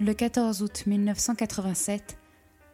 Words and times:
Le 0.00 0.12
14 0.12 0.60
août 0.62 0.86
1987, 0.88 2.18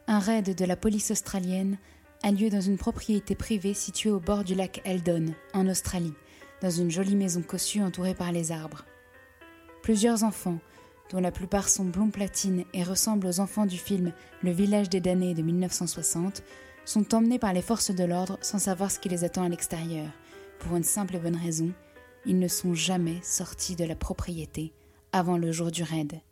un 0.07 0.19
raid 0.21 0.55
de 0.55 0.65
la 0.65 0.75
police 0.75 1.11
australienne 1.11 1.77
a 2.23 2.31
lieu 2.31 2.49
dans 2.49 2.63
une 2.63 2.79
propriété 2.79 3.35
privée 3.35 3.75
située 3.75 4.09
au 4.09 4.21
bord 4.21 4.43
du 4.43 4.55
lac 4.55 4.81
Eldon, 4.87 5.27
en 5.53 5.69
Australie, 5.69 6.15
dans 6.63 6.71
une 6.71 6.91
jolie 6.91 7.17
maison 7.17 7.43
cossue 7.43 7.83
entourée 7.83 8.15
par 8.15 8.33
les 8.33 8.53
arbres. 8.53 8.87
Plusieurs 9.83 10.25
enfants, 10.25 10.61
dont 11.11 11.21
la 11.21 11.31
plupart 11.31 11.69
sont 11.69 11.85
blonds 11.85 12.09
platine 12.09 12.65
et 12.73 12.83
ressemblent 12.83 13.27
aux 13.27 13.41
enfants 13.41 13.67
du 13.67 13.77
film 13.77 14.15
Le 14.43 14.53
village 14.53 14.89
des 14.89 15.03
damnés 15.03 15.35
de 15.35 15.43
1960, 15.43 16.43
sont 16.87 17.15
emmenés 17.15 17.39
par 17.39 17.53
les 17.53 17.61
forces 17.61 17.95
de 17.95 18.05
l'ordre 18.05 18.39
sans 18.41 18.59
savoir 18.59 18.91
ce 18.91 18.99
qui 18.99 19.11
les 19.11 19.25
attend 19.25 19.43
à 19.43 19.51
l'extérieur, 19.51 20.09
pour 20.59 20.75
une 20.75 20.85
simple 20.85 21.17
et 21.17 21.19
bonne 21.19 21.37
raison, 21.37 21.71
ils 22.25 22.39
ne 22.39 22.49
sont 22.49 22.73
jamais 22.73 23.21
sortis 23.23 23.77
de 23.77 23.85
la 23.85 23.95
propriété 23.95 24.73
avant 25.13 25.37
le 25.37 25.53
jour 25.53 25.71
du 25.71 25.83
raid. 25.83 26.23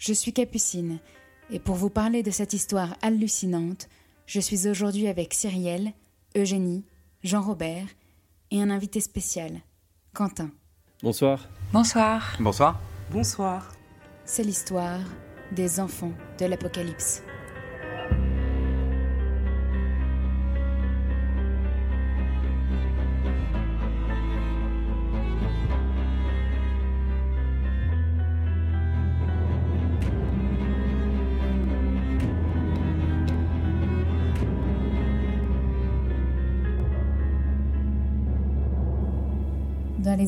Je 0.00 0.14
suis 0.14 0.32
Capucine, 0.32 0.98
et 1.50 1.58
pour 1.58 1.74
vous 1.74 1.90
parler 1.90 2.22
de 2.22 2.30
cette 2.30 2.54
histoire 2.54 2.96
hallucinante, 3.02 3.90
je 4.24 4.40
suis 4.40 4.66
aujourd'hui 4.66 5.08
avec 5.08 5.34
Cyrielle, 5.34 5.92
Eugénie, 6.34 6.86
Jean-Robert 7.22 7.84
et 8.50 8.62
un 8.62 8.70
invité 8.70 9.00
spécial, 9.00 9.60
Quentin. 10.14 10.50
Bonsoir. 11.02 11.46
Bonsoir. 11.74 12.34
Bonsoir. 12.40 12.80
Bonsoir. 13.10 13.72
C'est 14.24 14.42
l'histoire 14.42 15.00
des 15.52 15.80
enfants 15.80 16.14
de 16.38 16.46
l'Apocalypse. 16.46 17.22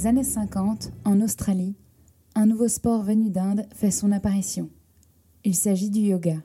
Les 0.02 0.08
années 0.08 0.24
50, 0.24 0.90
en 1.04 1.20
Australie, 1.20 1.76
un 2.34 2.46
nouveau 2.46 2.66
sport 2.66 3.04
venu 3.04 3.30
d'Inde 3.30 3.66
fait 3.72 3.92
son 3.92 4.10
apparition. 4.10 4.68
Il 5.44 5.54
s'agit 5.54 5.90
du 5.90 6.00
yoga. 6.00 6.38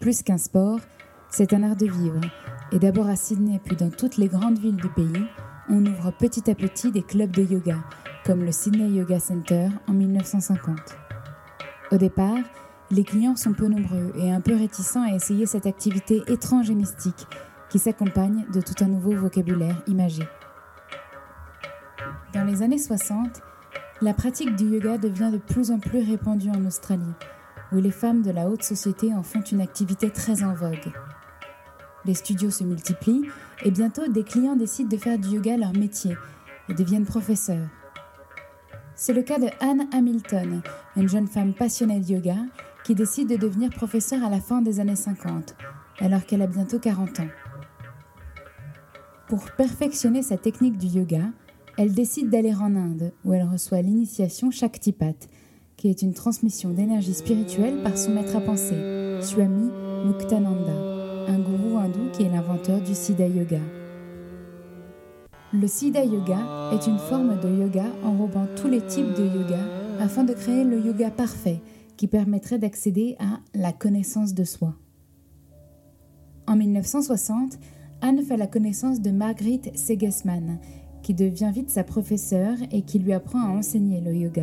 Plus 0.00 0.22
qu'un 0.22 0.38
sport, 0.38 0.80
c'est 1.28 1.52
un 1.52 1.62
art 1.64 1.76
de 1.76 1.84
vivre, 1.84 2.22
et 2.72 2.78
d'abord 2.78 3.08
à 3.08 3.16
Sydney 3.16 3.60
puis 3.62 3.76
dans 3.76 3.90
toutes 3.90 4.16
les 4.16 4.28
grandes 4.28 4.58
villes 4.58 4.76
du 4.76 4.88
pays, 4.88 5.26
on 5.68 5.84
ouvre 5.84 6.12
petit 6.18 6.50
à 6.50 6.54
petit 6.54 6.90
des 6.90 7.02
clubs 7.02 7.30
de 7.30 7.42
yoga, 7.42 7.76
comme 8.24 8.42
le 8.42 8.52
Sydney 8.52 8.88
Yoga 8.88 9.20
Center 9.20 9.68
en 9.86 9.92
1950. 9.92 10.78
Au 11.92 11.98
départ, 11.98 12.38
les 12.90 13.04
clients 13.04 13.36
sont 13.36 13.52
peu 13.52 13.68
nombreux 13.68 14.14
et 14.18 14.32
un 14.32 14.40
peu 14.40 14.54
réticents 14.54 15.02
à 15.02 15.14
essayer 15.14 15.44
cette 15.44 15.66
activité 15.66 16.22
étrange 16.28 16.70
et 16.70 16.74
mystique 16.74 17.26
qui 17.68 17.78
s'accompagne 17.78 18.46
de 18.50 18.62
tout 18.62 18.82
un 18.82 18.88
nouveau 18.88 19.14
vocabulaire 19.14 19.82
imagé. 19.86 20.22
Dans 22.34 22.44
les 22.44 22.62
années 22.62 22.78
60, 22.78 23.42
la 24.02 24.12
pratique 24.12 24.54
du 24.56 24.66
yoga 24.66 24.98
devient 24.98 25.30
de 25.32 25.38
plus 25.38 25.70
en 25.70 25.78
plus 25.78 26.00
répandue 26.00 26.50
en 26.50 26.64
Australie, 26.66 27.14
où 27.72 27.76
les 27.76 27.90
femmes 27.90 28.22
de 28.22 28.30
la 28.30 28.48
haute 28.48 28.62
société 28.62 29.14
en 29.14 29.22
font 29.22 29.40
une 29.40 29.60
activité 29.60 30.10
très 30.10 30.42
en 30.42 30.54
vogue. 30.54 30.92
Les 32.04 32.14
studios 32.14 32.50
se 32.50 32.62
multiplient 32.62 33.28
et 33.64 33.70
bientôt 33.70 34.06
des 34.06 34.22
clients 34.22 34.56
décident 34.56 34.88
de 34.88 34.96
faire 34.96 35.18
du 35.18 35.28
yoga 35.28 35.56
leur 35.56 35.72
métier 35.72 36.16
et 36.68 36.74
deviennent 36.74 37.06
professeurs. 37.06 37.68
C'est 38.94 39.12
le 39.12 39.22
cas 39.22 39.38
de 39.38 39.48
Anne 39.60 39.88
Hamilton, 39.92 40.62
une 40.96 41.08
jeune 41.08 41.26
femme 41.26 41.52
passionnée 41.52 42.00
de 42.00 42.12
yoga 42.12 42.36
qui 42.84 42.94
décide 42.94 43.28
de 43.28 43.36
devenir 43.36 43.70
professeure 43.70 44.24
à 44.24 44.30
la 44.30 44.40
fin 44.40 44.62
des 44.62 44.78
années 44.78 44.96
50, 44.96 45.56
alors 45.98 46.24
qu'elle 46.24 46.42
a 46.42 46.46
bientôt 46.46 46.78
40 46.78 47.20
ans. 47.20 47.28
Pour 49.26 49.50
perfectionner 49.52 50.22
sa 50.22 50.36
technique 50.36 50.78
du 50.78 50.86
yoga, 50.86 51.22
elle 51.78 51.92
décide 51.92 52.30
d'aller 52.30 52.54
en 52.54 52.74
Inde, 52.74 53.12
où 53.24 53.32
elle 53.32 53.46
reçoit 53.46 53.82
l'initiation 53.82 54.50
Shaktipat, 54.50 55.28
qui 55.76 55.88
est 55.88 56.02
une 56.02 56.14
transmission 56.14 56.70
d'énergie 56.70 57.12
spirituelle 57.12 57.82
par 57.82 57.98
son 57.98 58.12
maître 58.12 58.34
à 58.34 58.40
penser, 58.40 59.20
Swami 59.20 59.70
Muktananda, 60.06 60.72
un 61.28 61.38
gourou 61.38 61.76
hindou 61.76 62.10
qui 62.12 62.22
est 62.22 62.30
l'inventeur 62.30 62.80
du 62.80 62.94
Siddha 62.94 63.26
Yoga. 63.28 63.60
Le 65.52 65.66
Siddha 65.66 66.04
Yoga 66.04 66.70
est 66.72 66.86
une 66.86 66.98
forme 66.98 67.38
de 67.40 67.48
yoga 67.48 67.84
enrobant 68.02 68.46
tous 68.56 68.68
les 68.68 68.80
types 68.80 69.14
de 69.14 69.24
yoga 69.24 69.60
afin 70.00 70.24
de 70.24 70.32
créer 70.32 70.64
le 70.64 70.80
yoga 70.80 71.10
parfait 71.10 71.60
qui 71.96 72.08
permettrait 72.08 72.58
d'accéder 72.58 73.16
à 73.18 73.40
la 73.54 73.72
connaissance 73.72 74.34
de 74.34 74.44
soi. 74.44 74.74
En 76.46 76.56
1960, 76.56 77.58
Anne 78.00 78.22
fait 78.22 78.36
la 78.36 78.46
connaissance 78.46 79.00
de 79.00 79.10
Margrit 79.10 79.62
Segesman, 79.74 80.58
qui 81.06 81.14
devient 81.14 81.52
vite 81.54 81.70
sa 81.70 81.84
professeure 81.84 82.56
et 82.72 82.82
qui 82.82 82.98
lui 82.98 83.12
apprend 83.12 83.38
à 83.38 83.56
enseigner 83.56 84.00
le 84.00 84.12
yoga. 84.12 84.42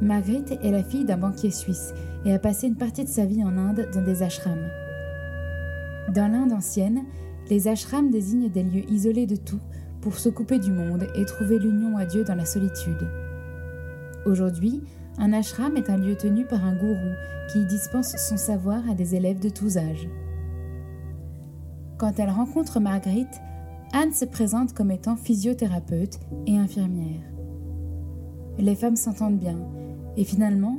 Marguerite 0.00 0.52
est 0.62 0.70
la 0.70 0.84
fille 0.84 1.04
d'un 1.04 1.16
banquier 1.16 1.50
suisse 1.50 1.92
et 2.24 2.32
a 2.32 2.38
passé 2.38 2.68
une 2.68 2.76
partie 2.76 3.02
de 3.02 3.08
sa 3.08 3.24
vie 3.24 3.42
en 3.42 3.58
Inde 3.58 3.88
dans 3.92 4.04
des 4.04 4.22
ashrams. 4.22 4.68
Dans 6.14 6.30
l'Inde 6.30 6.52
ancienne, 6.52 7.02
les 7.50 7.66
ashrams 7.66 8.12
désignent 8.12 8.50
des 8.50 8.62
lieux 8.62 8.88
isolés 8.88 9.26
de 9.26 9.34
tout 9.34 9.58
pour 10.00 10.16
se 10.16 10.28
couper 10.28 10.60
du 10.60 10.70
monde 10.70 11.08
et 11.16 11.24
trouver 11.24 11.58
l'union 11.58 11.96
à 11.96 12.06
Dieu 12.06 12.22
dans 12.22 12.36
la 12.36 12.46
solitude. 12.46 13.08
Aujourd'hui, 14.24 14.80
un 15.18 15.32
ashram 15.32 15.76
est 15.76 15.90
un 15.90 15.96
lieu 15.96 16.14
tenu 16.14 16.46
par 16.46 16.64
un 16.64 16.76
gourou 16.76 17.14
qui 17.52 17.66
dispense 17.66 18.14
son 18.16 18.36
savoir 18.36 18.88
à 18.88 18.94
des 18.94 19.16
élèves 19.16 19.40
de 19.40 19.48
tous 19.48 19.76
âges. 19.76 20.08
Quand 21.98 22.20
elle 22.20 22.30
rencontre 22.30 22.78
Marguerite, 22.78 23.40
Anne 23.94 24.14
se 24.14 24.24
présente 24.24 24.72
comme 24.72 24.90
étant 24.90 25.16
physiothérapeute 25.16 26.18
et 26.46 26.56
infirmière. 26.56 27.22
Les 28.58 28.74
femmes 28.74 28.96
s'entendent 28.96 29.38
bien, 29.38 29.58
et 30.16 30.24
finalement, 30.24 30.78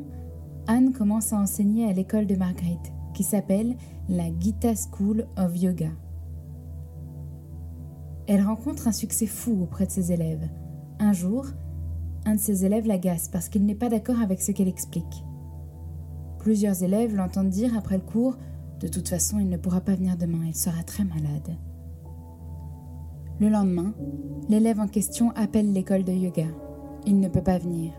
Anne 0.66 0.94
commence 0.94 1.32
à 1.32 1.38
enseigner 1.38 1.88
à 1.88 1.94
l'école 1.94 2.26
de 2.26 2.36
Marguerite, 2.36 2.92
qui 3.14 3.22
s'appelle 3.24 3.76
la 4.10 4.26
Gita 4.40 4.74
School 4.76 5.28
of 5.38 5.56
Yoga. 5.56 5.92
Elle 8.26 8.42
rencontre 8.42 8.88
un 8.88 8.92
succès 8.92 9.28
fou 9.28 9.62
auprès 9.62 9.86
de 9.86 9.92
ses 9.92 10.12
élèves. 10.12 10.50
Un 11.00 11.14
jour, 11.14 11.46
un 12.26 12.36
de 12.36 12.40
ses 12.40 12.66
élèves 12.66 12.88
l'agace 12.88 13.28
parce 13.28 13.48
qu'il 13.48 13.66
n'est 13.66 13.76
pas 13.76 13.90
d'accord 13.90 14.22
avec 14.22 14.42
ce 14.42 14.52
qu'elle 14.52 14.68
explique. 14.68 15.24
Plusieurs 16.40 16.82
élèves 16.82 17.16
l'entendent 17.16 17.50
dire 17.50 17.78
après 17.78 17.98
le 17.98 18.04
cours 18.04 18.38
De 18.80 18.88
toute 18.88 19.10
façon, 19.10 19.40
il 19.40 19.50
ne 19.50 19.58
pourra 19.58 19.82
pas 19.82 19.96
venir 19.96 20.18
demain, 20.18 20.46
il 20.48 20.56
sera 20.56 20.84
très 20.84 21.04
malade. 21.04 21.58
Le 23.44 23.50
lendemain, 23.50 23.94
l'élève 24.48 24.80
en 24.80 24.88
question 24.88 25.32
appelle 25.32 25.74
l'école 25.74 26.06
de 26.06 26.14
yoga. 26.14 26.48
Il 27.06 27.20
ne 27.20 27.28
peut 27.28 27.44
pas 27.44 27.58
venir. 27.58 27.92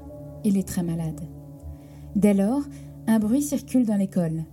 Il 0.42 0.56
est 0.56 0.66
très 0.66 0.82
malade. 0.82 1.20
Dès 2.16 2.32
lors, 2.32 2.62
un 3.06 3.18
bruit 3.18 3.42
circule 3.42 3.84
dans 3.84 3.98
l'école. 3.98 4.44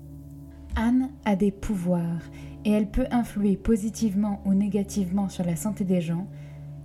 Anne 0.76 1.08
a 1.24 1.38
des 1.38 1.50
pouvoirs 1.50 2.20
et 2.66 2.72
elle 2.72 2.92
peut 2.92 3.06
influer 3.10 3.56
positivement 3.56 4.42
ou 4.46 4.54
négativement 4.54 5.30
sur 5.30 5.46
la 5.46 5.56
santé 5.56 5.86
des 5.86 6.02
gens 6.02 6.28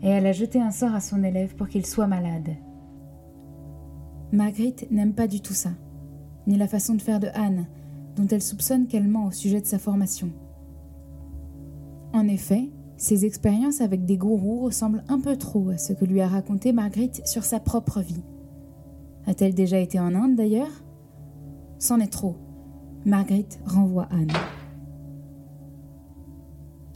et 0.04 0.08
elle 0.08 0.26
a 0.26 0.32
jeté 0.32 0.60
un 0.60 0.70
sort 0.70 0.94
à 0.94 1.00
son 1.00 1.24
élève 1.24 1.56
pour 1.56 1.66
qu'il 1.66 1.84
soit 1.84 2.06
malade. 2.06 2.50
Marguerite 4.30 4.88
n'aime 4.92 5.14
pas 5.14 5.26
du 5.26 5.40
tout 5.40 5.52
ça, 5.52 5.70
ni 6.46 6.56
la 6.56 6.68
façon 6.68 6.94
de 6.94 7.02
faire 7.02 7.18
de 7.18 7.30
Anne, 7.34 7.66
dont 8.14 8.28
elle 8.28 8.40
soupçonne 8.40 8.86
qu'elle 8.86 9.08
ment 9.08 9.26
au 9.26 9.32
sujet 9.32 9.60
de 9.60 9.66
sa 9.66 9.80
formation. 9.80 10.30
En 12.12 12.28
effet, 12.28 12.70
ses 12.96 13.26
expériences 13.26 13.80
avec 13.80 14.06
des 14.06 14.16
gourous 14.16 14.60
ressemblent 14.60 15.04
un 15.08 15.20
peu 15.20 15.36
trop 15.36 15.68
à 15.70 15.78
ce 15.78 15.92
que 15.92 16.04
lui 16.04 16.20
a 16.20 16.28
raconté 16.28 16.72
Marguerite 16.72 17.26
sur 17.26 17.44
sa 17.44 17.60
propre 17.60 18.00
vie. 18.00 18.22
A-t-elle 19.26 19.54
déjà 19.54 19.78
été 19.78 20.00
en 20.00 20.14
Inde 20.14 20.36
d'ailleurs? 20.36 20.84
C'en 21.78 22.00
est 22.00 22.12
trop. 22.12 22.36
Marguerite 23.04 23.58
renvoie 23.66 24.08
Anne. 24.10 24.32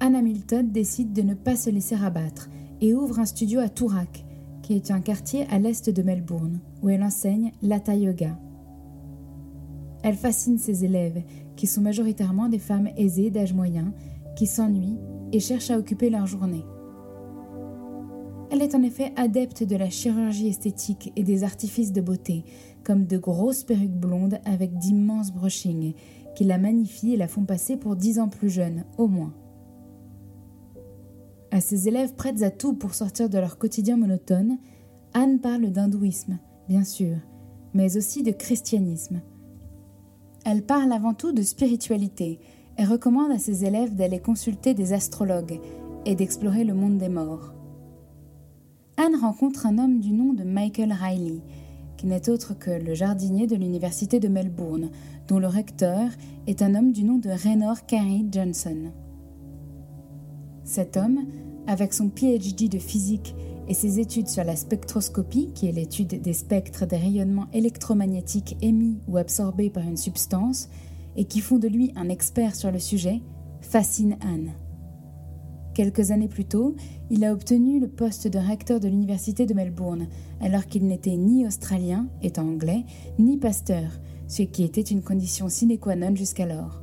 Anne 0.01 0.15
Hamilton 0.15 0.71
décide 0.71 1.13
de 1.13 1.23
ne 1.23 1.35
pas 1.35 1.57
se 1.57 1.69
laisser 1.69 1.97
abattre 1.97 2.49
et 2.81 2.95
ouvre 2.95 3.19
un 3.19 3.27
studio 3.27 3.61
à 3.61 3.69
Toorak, 3.69 4.25
qui 4.63 4.75
est 4.75 4.91
un 4.91 5.01
quartier 5.01 5.47
à 5.51 5.59
l'est 5.59 5.91
de 5.91 6.03
Melbourne, 6.03 6.61
où 6.83 6.89
elle 6.89 7.03
enseigne 7.03 7.53
l'Hatha 7.61 7.95
Yoga. 7.95 8.39
Elle 10.03 10.15
fascine 10.15 10.57
ses 10.57 10.87
élèves, 10.87 11.23
qui 11.57 11.67
sont 11.67 11.83
majoritairement 11.83 12.49
des 12.49 12.59
femmes 12.59 12.89
aisées 12.97 13.31
d'âge 13.31 13.53
moyen, 13.53 13.93
qui 14.35 14.47
s'ennuient 14.47 14.99
et 15.33 15.41
cherchent 15.41 15.71
à 15.71 15.79
occuper 15.79 16.11
leur 16.11 16.27
journée. 16.27 16.65
Elle 18.51 18.63
est 18.63 18.75
en 18.75 18.83
effet 18.83 19.13
adepte 19.17 19.63
de 19.63 19.77
la 19.77 19.91
chirurgie 19.91 20.49
esthétique 20.49 21.13
et 21.15 21.23
des 21.23 21.45
artifices 21.45 21.93
de 21.93 22.01
beauté, 22.01 22.45
comme 22.83 23.07
de 23.07 23.17
grosses 23.17 23.63
perruques 23.63 23.91
blondes 23.91 24.41
avec 24.45 24.77
d'immenses 24.77 25.33
brushings, 25.33 25.95
qui 26.35 26.45
la 26.45 26.59
magnifient 26.59 27.15
et 27.15 27.17
la 27.17 27.29
font 27.29 27.45
passer 27.45 27.77
pour 27.77 27.95
dix 27.95 28.19
ans 28.19 28.29
plus 28.29 28.51
jeune, 28.51 28.85
au 28.99 29.07
moins. 29.07 29.33
À 31.53 31.61
ses 31.61 31.89
élèves 31.89 32.15
prêtes 32.15 32.43
à 32.43 32.51
tout 32.51 32.75
pour 32.75 32.95
sortir 32.95 33.29
de 33.29 33.39
leur 33.39 33.59
quotidien 33.59 33.97
monotone, 33.97 34.59
Anne 35.15 35.41
parle 35.41 35.71
d'hindouisme, 35.71 36.39
bien 36.69 36.85
sûr, 36.85 37.17
mais 37.75 37.97
aussi 37.97 38.23
de 38.23 38.31
christianisme. 38.31 39.21
Elle 40.45 40.65
parle 40.65 40.93
avant 40.93 41.15
tout 41.15 41.33
de 41.33 41.43
spiritualité 41.43 42.41
et 42.81 42.85
recommande 42.85 43.31
à 43.31 43.39
ses 43.39 43.67
élèves 43.67 43.95
d'aller 43.95 44.21
consulter 44.21 44.73
des 44.73 44.95
astrologues 44.95 45.61
et 46.07 46.15
d'explorer 46.15 46.65
le 46.65 46.73
monde 46.73 46.97
des 46.97 47.11
morts. 47.11 47.53
Anne 48.97 49.17
rencontre 49.21 49.67
un 49.67 49.77
homme 49.77 50.01
du 50.01 50.13
nom 50.13 50.33
de 50.33 50.45
Michael 50.45 50.95
Riley, 50.95 51.43
qui 51.99 52.07
n'est 52.07 52.31
autre 52.31 52.59
que 52.59 52.71
le 52.71 52.95
jardinier 52.95 53.47
de 53.47 53.55
l'université 53.55 54.19
de 54.19 54.29
Melbourne, 54.29 54.89
dont 55.29 55.39
le 55.39 55.47
recteur 55.47 56.09
est 56.47 56.63
un 56.63 56.75
homme 56.75 56.93
du 56.93 57.05
nom 57.05 57.19
de 57.19 57.29
Raynor 57.29 57.85
Carey 57.85 58.25
Johnson. 58.33 58.93
Cet 60.65 60.97
homme, 60.97 61.27
avec 61.67 61.93
son 61.93 62.09
PhD 62.09 62.71
de 62.71 62.79
physique 62.79 63.35
et 63.69 63.75
ses 63.75 64.01
études 64.01 64.29
sur 64.29 64.43
la 64.43 64.57
spectroscopie, 64.57 65.51
qui 65.55 65.67
est 65.67 65.73
l'étude 65.73 66.23
des 66.23 66.33
spectres 66.33 66.87
des 66.87 66.97
rayonnements 66.97 67.49
électromagnétiques 67.53 68.57
émis 68.63 68.97
ou 69.07 69.19
absorbés 69.19 69.69
par 69.69 69.83
une 69.83 69.99
substance, 69.99 70.71
et 71.17 71.25
qui 71.25 71.41
font 71.41 71.59
de 71.59 71.69
lui 71.69 71.93
un 71.97 72.09
expert 72.09 72.55
sur 72.55 72.71
le 72.71 72.79
sujet, 72.79 73.21
fascine 73.61 74.17
Anne. 74.21 74.53
Quelques 75.75 76.11
années 76.11 76.29
plus 76.29 76.45
tôt, 76.45 76.75
il 77.11 77.25
a 77.25 77.33
obtenu 77.33 77.79
le 77.79 77.89
poste 77.89 78.27
de 78.27 78.39
recteur 78.39 78.81
de 78.81 78.89
l'université 78.89 79.47
de 79.47 79.55
Melbourne, 79.55 80.09
alors 80.41 80.67
qu'il 80.67 80.87
n'était 80.87 81.17
ni 81.17 81.47
australien, 81.47 82.09
étant 82.23 82.47
anglais, 82.47 82.85
ni 83.19 83.37
pasteur, 83.37 83.91
ce 84.27 84.43
qui 84.43 84.65
était 84.65 84.81
une 84.81 85.03
condition 85.03 85.49
sine 85.49 85.79
qua 85.79 85.97
non 85.97 86.15
jusqu'alors. 86.15 86.83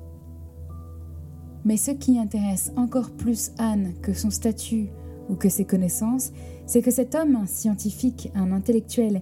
Mais 1.65 1.77
ce 1.77 1.91
qui 1.91 2.17
intéresse 2.17 2.71
encore 2.77 3.11
plus 3.11 3.51
Anne 3.57 3.93
que 4.01 4.13
son 4.13 4.29
statut 4.29 4.89
ou 5.29 5.35
que 5.35 5.49
ses 5.49 5.65
connaissances, 5.65 6.31
c'est 6.65 6.81
que 6.81 6.91
cet 6.91 7.13
homme, 7.13 7.35
un 7.35 7.45
scientifique, 7.45 8.31
un 8.35 8.51
intellectuel, 8.53 9.21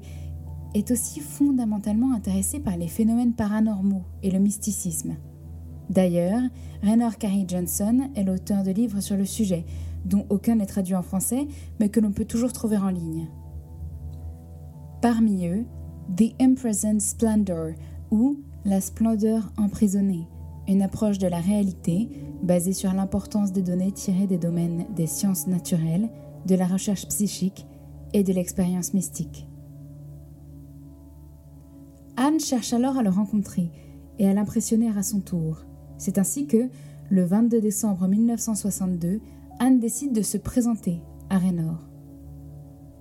est 0.76 0.92
aussi 0.92 1.22
fondamentalement 1.22 2.14
intéressé 2.14 2.60
par 2.60 2.78
les 2.78 2.90
phénomènes 2.90 3.34
paranormaux 3.34 4.04
et 4.22 4.30
le 4.30 4.40
mysticisme. 4.40 5.16
D'ailleurs, 5.90 6.42
Raynor 6.84 7.18
Carey 7.18 7.46
Johnson 7.48 8.10
est 8.16 8.24
l'auteur 8.24 8.64
de 8.64 8.72
livres 8.72 9.00
sur 9.00 9.16
le 9.16 9.26
sujet, 9.26 9.66
dont 10.04 10.26
aucun 10.30 10.56
n'est 10.56 10.66
traduit 10.66 10.96
en 10.96 11.02
français, 11.02 11.48
mais 11.80 11.90
que 11.90 12.00
l'on 12.00 12.12
peut 12.12 12.26
toujours 12.26 12.52
trouver 12.52 12.78
en 12.78 12.90
ligne. 12.90 13.30
Parmi 15.02 15.48
eux, 15.48 15.66
The 16.18 16.34
Imprisoned 16.42 17.02
Splendor, 17.02 17.72
ou 18.12 18.40
La 18.66 18.82
splendeur 18.82 19.52
emprisonnée, 19.58 20.28
une 20.68 20.82
approche 20.82 21.20
de 21.20 21.28
la 21.28 21.40
réalité 21.40 22.10
basée 22.44 22.74
sur 22.74 22.92
l'importance 22.94 23.52
des 23.52 23.62
données 23.62 23.92
tirées 23.92 24.28
des 24.28 24.38
domaines 24.38 24.86
des 24.96 25.08
sciences 25.08 25.48
naturelles, 25.48 26.10
de 26.46 26.56
la 26.56 26.66
recherche 26.66 27.08
psychique 27.08 27.66
et 28.14 28.24
de 28.24 28.34
l'expérience 28.34 28.94
mystique. 28.94 29.48
Anne 32.18 32.40
cherche 32.40 32.72
alors 32.72 32.98
à 32.98 33.04
le 33.04 33.10
rencontrer 33.10 33.72
et 34.20 34.28
à 34.28 34.34
l'impressionner 34.34 34.90
à 34.90 35.04
son 35.04 35.20
tour. 35.20 35.66
C'est 35.98 36.18
ainsi 36.18 36.48
que, 36.48 36.70
le 37.10 37.26
22 37.26 37.60
décembre 37.60 38.08
1962, 38.08 39.20
Anne 39.60 39.80
décide 39.80 40.14
de 40.14 40.22
se 40.22 40.38
présenter 40.38 41.02
à 41.30 41.38
Raynor. 41.38 41.88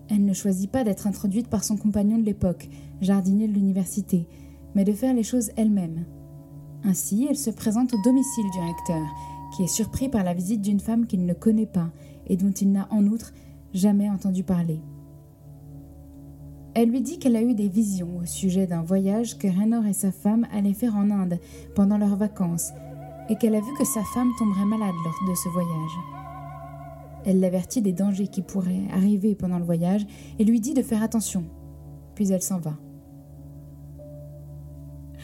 Elle 0.08 0.24
ne 0.24 0.34
choisit 0.34 0.70
pas 0.70 0.84
d'être 0.84 1.06
introduite 1.06 1.48
par 1.48 1.64
son 1.64 1.76
compagnon 1.76 2.18
de 2.18 2.24
l'époque, 2.24 2.68
jardinier 3.00 3.48
de 3.48 3.52
l'université, 3.52 4.28
mais 4.74 4.84
de 4.84 4.92
faire 4.92 5.14
les 5.14 5.22
choses 5.22 5.50
elle-même. 5.56 6.04
Ainsi, 6.82 7.26
elle 7.28 7.38
se 7.38 7.50
présente 7.50 7.94
au 7.94 8.02
domicile 8.02 8.50
du 8.52 8.60
recteur, 8.60 9.06
qui 9.56 9.62
est 9.62 9.68
surpris 9.68 10.08
par 10.08 10.24
la 10.24 10.34
visite 10.34 10.60
d'une 10.60 10.80
femme 10.80 11.06
qu'il 11.06 11.24
ne 11.24 11.32
connaît 11.32 11.66
pas 11.66 11.90
et 12.26 12.36
dont 12.36 12.50
il 12.50 12.72
n'a 12.72 12.88
en 12.90 13.06
outre 13.06 13.32
jamais 13.72 14.10
entendu 14.10 14.42
parler. 14.42 14.80
Elle 16.74 16.90
lui 16.90 17.00
dit 17.00 17.20
qu'elle 17.20 17.36
a 17.36 17.42
eu 17.42 17.54
des 17.54 17.68
visions 17.68 18.18
au 18.20 18.26
sujet 18.26 18.66
d'un 18.66 18.82
voyage 18.82 19.38
que 19.38 19.46
Raynor 19.46 19.86
et 19.86 19.92
sa 19.92 20.10
femme 20.10 20.46
allaient 20.52 20.74
faire 20.74 20.96
en 20.96 21.08
Inde 21.10 21.38
pendant 21.76 21.98
leurs 21.98 22.16
vacances 22.16 22.72
et 23.28 23.36
qu'elle 23.36 23.54
a 23.54 23.60
vu 23.60 23.72
que 23.78 23.84
sa 23.84 24.02
femme 24.02 24.30
tomberait 24.38 24.64
malade 24.64 24.94
lors 25.04 25.30
de 25.30 25.34
ce 25.36 25.48
voyage. 25.50 25.98
Elle 27.24 27.38
l'avertit 27.38 27.80
des 27.80 27.92
dangers 27.92 28.26
qui 28.26 28.42
pourraient 28.42 28.88
arriver 28.92 29.36
pendant 29.36 29.58
le 29.58 29.64
voyage 29.64 30.04
et 30.38 30.44
lui 30.44 30.60
dit 30.60 30.74
de 30.74 30.82
faire 30.82 31.02
attention. 31.02 31.44
Puis 32.16 32.32
elle 32.32 32.42
s'en 32.42 32.58
va. 32.58 32.76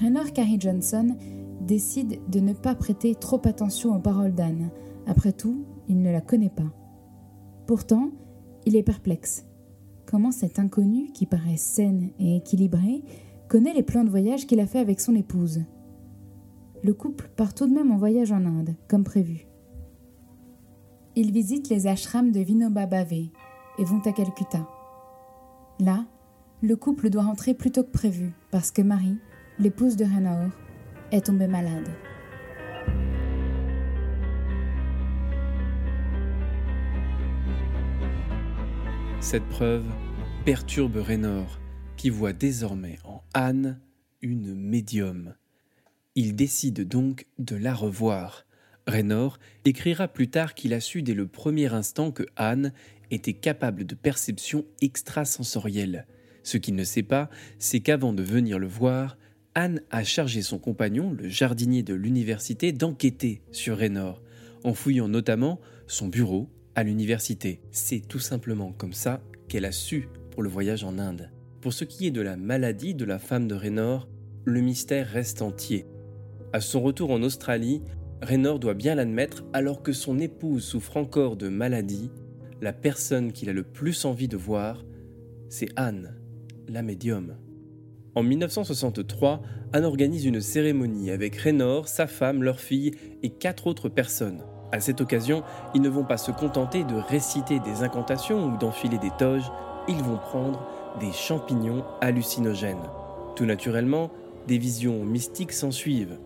Raynor 0.01 0.33
Carey 0.33 0.57
Johnson 0.59 1.17
décide 1.61 2.21
de 2.31 2.41
ne 2.41 2.53
pas 2.53 2.77
prêter 2.77 3.17
trop 3.17 3.41
attention 3.45 3.95
aux 3.95 4.01
paroles 4.01 4.35
d'Anne. 4.35 4.71
Après 5.07 5.33
tout, 5.33 5.65
il 5.89 6.01
ne 6.01 6.13
la 6.13 6.21
connaît 6.21 6.49
pas. 6.49 6.73
Pourtant, 7.67 8.11
il 8.65 8.77
est 8.77 8.83
perplexe. 8.83 9.50
Comment 10.11 10.33
cet 10.33 10.59
inconnu, 10.59 11.13
qui 11.13 11.25
paraît 11.25 11.57
saine 11.57 12.11
et 12.19 12.39
équilibré, 12.39 13.05
connaît 13.49 13.73
les 13.73 13.85
plans 13.85 14.03
de 14.03 14.11
voyage 14.11 14.45
qu'il 14.45 14.59
a 14.59 14.67
fait 14.67 14.81
avec 14.81 15.01
son 15.01 15.15
épouse 15.15 15.63
Le 16.83 16.93
couple 16.93 17.31
part 17.37 17.55
tout 17.55 17.69
de 17.69 17.73
même 17.73 17.93
en 17.93 17.97
voyage 17.97 18.33
en 18.33 18.45
Inde, 18.45 18.75
comme 18.89 19.05
prévu. 19.05 19.47
Ils 21.15 21.31
visitent 21.31 21.69
les 21.69 21.87
ashrams 21.87 22.33
de 22.33 22.41
Vinoba 22.41 22.87
Bhave 22.87 23.13
et 23.13 23.85
vont 23.85 24.01
à 24.01 24.11
Calcutta. 24.11 24.69
Là, 25.79 26.07
le 26.61 26.75
couple 26.75 27.09
doit 27.09 27.23
rentrer 27.23 27.55
plus 27.55 27.71
tôt 27.71 27.85
que 27.85 27.93
prévu 27.93 28.33
parce 28.51 28.73
que 28.73 28.83
Marie, 28.83 29.19
l'épouse 29.61 29.95
de 29.95 30.05
Raynor, 30.05 30.51
est 31.13 31.27
tombée 31.27 31.47
malade. 31.47 31.89
Cette 39.23 39.47
preuve 39.51 39.85
perturbe 40.47 40.97
Raynor, 40.97 41.61
qui 41.99 42.09
voit 42.09 42.33
désormais 42.33 42.97
en 43.05 43.23
Anne 43.35 43.79
une 44.23 44.55
médium. 44.55 45.35
Il 46.15 46.35
décide 46.35 46.89
donc 46.89 47.27
de 47.39 47.55
la 47.55 47.75
revoir. 47.75 48.47
Raynor 48.87 49.39
écrira 49.67 50.09
plus 50.09 50.31
tard 50.31 50.55
qu'il 50.55 50.73
a 50.73 50.81
su 50.81 51.03
dès 51.03 51.13
le 51.13 51.27
premier 51.27 51.73
instant 51.75 52.13
que 52.13 52.23
Anne 52.37 52.73
était 53.11 53.35
capable 53.35 53.85
de 53.85 53.95
perception 53.95 54.65
extrasensorielle. 54.81 56.07
Ce 56.43 56.57
qu'il 56.57 56.75
ne 56.75 56.85
sait 56.85 57.03
pas, 57.03 57.29
c'est 57.59 57.81
qu'avant 57.81 58.15
de 58.15 58.23
venir 58.23 58.59
le 58.59 58.69
voir, 58.69 59.19
Anne 59.55 59.83
a 59.91 60.03
chargé 60.03 60.41
son 60.41 60.59
compagnon, 60.59 61.13
le 61.13 61.29
jardinier 61.29 61.83
de 61.83 61.95
l'université, 61.95 62.73
d'enquêter 62.73 63.43
sur 63.53 63.77
Raynor, 63.77 64.23
en 64.65 64.73
fouillant 64.73 65.09
notamment 65.09 65.61
son 65.87 66.09
bureau, 66.09 66.49
à 66.75 66.83
l'université. 66.83 67.61
C'est 67.71 68.07
tout 68.07 68.19
simplement 68.19 68.73
comme 68.73 68.93
ça 68.93 69.21
qu'elle 69.49 69.65
a 69.65 69.73
su 69.73 70.09
pour 70.31 70.43
le 70.43 70.49
voyage 70.49 70.85
en 70.85 70.99
Inde. 70.99 71.31
Pour 71.61 71.73
ce 71.73 71.85
qui 71.85 72.07
est 72.07 72.11
de 72.11 72.23
la 72.23 72.37
maladie 72.37 72.95
de 72.95 73.05
la 73.05 73.19
femme 73.19 73.49
de 73.49 73.55
Raynor, 73.55 74.09
le 74.45 74.61
mystère 74.61 75.07
reste 75.07 75.43
entier. 75.43 75.87
À 76.53 76.61
son 76.61 76.81
retour 76.81 77.11
en 77.11 77.23
Australie, 77.23 77.83
Raynor 78.23 78.59
doit 78.59 78.75
bien 78.75 78.95
l'admettre, 78.95 79.45
alors 79.53 79.83
que 79.83 79.93
son 79.93 80.19
épouse 80.19 80.65
souffre 80.65 80.97
encore 80.97 81.37
de 81.37 81.49
maladie, 81.49 82.11
la 82.61 82.73
personne 82.73 83.33
qu'il 83.33 83.49
a 83.49 83.53
le 83.53 83.63
plus 83.63 84.05
envie 84.05 84.29
de 84.29 84.37
voir, 84.37 84.85
c'est 85.49 85.69
Anne, 85.77 86.17
la 86.69 86.83
médium. 86.83 87.37
En 88.15 88.23
1963, 88.23 89.43
Anne 89.73 89.85
organise 89.85 90.25
une 90.25 90.41
cérémonie 90.41 91.11
avec 91.11 91.37
Raynor, 91.37 91.89
sa 91.89 92.07
femme, 92.07 92.43
leur 92.43 92.61
fille 92.61 92.93
et 93.23 93.31
quatre 93.31 93.67
autres 93.67 93.89
personnes. 93.89 94.43
À 94.73 94.81
cette 94.81 95.01
occasion, 95.01 95.43
ils 95.75 95.83
ne 95.83 95.89
vont 95.89 96.05
pas 96.05 96.17
se 96.17 96.31
contenter 96.31 96.85
de 96.85 96.95
réciter 96.95 97.59
des 97.61 97.83
incantations 97.83 98.47
ou 98.47 98.57
d'enfiler 98.57 98.99
des 98.99 99.11
toges, 99.19 99.51
ils 99.89 100.03
vont 100.03 100.19
prendre 100.19 100.67
des 101.01 101.13
champignons 101.13 101.85
hallucinogènes. 102.01 102.89
Tout 103.37 103.47
naturellement, 103.47 104.11
des 104.47 104.59
visions 104.59 105.05
mystiques 105.05 105.53
s'ensuivent. 105.53 106.19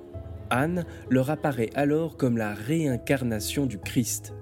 Anne 0.50 0.84
leur 1.10 1.30
apparaît 1.30 1.70
alors 1.74 2.16
comme 2.16 2.36
la 2.36 2.52
réincarnation 2.54 3.66
du 3.66 3.78
Christ. 3.78 4.34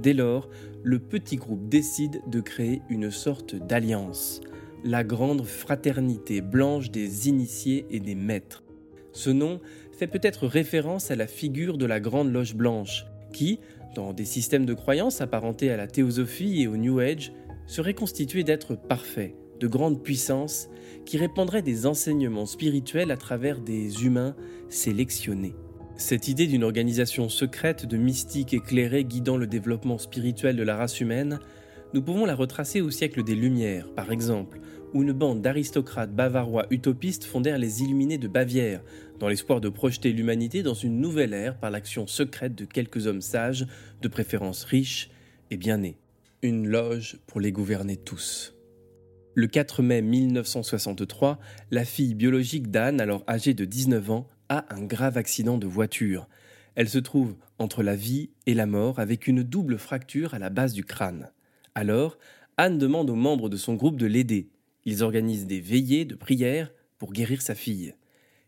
Dès 0.00 0.14
lors, 0.14 0.48
le 0.82 0.98
petit 0.98 1.36
groupe 1.36 1.68
décide 1.68 2.22
de 2.26 2.40
créer 2.40 2.82
une 2.88 3.10
sorte 3.10 3.54
d'alliance, 3.54 4.40
la 4.84 5.04
grande 5.04 5.44
fraternité 5.44 6.40
blanche 6.40 6.90
des 6.90 7.28
initiés 7.28 7.84
et 7.90 8.00
des 8.00 8.14
maîtres. 8.14 8.64
Ce 9.12 9.28
nom 9.28 9.60
fait 9.92 10.06
peut-être 10.06 10.46
référence 10.46 11.10
à 11.10 11.16
la 11.16 11.26
figure 11.26 11.76
de 11.76 11.84
la 11.84 12.00
grande 12.00 12.32
loge 12.32 12.54
blanche, 12.54 13.04
qui, 13.32 13.60
dans 13.94 14.12
des 14.12 14.24
systèmes 14.24 14.66
de 14.66 14.74
croyances 14.74 15.20
apparentés 15.20 15.70
à 15.70 15.76
la 15.76 15.86
théosophie 15.86 16.62
et 16.62 16.68
au 16.68 16.76
New 16.76 16.98
Age, 17.00 17.32
serait 17.66 17.94
constitué 17.94 18.44
d'êtres 18.44 18.76
parfaits, 18.76 19.34
de 19.58 19.66
grande 19.66 20.02
puissance, 20.02 20.68
qui 21.04 21.18
répandraient 21.18 21.62
des 21.62 21.86
enseignements 21.86 22.46
spirituels 22.46 23.10
à 23.10 23.16
travers 23.16 23.60
des 23.60 24.04
humains 24.04 24.34
sélectionnés. 24.68 25.54
Cette 25.96 26.28
idée 26.28 26.46
d'une 26.46 26.64
organisation 26.64 27.28
secrète 27.28 27.84
de 27.84 27.96
mystiques 27.96 28.54
éclairés 28.54 29.04
guidant 29.04 29.36
le 29.36 29.46
développement 29.46 29.98
spirituel 29.98 30.56
de 30.56 30.62
la 30.62 30.76
race 30.76 31.00
humaine, 31.00 31.40
nous 31.92 32.02
pouvons 32.02 32.24
la 32.24 32.34
retracer 32.34 32.80
au 32.80 32.90
siècle 32.90 33.22
des 33.22 33.34
Lumières, 33.34 33.92
par 33.94 34.10
exemple, 34.10 34.60
où 34.94 35.02
une 35.02 35.12
bande 35.12 35.42
d'aristocrates 35.42 36.14
bavarois 36.14 36.66
utopistes 36.70 37.24
fondèrent 37.24 37.58
les 37.58 37.82
Illuminés 37.82 38.18
de 38.18 38.28
Bavière, 38.28 38.82
dans 39.20 39.28
l'espoir 39.28 39.60
de 39.60 39.68
projeter 39.68 40.12
l'humanité 40.12 40.62
dans 40.62 40.74
une 40.74 40.98
nouvelle 40.98 41.34
ère 41.34 41.58
par 41.58 41.70
l'action 41.70 42.06
secrète 42.06 42.54
de 42.54 42.64
quelques 42.64 43.06
hommes 43.06 43.20
sages, 43.20 43.66
de 44.00 44.08
préférence 44.08 44.64
riches 44.64 45.10
et 45.50 45.58
bien 45.58 45.76
nés. 45.76 45.98
Une 46.42 46.66
loge 46.66 47.18
pour 47.26 47.38
les 47.38 47.52
gouverner 47.52 47.98
tous. 47.98 48.56
Le 49.34 49.46
4 49.46 49.82
mai 49.82 50.00
1963, 50.00 51.38
la 51.70 51.84
fille 51.84 52.14
biologique 52.14 52.70
d'Anne, 52.70 52.98
alors 53.00 53.22
âgée 53.28 53.52
de 53.52 53.66
19 53.66 54.10
ans, 54.10 54.26
a 54.48 54.64
un 54.74 54.82
grave 54.82 55.18
accident 55.18 55.58
de 55.58 55.66
voiture. 55.66 56.26
Elle 56.74 56.88
se 56.88 56.98
trouve 56.98 57.36
entre 57.58 57.82
la 57.82 57.96
vie 57.96 58.30
et 58.46 58.54
la 58.54 58.66
mort 58.66 58.98
avec 58.98 59.26
une 59.26 59.42
double 59.42 59.76
fracture 59.76 60.32
à 60.32 60.38
la 60.38 60.48
base 60.48 60.72
du 60.72 60.82
crâne. 60.82 61.30
Alors, 61.74 62.16
Anne 62.56 62.78
demande 62.78 63.10
aux 63.10 63.16
membres 63.16 63.50
de 63.50 63.58
son 63.58 63.74
groupe 63.74 63.98
de 63.98 64.06
l'aider. 64.06 64.48
Ils 64.86 65.02
organisent 65.02 65.46
des 65.46 65.60
veillées 65.60 66.06
de 66.06 66.14
prière 66.14 66.72
pour 66.98 67.12
guérir 67.12 67.42
sa 67.42 67.54
fille. 67.54 67.94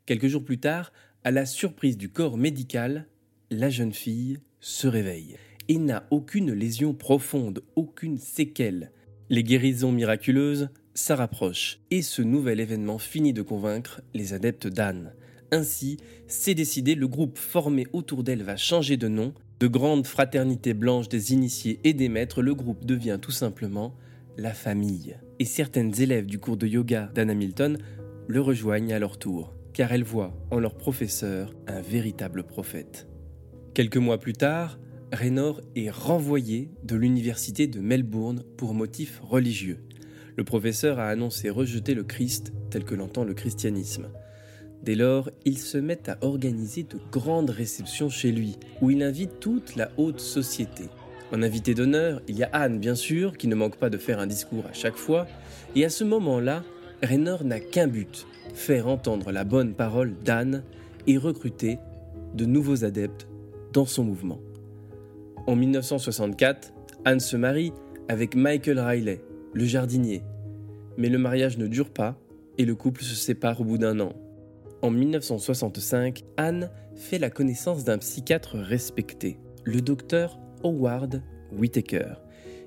Quelques 0.04 0.26
jours 0.26 0.44
plus 0.44 0.58
tard, 0.58 0.92
à 1.22 1.30
la 1.30 1.46
surprise 1.46 1.96
du 1.96 2.08
corps 2.08 2.36
médical, 2.36 3.06
la 3.50 3.70
jeune 3.70 3.92
fille 3.92 4.38
se 4.60 4.88
réveille 4.88 5.36
et 5.68 5.78
n'a 5.78 6.06
aucune 6.10 6.52
lésion 6.52 6.92
profonde, 6.92 7.62
aucune 7.76 8.18
séquelle. 8.18 8.90
Les 9.30 9.44
guérisons 9.44 9.92
miraculeuses, 9.92 10.70
ça 10.94 11.14
rapproche, 11.14 11.78
et 11.90 12.02
ce 12.02 12.20
nouvel 12.20 12.58
événement 12.58 12.98
finit 12.98 13.32
de 13.32 13.42
convaincre 13.42 14.02
les 14.12 14.32
adeptes 14.32 14.66
d'Anne. 14.66 15.14
Ainsi, 15.52 15.98
c'est 16.26 16.54
décidé, 16.54 16.94
le 16.94 17.06
groupe 17.06 17.38
formé 17.38 17.86
autour 17.92 18.24
d'elle 18.24 18.42
va 18.42 18.56
changer 18.56 18.96
de 18.96 19.08
nom. 19.08 19.34
De 19.60 19.68
grande 19.68 20.06
fraternité 20.06 20.74
blanche 20.74 21.08
des 21.08 21.32
initiés 21.32 21.78
et 21.84 21.92
des 21.92 22.08
maîtres, 22.08 22.42
le 22.42 22.54
groupe 22.54 22.84
devient 22.84 23.18
tout 23.22 23.30
simplement 23.30 23.94
la 24.36 24.52
famille. 24.52 25.16
Et 25.38 25.44
certaines 25.44 26.00
élèves 26.00 26.26
du 26.26 26.40
cours 26.40 26.56
de 26.56 26.66
yoga 26.66 27.10
d'Anne 27.14 27.30
Hamilton 27.30 27.78
le 28.26 28.40
rejoignent 28.40 28.92
à 28.92 28.98
leur 28.98 29.18
tour, 29.18 29.54
car 29.72 29.92
elles 29.92 30.04
voient 30.04 30.34
en 30.50 30.58
leur 30.58 30.74
professeur 30.74 31.54
un 31.66 31.80
véritable 31.80 32.44
prophète. 32.44 33.08
Quelques 33.74 33.96
mois 33.96 34.18
plus 34.18 34.34
tard, 34.34 34.78
Raynor 35.12 35.60
est 35.76 35.90
renvoyé 35.90 36.70
de 36.84 36.96
l'université 36.96 37.66
de 37.66 37.80
Melbourne 37.80 38.42
pour 38.56 38.74
motif 38.74 39.20
religieux. 39.22 39.78
Le 40.36 40.44
professeur 40.44 40.98
a 40.98 41.08
annoncé 41.08 41.50
rejeter 41.50 41.94
le 41.94 42.04
Christ 42.04 42.52
tel 42.70 42.84
que 42.84 42.94
l'entend 42.94 43.24
le 43.24 43.34
christianisme. 43.34 44.08
Dès 44.82 44.94
lors, 44.94 45.30
il 45.44 45.58
se 45.58 45.78
met 45.78 46.08
à 46.10 46.16
organiser 46.22 46.82
de 46.82 46.98
grandes 47.10 47.50
réceptions 47.50 48.08
chez 48.08 48.32
lui, 48.32 48.56
où 48.80 48.90
il 48.90 49.02
invite 49.02 49.38
toute 49.38 49.76
la 49.76 49.90
haute 49.96 50.20
société. 50.20 50.84
En 51.30 51.42
invité 51.42 51.74
d'honneur, 51.74 52.20
il 52.26 52.36
y 52.36 52.42
a 52.42 52.50
Anne, 52.52 52.78
bien 52.78 52.94
sûr, 52.94 53.36
qui 53.36 53.48
ne 53.48 53.54
manque 53.54 53.76
pas 53.76 53.90
de 53.90 53.98
faire 53.98 54.18
un 54.18 54.26
discours 54.26 54.66
à 54.66 54.72
chaque 54.72 54.96
fois, 54.96 55.26
et 55.76 55.84
à 55.84 55.90
ce 55.90 56.04
moment-là, 56.04 56.64
Raynor 57.02 57.44
n'a 57.44 57.60
qu'un 57.60 57.86
but, 57.86 58.26
faire 58.52 58.88
entendre 58.88 59.32
la 59.32 59.44
bonne 59.44 59.74
parole 59.74 60.14
d'Anne 60.24 60.62
et 61.06 61.16
recruter 61.16 61.78
de 62.34 62.44
nouveaux 62.44 62.84
adeptes 62.84 63.28
dans 63.72 63.86
son 63.86 64.04
mouvement. 64.04 64.40
En 65.46 65.56
1964, 65.56 66.72
Anne 67.04 67.20
se 67.20 67.36
marie 67.36 67.72
avec 68.08 68.36
Michael 68.36 68.78
Riley, 68.78 69.20
le 69.52 69.64
jardinier. 69.64 70.22
Mais 70.96 71.08
le 71.08 71.18
mariage 71.18 71.58
ne 71.58 71.66
dure 71.66 71.90
pas 71.90 72.18
et 72.58 72.64
le 72.64 72.74
couple 72.74 73.02
se 73.02 73.14
sépare 73.14 73.60
au 73.60 73.64
bout 73.64 73.78
d'un 73.78 73.98
an. 74.00 74.12
En 74.82 74.90
1965, 74.90 76.22
Anne 76.36 76.70
fait 76.94 77.18
la 77.18 77.30
connaissance 77.30 77.84
d'un 77.84 77.98
psychiatre 77.98 78.56
respecté, 78.56 79.38
le 79.64 79.80
docteur 79.80 80.38
Howard 80.62 81.22
Whittaker. 81.52 82.14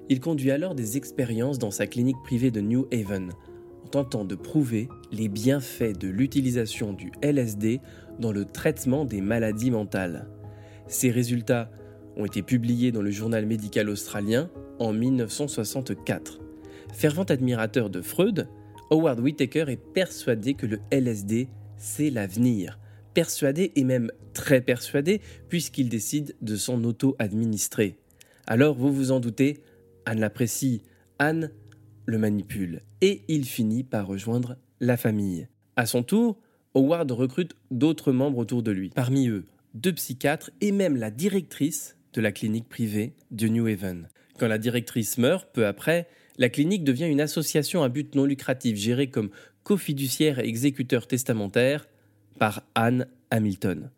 Il 0.10 0.20
conduit 0.20 0.52
alors 0.52 0.76
des 0.76 0.98
expériences 0.98 1.60
dans 1.60 1.72
sa 1.72 1.88
clinique 1.88 2.22
privée 2.24 2.52
de 2.52 2.62
New 2.62 2.88
Haven, 2.92 3.32
en 3.84 3.88
tentant 3.88 4.26
de 4.26 4.36
prouver 4.36 4.88
les 5.16 5.30
bienfaits 5.30 5.98
de 5.98 6.08
l'utilisation 6.08 6.94
du 6.94 7.12
LSD 7.22 7.80
dans 8.20 8.32
le 8.32 8.46
traitement 8.46 9.06
des 9.06 9.22
maladies 9.22 9.72
mentales. 9.72 10.28
Ces 10.88 11.10
résultats 11.10 11.72
ont 12.18 12.26
été 12.26 12.42
publiés 12.42 12.92
dans 12.92 13.02
le 13.02 13.12
journal 13.12 13.46
médical 13.46 13.90
australien 13.90 14.50
en 14.80 14.94
1964. 14.94 16.40
Fervent 16.94 17.24
admirateur 17.24 17.90
de 17.90 18.02
Freud, 18.02 18.48
Howard 18.90 19.20
Whittaker 19.20 19.66
est 19.68 19.82
persuadé 19.94 20.54
que 20.54 20.66
le 20.66 20.80
LSD, 20.92 21.48
c'est 21.78 22.10
l'avenir. 22.10 22.80
Persuadé 23.14 23.72
et 23.76 23.84
même 23.84 24.12
très 24.34 24.62
persuadé, 24.62 25.22
puisqu'il 25.50 25.90
décide 25.90 26.36
de 26.42 26.56
s'en 26.56 26.84
auto-administrer. 26.84 27.98
Alors, 28.48 28.76
vous 28.76 28.94
vous 28.94 29.12
en 29.12 29.20
doutez, 29.20 29.64
Anne 30.06 30.20
l'apprécie, 30.20 30.84
Anne 31.20 31.52
le 32.06 32.18
manipule, 32.18 32.82
et 33.02 33.24
il 33.28 33.46
finit 33.46 33.84
par 33.84 34.06
rejoindre 34.06 34.58
la 34.86 34.98
famille. 34.98 35.48
À 35.76 35.86
son 35.86 36.04
tour, 36.04 36.38
Howard 36.74 37.12
recrute 37.12 37.56
d'autres 37.72 38.12
membres 38.12 38.38
autour 38.38 38.64
de 38.64 38.72
lui. 38.72 38.90
Parmi 38.90 39.28
eux, 39.28 39.46
deux 39.74 39.94
psychiatres 39.94 40.52
et 40.62 40.72
même 40.72 40.96
la 40.96 41.12
directrice 41.12 41.98
de 42.14 42.22
la 42.22 42.32
clinique 42.32 42.70
privée 42.70 43.14
de 43.32 43.48
New 43.48 43.68
Haven. 43.68 44.08
Quand 44.38 44.48
la 44.48 44.58
directrice 44.58 45.18
meurt, 45.18 45.50
peu 45.54 45.66
après, 45.66 46.08
la 46.38 46.50
clinique 46.50 46.84
devient 46.84 47.08
une 47.08 47.22
association 47.22 47.84
à 47.84 47.90
but 47.90 48.16
non 48.16 48.26
lucratif 48.26 48.78
gérée 48.78 49.08
comme 49.08 49.30
cofiduciaire 49.64 50.40
et 50.40 50.48
exécuteur 50.48 51.08
testamentaire 51.08 51.88
par 52.38 52.64
Anne 52.76 53.08
Hamilton. 53.32 53.90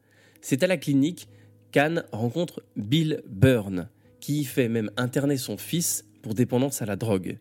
C'est 0.41 0.63
à 0.63 0.67
la 0.67 0.77
clinique 0.77 1.27
qu'Anne 1.71 2.03
rencontre 2.11 2.63
Bill 2.75 3.21
Byrne, 3.27 3.89
qui 4.19 4.41
y 4.41 4.45
fait 4.45 4.69
même 4.69 4.91
interner 4.97 5.37
son 5.37 5.57
fils 5.57 6.05
pour 6.21 6.33
dépendance 6.33 6.81
à 6.81 6.85
la 6.85 6.95
drogue. 6.95 7.37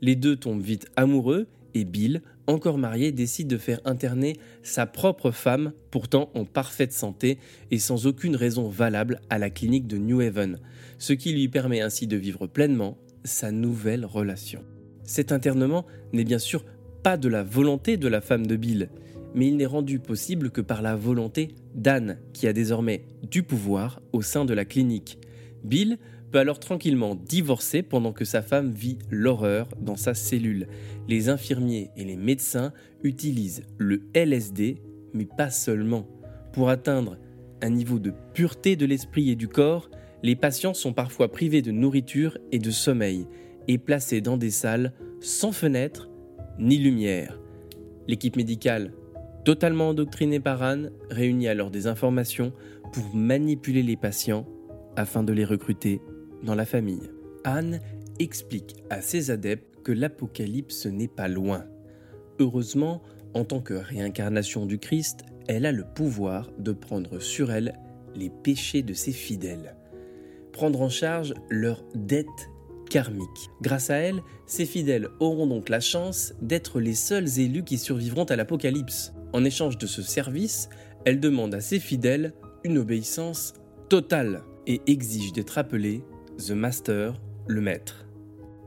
Les 0.00 0.16
deux 0.16 0.36
tombent 0.36 0.62
vite 0.62 0.86
amoureux 0.96 1.46
et 1.74 1.84
Bill, 1.84 2.22
encore 2.50 2.78
marié, 2.78 3.12
décide 3.12 3.48
de 3.48 3.56
faire 3.56 3.80
interner 3.84 4.36
sa 4.62 4.86
propre 4.86 5.30
femme, 5.30 5.72
pourtant 5.90 6.30
en 6.34 6.44
parfaite 6.44 6.92
santé 6.92 7.38
et 7.70 7.78
sans 7.78 8.06
aucune 8.06 8.36
raison 8.36 8.68
valable, 8.68 9.20
à 9.30 9.38
la 9.38 9.50
clinique 9.50 9.86
de 9.86 9.96
New 9.96 10.20
Haven, 10.20 10.58
ce 10.98 11.12
qui 11.12 11.32
lui 11.32 11.48
permet 11.48 11.80
ainsi 11.80 12.06
de 12.06 12.16
vivre 12.16 12.46
pleinement 12.46 12.98
sa 13.24 13.52
nouvelle 13.52 14.04
relation. 14.04 14.62
Cet 15.04 15.32
internement 15.32 15.86
n'est 16.12 16.24
bien 16.24 16.38
sûr 16.38 16.64
pas 17.02 17.16
de 17.16 17.28
la 17.28 17.42
volonté 17.42 17.96
de 17.96 18.08
la 18.08 18.20
femme 18.20 18.46
de 18.46 18.56
Bill, 18.56 18.90
mais 19.34 19.48
il 19.48 19.56
n'est 19.56 19.66
rendu 19.66 19.98
possible 19.98 20.50
que 20.50 20.60
par 20.60 20.82
la 20.82 20.96
volonté 20.96 21.54
d'Anne, 21.74 22.18
qui 22.32 22.46
a 22.46 22.52
désormais 22.52 23.04
du 23.30 23.42
pouvoir 23.42 24.02
au 24.12 24.22
sein 24.22 24.44
de 24.44 24.54
la 24.54 24.64
clinique. 24.64 25.18
Bill 25.64 25.98
peut 26.30 26.38
alors 26.38 26.60
tranquillement 26.60 27.14
divorcer 27.14 27.82
pendant 27.82 28.12
que 28.12 28.24
sa 28.24 28.42
femme 28.42 28.70
vit 28.70 28.98
l'horreur 29.10 29.68
dans 29.80 29.96
sa 29.96 30.14
cellule. 30.14 30.68
Les 31.08 31.28
infirmiers 31.28 31.90
et 31.96 32.04
les 32.04 32.16
médecins 32.16 32.72
utilisent 33.02 33.64
le 33.78 34.02
LSD, 34.14 34.82
mais 35.12 35.26
pas 35.26 35.50
seulement. 35.50 36.06
Pour 36.52 36.68
atteindre 36.68 37.16
un 37.62 37.70
niveau 37.70 37.98
de 37.98 38.12
pureté 38.34 38.76
de 38.76 38.86
l'esprit 38.86 39.30
et 39.30 39.36
du 39.36 39.48
corps, 39.48 39.90
les 40.22 40.36
patients 40.36 40.74
sont 40.74 40.92
parfois 40.92 41.30
privés 41.30 41.62
de 41.62 41.72
nourriture 41.72 42.38
et 42.52 42.58
de 42.58 42.70
sommeil 42.70 43.26
et 43.68 43.78
placés 43.78 44.20
dans 44.20 44.36
des 44.36 44.50
salles 44.50 44.92
sans 45.20 45.52
fenêtres 45.52 46.10
ni 46.58 46.78
lumière. 46.78 47.38
L'équipe 48.06 48.36
médicale, 48.36 48.92
totalement 49.44 49.90
endoctrinée 49.90 50.40
par 50.40 50.62
Anne, 50.62 50.90
réunit 51.10 51.48
alors 51.48 51.70
des 51.70 51.86
informations 51.86 52.52
pour 52.92 53.14
manipuler 53.14 53.82
les 53.82 53.96
patients 53.96 54.46
afin 54.96 55.22
de 55.22 55.32
les 55.32 55.44
recruter 55.44 56.00
dans 56.42 56.54
la 56.54 56.64
famille. 56.64 57.10
Anne 57.44 57.80
explique 58.18 58.76
à 58.90 59.00
ses 59.00 59.30
adeptes 59.30 59.82
que 59.82 59.92
l'Apocalypse 59.92 60.86
n'est 60.86 61.08
pas 61.08 61.28
loin. 61.28 61.64
Heureusement, 62.38 63.02
en 63.34 63.44
tant 63.44 63.60
que 63.60 63.74
réincarnation 63.74 64.66
du 64.66 64.78
Christ, 64.78 65.20
elle 65.48 65.66
a 65.66 65.72
le 65.72 65.84
pouvoir 65.84 66.50
de 66.58 66.72
prendre 66.72 67.18
sur 67.20 67.50
elle 67.50 67.78
les 68.14 68.30
péchés 68.30 68.82
de 68.82 68.92
ses 68.92 69.12
fidèles, 69.12 69.76
prendre 70.52 70.82
en 70.82 70.88
charge 70.88 71.34
leurs 71.48 71.84
dettes 71.94 72.26
karmiques. 72.90 73.50
Grâce 73.62 73.90
à 73.90 73.96
elle, 73.96 74.20
ses 74.46 74.66
fidèles 74.66 75.08
auront 75.20 75.46
donc 75.46 75.68
la 75.68 75.80
chance 75.80 76.34
d'être 76.42 76.80
les 76.80 76.94
seuls 76.94 77.38
élus 77.38 77.64
qui 77.64 77.78
survivront 77.78 78.24
à 78.24 78.36
l'Apocalypse. 78.36 79.12
En 79.32 79.44
échange 79.44 79.78
de 79.78 79.86
ce 79.86 80.02
service, 80.02 80.68
elle 81.04 81.20
demande 81.20 81.54
à 81.54 81.60
ses 81.60 81.78
fidèles 81.78 82.34
une 82.64 82.78
obéissance 82.78 83.54
totale 83.88 84.42
et 84.66 84.82
exige 84.86 85.32
d'être 85.32 85.56
appelée 85.56 86.02
The 86.40 86.52
Master, 86.52 87.20
le 87.48 87.60
maître. 87.60 88.06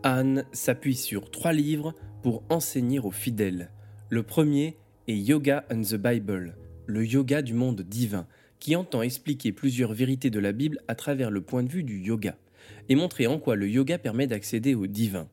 Anne 0.04 0.46
s'appuie 0.52 0.96
sur 0.96 1.32
trois 1.32 1.54
livres 1.54 1.96
pour 2.22 2.44
enseigner 2.50 3.00
aux 3.00 3.10
fidèles. 3.10 3.72
Le 4.10 4.22
premier 4.22 4.78
est 5.08 5.18
Yoga 5.18 5.66
and 5.72 5.82
the 5.82 5.96
Bible, 5.96 6.56
le 6.86 7.04
yoga 7.04 7.42
du 7.42 7.56
monde 7.56 7.82
divin, 7.82 8.28
qui 8.60 8.76
entend 8.76 9.02
expliquer 9.02 9.52
plusieurs 9.52 9.94
vérités 9.94 10.30
de 10.30 10.40
la 10.40 10.52
Bible 10.52 10.82
à 10.88 10.94
travers 10.94 11.32
le 11.32 11.42
point 11.42 11.64
de 11.64 11.70
vue 11.70 11.84
du 11.84 12.00
yoga, 12.00 12.38
et 12.90 12.96
montrer 12.96 13.26
en 13.26 13.40
quoi 13.40 13.56
le 13.56 13.68
yoga 13.68 13.98
permet 13.98 14.28
d'accéder 14.28 14.76
au 14.76 14.86
divin. 14.86 15.28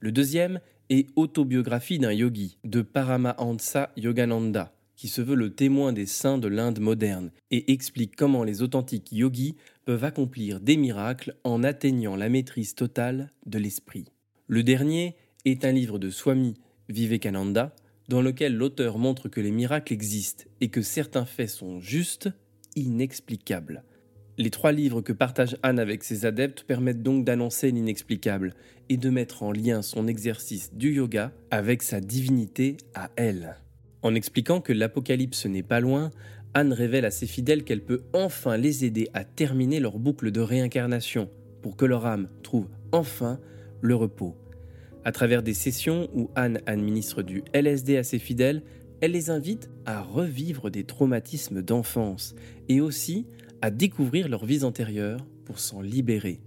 Le 0.00 0.12
deuxième 0.12 0.60
est 0.88 1.08
Autobiographie 1.14 1.98
d'un 1.98 2.12
yogi, 2.12 2.56
de 2.64 2.80
Paramahansa 2.80 3.92
Yogananda, 3.98 4.72
qui 4.96 5.08
se 5.08 5.20
veut 5.20 5.34
le 5.34 5.52
témoin 5.52 5.92
des 5.92 6.06
saints 6.06 6.38
de 6.38 6.48
l'Inde 6.48 6.80
moderne 6.80 7.32
et 7.50 7.72
explique 7.72 8.16
comment 8.16 8.44
les 8.44 8.62
authentiques 8.62 9.12
yogis 9.12 9.56
peuvent 9.84 10.04
accomplir 10.04 10.60
des 10.60 10.76
miracles 10.76 11.34
en 11.44 11.62
atteignant 11.62 12.16
la 12.16 12.28
maîtrise 12.28 12.74
totale 12.74 13.32
de 13.46 13.58
l'esprit. 13.58 14.06
Le 14.46 14.62
dernier 14.62 15.16
est 15.44 15.64
un 15.64 15.72
livre 15.72 15.98
de 15.98 16.10
Swami 16.10 16.54
Vivekananda 16.88 17.74
dans 18.08 18.22
lequel 18.22 18.54
l'auteur 18.54 18.98
montre 18.98 19.28
que 19.28 19.40
les 19.40 19.50
miracles 19.50 19.92
existent 19.92 20.44
et 20.60 20.68
que 20.68 20.82
certains 20.82 21.24
faits 21.24 21.50
sont 21.50 21.80
justes, 21.80 22.28
inexplicables. 22.76 23.84
Les 24.38 24.50
trois 24.50 24.72
livres 24.72 25.02
que 25.02 25.12
partage 25.12 25.56
Anne 25.62 25.78
avec 25.78 26.04
ses 26.04 26.24
adeptes 26.24 26.64
permettent 26.64 27.02
donc 27.02 27.24
d'annoncer 27.24 27.70
l'inexplicable 27.70 28.54
et 28.88 28.96
de 28.96 29.10
mettre 29.10 29.42
en 29.42 29.52
lien 29.52 29.82
son 29.82 30.08
exercice 30.08 30.74
du 30.74 30.94
yoga 30.94 31.32
avec 31.50 31.82
sa 31.82 32.00
divinité 32.00 32.76
à 32.94 33.10
elle. 33.16 33.56
En 34.02 34.14
expliquant 34.14 34.60
que 34.60 34.72
l'apocalypse 34.72 35.46
n'est 35.46 35.62
pas 35.62 35.80
loin, 35.80 36.10
Anne 36.54 36.72
révèle 36.72 37.04
à 37.04 37.10
ses 37.10 37.26
fidèles 37.26 37.64
qu'elle 37.64 37.82
peut 37.82 38.02
enfin 38.12 38.56
les 38.56 38.84
aider 38.84 39.08
à 39.14 39.24
terminer 39.24 39.80
leur 39.80 39.98
boucle 39.98 40.30
de 40.30 40.40
réincarnation 40.40 41.30
pour 41.62 41.76
que 41.76 41.86
leur 41.86 42.06
âme 42.06 42.28
trouve 42.42 42.68
enfin 42.92 43.40
le 43.80 43.94
repos. 43.94 44.36
À 45.04 45.12
travers 45.12 45.42
des 45.42 45.54
sessions 45.54 46.08
où 46.14 46.30
Anne 46.34 46.60
administre 46.66 47.22
du 47.22 47.42
LSD 47.52 47.96
à 47.96 48.04
ses 48.04 48.18
fidèles, 48.18 48.62
elle 49.00 49.12
les 49.12 49.30
invite 49.30 49.68
à 49.84 50.00
revivre 50.00 50.70
des 50.70 50.84
traumatismes 50.84 51.62
d'enfance 51.62 52.34
et 52.68 52.80
aussi 52.80 53.26
à 53.62 53.70
découvrir 53.70 54.28
leur 54.28 54.44
vie 54.44 54.62
antérieure 54.62 55.26
pour 55.44 55.58
s'en 55.58 55.80
libérer. 55.80 56.40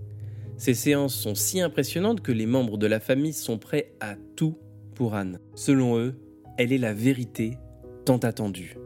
Ces 0.57 0.73
séances 0.73 1.15
sont 1.15 1.35
si 1.35 1.59
impressionnantes 1.59 2.21
que 2.21 2.31
les 2.31 2.45
membres 2.45 2.77
de 2.77 2.87
la 2.87 3.01
famille 3.01 3.33
sont 3.33 3.57
prêts 3.57 3.91
à 3.99 4.15
tout 4.37 4.57
pour 4.93 5.15
Anne. 5.15 5.39
Selon 5.55 5.97
eux, 5.97 6.15
elle 6.57 6.71
est 6.71 6.77
la 6.77 6.93
vérité 6.93 7.57
tant 8.05 8.19
attendue. 8.19 8.77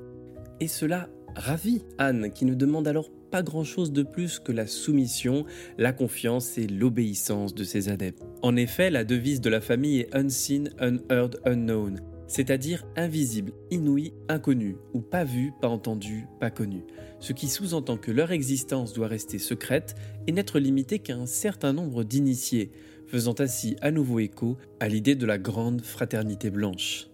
Et 0.62 0.68
cela 0.68 1.10
ravit 1.36 1.84
Anne, 1.98 2.32
qui 2.34 2.46
ne 2.46 2.54
demande 2.54 2.88
alors 2.88 3.10
pas 3.32 3.44
grand-chose 3.44 3.92
de 3.92 4.04
plus 4.04 4.40
que 4.40 4.52
la 4.52 4.68
soumission, 4.68 5.46
la 5.78 5.94
confiance 5.94 6.58
et 6.58 6.68
l'obéissance 6.68 7.54
de 7.54 7.64
ses 7.64 7.90
adeptes. 7.90 8.24
En 8.42 8.56
effet, 8.56 8.90
la 8.90 9.04
devise 9.04 9.42
de 9.42 9.50
la 9.50 9.62
famille 9.62 10.00
est 10.00 10.16
Unseen, 10.16 10.72
Unheard, 10.80 11.40
Unknown, 11.46 12.02
c'est-à-dire 12.28 12.86
invisible, 12.96 13.54
inouï, 13.72 14.14
inconnu, 14.28 14.78
ou 14.94 15.02
pas 15.02 15.24
vu, 15.24 15.52
pas 15.62 15.68
entendu, 15.68 16.26
pas 16.40 16.50
connu, 16.50 16.84
ce 17.20 17.34
qui 17.34 17.48
sous-entend 17.48 17.98
que 17.98 18.12
leur 18.12 18.32
existence 18.32 18.94
doit 18.94 19.08
rester 19.08 19.40
secrète 19.40 19.96
et 20.28 20.32
n'être 20.32 20.60
limitée 20.60 21.00
qu'à 21.00 21.16
un 21.16 21.26
certain 21.26 21.74
nombre 21.74 22.04
d'initiés, 22.04 22.72
faisant 23.08 23.36
ainsi 23.40 23.76
à 23.82 23.92
nouveau 23.92 24.20
écho 24.20 24.58
à 24.80 24.88
l'idée 24.88 25.16
de 25.16 25.26
la 25.26 25.38
grande 25.38 25.82
fraternité 25.82 26.50
blanche. 26.50 27.09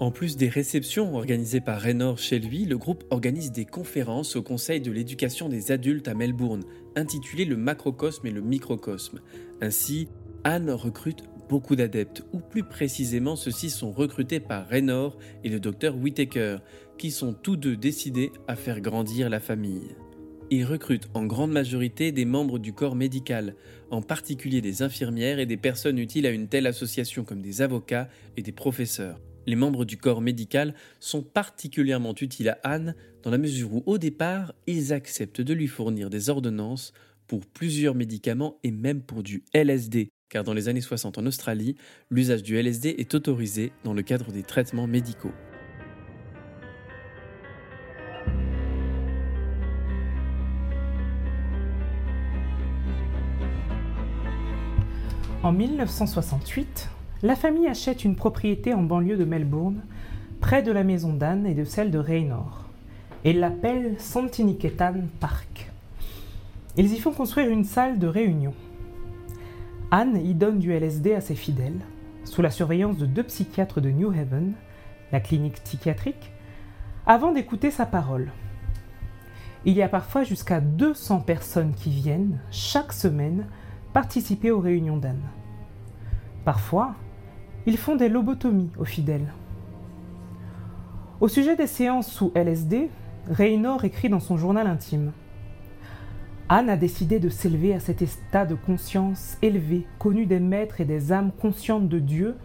En 0.00 0.12
plus 0.12 0.36
des 0.36 0.48
réceptions 0.48 1.16
organisées 1.16 1.60
par 1.60 1.80
Raynor 1.80 2.18
chez 2.18 2.38
lui, 2.38 2.64
le 2.64 2.78
groupe 2.78 3.02
organise 3.10 3.50
des 3.50 3.64
conférences 3.64 4.36
au 4.36 4.42
Conseil 4.42 4.80
de 4.80 4.92
l'éducation 4.92 5.48
des 5.48 5.72
adultes 5.72 6.06
à 6.06 6.14
Melbourne, 6.14 6.62
intitulées 6.94 7.44
Le 7.44 7.56
macrocosme 7.56 8.28
et 8.28 8.30
le 8.30 8.40
microcosme. 8.40 9.20
Ainsi, 9.60 10.08
Anne 10.44 10.70
recrute 10.70 11.24
beaucoup 11.48 11.74
d'adeptes, 11.74 12.22
ou 12.32 12.38
plus 12.38 12.62
précisément 12.62 13.34
ceux-ci 13.34 13.70
sont 13.70 13.90
recrutés 13.90 14.38
par 14.38 14.68
Raynor 14.68 15.18
et 15.42 15.48
le 15.48 15.58
docteur 15.58 15.96
Whitaker, 15.96 16.58
qui 16.96 17.10
sont 17.10 17.32
tous 17.32 17.56
deux 17.56 17.76
décidés 17.76 18.30
à 18.46 18.54
faire 18.54 18.80
grandir 18.80 19.28
la 19.28 19.40
famille. 19.40 19.96
Ils 20.50 20.64
recrutent 20.64 21.08
en 21.12 21.26
grande 21.26 21.50
majorité 21.50 22.12
des 22.12 22.24
membres 22.24 22.60
du 22.60 22.72
corps 22.72 22.94
médical, 22.94 23.56
en 23.90 24.00
particulier 24.00 24.60
des 24.60 24.82
infirmières 24.82 25.40
et 25.40 25.46
des 25.46 25.56
personnes 25.56 25.98
utiles 25.98 26.26
à 26.26 26.30
une 26.30 26.46
telle 26.46 26.68
association 26.68 27.24
comme 27.24 27.42
des 27.42 27.62
avocats 27.62 28.08
et 28.36 28.42
des 28.42 28.52
professeurs. 28.52 29.18
Les 29.48 29.56
membres 29.56 29.86
du 29.86 29.96
corps 29.96 30.20
médical 30.20 30.74
sont 31.00 31.22
particulièrement 31.22 32.14
utiles 32.20 32.50
à 32.50 32.58
Anne 32.64 32.94
dans 33.22 33.30
la 33.30 33.38
mesure 33.38 33.72
où 33.72 33.82
au 33.86 33.96
départ, 33.96 34.52
ils 34.66 34.92
acceptent 34.92 35.40
de 35.40 35.54
lui 35.54 35.68
fournir 35.68 36.10
des 36.10 36.28
ordonnances 36.28 36.92
pour 37.26 37.46
plusieurs 37.46 37.94
médicaments 37.94 38.58
et 38.62 38.70
même 38.70 39.00
pour 39.00 39.22
du 39.22 39.44
LSD, 39.54 40.10
car 40.28 40.44
dans 40.44 40.52
les 40.52 40.68
années 40.68 40.82
60 40.82 41.16
en 41.16 41.24
Australie, 41.24 41.76
l'usage 42.10 42.42
du 42.42 42.58
LSD 42.58 42.96
est 42.98 43.14
autorisé 43.14 43.72
dans 43.84 43.94
le 43.94 44.02
cadre 44.02 44.32
des 44.32 44.42
traitements 44.42 44.86
médicaux. 44.86 45.32
En 55.42 55.52
1968, 55.52 56.90
la 57.22 57.34
famille 57.34 57.66
achète 57.66 58.04
une 58.04 58.14
propriété 58.14 58.74
en 58.74 58.82
banlieue 58.82 59.16
de 59.16 59.24
Melbourne, 59.24 59.82
près 60.40 60.62
de 60.62 60.70
la 60.70 60.84
maison 60.84 61.12
d'Anne 61.12 61.46
et 61.46 61.54
de 61.54 61.64
celle 61.64 61.90
de 61.90 61.98
Raynor, 61.98 62.66
et 63.24 63.32
l'appellent 63.32 63.96
Santiniketan 63.98 64.94
Park. 65.18 65.70
Ils 66.76 66.92
y 66.92 66.98
font 67.00 67.12
construire 67.12 67.50
une 67.50 67.64
salle 67.64 67.98
de 67.98 68.06
réunion. 68.06 68.54
Anne 69.90 70.16
y 70.24 70.34
donne 70.34 70.60
du 70.60 70.72
LSD 70.72 71.12
à 71.14 71.20
ses 71.20 71.34
fidèles, 71.34 71.80
sous 72.24 72.42
la 72.42 72.50
surveillance 72.50 72.98
de 72.98 73.06
deux 73.06 73.24
psychiatres 73.24 73.80
de 73.80 73.90
New 73.90 74.10
Haven, 74.10 74.52
la 75.10 75.18
clinique 75.18 75.62
psychiatrique, 75.64 76.30
avant 77.04 77.32
d'écouter 77.32 77.72
sa 77.72 77.86
parole. 77.86 78.30
Il 79.64 79.74
y 79.74 79.82
a 79.82 79.88
parfois 79.88 80.22
jusqu'à 80.22 80.60
200 80.60 81.20
personnes 81.20 81.74
qui 81.74 81.90
viennent, 81.90 82.38
chaque 82.52 82.92
semaine, 82.92 83.46
participer 83.92 84.52
aux 84.52 84.60
réunions 84.60 84.98
d'Anne. 84.98 85.28
Parfois, 86.44 86.94
ils 87.66 87.76
font 87.76 87.96
des 87.96 88.08
lobotomies 88.08 88.70
aux 88.78 88.84
fidèles. 88.84 89.32
Au 91.20 91.28
sujet 91.28 91.56
des 91.56 91.66
séances 91.66 92.10
sous 92.10 92.32
LSD, 92.34 92.90
Raynor 93.28 93.84
écrit 93.84 94.08
dans 94.08 94.20
son 94.20 94.36
journal 94.36 94.66
intime 94.66 95.12
Anne 96.50 96.70
a 96.70 96.76
décidé 96.78 97.18
de 97.18 97.28
s'élever 97.28 97.74
à 97.74 97.80
cet 97.80 98.00
état 98.00 98.46
de 98.46 98.54
conscience 98.54 99.36
élevé, 99.42 99.86
connu 99.98 100.24
des 100.24 100.40
maîtres 100.40 100.80
et 100.80 100.86
des 100.86 101.12
âmes 101.12 101.30
conscientes 101.30 101.88
de 101.88 101.98
Dieu, 101.98 102.36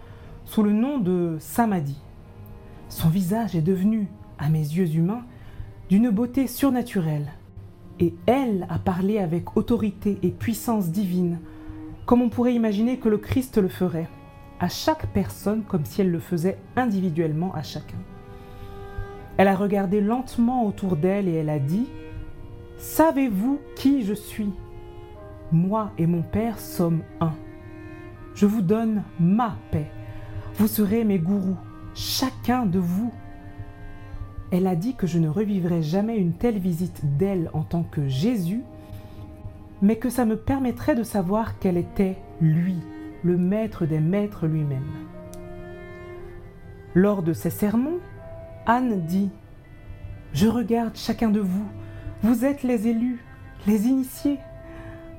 sous 0.44 0.62
le 0.62 0.74
nom 0.74 0.98
de 0.98 1.38
Samadhi. 1.40 1.96
Son 2.90 3.08
visage 3.08 3.56
est 3.56 3.62
devenu, 3.62 4.08
à 4.38 4.50
mes 4.50 4.60
yeux 4.60 4.96
humains, 4.96 5.24
d'une 5.88 6.10
beauté 6.10 6.48
surnaturelle, 6.48 7.32
et 8.02 8.14
elle 8.26 8.68
a 8.70 8.78
parlé 8.78 9.20
avec 9.20 9.56
autorité 9.56 10.18
et 10.22 10.32
puissance 10.32 10.90
divine, 10.90 11.40
comme 12.06 12.22
on 12.22 12.30
pourrait 12.30 12.56
imaginer 12.56 12.98
que 12.98 13.08
le 13.08 13.18
Christ 13.18 13.58
le 13.58 13.70
ferait, 13.70 14.10
chaque 14.70 15.08
personne 15.08 15.64
comme 15.64 15.86
si 15.86 16.02
elle 16.02 16.12
le 16.12 16.20
faisait 16.20 16.58
individuellement 16.76 17.54
à 17.54 17.64
chacun. 17.64 17.98
Elle 19.38 19.48
a 19.48 19.56
regardé 19.56 20.00
lentement 20.00 20.66
autour 20.66 20.96
d'elle 20.96 21.28
et 21.28 21.34
elle 21.34 21.50
a 21.50 21.60
dit 21.60 21.88
Savez-vous 22.78 23.60
qui 23.76 24.04
je 24.04 24.14
suis? 24.14 24.52
Moi 25.52 25.92
et 25.98 26.06
mon 26.06 26.22
Père 26.22 26.60
sommes 26.60 27.02
un. 27.20 27.34
Je 28.36 28.46
vous 28.46 28.62
donne 28.62 29.04
ma 29.20 29.56
paix. 29.72 29.90
Vous 30.56 30.68
serez 30.68 31.04
mes 31.04 31.20
gourous, 31.20 31.58
chacun 31.96 32.66
de 32.66 32.80
vous. 32.80 33.12
Elle 34.52 34.68
a 34.68 34.76
dit 34.76 34.96
que 34.96 35.08
je 35.08 35.18
ne 35.18 35.30
revivrai 35.30 35.82
jamais 35.82 36.18
une 36.18 36.34
telle 36.34 36.60
visite 36.60 37.18
d'elle 37.18 37.50
en 37.54 37.64
tant 37.64 37.84
que 37.84 38.08
Jésus, 38.08 38.64
mais 39.82 39.96
que 39.96 40.10
ça 40.10 40.26
me 40.26 40.38
permettrait 40.38 40.96
de 40.96 41.04
savoir 41.04 41.58
qu'elle 41.58 41.78
était 41.78 42.18
lui, 42.40 42.76
le 43.24 43.38
maître 43.38 43.86
des 43.86 44.00
maîtres 44.00 44.48
lui-même. 44.48 44.92
Lors 46.94 47.24
de 47.24 47.34
ses 47.34 47.50
sermons, 47.50 48.00
Anne 48.66 49.06
dit 49.06 49.32
Je 50.34 50.48
regarde 50.48 50.96
chacun 50.96 51.30
de 51.30 51.40
vous 51.40 51.68
vous 52.24 52.46
êtes 52.46 52.64
les 52.64 52.88
élus, 52.88 53.22
les 53.68 53.88
initiés. 53.88 54.40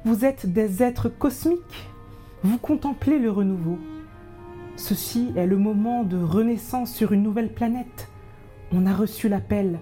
Vous 0.07 0.25
êtes 0.25 0.47
des 0.51 0.83
êtres 0.83 1.11
cosmiques. 1.11 1.91
Vous 2.43 2.57
contemplez 2.57 3.19
le 3.19 3.31
renouveau. 3.31 3.79
Ceci 4.77 5.31
est 5.37 5.47
le 5.47 5.59
moment 5.59 6.03
de 6.03 6.17
renaissance 6.17 6.91
sur 6.91 7.13
une 7.13 7.23
nouvelle 7.23 7.53
planète. 7.53 8.09
On 8.73 8.87
a 8.87 8.95
reçu 8.95 9.29
l'appel 9.29 9.81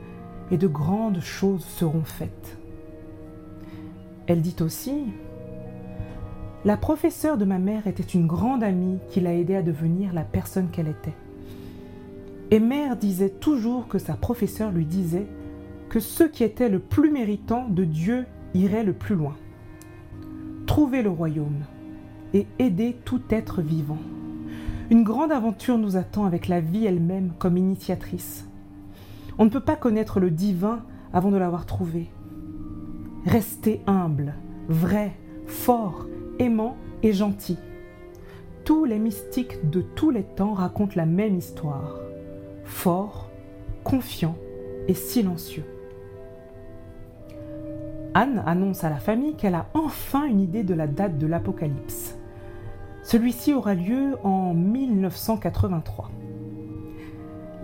et 0.50 0.56
de 0.56 0.66
grandes 0.66 1.20
choses 1.20 1.64
seront 1.64 2.02
faites. 2.02 2.58
Elle 4.26 4.42
dit 4.42 4.56
aussi 4.60 5.04
La 6.64 6.76
professeure 6.76 7.38
de 7.38 7.44
ma 7.44 7.58
mère 7.58 7.88
était 7.88 8.04
une 8.04 8.28
grande 8.28 8.62
amie 8.62 8.98
qui 9.10 9.20
l'a 9.20 9.34
aidée 9.34 9.56
à 9.56 9.62
devenir 9.62 10.12
la 10.12 10.22
personne 10.22 10.68
qu'elle 10.70 10.86
était. 10.86 11.16
Et 12.52 12.60
mère 12.60 12.96
disait 12.96 13.30
toujours 13.30 13.88
que 13.88 13.98
sa 13.98 14.14
professeure 14.14 14.70
lui 14.70 14.84
disait 14.84 15.26
que 15.88 15.98
ceux 15.98 16.28
qui 16.28 16.44
étaient 16.44 16.68
le 16.68 16.78
plus 16.78 17.10
méritants 17.10 17.68
de 17.68 17.82
Dieu 17.82 18.26
iraient 18.54 18.84
le 18.84 18.92
plus 18.92 19.16
loin. 19.16 19.34
Trouver 20.66 21.02
le 21.02 21.10
royaume 21.10 21.64
et 22.32 22.46
aider 22.60 22.96
tout 23.04 23.22
être 23.30 23.60
vivant. 23.60 23.98
Une 24.90 25.02
grande 25.02 25.32
aventure 25.32 25.78
nous 25.78 25.96
attend 25.96 26.26
avec 26.26 26.46
la 26.46 26.60
vie 26.60 26.86
elle-même 26.86 27.32
comme 27.40 27.56
initiatrice. 27.56 28.46
On 29.36 29.46
ne 29.46 29.50
peut 29.50 29.60
pas 29.60 29.76
connaître 29.76 30.20
le 30.20 30.30
divin 30.30 30.84
avant 31.12 31.32
de 31.32 31.38
l'avoir 31.38 31.66
trouvé. 31.66 32.08
Restez 33.26 33.80
humble, 33.86 34.34
vrai, 34.68 35.16
fort, 35.46 36.06
aimant 36.38 36.76
et 37.02 37.12
gentil. 37.12 37.58
Tous 38.64 38.84
les 38.84 38.98
mystiques 38.98 39.68
de 39.70 39.80
tous 39.80 40.10
les 40.10 40.22
temps 40.22 40.54
racontent 40.54 40.94
la 40.96 41.06
même 41.06 41.36
histoire. 41.36 41.98
Fort, 42.64 43.30
confiant 43.82 44.36
et 44.88 44.94
silencieux. 44.94 45.64
Anne 48.14 48.42
annonce 48.46 48.84
à 48.84 48.90
la 48.90 48.96
famille 48.96 49.34
qu'elle 49.34 49.54
a 49.54 49.66
enfin 49.74 50.24
une 50.26 50.40
idée 50.40 50.64
de 50.64 50.74
la 50.74 50.86
date 50.86 51.18
de 51.18 51.26
l'Apocalypse. 51.26 52.16
Celui-ci 53.02 53.52
aura 53.52 53.74
lieu 53.74 54.16
en 54.22 54.54
1983. 54.54 56.10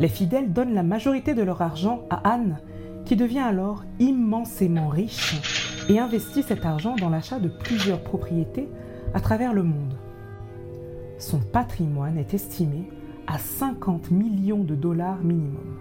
Les 0.00 0.08
fidèles 0.08 0.52
donnent 0.52 0.74
la 0.74 0.82
majorité 0.82 1.34
de 1.34 1.42
leur 1.42 1.60
argent 1.60 2.02
à 2.10 2.28
Anne, 2.28 2.60
qui 3.04 3.14
devient 3.14 3.38
alors 3.40 3.84
immensément 3.98 4.88
riche 4.88 5.67
et 5.88 5.98
investit 5.98 6.42
cet 6.42 6.66
argent 6.66 6.96
dans 6.96 7.08
l'achat 7.08 7.38
de 7.38 7.48
plusieurs 7.48 8.02
propriétés 8.02 8.68
à 9.14 9.20
travers 9.20 9.52
le 9.52 9.62
monde. 9.62 9.96
Son 11.18 11.40
patrimoine 11.40 12.18
est 12.18 12.34
estimé 12.34 12.90
à 13.26 13.38
50 13.38 14.10
millions 14.10 14.64
de 14.64 14.74
dollars 14.74 15.18
minimum. 15.18 15.78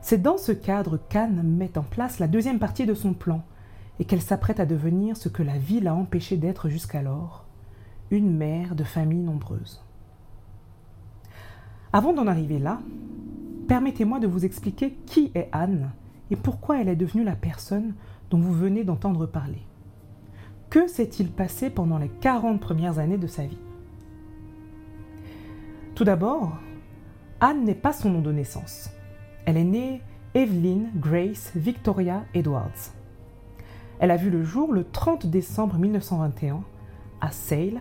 C'est 0.00 0.22
dans 0.22 0.38
ce 0.38 0.52
cadre 0.52 0.98
qu'Anne 1.08 1.42
met 1.42 1.76
en 1.76 1.82
place 1.82 2.18
la 2.18 2.28
deuxième 2.28 2.58
partie 2.58 2.86
de 2.86 2.94
son 2.94 3.12
plan 3.12 3.42
et 3.98 4.04
qu'elle 4.04 4.22
s'apprête 4.22 4.60
à 4.60 4.66
devenir 4.66 5.16
ce 5.16 5.28
que 5.28 5.42
la 5.42 5.58
vie 5.58 5.80
l'a 5.80 5.94
empêché 5.94 6.36
d'être 6.36 6.68
jusqu'alors, 6.68 7.44
une 8.10 8.36
mère 8.36 8.74
de 8.74 8.84
famille 8.84 9.22
nombreuse. 9.22 9.82
Avant 11.92 12.12
d'en 12.12 12.26
arriver 12.26 12.58
là, 12.58 12.80
permettez-moi 13.68 14.20
de 14.20 14.26
vous 14.26 14.44
expliquer 14.44 14.92
qui 15.06 15.32
est 15.34 15.48
Anne 15.52 15.90
et 16.30 16.36
pourquoi 16.36 16.80
elle 16.80 16.88
est 16.88 16.96
devenue 16.96 17.24
la 17.24 17.36
personne 17.36 17.94
dont 18.30 18.38
vous 18.38 18.52
venez 18.52 18.84
d'entendre 18.84 19.26
parler? 19.26 19.62
Que 20.70 20.88
s'est-il 20.88 21.30
passé 21.30 21.70
pendant 21.70 21.98
les 21.98 22.08
40 22.08 22.60
premières 22.60 22.98
années 22.98 23.18
de 23.18 23.26
sa 23.26 23.46
vie? 23.46 23.58
Tout 25.94 26.04
d'abord, 26.04 26.58
Anne 27.40 27.64
n'est 27.64 27.74
pas 27.74 27.92
son 27.92 28.10
nom 28.10 28.20
de 28.20 28.32
naissance. 28.32 28.90
Elle 29.44 29.56
est 29.56 29.64
née 29.64 30.02
Evelyn 30.34 30.90
Grace 30.96 31.52
Victoria 31.54 32.24
Edwards. 32.34 32.92
Elle 34.00 34.10
a 34.10 34.16
vu 34.16 34.28
le 34.28 34.42
jour 34.42 34.72
le 34.72 34.84
30 34.84 35.26
décembre 35.26 35.78
1921 35.78 36.62
à 37.20 37.30
Sale, 37.30 37.80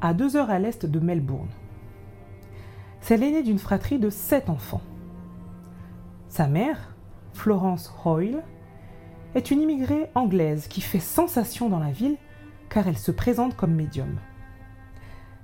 à 0.00 0.12
deux 0.12 0.36
heures 0.36 0.50
à 0.50 0.58
l'est 0.58 0.84
de 0.84 1.00
Melbourne. 1.00 1.48
C'est 3.00 3.16
l'aînée 3.16 3.42
d'une 3.42 3.58
fratrie 3.58 3.98
de 3.98 4.10
sept 4.10 4.50
enfants. 4.50 4.82
Sa 6.28 6.48
mère, 6.48 6.93
Florence 7.34 7.92
Hoyle, 8.04 8.42
est 9.34 9.50
une 9.50 9.60
immigrée 9.60 10.10
anglaise 10.14 10.68
qui 10.68 10.80
fait 10.80 11.00
sensation 11.00 11.68
dans 11.68 11.80
la 11.80 11.90
ville 11.90 12.16
car 12.68 12.88
elle 12.88 12.96
se 12.96 13.10
présente 13.10 13.56
comme 13.56 13.74
médium. 13.74 14.18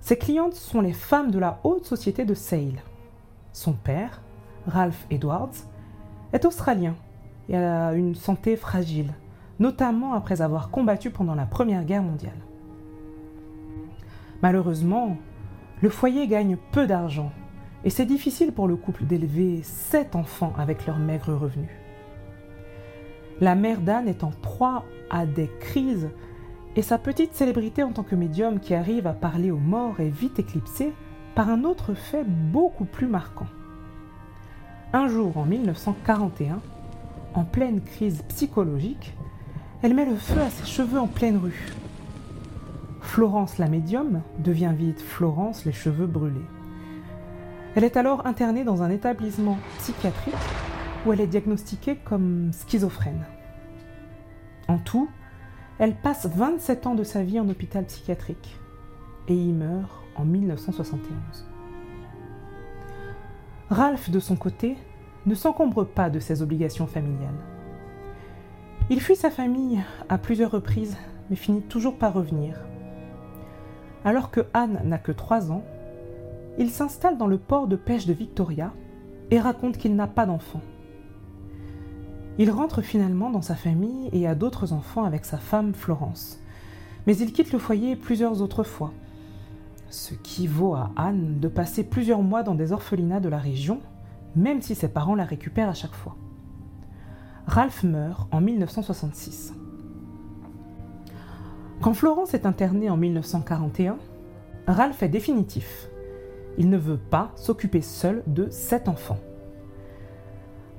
Ses 0.01 0.17
clientes 0.17 0.55
sont 0.55 0.81
les 0.81 0.93
femmes 0.93 1.31
de 1.31 1.39
la 1.39 1.61
haute 1.65 1.85
société 1.85 2.25
de 2.25 2.35
Sale. 2.35 2.83
Son 3.53 3.73
père, 3.73 4.23
Ralph 4.67 5.07
Edwards, 5.11 5.53
est 6.33 6.45
australien 6.45 6.95
et 7.49 7.57
a 7.57 7.93
une 7.93 8.15
santé 8.15 8.57
fragile, 8.57 9.13
notamment 9.59 10.15
après 10.15 10.41
avoir 10.41 10.71
combattu 10.71 11.11
pendant 11.11 11.35
la 11.35 11.47
Première 11.47 11.85
Guerre 11.85 12.03
mondiale. 12.03 12.41
Malheureusement, 14.43 15.19
le 15.83 15.91
foyer 15.91 16.27
gagne 16.29 16.57
peu 16.73 16.87
d'argent 16.87 17.33
et 17.85 17.91
c'est 17.91 18.07
difficile 18.07 18.53
pour 18.53 18.69
le 18.69 18.77
couple 18.77 19.05
d'élever 19.05 19.63
sept 19.63 20.15
enfants 20.15 20.53
avec 20.57 20.87
leurs 20.87 20.99
maigres 20.99 21.35
revenus. 21.35 21.80
La 23.41 23.55
mère 23.55 23.81
d'Anne 23.81 24.07
est 24.07 24.23
en 24.23 24.31
proie 24.31 24.85
à 25.09 25.25
des 25.25 25.51
crises 25.61 26.11
et 26.77 26.83
sa 26.83 26.99
petite 26.99 27.35
célébrité 27.35 27.83
en 27.83 27.93
tant 27.93 28.03
que 28.03 28.15
médium 28.15 28.61
qui 28.61 28.75
arrive 28.75 29.07
à 29.07 29.15
parler 29.15 29.51
aux 29.51 29.57
morts 29.57 29.99
est 30.01 30.11
vite 30.11 30.39
éclipsée 30.39 30.93
par 31.35 31.49
un 31.49 31.65
autre 31.65 31.95
fait 31.95 32.25
beaucoup 32.25 32.85
plus 32.85 33.07
marquant. 33.07 33.47
Un 34.93 35.09
jour 35.09 35.39
en 35.39 35.47
1941, 35.47 36.61
en 37.33 37.45
pleine 37.45 37.81
crise 37.81 38.23
psychologique, 38.29 39.15
elle 39.83 39.95
met 39.95 40.05
le 40.05 40.17
feu 40.17 40.41
à 40.41 40.51
ses 40.51 40.67
cheveux 40.67 41.01
en 41.01 41.07
pleine 41.07 41.39
rue. 41.39 41.73
Florence 43.01 43.57
la 43.57 43.69
médium 43.69 44.21
devient 44.39 44.75
vite 44.77 45.01
Florence 45.01 45.65
les 45.65 45.73
cheveux 45.73 46.07
brûlés. 46.07 46.45
Elle 47.75 47.85
est 47.85 47.97
alors 47.97 48.27
internée 48.27 48.65
dans 48.65 48.83
un 48.83 48.91
établissement 48.91 49.59
psychiatrique 49.79 50.35
où 51.05 51.13
elle 51.13 51.21
est 51.21 51.27
diagnostiquée 51.27 51.97
comme 51.97 52.51
schizophrène. 52.53 53.25
En 54.69 54.79
tout, 54.79 55.09
elle 55.79 55.95
passe 55.95 56.27
27 56.27 56.87
ans 56.87 56.95
de 56.95 57.05
sa 57.05 57.23
vie 57.23 57.41
en 57.41 57.49
hôpital 57.49 57.85
psychiatrique 57.87 58.59
et 59.29 59.35
y 59.35 59.53
meurt 59.53 59.91
en 60.17 60.25
1971. 60.25 61.49
Ralph, 63.71 64.11
de 64.11 64.21
son 64.21 64.37
côté, 64.37 64.77
ne 65.27 65.35
s'encombre 65.35 65.85
pas 65.85 66.11
de 66.11 66.21
ses 66.21 66.43
obligations 66.43 66.87
familiales. 66.87 67.31
Il 68.91 69.01
fuit 69.01 69.17
sa 69.17 69.31
famille 69.31 69.81
à 70.09 70.19
plusieurs 70.19 70.51
reprises, 70.51 70.97
mais 71.29 71.37
finit 71.37 71.63
toujours 71.63 71.97
par 71.97 72.13
revenir. 72.13 72.57
Alors 74.05 74.31
que 74.31 74.41
Anne 74.53 74.81
n'a 74.85 74.99
que 74.99 75.13
3 75.13 75.53
ans, 75.53 75.63
il 76.59 76.71
s'installe 76.71 77.17
dans 77.17 77.29
le 77.29 77.39
port 77.39 77.69
de 77.69 77.77
pêche 77.77 78.07
de 78.07 78.13
Victoria 78.13 78.73
et 79.31 79.39
raconte 79.39 79.79
qu'il 79.79 79.95
n'a 79.95 80.09
pas 80.09 80.27
d'enfant. 80.27 80.61
Il 82.39 82.51
rentre 82.51 82.81
finalement 82.81 83.31
dans 83.31 83.43
sa 83.43 83.55
famille 83.55 84.09
et 84.13 84.27
a 84.27 84.35
d'autres 84.35 84.73
enfants 84.73 85.05
avec 85.05 85.25
sa 85.25 85.39
femme 85.39 85.75
Florence, 85.75 86.39
mais 87.07 87.17
il 87.17 87.33
quitte 87.33 87.53
le 87.53 87.59
foyer 87.59 87.97
plusieurs 87.97 88.41
autres 88.41 88.63
fois, 88.63 88.93
ce 89.91 90.15
qui 90.15 90.47
vaut 90.47 90.75
à 90.75 90.91
Anne 90.97 91.39
de 91.41 91.49
passer 91.49 91.85
plusieurs 91.85 92.23
mois 92.23 92.43
dans 92.43 92.55
des 92.55 92.73
orphelinats 92.73 93.21
de 93.21 93.29
la 93.29 93.39
région, 93.39 93.81
même 94.37 94.63
si 94.63 94.75
ses 94.75 94.89
parents 94.89 95.15
la 95.15 95.25
récupèrent 95.25 95.69
à 95.69 95.75
chaque 95.75 95.95
fois. 95.95 96.17
Ralph 97.47 97.83
meurt 97.83 98.29
en 98.33 98.41
1966. 98.41 99.55
Quand 101.81 101.95
Florence 101.95 102.35
est 102.35 102.47
internée 102.47 102.91
en 102.91 102.97
1941, 102.97 103.97
Ralph 104.67 105.03
est 105.03 105.09
définitif. 105.09 105.89
Il 106.59 106.69
ne 106.69 106.77
veut 106.77 106.99
pas 106.99 107.33
s'occuper 107.37 107.81
seul 107.81 108.23
de 108.27 108.49
sept 108.51 108.89
enfants. 108.89 109.19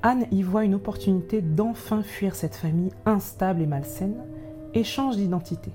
Anne 0.03 0.25
y 0.31 0.41
voit 0.41 0.65
une 0.65 0.73
opportunité 0.73 1.41
d'enfin 1.41 2.01
fuir 2.01 2.35
cette 2.35 2.55
famille 2.55 2.91
instable 3.05 3.61
et 3.61 3.67
malsaine 3.67 4.17
et 4.73 4.83
change 4.83 5.17
d'identité. 5.17 5.71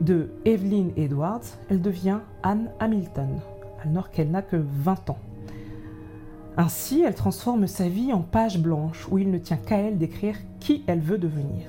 De 0.00 0.30
Evelyn 0.44 0.88
Edwards, 0.96 1.44
elle 1.70 1.80
devient 1.80 2.18
Anne 2.42 2.70
Hamilton, 2.80 3.40
alors 3.84 4.10
qu'elle 4.10 4.30
n'a 4.30 4.42
que 4.42 4.56
20 4.56 5.10
ans. 5.10 5.18
Ainsi, 6.56 7.02
elle 7.02 7.14
transforme 7.14 7.68
sa 7.68 7.88
vie 7.88 8.12
en 8.12 8.22
page 8.22 8.58
blanche 8.58 9.06
où 9.10 9.18
il 9.18 9.30
ne 9.30 9.38
tient 9.38 9.56
qu'à 9.56 9.78
elle 9.78 9.98
d'écrire 9.98 10.36
qui 10.58 10.82
elle 10.88 11.00
veut 11.00 11.18
devenir. 11.18 11.66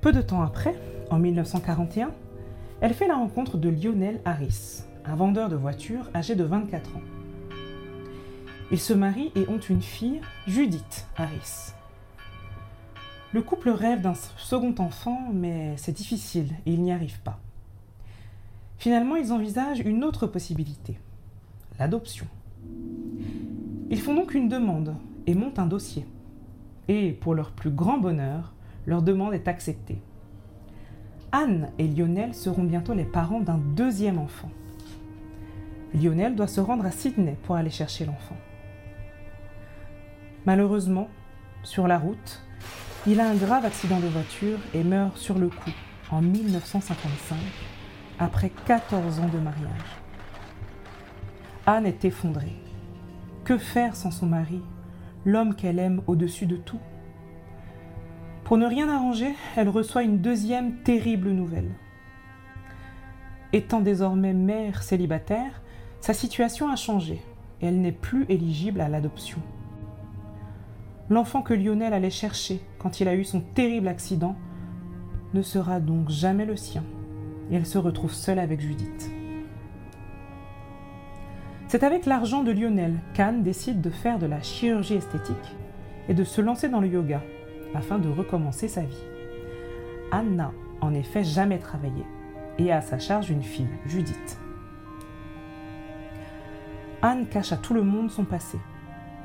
Peu 0.00 0.12
de 0.12 0.22
temps 0.22 0.42
après, 0.42 0.74
en 1.10 1.18
1941, 1.18 2.12
elle 2.80 2.94
fait 2.94 3.08
la 3.08 3.16
rencontre 3.16 3.58
de 3.58 3.68
Lionel 3.68 4.20
Harris, 4.24 4.84
un 5.04 5.16
vendeur 5.16 5.50
de 5.50 5.56
voitures 5.56 6.10
âgé 6.14 6.34
de 6.34 6.44
24 6.44 6.96
ans. 6.96 7.15
Ils 8.72 8.80
se 8.80 8.92
marient 8.92 9.30
et 9.36 9.48
ont 9.48 9.60
une 9.60 9.82
fille, 9.82 10.20
Judith 10.48 11.06
Harris. 11.16 11.72
Le 13.32 13.40
couple 13.40 13.70
rêve 13.70 14.00
d'un 14.00 14.14
second 14.14 14.74
enfant, 14.78 15.30
mais 15.32 15.76
c'est 15.76 15.92
difficile 15.92 16.52
et 16.66 16.72
ils 16.72 16.82
n'y 16.82 16.90
arrivent 16.90 17.20
pas. 17.20 17.38
Finalement, 18.78 19.14
ils 19.14 19.32
envisagent 19.32 19.80
une 19.80 20.02
autre 20.02 20.26
possibilité, 20.26 20.98
l'adoption. 21.78 22.26
Ils 23.88 24.00
font 24.00 24.14
donc 24.14 24.34
une 24.34 24.48
demande 24.48 24.96
et 25.28 25.34
montent 25.34 25.60
un 25.60 25.66
dossier. 25.66 26.04
Et 26.88 27.12
pour 27.12 27.34
leur 27.34 27.52
plus 27.52 27.70
grand 27.70 27.98
bonheur, 27.98 28.52
leur 28.84 29.02
demande 29.02 29.34
est 29.34 29.48
acceptée. 29.48 30.00
Anne 31.30 31.70
et 31.78 31.86
Lionel 31.86 32.34
seront 32.34 32.64
bientôt 32.64 32.94
les 32.94 33.04
parents 33.04 33.40
d'un 33.40 33.58
deuxième 33.58 34.18
enfant. 34.18 34.50
Lionel 35.94 36.34
doit 36.34 36.46
se 36.48 36.60
rendre 36.60 36.84
à 36.84 36.90
Sydney 36.90 37.36
pour 37.44 37.54
aller 37.54 37.70
chercher 37.70 38.06
l'enfant. 38.06 38.36
Malheureusement, 40.46 41.08
sur 41.64 41.88
la 41.88 41.98
route, 41.98 42.40
il 43.04 43.18
a 43.18 43.28
un 43.28 43.34
grave 43.34 43.64
accident 43.64 43.98
de 43.98 44.06
voiture 44.06 44.58
et 44.74 44.84
meurt 44.84 45.16
sur 45.18 45.38
le 45.40 45.48
coup 45.48 45.72
en 46.12 46.22
1955, 46.22 47.36
après 48.20 48.52
14 48.64 49.18
ans 49.18 49.28
de 49.28 49.38
mariage. 49.38 49.96
Anne 51.66 51.86
est 51.86 52.04
effondrée. 52.04 52.54
Que 53.42 53.58
faire 53.58 53.96
sans 53.96 54.12
son 54.12 54.26
mari, 54.26 54.62
l'homme 55.24 55.56
qu'elle 55.56 55.80
aime 55.80 56.00
au-dessus 56.06 56.46
de 56.46 56.56
tout? 56.56 56.80
Pour 58.44 58.56
ne 58.56 58.66
rien 58.66 58.88
arranger, 58.88 59.34
elle 59.56 59.68
reçoit 59.68 60.04
une 60.04 60.18
deuxième 60.18 60.76
terrible 60.84 61.30
nouvelle. 61.30 61.72
Étant 63.52 63.80
désormais 63.80 64.32
mère 64.32 64.84
célibataire, 64.84 65.60
sa 66.00 66.14
situation 66.14 66.70
a 66.70 66.76
changé 66.76 67.20
et 67.60 67.66
elle 67.66 67.80
n'est 67.80 67.90
plus 67.90 68.26
éligible 68.28 68.80
à 68.80 68.88
l'adoption. 68.88 69.42
L'enfant 71.08 71.42
que 71.42 71.54
Lionel 71.54 71.92
allait 71.92 72.10
chercher 72.10 72.60
quand 72.78 73.00
il 73.00 73.06
a 73.06 73.14
eu 73.14 73.24
son 73.24 73.40
terrible 73.40 73.88
accident 73.88 74.36
ne 75.34 75.42
sera 75.42 75.78
donc 75.78 76.10
jamais 76.10 76.44
le 76.44 76.56
sien 76.56 76.82
et 77.50 77.54
elle 77.54 77.66
se 77.66 77.78
retrouve 77.78 78.12
seule 78.12 78.40
avec 78.40 78.60
Judith. 78.60 79.10
C'est 81.68 81.84
avec 81.84 82.06
l'argent 82.06 82.42
de 82.42 82.50
Lionel 82.50 82.98
qu'Anne 83.14 83.42
décide 83.42 83.80
de 83.80 83.90
faire 83.90 84.18
de 84.18 84.26
la 84.26 84.42
chirurgie 84.42 84.94
esthétique 84.94 85.56
et 86.08 86.14
de 86.14 86.24
se 86.24 86.40
lancer 86.40 86.68
dans 86.68 86.80
le 86.80 86.88
yoga 86.88 87.22
afin 87.74 87.98
de 87.98 88.08
recommencer 88.08 88.66
sa 88.66 88.82
vie. 88.82 89.04
Anne 90.10 90.36
n'a 90.36 90.52
en 90.80 90.94
effet 90.94 91.22
jamais 91.22 91.58
travaillé 91.58 92.04
et 92.58 92.72
a 92.72 92.78
à 92.78 92.80
sa 92.80 92.98
charge 92.98 93.30
une 93.30 93.42
fille, 93.42 93.68
Judith. 93.86 94.38
Anne 97.02 97.26
cache 97.28 97.52
à 97.52 97.56
tout 97.56 97.74
le 97.74 97.82
monde 97.82 98.10
son 98.10 98.24
passé. 98.24 98.58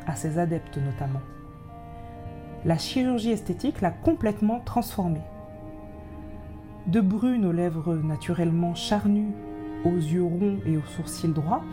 à 0.07 0.15
ses 0.15 0.39
adeptes 0.39 0.77
notamment. 0.77 1.21
La 2.63 2.77
chirurgie 2.77 3.31
esthétique 3.31 3.81
l'a 3.81 3.89
complètement 3.89 4.59
transformée. 4.59 5.23
De 6.85 7.01
brune 7.01 7.45
aux 7.45 7.51
lèvres 7.51 7.95
naturellement 7.95 8.75
charnues, 8.75 9.33
aux 9.83 9.95
yeux 9.95 10.23
ronds 10.23 10.59
et 10.67 10.77
aux 10.77 10.85
sourcils 10.95 11.33
droits, 11.33 11.63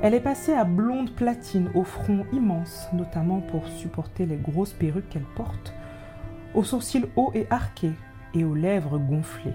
elle 0.00 0.14
est 0.14 0.20
passée 0.20 0.54
à 0.54 0.64
blonde 0.64 1.10
platine 1.10 1.68
au 1.74 1.84
front 1.84 2.24
immense, 2.32 2.88
notamment 2.94 3.40
pour 3.40 3.66
supporter 3.68 4.24
les 4.24 4.36
grosses 4.36 4.72
perruques 4.72 5.10
qu'elle 5.10 5.26
porte, 5.36 5.74
aux 6.54 6.64
sourcils 6.64 7.04
hauts 7.16 7.32
et 7.34 7.46
arqués 7.50 7.92
et 8.32 8.44
aux 8.44 8.54
lèvres 8.54 8.98
gonflées. 8.98 9.54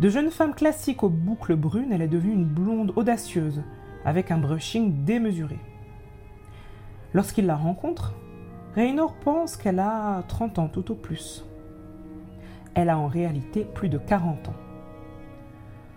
De 0.00 0.08
jeune 0.08 0.30
femme 0.30 0.54
classique 0.54 1.04
aux 1.04 1.08
boucles 1.08 1.54
brunes, 1.54 1.92
elle 1.92 2.02
est 2.02 2.08
devenue 2.08 2.34
une 2.34 2.46
blonde 2.46 2.92
audacieuse, 2.96 3.62
avec 4.04 4.32
un 4.32 4.38
brushing 4.38 5.04
démesuré. 5.04 5.58
Lorsqu'il 7.14 7.46
la 7.46 7.56
rencontre, 7.56 8.14
Raynor 8.78 9.14
pense 9.14 9.56
qu'elle 9.56 9.80
a 9.80 10.22
30 10.28 10.60
ans 10.60 10.68
tout 10.68 10.92
au 10.92 10.94
plus. 10.94 11.44
Elle 12.74 12.90
a 12.90 12.96
en 12.96 13.08
réalité 13.08 13.64
plus 13.64 13.88
de 13.88 13.98
40 13.98 14.50
ans. 14.50 14.54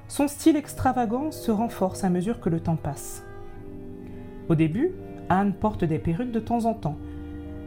Son 0.08 0.28
style 0.28 0.56
extravagant 0.56 1.30
se 1.30 1.52
renforce 1.52 2.04
à 2.04 2.10
mesure 2.10 2.40
que 2.40 2.50
le 2.50 2.60
temps 2.60 2.78
passe. 2.78 3.24
Au 4.50 4.56
début, 4.56 4.94
Anne 5.30 5.54
porte 5.54 5.84
des 5.84 6.00
perruques 6.00 6.32
de 6.32 6.40
temps 6.40 6.66
en 6.66 6.74
temps, 6.74 6.98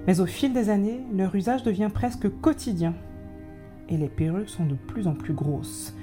mais 0.09 0.19
au 0.19 0.27
fil 0.27 0.53
des 0.53 0.69
années, 0.69 1.05
leur 1.13 1.33
usage 1.37 1.63
devient 1.63 1.91
presque 1.95 2.29
quotidien. 2.41 2.93
Et 3.89 3.97
les 3.97 4.09
perruques 4.09 4.49
sont 4.49 4.67
de 4.67 4.75
plus 4.75 5.07
en 5.07 5.15
plus 5.15 5.33
grosses, 5.33 5.97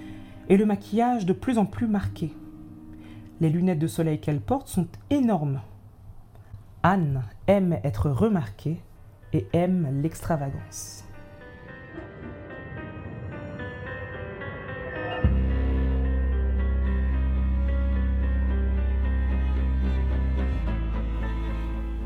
et 0.47 0.55
le 0.55 0.65
maquillage 0.65 1.25
de 1.25 1.33
plus 1.33 1.57
en 1.57 1.65
plus 1.65 1.87
marqué. 1.87 2.31
Les 3.41 3.49
lunettes 3.49 3.77
de 3.77 3.87
soleil 3.87 4.21
qu'elle 4.21 4.39
porte 4.39 4.69
sont 4.69 4.87
énormes. 5.09 5.59
Anne 6.81 7.23
aime 7.47 7.77
être 7.83 8.09
remarquée 8.09 8.79
et 9.33 9.47
aime 9.53 10.01
l'extravagance. 10.01 11.03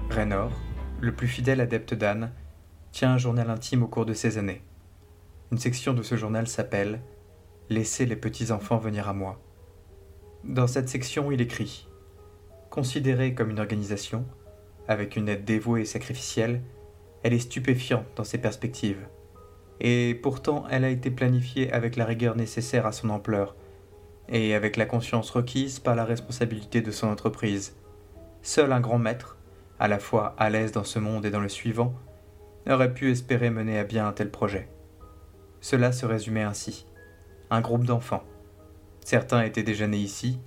Raynor, 0.09 0.51
le 1.01 1.13
plus 1.13 1.27
fidèle 1.27 1.59
adepte 1.59 1.93
d'Anne, 1.93 2.31
tient 2.93 3.11
un 3.11 3.17
journal 3.17 3.49
intime 3.49 3.83
au 3.83 3.88
cours 3.88 4.05
de 4.05 4.13
ces 4.13 4.38
années. 4.38 4.61
Une 5.51 5.57
section 5.57 5.93
de 5.93 6.01
ce 6.01 6.15
journal 6.15 6.47
s'appelle 6.47 7.01
Laissez 7.69 8.05
les 8.05 8.15
petits-enfants 8.15 8.77
venir 8.77 9.09
à 9.09 9.13
moi. 9.13 9.41
Dans 10.45 10.67
cette 10.67 10.88
section, 10.88 11.31
il 11.31 11.41
écrit 11.41 11.88
Considérée 12.69 13.33
comme 13.33 13.49
une 13.49 13.59
organisation, 13.59 14.25
avec 14.88 15.15
une 15.15 15.27
aide 15.27 15.43
dévouée 15.43 15.81
et 15.81 15.85
sacrificielle, 15.85 16.61
elle 17.25 17.33
est 17.33 17.39
stupéfiante 17.39 18.05
dans 18.15 18.23
ses 18.23 18.38
perspectives. 18.38 19.07
Et 19.79 20.13
pourtant, 20.21 20.65
elle 20.69 20.83
a 20.83 20.89
été 20.89 21.09
planifiée 21.09 21.73
avec 21.73 21.95
la 21.95 22.05
rigueur 22.05 22.35
nécessaire 22.35 22.85
à 22.85 22.91
son 22.91 23.09
ampleur, 23.09 23.55
et 24.29 24.53
avec 24.53 24.77
la 24.77 24.85
conscience 24.85 25.31
requise 25.31 25.79
par 25.79 25.95
la 25.95 26.05
responsabilité 26.05 26.81
de 26.81 26.91
son 26.91 27.07
entreprise. 27.07 27.75
Seul 28.43 28.71
un 28.71 28.79
grand 28.79 28.99
maître, 28.99 29.39
à 29.79 29.88
la 29.88 29.97
fois 29.97 30.35
à 30.38 30.51
l'aise 30.51 30.71
dans 30.71 30.83
ce 30.83 30.99
monde 30.99 31.25
et 31.25 31.31
dans 31.31 31.39
le 31.39 31.49
suivant, 31.49 31.95
aurait 32.69 32.93
pu 32.93 33.09
espérer 33.09 33.49
mener 33.49 33.79
à 33.79 33.85
bien 33.85 34.07
un 34.07 34.13
tel 34.13 34.29
projet. 34.29 34.69
Cela 35.61 35.91
se 35.93 36.05
résumait 36.05 36.43
ainsi 36.43 36.85
un 37.49 37.61
groupe 37.61 37.85
d'enfants. 37.85 38.23
Certains 39.03 39.41
étaient 39.41 39.63
déjà 39.63 39.88
nés 39.88 39.97
ici, 39.97 40.39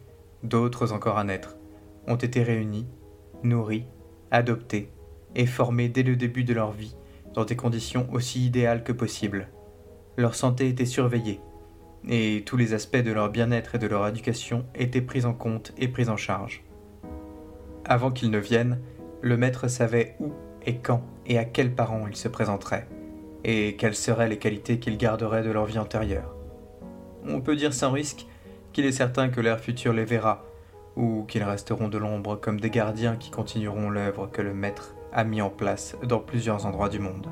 d'autres 0.44 0.92
encore 0.92 1.18
à 1.18 1.24
naître, 1.24 1.56
ont 2.06 2.14
été 2.14 2.44
réunis, 2.44 2.86
nourris, 3.42 3.86
adoptés 4.30 4.92
formés 5.46 5.88
dès 5.88 6.02
le 6.02 6.16
début 6.16 6.44
de 6.44 6.54
leur 6.54 6.72
vie 6.72 6.96
dans 7.34 7.44
des 7.44 7.56
conditions 7.56 8.08
aussi 8.12 8.46
idéales 8.46 8.82
que 8.82 8.92
possible. 8.92 9.48
Leur 10.16 10.34
santé 10.34 10.68
était 10.68 10.86
surveillée, 10.86 11.40
et 12.08 12.42
tous 12.44 12.56
les 12.56 12.74
aspects 12.74 12.96
de 12.96 13.12
leur 13.12 13.30
bien-être 13.30 13.74
et 13.74 13.78
de 13.78 13.86
leur 13.86 14.06
éducation 14.08 14.64
étaient 14.74 15.02
pris 15.02 15.24
en 15.24 15.34
compte 15.34 15.72
et 15.78 15.88
pris 15.88 16.08
en 16.08 16.16
charge. 16.16 16.64
Avant 17.84 18.10
qu'ils 18.10 18.30
ne 18.30 18.38
viennent, 18.38 18.80
le 19.20 19.36
maître 19.36 19.68
savait 19.68 20.16
où 20.20 20.32
et 20.66 20.76
quand 20.76 21.02
et 21.26 21.38
à 21.38 21.44
quels 21.44 21.74
parents 21.74 22.06
il 22.08 22.16
se 22.16 22.28
présenterait, 22.28 22.88
et 23.44 23.76
quelles 23.76 23.94
seraient 23.94 24.28
les 24.28 24.38
qualités 24.38 24.78
qu'il 24.78 24.96
garderait 24.96 25.44
de 25.44 25.50
leur 25.50 25.66
vie 25.66 25.78
antérieure 25.78 26.34
on 27.26 27.40
peut 27.40 27.56
dire 27.56 27.74
sans 27.74 27.90
risque 27.90 28.26
qu'il 28.72 28.86
est 28.86 28.92
certain 28.92 29.28
que 29.28 29.40
l'ère 29.40 29.60
future 29.60 29.92
les 29.92 30.04
verra, 30.04 30.44
ou 30.96 31.24
qu'ils 31.24 31.42
resteront 31.42 31.88
de 31.88 31.98
l'ombre 31.98 32.36
comme 32.36 32.60
des 32.60 32.70
gardiens 32.70 33.16
qui 33.16 33.30
continueront 33.30 33.90
l'œuvre 33.90 34.28
que 34.30 34.42
le 34.42 34.54
maître 34.54 34.94
a 35.12 35.24
mis 35.24 35.42
en 35.42 35.50
place 35.50 35.96
dans 36.02 36.20
plusieurs 36.20 36.66
endroits 36.66 36.88
du 36.88 36.98
monde. 36.98 37.28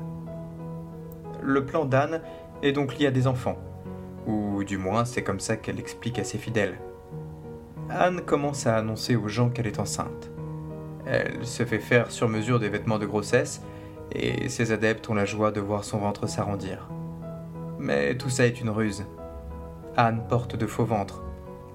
Le 1.41 1.65
plan 1.65 1.85
d'Anne 1.85 2.21
est 2.63 2.71
donc 2.71 2.97
lié 2.97 3.07
à 3.07 3.11
des 3.11 3.27
enfants, 3.27 3.57
ou 4.25 4.63
du 4.63 4.77
moins 4.77 5.05
c'est 5.05 5.23
comme 5.23 5.39
ça 5.39 5.57
qu'elle 5.57 5.79
explique 5.79 6.19
à 6.19 6.23
ses 6.23 6.37
fidèles. 6.37 6.77
Anne 7.89 8.21
commence 8.21 8.67
à 8.67 8.75
annoncer 8.75 9.15
aux 9.15 9.27
gens 9.27 9.49
qu'elle 9.49 9.67
est 9.67 9.79
enceinte. 9.79 10.29
Elle 11.05 11.45
se 11.45 11.63
fait 11.63 11.79
faire 11.79 12.11
sur 12.11 12.27
mesure 12.27 12.59
des 12.59 12.69
vêtements 12.69 12.99
de 12.99 13.05
grossesse, 13.05 13.61
et 14.11 14.49
ses 14.49 14.71
adeptes 14.71 15.09
ont 15.09 15.13
la 15.13 15.25
joie 15.25 15.51
de 15.51 15.61
voir 15.61 15.83
son 15.83 15.99
ventre 15.99 16.27
s'arrondir. 16.27 16.89
Mais 17.79 18.17
tout 18.17 18.29
ça 18.29 18.45
est 18.45 18.59
une 18.59 18.69
ruse. 18.69 19.05
Anne 19.95 20.23
porte 20.27 20.55
de 20.55 20.67
faux 20.67 20.85
ventres, 20.85 21.23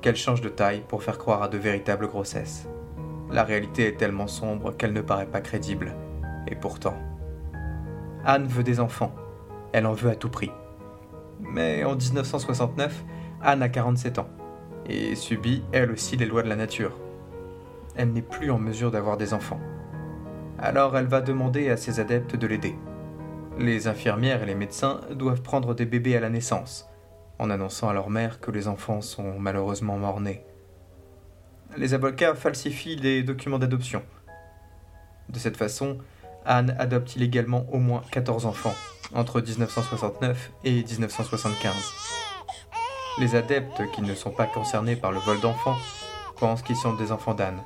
qu'elle 0.02 0.16
change 0.16 0.40
de 0.40 0.48
taille 0.48 0.82
pour 0.86 1.02
faire 1.02 1.18
croire 1.18 1.42
à 1.42 1.48
de 1.48 1.58
véritables 1.58 2.08
grossesses. 2.08 2.68
La 3.32 3.44
réalité 3.44 3.88
est 3.88 3.96
tellement 3.96 4.26
sombre 4.26 4.76
qu'elle 4.76 4.92
ne 4.92 5.00
paraît 5.00 5.26
pas 5.26 5.40
crédible. 5.40 5.94
Et 6.46 6.54
pourtant. 6.54 6.94
Anne 8.26 8.46
veut 8.46 8.62
des 8.62 8.78
enfants. 8.78 9.14
Elle 9.72 9.86
en 9.86 9.94
veut 9.94 10.10
à 10.10 10.16
tout 10.16 10.28
prix. 10.28 10.52
Mais 11.40 11.82
en 11.84 11.96
1969, 11.96 13.04
Anne 13.40 13.62
a 13.62 13.70
47 13.70 14.18
ans 14.18 14.28
et 14.86 15.14
subit 15.14 15.64
elle 15.72 15.92
aussi 15.92 16.16
les 16.16 16.26
lois 16.26 16.42
de 16.42 16.48
la 16.48 16.56
nature. 16.56 16.98
Elle 17.96 18.12
n'est 18.12 18.20
plus 18.22 18.50
en 18.50 18.58
mesure 18.58 18.90
d'avoir 18.90 19.16
des 19.16 19.32
enfants. 19.32 19.60
Alors 20.58 20.96
elle 20.96 21.06
va 21.06 21.20
demander 21.20 21.70
à 21.70 21.76
ses 21.76 22.00
adeptes 22.00 22.36
de 22.36 22.46
l'aider. 22.46 22.76
Les 23.58 23.88
infirmières 23.88 24.42
et 24.42 24.46
les 24.46 24.54
médecins 24.54 25.00
doivent 25.10 25.42
prendre 25.42 25.74
des 25.74 25.86
bébés 25.86 26.16
à 26.16 26.20
la 26.20 26.30
naissance, 26.30 26.88
en 27.38 27.50
annonçant 27.50 27.88
à 27.88 27.94
leur 27.94 28.10
mère 28.10 28.40
que 28.40 28.50
les 28.50 28.68
enfants 28.68 29.00
sont 29.00 29.38
malheureusement 29.38 29.98
morts-nés. 29.98 30.44
Les 31.76 31.94
avocats 31.94 32.34
falsifient 32.34 32.96
les 32.96 33.22
documents 33.22 33.58
d'adoption. 33.58 34.02
De 35.30 35.38
cette 35.38 35.56
façon, 35.56 35.98
Anne 36.44 36.76
adopte 36.78 37.16
illégalement 37.16 37.66
au 37.72 37.78
moins 37.78 38.02
14 38.10 38.44
enfants 38.44 38.74
entre 39.14 39.40
1969 39.40 40.52
et 40.64 40.84
1975. 40.84 41.74
Les 43.18 43.34
adeptes 43.36 43.82
qui 43.94 44.02
ne 44.02 44.14
sont 44.14 44.30
pas 44.30 44.46
concernés 44.46 44.96
par 44.96 45.12
le 45.12 45.18
vol 45.18 45.40
d'enfants 45.40 45.76
pensent 46.36 46.62
qu'ils 46.62 46.76
sont 46.76 46.94
des 46.94 47.10
enfants 47.10 47.34
d'Anne. 47.34 47.62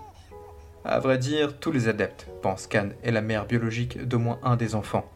À 0.85 1.01
vrai 1.01 1.19
dire, 1.19 1.59
tous 1.59 1.73
les 1.73 1.89
adeptes 1.89 2.29
pensent 2.43 2.69
qu'Anne 2.69 2.95
est 3.03 3.11
la 3.11 3.23
mère 3.23 3.47
biologique 3.47 4.01
d'au 4.07 4.21
moins 4.21 4.39
un 4.45 4.55
des 4.55 4.77
enfants, 4.77 5.11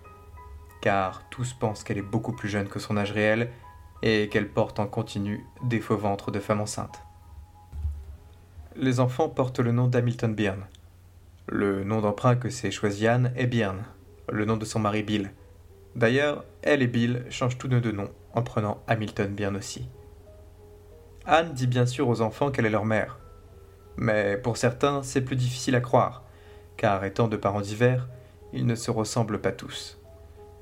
car 0.82 1.28
tous 1.30 1.52
pensent 1.52 1.84
qu'elle 1.84 1.98
est 1.98 2.02
beaucoup 2.02 2.32
plus 2.32 2.48
jeune 2.48 2.68
que 2.68 2.80
son 2.80 2.96
âge 2.96 3.12
réel 3.12 3.50
et 4.02 4.28
qu'elle 4.28 4.48
porte 4.48 4.80
en 4.80 4.86
continu 4.86 5.44
des 5.62 5.80
faux 5.80 5.96
ventres 5.96 6.32
de 6.32 6.40
femmes 6.40 6.62
enceintes. 6.62 7.02
Les 8.82 8.98
enfants 8.98 9.28
portent 9.28 9.60
le 9.60 9.72
nom 9.72 9.88
d'Hamilton 9.88 10.34
Byrne. 10.34 10.64
Le 11.46 11.84
nom 11.84 12.00
d'emprunt 12.00 12.36
que 12.36 12.48
s'est 12.48 12.70
choisi 12.70 13.06
Anne 13.06 13.30
est 13.36 13.46
Byrne, 13.46 13.84
le 14.32 14.46
nom 14.46 14.56
de 14.56 14.64
son 14.64 14.78
mari 14.78 15.02
Bill. 15.02 15.34
D'ailleurs, 15.96 16.46
elle 16.62 16.80
et 16.80 16.86
Bill 16.86 17.26
changent 17.28 17.58
tous 17.58 17.68
deux 17.68 17.82
de 17.82 17.90
nom 17.90 18.08
en 18.32 18.40
prenant 18.40 18.82
Hamilton 18.86 19.34
Byrne 19.34 19.58
aussi. 19.58 19.86
Anne 21.26 21.52
dit 21.52 21.66
bien 21.66 21.84
sûr 21.84 22.08
aux 22.08 22.22
enfants 22.22 22.50
qu'elle 22.50 22.64
est 22.64 22.70
leur 22.70 22.86
mère. 22.86 23.18
Mais 23.98 24.38
pour 24.38 24.56
certains, 24.56 25.02
c'est 25.02 25.20
plus 25.20 25.36
difficile 25.36 25.74
à 25.74 25.82
croire, 25.82 26.24
car 26.78 27.04
étant 27.04 27.28
de 27.28 27.36
parents 27.36 27.60
divers, 27.60 28.08
ils 28.54 28.64
ne 28.64 28.74
se 28.76 28.90
ressemblent 28.90 29.42
pas 29.42 29.52
tous. 29.52 30.00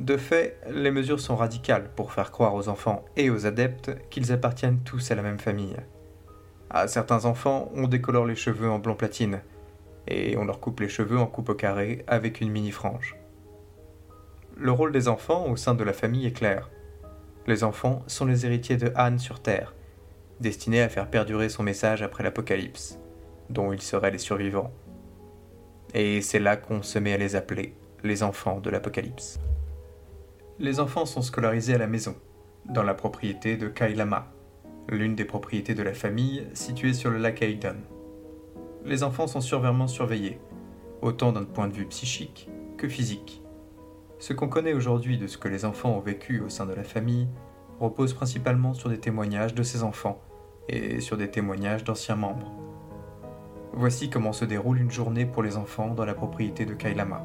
De 0.01 0.17
fait, 0.17 0.59
les 0.69 0.91
mesures 0.91 1.21
sont 1.21 1.37
radicales 1.37 1.89
pour 1.95 2.13
faire 2.13 2.33
croire 2.33 2.57
aux 2.57 2.69
enfants 2.69 3.05
et 3.17 3.31
aux 3.31 3.47
adeptes 3.47 3.93
qu'ils 4.11 4.33
appartiennent 4.33 4.81
tous 4.81 5.09
à 5.13 5.15
la 5.15 5.23
même 5.23 5.39
famille. 5.39 5.77
À 6.71 6.89
certains 6.89 7.25
enfants, 7.25 7.71
on 7.75 7.89
décolore 7.89 8.27
les 8.27 8.35
cheveux 8.35 8.69
en 8.69 8.79
blond 8.79 8.95
platine, 8.95 9.41
et 10.07 10.37
on 10.37 10.45
leur 10.45 10.61
coupe 10.61 10.81
les 10.81 10.89
cheveux 10.89 11.19
en 11.19 11.27
coupe 11.27 11.49
au 11.49 11.55
carré 11.55 12.05
avec 12.07 12.41
une 12.41 12.51
mini-frange. 12.51 13.17
Le 14.57 14.73
rôle 14.73 14.93
des 14.93 15.09
enfants 15.09 15.47
au 15.47 15.57
sein 15.57 15.75
de 15.75 15.85
la 15.85 15.93
famille 15.93 16.27
est 16.27 16.33
clair. 16.33 16.71
Les 17.47 17.65
enfants 17.65 18.03
sont 18.07 18.27
les 18.27 18.45
héritiers 18.45 18.77
de 18.77 18.93
Anne 18.95 19.19
sur 19.19 19.41
Terre, 19.41 19.75
destinés 20.41 20.83
à 20.83 20.89
faire 20.89 21.09
perdurer 21.09 21.49
son 21.49 21.63
message 21.63 22.03
après 22.03 22.25
l'Apocalypse, 22.25 22.99
dont 23.51 23.73
ils 23.73 23.83
seraient 23.83 24.11
les 24.11 24.19
survivants. 24.19 24.73
Et 25.95 26.21
c'est 26.21 26.41
là 26.41 26.57
qu'on 26.57 26.83
se 26.83 26.99
met 26.99 27.15
à 27.15 27.19
les 27.19 27.37
appeler 27.37 27.75
les 28.03 28.23
enfants 28.23 28.61
de 28.61 28.71
l'Apocalypse 28.71 29.39
les 30.59 30.81
enfants 30.81 31.07
sont 31.07 31.23
scolarisés 31.23 31.75
à 31.75 31.79
la 31.79 31.87
maison, 31.87 32.17
dans 32.67 32.83
la 32.83 32.95
propriété 32.95 33.57
de 33.57 33.69
Kailama, 33.69 34.27
l'une 34.89 35.15
des 35.15 35.25
propriétés 35.25 35.75
de 35.75 35.83
la 35.83 35.93
famille 35.93 36.47
située 36.55 36.95
sur 36.95 37.11
le 37.11 37.19
lac 37.19 37.43
Aidon. 37.43 37.77
Les 38.85 39.03
enfants 39.03 39.27
sont 39.27 39.41
surveillement 39.41 39.87
surveillés, 39.87 40.39
autant 41.03 41.33
d'un 41.33 41.45
point 41.45 41.69
de 41.69 41.75
vue 41.75 41.87
psychique 41.87 42.49
que 42.77 42.89
physique. 42.89 43.43
Ce 44.19 44.33
qu'on 44.33 44.49
connaît 44.49 44.73
aujourd'hui 44.73 45.19
de 45.19 45.27
ce 45.27 45.39
que 45.39 45.49
les 45.49 45.65
enfants 45.65 45.97
ont 45.97 46.01
vécu 46.01 46.41
au 46.41 46.49
sein 46.49 46.67
de 46.67 46.75
la 46.75 46.85
famille 46.85 47.29
repose 47.81 48.15
principalement 48.15 48.75
sur 48.75 48.89
des 48.89 48.99
témoignages 48.99 49.55
de 49.55 49.63
ces 49.63 49.83
enfants 49.83 50.21
et 50.69 51.01
sur 51.01 51.17
des 51.17 51.31
témoignages 51.31 51.85
d'anciens 51.85 52.17
membres. 52.17 52.53
Voici 53.73 54.11
comment 54.11 54.33
se 54.33 54.45
déroule 54.45 54.81
une 54.81 54.91
journée 54.91 55.27
pour 55.27 55.43
les 55.43 55.57
enfants 55.57 55.95
dans 55.95 56.05
la 56.05 56.15
propriété 56.15 56.65
de 56.65 56.75
Kailama. 56.75 57.23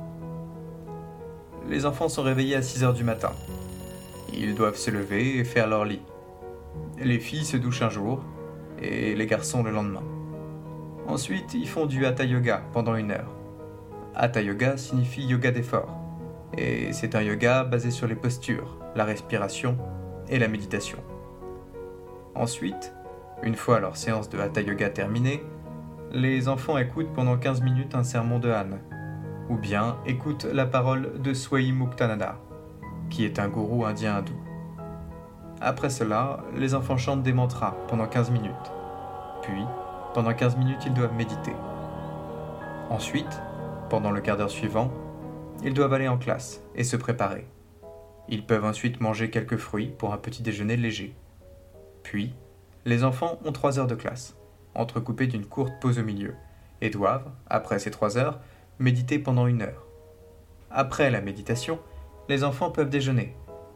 Les 1.67 1.85
enfants 1.85 2.09
sont 2.09 2.23
réveillés 2.23 2.55
à 2.55 2.61
6 2.61 2.83
heures 2.83 2.93
du 2.93 3.03
matin. 3.03 3.31
Ils 4.33 4.53
doivent 4.53 4.77
se 4.77 4.91
lever 4.91 5.37
et 5.37 5.45
faire 5.45 5.67
leur 5.67 5.85
lit. 5.85 6.01
Les 6.99 7.19
filles 7.19 7.45
se 7.45 7.57
douchent 7.57 7.81
un 7.81 7.89
jour 7.89 8.23
et 8.81 9.15
les 9.15 9.25
garçons 9.25 9.63
le 9.63 9.71
lendemain. 9.71 10.03
Ensuite, 11.07 11.53
ils 11.53 11.67
font 11.67 11.85
du 11.85 12.05
hatha 12.05 12.23
yoga 12.23 12.63
pendant 12.71 12.95
une 12.95 13.11
heure. 13.11 13.31
Hatha 14.15 14.41
yoga 14.41 14.77
signifie 14.77 15.23
yoga 15.23 15.51
d'effort 15.51 15.97
et 16.57 16.93
c'est 16.93 17.15
un 17.15 17.21
yoga 17.21 17.63
basé 17.63 17.91
sur 17.91 18.07
les 18.07 18.15
postures, 18.15 18.77
la 18.95 19.05
respiration 19.05 19.77
et 20.29 20.37
la 20.39 20.47
méditation. 20.47 20.99
Ensuite, 22.35 22.93
une 23.41 23.55
fois 23.55 23.79
leur 23.79 23.97
séance 23.97 24.29
de 24.29 24.39
hatha 24.39 24.61
yoga 24.61 24.89
terminée, 24.89 25.43
les 26.11 26.47
enfants 26.47 26.77
écoutent 26.77 27.11
pendant 27.13 27.37
15 27.37 27.61
minutes 27.61 27.95
un 27.95 28.03
sermon 28.03 28.37
de 28.37 28.51
Han, 28.51 28.77
ou 29.49 29.57
bien 29.57 29.97
écoutent 30.05 30.45
la 30.45 30.65
parole 30.65 31.21
de 31.21 31.33
Swami 31.33 31.71
Muktananda, 31.71 32.39
qui 33.09 33.25
est 33.25 33.39
un 33.39 33.47
gourou 33.47 33.83
indien 33.85 34.17
hindou. 34.17 34.33
Après 35.65 35.89
cela, 35.89 36.41
les 36.57 36.75
enfants 36.75 36.97
chantent 36.97 37.23
des 37.23 37.31
mantras 37.31 37.77
pendant 37.87 38.05
15 38.05 38.31
minutes. 38.31 38.51
Puis, 39.43 39.63
pendant 40.13 40.33
15 40.33 40.57
minutes, 40.57 40.81
ils 40.85 40.93
doivent 40.93 41.13
méditer. 41.13 41.53
Ensuite, 42.89 43.41
pendant 43.89 44.11
le 44.11 44.19
quart 44.19 44.35
d'heure 44.35 44.49
suivant, 44.49 44.91
ils 45.63 45.73
doivent 45.73 45.93
aller 45.93 46.09
en 46.09 46.17
classe 46.17 46.61
et 46.75 46.83
se 46.83 46.97
préparer. 46.97 47.47
Ils 48.27 48.45
peuvent 48.45 48.65
ensuite 48.65 48.99
manger 48.99 49.29
quelques 49.29 49.55
fruits 49.55 49.87
pour 49.97 50.11
un 50.11 50.17
petit 50.17 50.43
déjeuner 50.43 50.75
léger. 50.75 51.15
Puis, 52.03 52.35
les 52.83 53.05
enfants 53.05 53.39
ont 53.45 53.53
trois 53.53 53.79
heures 53.79 53.87
de 53.87 53.95
classe, 53.95 54.35
entrecoupées 54.75 55.27
d'une 55.27 55.45
courte 55.45 55.79
pause 55.79 55.97
au 55.97 56.03
milieu, 56.03 56.35
et 56.81 56.89
doivent, 56.89 57.31
après 57.47 57.79
ces 57.79 57.91
trois 57.91 58.17
heures, 58.17 58.41
méditer 58.79 59.17
pendant 59.17 59.47
une 59.47 59.61
heure. 59.61 59.87
Après 60.69 61.09
la 61.09 61.21
méditation, 61.21 61.79
les 62.27 62.43
enfants 62.43 62.69
peuvent 62.69 62.89
déjeuner, 62.89 63.33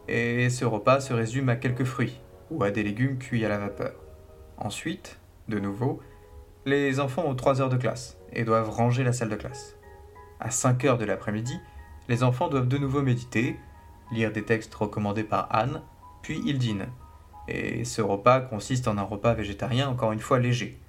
et 0.08 0.50
ce 0.50 0.66
repas 0.66 1.00
se 1.00 1.14
résume 1.14 1.50
à 1.50 1.56
quelques 1.56 1.84
fruits 1.84 2.20
ou 2.52 2.64
à 2.64 2.72
des 2.72 2.84
légumes 2.84 3.18
cuits 3.18 3.46
à 3.46 3.50
la 3.50 3.58
vapeur. 3.58 3.94
Ensuite, 4.58 5.20
de 5.48 5.60
nouveau, 5.60 6.02
les 6.66 7.00
enfants 7.00 7.26
ont 7.26 7.36
trois 7.36 7.62
heures 7.62 7.70
de 7.70 7.78
classe 7.78 8.18
et 8.34 8.44
doivent 8.44 8.70
ranger 8.70 9.04
la 9.04 9.14
salle 9.14 9.30
de 9.30 9.36
classe. 9.36 9.76
À 10.40 10.52
5 10.52 10.86
heures 10.86 10.98
de 10.98 11.06
l'après-midi, 11.06 11.60
les 12.10 12.24
enfants 12.24 12.48
doivent 12.48 12.68
de 12.68 12.78
nouveau 12.78 13.02
méditer, 13.02 13.58
lire 14.12 14.32
des 14.32 14.44
textes 14.44 14.74
recommandés 14.74 15.24
par 15.24 15.48
Anne, 15.54 15.82
puis 16.22 16.42
ils 16.46 16.58
dînent. 16.58 16.88
Et 17.48 17.86
ce 17.86 18.02
repas 18.02 18.42
consiste 18.42 18.88
en 18.88 18.98
un 18.98 19.04
repas 19.04 19.34
végétarien 19.34 19.90
encore 19.90 20.12
une 20.12 20.20
fois 20.20 20.40
léger. 20.40 20.80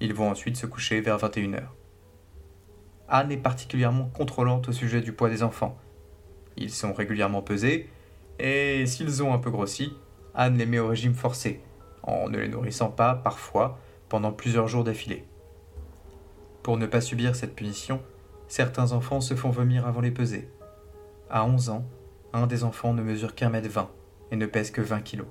Ils 0.00 0.14
vont 0.14 0.30
ensuite 0.30 0.56
se 0.56 0.66
coucher 0.66 1.00
vers 1.00 1.18
21h. 1.18 1.62
Anne 3.08 3.32
est 3.32 3.38
particulièrement 3.38 4.06
contrôlante 4.06 4.68
au 4.68 4.72
sujet 4.72 5.00
du 5.00 5.12
poids 5.12 5.30
des 5.30 5.42
enfants. 5.42 5.78
Ils 6.56 6.70
sont 6.70 6.92
régulièrement 6.92 7.42
pesés, 7.42 7.88
et 8.38 8.86
s'ils 8.86 9.22
ont 9.22 9.32
un 9.32 9.38
peu 9.38 9.50
grossi, 9.50 9.96
Anne 10.34 10.58
les 10.58 10.66
met 10.66 10.78
au 10.78 10.88
régime 10.88 11.14
forcé, 11.14 11.60
en 12.02 12.28
ne 12.28 12.38
les 12.38 12.48
nourrissant 12.48 12.90
pas, 12.90 13.14
parfois, 13.14 13.78
pendant 14.08 14.32
plusieurs 14.32 14.68
jours 14.68 14.84
d'affilée. 14.84 15.24
Pour 16.62 16.76
ne 16.76 16.86
pas 16.86 17.00
subir 17.00 17.36
cette 17.36 17.54
punition, 17.54 18.00
certains 18.48 18.92
enfants 18.92 19.20
se 19.20 19.34
font 19.34 19.50
vomir 19.50 19.86
avant 19.86 20.00
les 20.00 20.10
peser. 20.10 20.48
À 21.30 21.44
11 21.44 21.70
ans, 21.70 21.84
un 22.32 22.46
des 22.46 22.64
enfants 22.64 22.94
ne 22.94 23.02
mesure 23.02 23.34
qu'un 23.34 23.50
mètre 23.50 23.68
vingt 23.68 23.90
et 24.30 24.36
ne 24.36 24.46
pèse 24.46 24.70
que 24.70 24.80
20 24.80 25.00
kilos. 25.00 25.26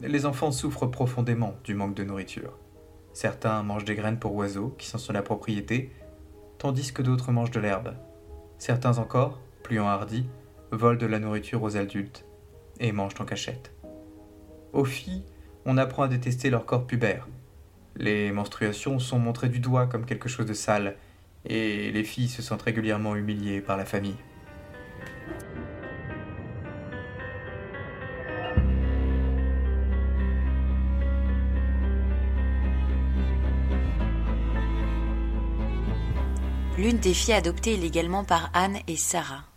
Les 0.00 0.24
enfants 0.24 0.52
souffrent 0.52 0.86
profondément 0.86 1.56
du 1.64 1.74
manque 1.74 1.94
de 1.94 2.04
nourriture. 2.04 2.56
Certains 3.12 3.62
mangent 3.62 3.84
des 3.84 3.94
graines 3.94 4.18
pour 4.18 4.34
oiseaux 4.34 4.74
qui 4.78 4.86
sont 4.86 4.98
sur 4.98 5.12
la 5.12 5.22
propriété, 5.22 5.92
tandis 6.58 6.92
que 6.92 7.02
d'autres 7.02 7.32
mangent 7.32 7.50
de 7.50 7.60
l'herbe. 7.60 7.94
Certains 8.56 8.98
encore, 8.98 9.40
plus 9.62 9.80
enhardis, 9.80 10.26
volent 10.70 10.98
de 10.98 11.06
la 11.06 11.18
nourriture 11.18 11.62
aux 11.62 11.76
adultes 11.76 12.24
et 12.78 12.92
mangent 12.92 13.20
en 13.20 13.24
cachette. 13.24 13.72
Aux 14.72 14.84
filles, 14.84 15.24
on 15.64 15.76
apprend 15.76 16.04
à 16.04 16.08
détester 16.08 16.50
leur 16.50 16.64
corps 16.64 16.86
pubère. 16.86 17.28
Les 17.96 18.32
menstruations 18.32 18.98
sont 18.98 19.18
montrées 19.18 19.48
du 19.48 19.58
doigt 19.58 19.86
comme 19.86 20.06
quelque 20.06 20.28
chose 20.28 20.46
de 20.46 20.54
sale, 20.54 20.96
et 21.44 21.90
les 21.90 22.04
filles 22.04 22.28
se 22.28 22.42
sentent 22.42 22.62
régulièrement 22.62 23.16
humiliées 23.16 23.60
par 23.60 23.76
la 23.76 23.84
famille. 23.84 24.16
L'une 36.78 36.98
des 36.98 37.12
filles 37.12 37.34
adoptées 37.34 37.74
illégalement 37.74 38.24
par 38.24 38.50
Anne 38.54 38.78
est 38.86 38.96
Sarah. 38.96 39.49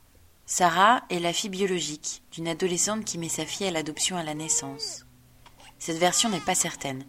Sarah 0.56 1.02
est 1.10 1.18
la 1.18 1.34
fille 1.34 1.50
biologique 1.50 2.22
d'une 2.32 2.48
adolescente 2.48 3.06
qui 3.06 3.18
met 3.18 3.28
sa 3.28 3.44
fille 3.44 3.66
à 3.66 3.72
l'adoption 3.72 4.18
à 4.18 4.24
la 4.24 4.36
naissance. 4.36 5.04
Cette 5.80 5.98
version 5.98 6.30
n'est 6.30 6.40
pas 6.40 6.54
certaine, 6.54 7.06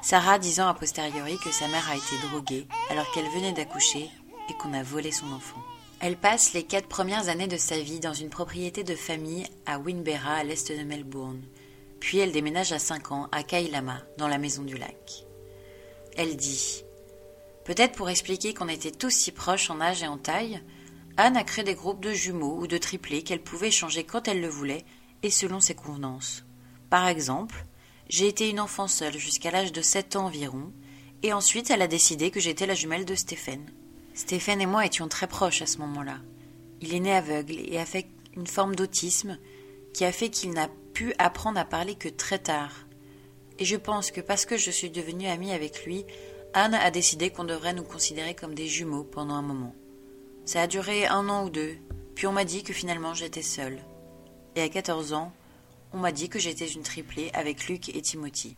Sarah 0.00 0.38
disant 0.38 0.68
a 0.68 0.74
posteriori 0.74 1.36
que 1.38 1.50
sa 1.50 1.66
mère 1.66 1.90
a 1.90 1.96
été 1.96 2.28
droguée 2.28 2.68
alors 2.90 3.10
qu'elle 3.10 3.28
venait 3.30 3.50
d'accoucher 3.50 4.08
et 4.48 4.54
qu'on 4.60 4.72
a 4.74 4.84
volé 4.84 5.10
son 5.10 5.26
enfant. 5.32 5.60
Elle 5.98 6.16
passe 6.16 6.52
les 6.52 6.62
quatre 6.62 6.86
premières 6.86 7.28
années 7.28 7.48
de 7.48 7.56
sa 7.56 7.80
vie 7.80 7.98
dans 7.98 8.14
une 8.14 8.30
propriété 8.30 8.84
de 8.84 8.94
famille 8.94 9.44
à 9.66 9.80
Winbera, 9.80 10.34
à 10.34 10.44
l'est 10.44 10.70
de 10.70 10.84
Melbourne. 10.84 11.42
Puis 11.98 12.18
elle 12.18 12.30
déménage 12.30 12.70
à 12.70 12.78
5 12.78 13.10
ans 13.10 13.28
à 13.32 13.42
Kailama, 13.42 14.02
dans 14.18 14.28
la 14.28 14.38
maison 14.38 14.62
du 14.62 14.78
lac. 14.78 15.24
Elle 16.16 16.36
dit 16.36 16.84
Peut-être 17.64 17.96
pour 17.96 18.08
expliquer 18.08 18.54
qu'on 18.54 18.68
était 18.68 18.92
tous 18.92 19.10
si 19.10 19.32
proches 19.32 19.68
en 19.68 19.80
âge 19.80 20.04
et 20.04 20.06
en 20.06 20.16
taille, 20.16 20.62
Anne 21.16 21.36
a 21.36 21.44
créé 21.44 21.64
des 21.64 21.74
groupes 21.74 22.02
de 22.02 22.12
jumeaux 22.12 22.58
ou 22.58 22.66
de 22.66 22.76
triplés 22.76 23.22
qu'elle 23.22 23.42
pouvait 23.42 23.70
changer 23.70 24.02
quand 24.02 24.26
elle 24.26 24.40
le 24.40 24.48
voulait 24.48 24.84
et 25.22 25.30
selon 25.30 25.60
ses 25.60 25.74
convenances. 25.74 26.44
Par 26.90 27.06
exemple, 27.06 27.66
j'ai 28.08 28.26
été 28.26 28.50
une 28.50 28.58
enfant 28.58 28.88
seule 28.88 29.16
jusqu'à 29.16 29.52
l'âge 29.52 29.72
de 29.72 29.80
sept 29.80 30.16
ans 30.16 30.26
environ, 30.26 30.72
et 31.22 31.32
ensuite 31.32 31.70
elle 31.70 31.82
a 31.82 31.86
décidé 31.86 32.30
que 32.30 32.40
j'étais 32.40 32.66
la 32.66 32.74
jumelle 32.74 33.04
de 33.04 33.14
Stéphane. 33.14 33.70
Stéphane 34.12 34.60
et 34.60 34.66
moi 34.66 34.84
étions 34.84 35.08
très 35.08 35.28
proches 35.28 35.62
à 35.62 35.66
ce 35.66 35.78
moment-là. 35.78 36.18
Il 36.80 36.94
est 36.94 37.00
né 37.00 37.14
aveugle 37.14 37.60
et 37.64 37.78
a 37.78 37.86
fait 37.86 38.08
une 38.36 38.46
forme 38.46 38.74
d'autisme 38.74 39.38
qui 39.94 40.04
a 40.04 40.12
fait 40.12 40.28
qu'il 40.28 40.50
n'a 40.50 40.68
pu 40.92 41.14
apprendre 41.18 41.58
à 41.58 41.64
parler 41.64 41.94
que 41.94 42.08
très 42.08 42.40
tard. 42.40 42.86
Et 43.60 43.64
je 43.64 43.76
pense 43.76 44.10
que 44.10 44.20
parce 44.20 44.46
que 44.46 44.56
je 44.56 44.70
suis 44.70 44.90
devenue 44.90 45.28
amie 45.28 45.52
avec 45.52 45.84
lui, 45.86 46.04
Anne 46.52 46.74
a 46.74 46.90
décidé 46.90 47.30
qu'on 47.30 47.44
devrait 47.44 47.72
nous 47.72 47.84
considérer 47.84 48.34
comme 48.34 48.54
des 48.54 48.66
jumeaux 48.66 49.04
pendant 49.04 49.34
un 49.34 49.42
moment. 49.42 49.74
Ça 50.44 50.62
a 50.62 50.66
duré 50.66 51.06
un 51.06 51.28
an 51.28 51.44
ou 51.44 51.50
deux, 51.50 51.76
puis 52.14 52.26
on 52.26 52.32
m'a 52.32 52.44
dit 52.44 52.62
que 52.62 52.72
finalement 52.72 53.14
j'étais 53.14 53.42
seule. 53.42 53.78
Et 54.56 54.62
à 54.62 54.68
14 54.68 55.12
ans, 55.14 55.32
on 55.92 55.98
m'a 55.98 56.12
dit 56.12 56.28
que 56.28 56.38
j'étais 56.38 56.66
une 56.66 56.82
triplée 56.82 57.30
avec 57.32 57.66
Luc 57.66 57.88
et 57.88 58.02
Timothy. 58.02 58.56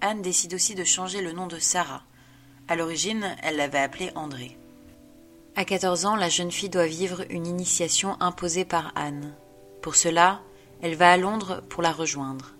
Anne 0.00 0.22
décide 0.22 0.54
aussi 0.54 0.74
de 0.74 0.84
changer 0.84 1.20
le 1.20 1.32
nom 1.32 1.46
de 1.46 1.58
Sarah. 1.58 2.02
À 2.68 2.74
l'origine, 2.74 3.36
elle 3.42 3.56
l'avait 3.56 3.78
appelé 3.78 4.10
André. 4.14 4.56
À 5.56 5.64
14 5.64 6.06
ans, 6.06 6.16
la 6.16 6.28
jeune 6.28 6.50
fille 6.50 6.68
doit 6.68 6.86
vivre 6.86 7.24
une 7.30 7.46
initiation 7.46 8.16
imposée 8.20 8.64
par 8.64 8.92
Anne. 8.94 9.34
Pour 9.82 9.94
cela, 9.94 10.40
elle 10.82 10.94
va 10.94 11.12
à 11.12 11.16
Londres 11.16 11.62
pour 11.68 11.82
la 11.82 11.92
rejoindre. 11.92 12.54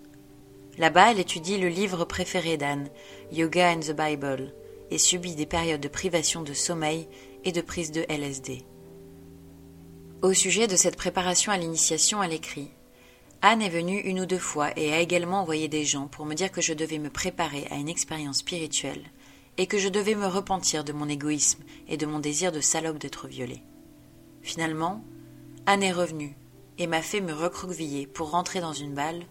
Là-bas, 0.77 1.11
elle 1.11 1.19
étudie 1.19 1.57
le 1.57 1.67
livre 1.67 2.05
préféré 2.05 2.57
d'Anne, 2.57 2.89
Yoga 3.31 3.73
and 3.73 3.79
the 3.79 3.91
Bible, 3.91 4.53
et 4.91 4.97
subit 4.97 5.35
des 5.35 5.45
périodes 5.45 5.81
de 5.81 5.87
privation 5.87 6.41
de 6.43 6.53
sommeil 6.53 7.07
et 7.43 7.51
de 7.51 7.61
prise 7.61 7.91
de 7.91 8.05
LSD. 8.09 8.65
Au 10.21 10.33
sujet 10.33 10.67
de 10.67 10.75
cette 10.75 10.97
préparation 10.97 11.51
à 11.51 11.57
l'initiation, 11.57 12.21
elle 12.21 12.33
écrit 12.33 12.69
Anne 13.41 13.63
est 13.63 13.69
venue 13.69 13.99
une 13.99 14.19
ou 14.19 14.27
deux 14.27 14.37
fois 14.37 14.69
et 14.77 14.93
a 14.93 14.99
également 14.99 15.41
envoyé 15.41 15.67
des 15.67 15.83
gens 15.83 16.07
pour 16.07 16.25
me 16.25 16.35
dire 16.35 16.51
que 16.51 16.61
je 16.61 16.73
devais 16.73 16.99
me 16.99 17.09
préparer 17.09 17.65
à 17.71 17.75
une 17.75 17.89
expérience 17.89 18.37
spirituelle 18.37 19.03
et 19.57 19.65
que 19.65 19.79
je 19.79 19.89
devais 19.89 20.13
me 20.13 20.27
repentir 20.27 20.83
de 20.83 20.93
mon 20.93 21.09
égoïsme 21.09 21.63
et 21.87 21.97
de 21.97 22.05
mon 22.05 22.19
désir 22.19 22.51
de 22.51 22.61
salope 22.61 22.99
d'être 22.99 23.27
violée. 23.27 23.63
Finalement, 24.43 25.03
Anne 25.65 25.81
est 25.81 25.91
revenue 25.91 26.37
et 26.77 26.85
m'a 26.85 27.01
fait 27.01 27.21
me 27.21 27.33
recroqueviller 27.33 28.05
pour 28.05 28.29
rentrer 28.29 28.61
dans 28.61 28.73
une 28.73 28.93
balle 28.93 29.23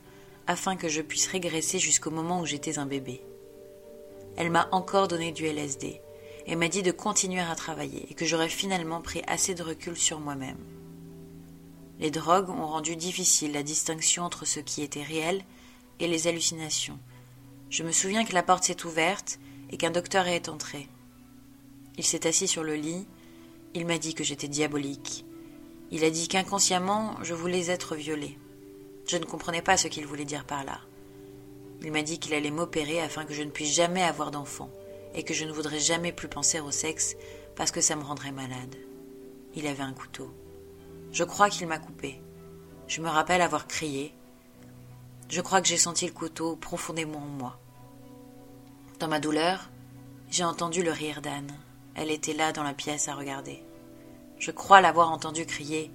afin 0.48 0.74
que 0.74 0.88
je 0.88 1.02
puisse 1.02 1.28
régresser 1.28 1.78
jusqu'au 1.78 2.10
moment 2.10 2.40
où 2.40 2.46
j'étais 2.46 2.80
un 2.80 2.86
bébé. 2.86 3.22
Elle 4.36 4.50
m'a 4.50 4.68
encore 4.72 5.06
donné 5.06 5.30
du 5.30 5.46
LSD 5.46 6.00
et 6.50 6.56
m'a 6.56 6.66
dit 6.66 6.82
de 6.82 6.90
continuer 6.90 7.40
à 7.40 7.54
travailler 7.54 8.10
et 8.10 8.14
que 8.14 8.26
j'aurais 8.26 8.48
finalement 8.48 9.00
pris 9.00 9.22
assez 9.28 9.54
de 9.54 9.62
recul 9.62 9.96
sur 9.96 10.18
moi-même. 10.18 10.58
Les 12.00 12.10
drogues 12.10 12.50
ont 12.50 12.66
rendu 12.66 12.96
difficile 12.96 13.52
la 13.52 13.62
distinction 13.62 14.24
entre 14.24 14.44
ce 14.44 14.58
qui 14.58 14.82
était 14.82 15.04
réel 15.04 15.44
et 16.00 16.08
les 16.08 16.26
hallucinations. 16.26 16.98
Je 17.68 17.84
me 17.84 17.92
souviens 17.92 18.24
que 18.24 18.34
la 18.34 18.42
porte 18.42 18.64
s'est 18.64 18.84
ouverte 18.84 19.38
et 19.70 19.76
qu'un 19.76 19.92
docteur 19.92 20.26
est 20.26 20.48
entré. 20.48 20.88
Il 21.96 22.04
s'est 22.04 22.26
assis 22.26 22.48
sur 22.48 22.64
le 22.64 22.74
lit, 22.74 23.06
il 23.74 23.86
m'a 23.86 23.98
dit 23.98 24.14
que 24.14 24.24
j'étais 24.24 24.48
diabolique. 24.48 25.24
Il 25.92 26.02
a 26.02 26.10
dit 26.10 26.26
qu'inconsciemment 26.26 27.14
je 27.22 27.34
voulais 27.34 27.70
être 27.70 27.94
violée. 27.94 28.38
Je 29.06 29.18
ne 29.18 29.24
comprenais 29.24 29.62
pas 29.62 29.76
ce 29.76 29.86
qu'il 29.86 30.06
voulait 30.06 30.24
dire 30.24 30.44
par 30.44 30.64
là. 30.64 30.80
Il 31.82 31.92
m'a 31.92 32.02
dit 32.02 32.18
qu'il 32.18 32.34
allait 32.34 32.50
m'opérer 32.50 33.00
afin 33.00 33.24
que 33.24 33.34
je 33.34 33.42
ne 33.44 33.50
puisse 33.50 33.76
jamais 33.76 34.02
avoir 34.02 34.32
d'enfant 34.32 34.68
et 35.14 35.22
que 35.22 35.34
je 35.34 35.44
ne 35.44 35.52
voudrais 35.52 35.80
jamais 35.80 36.12
plus 36.12 36.28
penser 36.28 36.60
au 36.60 36.70
sexe 36.70 37.16
parce 37.56 37.70
que 37.70 37.80
ça 37.80 37.96
me 37.96 38.02
rendrait 38.02 38.32
malade. 38.32 38.76
Il 39.54 39.66
avait 39.66 39.82
un 39.82 39.92
couteau. 39.92 40.32
Je 41.12 41.24
crois 41.24 41.50
qu'il 41.50 41.66
m'a 41.66 41.78
coupé. 41.78 42.20
Je 42.86 43.00
me 43.00 43.08
rappelle 43.08 43.42
avoir 43.42 43.66
crié. 43.66 44.14
Je 45.28 45.40
crois 45.40 45.60
que 45.60 45.68
j'ai 45.68 45.76
senti 45.76 46.06
le 46.06 46.12
couteau 46.12 46.56
profondément 46.56 47.18
en 47.18 47.26
moi. 47.26 47.58
Dans 48.98 49.08
ma 49.08 49.20
douleur, 49.20 49.70
j'ai 50.30 50.44
entendu 50.44 50.82
le 50.82 50.92
rire 50.92 51.22
d'Anne. 51.22 51.52
Elle 51.94 52.10
était 52.10 52.34
là 52.34 52.52
dans 52.52 52.62
la 52.62 52.74
pièce 52.74 53.08
à 53.08 53.14
regarder. 53.14 53.62
Je 54.38 54.50
crois 54.50 54.80
l'avoir 54.80 55.10
entendu 55.10 55.44
crier. 55.44 55.90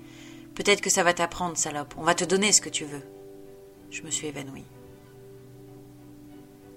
Peut-être 0.55 0.81
que 0.81 0.89
ça 0.89 1.03
va 1.03 1.13
t'apprendre, 1.13 1.57
salope. 1.57 1.95
On 1.97 2.03
va 2.03 2.15
te 2.15 2.23
donner 2.23 2.51
ce 2.51 2.61
que 2.61 2.69
tu 2.69 2.85
veux. 2.85 3.03
Je 3.89 4.01
me 4.03 4.11
suis 4.11 4.27
évanouie. 4.27 4.65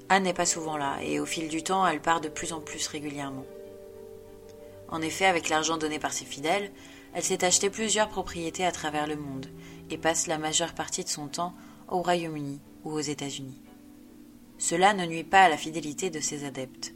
Anne 0.08 0.22
n'est 0.22 0.34
pas 0.34 0.46
souvent 0.46 0.76
là, 0.76 0.98
et 1.02 1.20
au 1.20 1.26
fil 1.26 1.48
du 1.48 1.62
temps, 1.62 1.86
elle 1.86 2.00
part 2.00 2.20
de 2.20 2.28
plus 2.28 2.52
en 2.52 2.60
plus 2.60 2.86
régulièrement. 2.86 3.44
En 4.88 5.02
effet, 5.02 5.26
avec 5.26 5.48
l'argent 5.48 5.76
donné 5.76 5.98
par 5.98 6.12
ses 6.12 6.24
fidèles, 6.24 6.72
elle 7.12 7.22
s'est 7.22 7.44
acheté 7.44 7.68
plusieurs 7.68 8.08
propriétés 8.08 8.64
à 8.64 8.72
travers 8.72 9.06
le 9.06 9.16
monde, 9.16 9.46
et 9.90 9.98
passe 9.98 10.26
la 10.26 10.38
majeure 10.38 10.74
partie 10.74 11.04
de 11.04 11.08
son 11.08 11.28
temps 11.28 11.54
au 11.88 12.02
Royaume-Uni 12.02 12.60
ou 12.84 12.92
aux 12.92 13.00
États-Unis. 13.00 13.60
Cela 14.58 14.94
ne 14.94 15.06
nuit 15.06 15.24
pas 15.24 15.42
à 15.42 15.48
la 15.48 15.56
fidélité 15.56 16.10
de 16.10 16.20
ses 16.20 16.44
adeptes. 16.44 16.92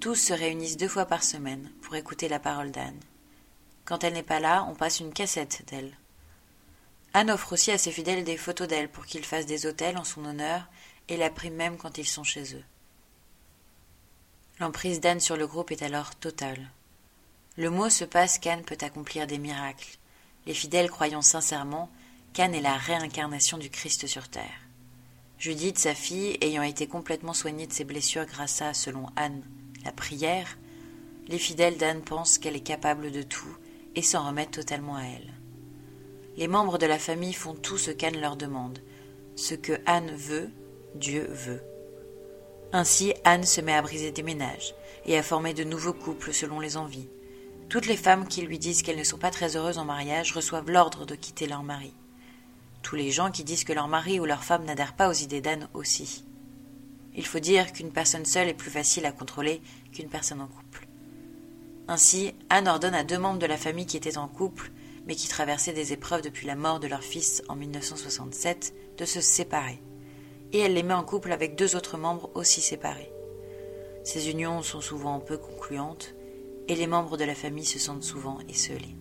Tous 0.00 0.14
se 0.14 0.32
réunissent 0.32 0.76
deux 0.76 0.88
fois 0.88 1.06
par 1.06 1.22
semaine 1.22 1.70
pour 1.82 1.96
écouter 1.96 2.28
la 2.28 2.38
parole 2.38 2.70
d'Anne. 2.70 3.00
Quand 3.84 4.04
elle 4.04 4.14
n'est 4.14 4.22
pas 4.22 4.40
là, 4.40 4.66
on 4.70 4.74
passe 4.74 5.00
une 5.00 5.12
cassette 5.12 5.64
d'elle. 5.68 5.96
Anne 7.14 7.30
offre 7.30 7.52
aussi 7.54 7.70
à 7.70 7.78
ses 7.78 7.90
fidèles 7.90 8.24
des 8.24 8.36
photos 8.36 8.68
d'elle 8.68 8.90
pour 8.90 9.06
qu'ils 9.06 9.24
fassent 9.24 9.46
des 9.46 9.66
hôtels 9.66 9.96
en 9.96 10.04
son 10.04 10.24
honneur 10.24 10.68
et 11.08 11.16
la 11.16 11.30
prime 11.30 11.54
même 11.54 11.76
quand 11.76 11.98
ils 11.98 12.06
sont 12.06 12.24
chez 12.24 12.54
eux. 12.54 12.64
L'emprise 14.60 15.00
d'Anne 15.00 15.20
sur 15.20 15.36
le 15.36 15.46
groupe 15.46 15.70
est 15.70 15.82
alors 15.82 16.14
totale. 16.16 16.70
Le 17.56 17.70
mot 17.70 17.90
se 17.90 18.04
passe 18.04 18.38
qu'Anne 18.38 18.64
peut 18.64 18.78
accomplir 18.80 19.26
des 19.26 19.38
miracles. 19.38 19.98
Les 20.46 20.54
fidèles 20.54 20.90
croyant 20.90 21.22
sincèrement 21.22 21.90
qu'Anne 22.32 22.54
est 22.54 22.60
la 22.60 22.76
réincarnation 22.76 23.58
du 23.58 23.70
Christ 23.70 24.06
sur 24.06 24.28
terre. 24.28 24.60
Judith, 25.38 25.78
sa 25.78 25.94
fille, 25.94 26.36
ayant 26.40 26.62
été 26.62 26.88
complètement 26.88 27.32
soignée 27.32 27.68
de 27.68 27.72
ses 27.72 27.84
blessures 27.84 28.26
grâce 28.26 28.60
à, 28.60 28.74
selon 28.74 29.06
Anne, 29.14 29.42
la 29.84 29.92
prière, 29.92 30.58
les 31.28 31.38
fidèles 31.38 31.76
d'Anne 31.76 32.02
pensent 32.02 32.38
qu'elle 32.38 32.56
est 32.56 32.60
capable 32.60 33.12
de 33.12 33.22
tout 33.22 33.56
et 33.94 34.02
s'en 34.02 34.26
remettent 34.26 34.50
totalement 34.50 34.96
à 34.96 35.04
elle. 35.04 35.32
Les 36.36 36.48
membres 36.48 36.78
de 36.78 36.86
la 36.86 36.98
famille 36.98 37.32
font 37.32 37.54
tout 37.54 37.78
ce 37.78 37.90
qu'Anne 37.90 38.20
leur 38.20 38.36
demande. 38.36 38.80
Ce 39.36 39.54
que 39.54 39.80
Anne 39.86 40.10
veut, 40.14 40.50
Dieu 40.94 41.28
veut. 41.30 41.62
Ainsi, 42.72 43.14
Anne 43.24 43.44
se 43.44 43.60
met 43.60 43.74
à 43.74 43.82
briser 43.82 44.10
des 44.10 44.22
ménages 44.22 44.74
et 45.06 45.16
à 45.16 45.22
former 45.22 45.54
de 45.54 45.64
nouveaux 45.64 45.92
couples 45.92 46.32
selon 46.32 46.60
les 46.60 46.76
envies. 46.76 47.08
Toutes 47.68 47.86
les 47.86 47.96
femmes 47.96 48.26
qui 48.26 48.42
lui 48.42 48.58
disent 48.58 48.82
qu'elles 48.82 48.98
ne 48.98 49.04
sont 49.04 49.18
pas 49.18 49.30
très 49.30 49.56
heureuses 49.56 49.78
en 49.78 49.84
mariage 49.84 50.32
reçoivent 50.32 50.70
l'ordre 50.70 51.06
de 51.06 51.14
quitter 51.14 51.46
leur 51.46 51.62
mari. 51.62 51.94
Tous 52.82 52.96
les 52.96 53.10
gens 53.10 53.30
qui 53.30 53.44
disent 53.44 53.64
que 53.64 53.72
leur 53.72 53.88
mari 53.88 54.20
ou 54.20 54.24
leur 54.24 54.44
femme 54.44 54.64
n'adhèrent 54.64 54.96
pas 54.96 55.08
aux 55.08 55.14
idées 55.14 55.40
d'Anne 55.40 55.68
aussi. 55.74 56.24
Il 57.14 57.26
faut 57.26 57.40
dire 57.40 57.72
qu'une 57.72 57.92
personne 57.92 58.24
seule 58.24 58.48
est 58.48 58.54
plus 58.54 58.70
facile 58.70 59.06
à 59.06 59.12
contrôler 59.12 59.60
qu'une 59.92 60.08
personne 60.08 60.40
en 60.40 60.46
couple. 60.46 60.88
Ainsi, 61.88 62.34
Anne 62.50 62.68
ordonne 62.68 62.94
à 62.94 63.04
deux 63.04 63.18
membres 63.18 63.38
de 63.38 63.46
la 63.46 63.56
famille 63.56 63.86
qui 63.86 63.96
étaient 63.96 64.18
en 64.18 64.28
couple, 64.28 64.70
mais 65.06 65.14
qui 65.14 65.28
traversaient 65.28 65.72
des 65.72 65.92
épreuves 65.92 66.22
depuis 66.22 66.46
la 66.46 66.54
mort 66.54 66.80
de 66.80 66.86
leur 66.86 67.02
fils 67.02 67.42
en 67.48 67.56
1967, 67.56 68.74
de 68.98 69.04
se 69.04 69.20
séparer 69.20 69.80
et 70.52 70.60
elle 70.60 70.74
les 70.74 70.82
met 70.82 70.94
en 70.94 71.04
couple 71.04 71.32
avec 71.32 71.56
deux 71.56 71.76
autres 71.76 71.98
membres 71.98 72.30
aussi 72.34 72.60
séparés. 72.60 73.12
Ces 74.04 74.30
unions 74.30 74.62
sont 74.62 74.80
souvent 74.80 75.20
peu 75.20 75.36
concluantes, 75.36 76.14
et 76.68 76.74
les 76.74 76.86
membres 76.86 77.16
de 77.16 77.24
la 77.24 77.34
famille 77.34 77.64
se 77.64 77.78
sentent 77.78 78.02
souvent 78.02 78.38
esselés. 78.48 78.96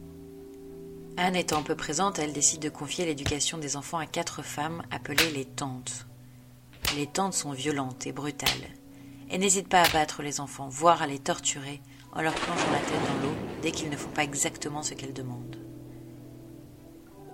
Anne 1.17 1.35
étant 1.35 1.63
peu 1.63 1.75
présente, 1.75 2.19
elle 2.19 2.33
décide 2.33 2.61
de 2.61 2.69
confier 2.69 3.05
l'éducation 3.05 3.57
des 3.57 3.75
enfants 3.75 3.97
à 3.97 4.05
quatre 4.05 4.43
femmes 4.43 4.83
appelées 4.91 5.31
les 5.31 5.45
tantes. 5.45 6.05
Les 6.95 7.07
tantes 7.07 7.33
sont 7.33 7.51
violentes 7.51 8.05
et 8.05 8.11
brutales, 8.11 8.69
et 9.29 9.37
n'hésitent 9.37 9.69
pas 9.69 9.81
à 9.81 9.89
battre 9.89 10.21
les 10.21 10.39
enfants, 10.39 10.69
voire 10.69 11.01
à 11.01 11.07
les 11.07 11.19
torturer 11.19 11.81
en 12.13 12.21
leur 12.21 12.33
plongeant 12.33 12.71
la 12.71 12.79
tête 12.79 13.07
dans 13.07 13.27
l'eau 13.27 13.35
dès 13.61 13.71
qu'ils 13.71 13.89
ne 13.89 13.97
font 13.97 14.09
pas 14.09 14.23
exactement 14.23 14.83
ce 14.83 14.93
qu'elles 14.93 15.13
demandent. 15.13 15.57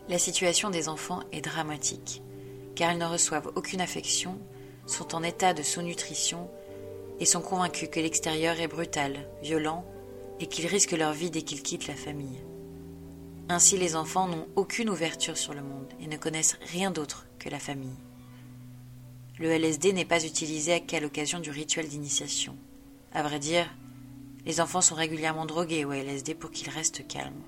La 0.10 0.18
situation 0.18 0.70
des 0.70 0.90
enfants 0.90 1.22
est 1.32 1.42
dramatique 1.42 2.22
car 2.76 2.92
ils 2.92 2.98
ne 2.98 3.06
reçoivent 3.06 3.52
aucune 3.56 3.82
affection, 3.82 4.40
sont 4.86 5.16
en 5.16 5.24
état 5.24 5.54
de 5.54 5.64
sous-nutrition 5.64 6.50
et 7.20 7.26
sont 7.26 7.42
convaincus 7.42 7.90
que 7.92 8.00
l'extérieur 8.00 8.60
est 8.60 8.68
brutal, 8.68 9.28
violent 9.42 9.86
et 10.40 10.48
qu'ils 10.48 10.68
risquent 10.68 10.92
leur 10.98 11.14
vie 11.14 11.32
dès 11.32 11.44
qu'ils 11.44 11.64
quittent 11.64 11.88
la 11.88 11.96
famille. 11.96 12.42
Ainsi 13.50 13.78
les 13.78 13.96
enfants 13.96 14.28
n'ont 14.28 14.48
aucune 14.56 14.90
ouverture 14.90 15.38
sur 15.38 15.54
le 15.54 15.62
monde 15.62 15.92
et 16.02 16.08
ne 16.08 16.18
connaissent 16.18 16.58
rien 16.72 16.92
d'autre 16.92 17.28
que 17.40 17.50
la 17.50 17.60
famille. 17.60 17.96
Le 19.40 19.50
LSD 19.50 19.94
n'est 19.94 20.06
pas 20.06 20.26
utilisé 20.26 20.82
qu'à 20.82 21.00
l'occasion 21.00 21.40
du 21.40 21.50
rituel 21.50 21.88
d'initiation. 21.88 22.56
À 23.14 23.24
vrai 23.24 23.40
dire, 23.40 23.68
les 24.46 24.60
enfants 24.60 24.82
sont 24.82 24.96
régulièrement 24.96 25.46
drogués 25.46 25.86
au 25.86 25.92
LSD 25.92 26.36
pour 26.36 26.52
qu'ils 26.52 26.70
restent 26.70 27.08
calmes. 27.08 27.42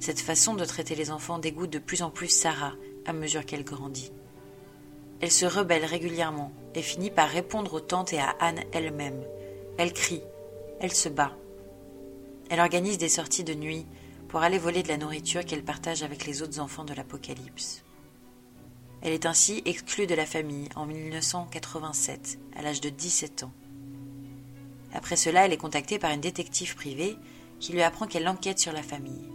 Cette 0.00 0.20
façon 0.20 0.54
de 0.54 0.64
traiter 0.64 0.94
les 0.94 1.10
enfants 1.10 1.38
dégoûte 1.38 1.70
de 1.70 1.78
plus 1.78 2.02
en 2.02 2.10
plus 2.10 2.28
Sarah, 2.28 2.74
à 3.06 3.12
mesure 3.12 3.44
qu'elle 3.46 3.64
grandit. 3.64 4.12
Elle 5.20 5.30
se 5.30 5.46
rebelle 5.46 5.84
régulièrement 5.84 6.52
et 6.74 6.82
finit 6.82 7.10
par 7.10 7.28
répondre 7.28 7.74
aux 7.74 7.80
tantes 7.80 8.12
et 8.12 8.20
à 8.20 8.30
Anne 8.40 8.60
elle-même. 8.72 9.22
Elle 9.78 9.92
crie, 9.92 10.22
elle 10.80 10.92
se 10.92 11.08
bat. 11.08 11.32
Elle 12.50 12.60
organise 12.60 12.98
des 12.98 13.08
sorties 13.08 13.44
de 13.44 13.54
nuit 13.54 13.86
pour 14.28 14.40
aller 14.40 14.58
voler 14.58 14.82
de 14.82 14.88
la 14.88 14.96
nourriture 14.96 15.44
qu'elle 15.44 15.64
partage 15.64 16.02
avec 16.02 16.26
les 16.26 16.42
autres 16.42 16.60
enfants 16.60 16.84
de 16.84 16.94
l'Apocalypse. 16.94 17.84
Elle 19.02 19.12
est 19.12 19.26
ainsi 19.26 19.62
exclue 19.64 20.06
de 20.06 20.14
la 20.14 20.26
famille 20.26 20.68
en 20.76 20.86
1987, 20.86 22.38
à 22.56 22.62
l'âge 22.62 22.80
de 22.80 22.88
17 22.88 23.44
ans. 23.44 23.52
Après 24.94 25.16
cela, 25.16 25.44
elle 25.44 25.52
est 25.52 25.58
contactée 25.58 25.98
par 25.98 26.10
une 26.10 26.20
détective 26.20 26.74
privée 26.74 27.16
qui 27.60 27.72
lui 27.72 27.82
apprend 27.82 28.06
qu'elle 28.06 28.28
enquête 28.28 28.58
sur 28.58 28.72
la 28.72 28.82
famille. 28.82 29.28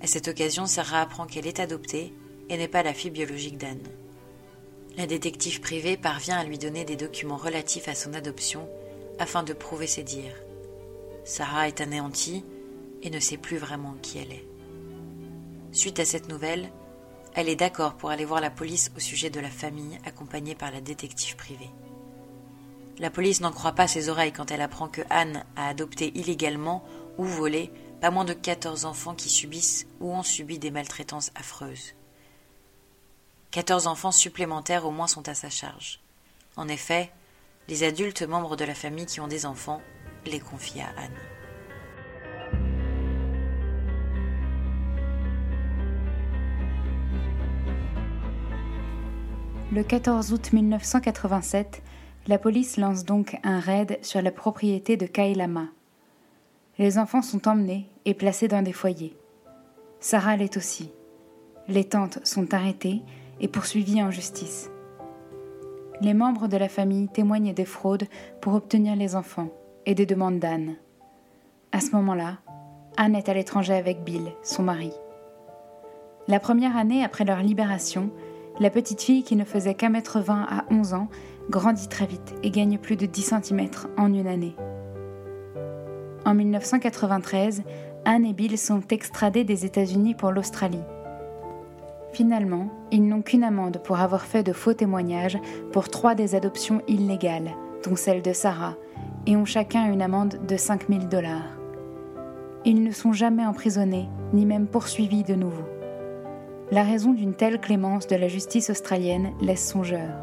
À 0.00 0.06
cette 0.06 0.28
occasion, 0.28 0.66
Sarah 0.66 1.00
apprend 1.00 1.26
qu'elle 1.26 1.46
est 1.46 1.60
adoptée 1.60 2.12
et 2.48 2.56
n'est 2.56 2.68
pas 2.68 2.82
la 2.82 2.94
fille 2.94 3.10
biologique 3.10 3.58
d'Anne. 3.58 3.86
La 4.96 5.06
détective 5.06 5.60
privée 5.60 5.96
parvient 5.96 6.38
à 6.38 6.44
lui 6.44 6.58
donner 6.58 6.84
des 6.84 6.96
documents 6.96 7.36
relatifs 7.36 7.88
à 7.88 7.94
son 7.94 8.14
adoption 8.14 8.68
afin 9.18 9.42
de 9.42 9.52
prouver 9.52 9.86
ses 9.86 10.02
dires. 10.02 10.36
Sarah 11.24 11.68
est 11.68 11.80
anéantie 11.80 12.44
et 13.02 13.10
ne 13.10 13.18
sait 13.18 13.36
plus 13.36 13.56
vraiment 13.56 13.94
qui 14.02 14.18
elle 14.18 14.32
est. 14.32 14.44
Suite 15.72 15.98
à 15.98 16.04
cette 16.04 16.28
nouvelle, 16.28 16.70
elle 17.34 17.48
est 17.48 17.56
d'accord 17.56 17.94
pour 17.94 18.10
aller 18.10 18.24
voir 18.24 18.40
la 18.40 18.50
police 18.50 18.92
au 18.96 19.00
sujet 19.00 19.30
de 19.30 19.40
la 19.40 19.50
famille 19.50 19.98
accompagnée 20.04 20.54
par 20.54 20.70
la 20.70 20.80
détective 20.80 21.34
privée. 21.34 21.70
La 22.98 23.10
police 23.10 23.40
n'en 23.40 23.50
croit 23.50 23.72
pas 23.72 23.88
ses 23.88 24.08
oreilles 24.08 24.32
quand 24.32 24.52
elle 24.52 24.60
apprend 24.60 24.86
que 24.86 25.02
Anne 25.10 25.44
a 25.56 25.68
adopté 25.68 26.12
illégalement 26.16 26.84
ou 27.18 27.24
volé 27.24 27.72
pas 28.00 28.10
moins 28.10 28.24
de 28.24 28.34
14 28.34 28.84
enfants 28.84 29.14
qui 29.14 29.28
subissent 29.28 29.86
ou 29.98 30.12
ont 30.12 30.22
subi 30.22 30.60
des 30.60 30.70
maltraitances 30.70 31.32
affreuses. 31.34 31.94
Quatorze 33.54 33.86
enfants 33.86 34.10
supplémentaires 34.10 34.84
au 34.84 34.90
moins 34.90 35.06
sont 35.06 35.28
à 35.28 35.34
sa 35.34 35.48
charge. 35.48 36.00
En 36.56 36.66
effet, 36.66 37.12
les 37.68 37.84
adultes 37.84 38.22
membres 38.22 38.56
de 38.56 38.64
la 38.64 38.74
famille 38.74 39.06
qui 39.06 39.20
ont 39.20 39.28
des 39.28 39.46
enfants 39.46 39.80
les 40.26 40.40
confient 40.40 40.80
à 40.80 40.88
Anne. 40.98 41.12
Le 49.70 49.84
14 49.84 50.32
août 50.32 50.52
1987, 50.52 51.80
la 52.26 52.38
police 52.38 52.76
lance 52.76 53.04
donc 53.04 53.38
un 53.44 53.60
raid 53.60 54.00
sur 54.02 54.20
la 54.20 54.32
propriété 54.32 54.96
de 54.96 55.06
Kailama. 55.06 55.68
Les 56.78 56.98
enfants 56.98 57.22
sont 57.22 57.46
emmenés 57.46 57.88
et 58.04 58.14
placés 58.14 58.48
dans 58.48 58.62
des 58.62 58.72
foyers. 58.72 59.16
Sarah 60.00 60.34
l'est 60.34 60.56
aussi. 60.56 60.90
Les 61.68 61.84
tantes 61.84 62.18
sont 62.26 62.52
arrêtées 62.52 63.02
et 63.40 63.48
poursuivi 63.48 64.02
en 64.02 64.10
justice. 64.10 64.70
Les 66.00 66.14
membres 66.14 66.48
de 66.48 66.56
la 66.56 66.68
famille 66.68 67.08
témoignent 67.08 67.54
des 67.54 67.64
fraudes 67.64 68.06
pour 68.40 68.54
obtenir 68.54 68.96
les 68.96 69.16
enfants 69.16 69.50
et 69.86 69.94
des 69.94 70.06
demandes 70.06 70.38
d'Anne. 70.38 70.76
À 71.72 71.80
ce 71.80 71.92
moment-là, 71.92 72.38
Anne 72.96 73.16
est 73.16 73.28
à 73.28 73.34
l'étranger 73.34 73.74
avec 73.74 74.04
Bill, 74.04 74.32
son 74.42 74.62
mari. 74.62 74.92
La 76.28 76.40
première 76.40 76.76
année 76.76 77.04
après 77.04 77.24
leur 77.24 77.42
libération, 77.42 78.10
la 78.60 78.70
petite 78.70 79.02
fille 79.02 79.24
qui 79.24 79.36
ne 79.36 79.44
faisait 79.44 79.74
qu'un 79.74 79.88
mètre 79.88 80.20
vingt 80.20 80.46
à 80.48 80.64
11 80.70 80.94
ans 80.94 81.08
grandit 81.50 81.88
très 81.88 82.06
vite 82.06 82.34
et 82.42 82.50
gagne 82.50 82.78
plus 82.78 82.96
de 82.96 83.06
10 83.06 83.34
cm 83.42 83.68
en 83.96 84.12
une 84.12 84.26
année. 84.26 84.54
En 86.24 86.34
1993, 86.34 87.62
Anne 88.04 88.24
et 88.24 88.32
Bill 88.32 88.56
sont 88.56 88.82
extradés 88.88 89.44
des 89.44 89.66
États-Unis 89.66 90.14
pour 90.14 90.30
l'Australie. 90.30 90.82
Finalement, 92.14 92.68
ils 92.92 93.04
n'ont 93.04 93.22
qu'une 93.22 93.42
amende 93.42 93.78
pour 93.82 93.98
avoir 93.98 94.22
fait 94.22 94.44
de 94.44 94.52
faux 94.52 94.72
témoignages 94.72 95.36
pour 95.72 95.88
trois 95.88 96.14
des 96.14 96.36
adoptions 96.36 96.80
illégales, 96.86 97.50
dont 97.82 97.96
celle 97.96 98.22
de 98.22 98.32
Sarah, 98.32 98.76
et 99.26 99.36
ont 99.36 99.44
chacun 99.44 99.92
une 99.92 100.00
amende 100.00 100.38
de 100.46 100.56
5000 100.56 101.08
dollars. 101.08 101.58
Ils 102.64 102.84
ne 102.84 102.92
sont 102.92 103.12
jamais 103.12 103.44
emprisonnés, 103.44 104.08
ni 104.32 104.46
même 104.46 104.68
poursuivis 104.68 105.24
de 105.24 105.34
nouveau. 105.34 105.64
La 106.70 106.84
raison 106.84 107.14
d'une 107.14 107.34
telle 107.34 107.60
clémence 107.60 108.06
de 108.06 108.14
la 108.14 108.28
justice 108.28 108.70
australienne 108.70 109.32
laisse 109.40 109.68
songeur. 109.68 110.14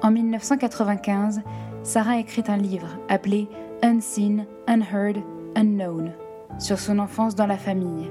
En 0.00 0.12
1995, 0.12 1.42
Sarah 1.82 2.20
écrit 2.20 2.44
un 2.46 2.56
livre 2.56 3.00
appelé 3.08 3.48
Unseen, 3.82 4.46
Unheard, 4.68 5.16
Unknown 5.56 6.12
sur 6.60 6.78
son 6.78 7.00
enfance 7.00 7.34
dans 7.34 7.48
la 7.48 7.58
famille. 7.58 8.08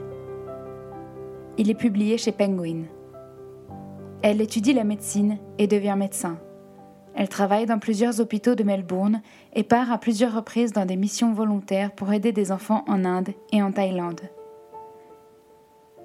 Il 1.58 1.70
est 1.70 1.76
publié 1.76 2.18
chez 2.18 2.34
Penguin. 2.34 2.84
Elle 4.22 4.41
étudie 4.41 4.74
la 4.74 4.84
médecine 4.84 5.38
et 5.58 5.68
devient 5.68 5.95
médecin. 5.97 6.38
Elle 7.16 7.30
travaille 7.30 7.66
dans 7.66 7.80
plusieurs 7.80 8.20
hôpitaux 8.20 8.56
de 8.56 8.64
Melbourne 8.64 9.22
et 9.53 9.64
part 9.64 9.89
à 9.89 9.97
plusieurs 9.97 10.36
reprises 10.36 10.74
dans 10.74 10.86
des 10.86 10.97
missions 10.97 11.34
volontaires 11.34 11.93
pour 11.93 12.12
aider 12.12 12.34
des 12.34 12.51
enfants 12.51 12.84
en 12.88 13.06
Inde 13.06 13.30
et 13.53 13.64
en 13.64 13.72
Thaïlande. 13.72 14.22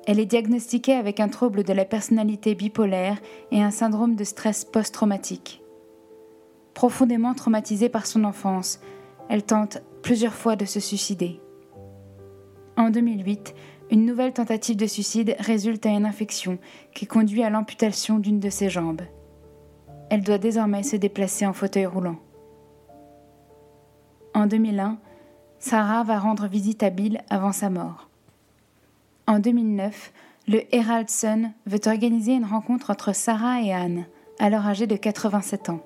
Elle 0.07 0.21
est 0.21 0.27
diagnostiquée 0.27 0.95
avec 0.95 1.19
un 1.19 1.29
trouble 1.29 1.65
de 1.65 1.73
la 1.73 1.85
personnalité 1.85 2.55
bipolaire 2.55 3.19
et 3.51 3.61
un 3.61 3.73
syndrome 3.73 4.15
de 4.15 4.25
stress 4.25 4.65
post-traumatique. 4.65 5.63
Profondément 6.75 7.35
traumatisée 7.35 7.89
par 7.89 8.07
son 8.07 8.23
enfance, 8.23 8.81
elle 9.29 9.43
tente 9.43 9.83
plusieurs 10.03 10.35
fois 10.35 10.55
de 10.55 10.65
se 10.65 10.79
suicider. 10.79 11.41
En 12.77 12.91
2008, 12.91 13.55
une 13.91 14.07
nouvelle 14.07 14.33
tentative 14.33 14.77
de 14.77 14.87
suicide 14.87 15.35
résulte 15.41 15.85
à 15.85 15.91
une 15.91 16.07
infection 16.07 16.59
qui 16.95 17.07
conduit 17.07 17.43
à 17.43 17.51
l'amputation 17.51 18.19
d'une 18.19 18.41
de 18.41 18.51
ses 18.51 18.71
jambes. 18.71 19.03
Elle 20.11 20.23
doit 20.23 20.39
désormais 20.39 20.83
se 20.83 20.97
déplacer 20.97 21.47
en 21.47 21.53
fauteuil 21.53 21.87
roulant. 21.87 22.17
En 24.35 24.47
2001, 24.47 24.99
Sarah 25.59 26.05
va 26.05 26.19
rendre 26.19 26.47
visite 26.47 26.83
à 26.83 26.91
Bill 26.91 27.21
avant 27.29 27.53
sa 27.53 27.69
mort. 27.69 28.09
En 29.27 29.41
2009, 29.41 30.13
le 30.49 30.63
Herald 30.75 31.11
Sun 31.11 31.53
veut 31.67 31.81
organiser 31.87 32.33
une 32.33 32.45
rencontre 32.45 32.91
entre 32.91 33.15
Sarah 33.15 33.61
et 33.61 33.73
Anne, 33.73 34.07
alors 34.39 34.67
âgée 34.67 34.87
de 34.87 34.97
87 34.97 35.69
ans. 35.69 35.81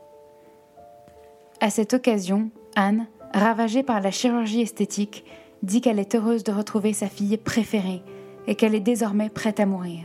À 1.60 1.70
cette 1.70 1.94
occasion, 1.94 2.50
Anne, 2.76 3.06
ravagée 3.32 3.82
par 3.82 4.00
la 4.00 4.10
chirurgie 4.10 4.60
esthétique, 4.60 5.24
dit 5.64 5.80
qu'elle 5.80 5.98
est 5.98 6.14
heureuse 6.14 6.44
de 6.44 6.52
retrouver 6.52 6.92
sa 6.92 7.08
fille 7.08 7.36
préférée 7.36 8.02
et 8.46 8.54
qu'elle 8.54 8.74
est 8.74 8.80
désormais 8.80 9.30
prête 9.30 9.60
à 9.60 9.66
mourir. 9.66 10.04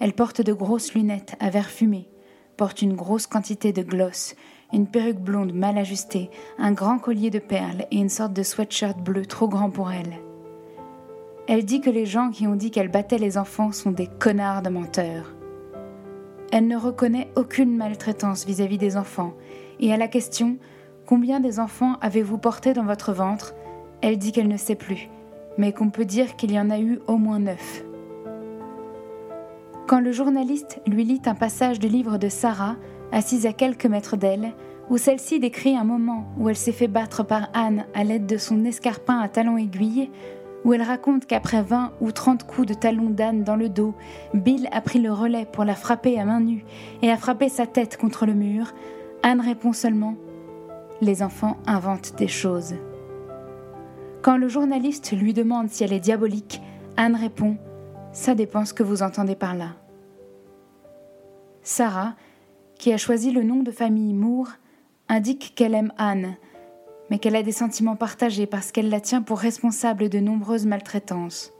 Elle 0.00 0.12
porte 0.12 0.42
de 0.42 0.52
grosses 0.52 0.94
lunettes 0.94 1.36
à 1.40 1.50
verre 1.50 1.70
fumé, 1.70 2.08
porte 2.56 2.82
une 2.82 2.94
grosse 2.94 3.26
quantité 3.26 3.72
de 3.72 3.82
gloss, 3.82 4.34
une 4.72 4.86
perruque 4.86 5.20
blonde 5.20 5.52
mal 5.52 5.78
ajustée, 5.78 6.30
un 6.58 6.72
grand 6.72 6.98
collier 6.98 7.30
de 7.30 7.38
perles 7.38 7.86
et 7.90 7.96
une 7.96 8.08
sorte 8.08 8.32
de 8.32 8.42
sweatshirt 8.42 8.98
bleu 8.98 9.26
trop 9.26 9.48
grand 9.48 9.70
pour 9.70 9.90
elle. 9.90 10.18
Elle 11.48 11.64
dit 11.64 11.80
que 11.80 11.90
les 11.90 12.06
gens 12.06 12.30
qui 12.30 12.46
ont 12.46 12.54
dit 12.54 12.70
qu'elle 12.70 12.90
battait 12.90 13.18
les 13.18 13.36
enfants 13.36 13.72
sont 13.72 13.90
des 13.90 14.06
connards 14.06 14.62
de 14.62 14.70
menteurs. 14.70 15.34
Elle 16.52 16.68
ne 16.68 16.76
reconnaît 16.76 17.30
aucune 17.36 17.76
maltraitance 17.76 18.44
vis-à-vis 18.44 18.78
des 18.78 18.96
enfants, 18.96 19.34
et 19.80 19.92
à 19.92 19.96
la 19.96 20.08
question 20.08 20.58
Combien 21.06 21.40
des 21.40 21.58
enfants 21.58 21.96
avez-vous 22.00 22.38
porté 22.38 22.74
dans 22.74 22.84
votre 22.84 23.12
ventre 23.12 23.54
elle 24.02 24.18
dit 24.18 24.32
qu'elle 24.32 24.48
ne 24.48 24.56
sait 24.56 24.74
plus, 24.74 25.08
mais 25.56 25.72
qu'on 25.72 25.90
peut 25.90 26.04
dire 26.04 26.36
qu'il 26.36 26.52
y 26.52 26.60
en 26.60 26.70
a 26.70 26.78
eu 26.78 26.98
au 27.06 27.16
moins 27.16 27.38
neuf. 27.38 27.84
Quand 29.86 30.00
le 30.00 30.12
journaliste 30.12 30.80
lui 30.86 31.04
lit 31.04 31.22
un 31.26 31.34
passage 31.34 31.78
du 31.78 31.88
livre 31.88 32.18
de 32.18 32.28
Sarah, 32.28 32.76
assise 33.12 33.46
à 33.46 33.52
quelques 33.52 33.86
mètres 33.86 34.16
d'elle, 34.16 34.52
où 34.90 34.98
celle-ci 34.98 35.38
décrit 35.38 35.76
un 35.76 35.84
moment 35.84 36.26
où 36.38 36.48
elle 36.48 36.56
s'est 36.56 36.72
fait 36.72 36.88
battre 36.88 37.22
par 37.22 37.48
Anne 37.54 37.84
à 37.94 38.04
l'aide 38.04 38.26
de 38.26 38.36
son 38.36 38.64
escarpin 38.64 39.18
à 39.18 39.28
talons 39.28 39.56
aiguilles, 39.56 40.10
où 40.64 40.72
elle 40.72 40.82
raconte 40.82 41.26
qu'après 41.26 41.62
20 41.62 41.92
ou 42.00 42.12
30 42.12 42.44
coups 42.44 42.68
de 42.68 42.74
talon 42.74 43.10
d'Anne 43.10 43.42
dans 43.42 43.56
le 43.56 43.68
dos, 43.68 43.94
Bill 44.32 44.68
a 44.72 44.80
pris 44.80 45.00
le 45.00 45.12
relais 45.12 45.46
pour 45.50 45.64
la 45.64 45.74
frapper 45.74 46.18
à 46.18 46.24
main 46.24 46.40
nue 46.40 46.64
et 47.02 47.10
a 47.10 47.16
frappé 47.16 47.48
sa 47.48 47.66
tête 47.66 47.96
contre 47.96 48.26
le 48.26 48.34
mur, 48.34 48.72
Anne 49.22 49.40
répond 49.40 49.72
seulement 49.72 50.14
Les 51.00 51.22
enfants 51.22 51.56
inventent 51.66 52.14
des 52.16 52.28
choses. 52.28 52.74
Quand 54.22 54.36
le 54.36 54.48
journaliste 54.48 55.10
lui 55.12 55.34
demande 55.34 55.68
si 55.68 55.82
elle 55.82 55.92
est 55.92 55.98
diabolique, 55.98 56.62
Anne 56.96 57.16
répond 57.16 57.56
Ça 58.12 58.36
dépend 58.36 58.64
ce 58.64 58.72
que 58.72 58.84
vous 58.84 59.02
entendez 59.02 59.34
par 59.34 59.56
là. 59.56 59.70
Sarah, 61.62 62.14
qui 62.78 62.92
a 62.92 62.98
choisi 62.98 63.32
le 63.32 63.42
nom 63.42 63.64
de 63.64 63.72
famille 63.72 64.14
Moore, 64.14 64.48
indique 65.08 65.54
qu'elle 65.56 65.74
aime 65.74 65.92
Anne, 65.98 66.36
mais 67.10 67.18
qu'elle 67.18 67.34
a 67.34 67.42
des 67.42 67.50
sentiments 67.50 67.96
partagés 67.96 68.46
parce 68.46 68.70
qu'elle 68.70 68.90
la 68.90 69.00
tient 69.00 69.22
pour 69.22 69.40
responsable 69.40 70.08
de 70.08 70.20
nombreuses 70.20 70.66
maltraitances. 70.66 71.52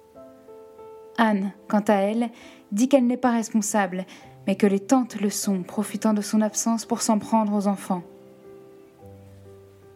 Anne, 1.19 1.53
quant 1.69 1.85
à 1.89 1.95
elle, 1.95 2.31
dit 2.71 2.89
qu'elle 2.89 3.09
n'est 3.09 3.17
pas 3.17 3.33
responsable, 3.33 4.07
mais 4.47 4.55
que 4.55 4.69
les 4.69 4.81
tantes 4.81 5.21
le 5.21 5.31
sont, 5.31 5.65
profitant 5.65 6.15
de 6.15 6.23
son 6.23 6.41
absence 6.41 6.87
pour 6.87 7.03
s'en 7.03 7.19
prendre 7.19 7.55
aux 7.55 7.67
enfants. 7.67 8.03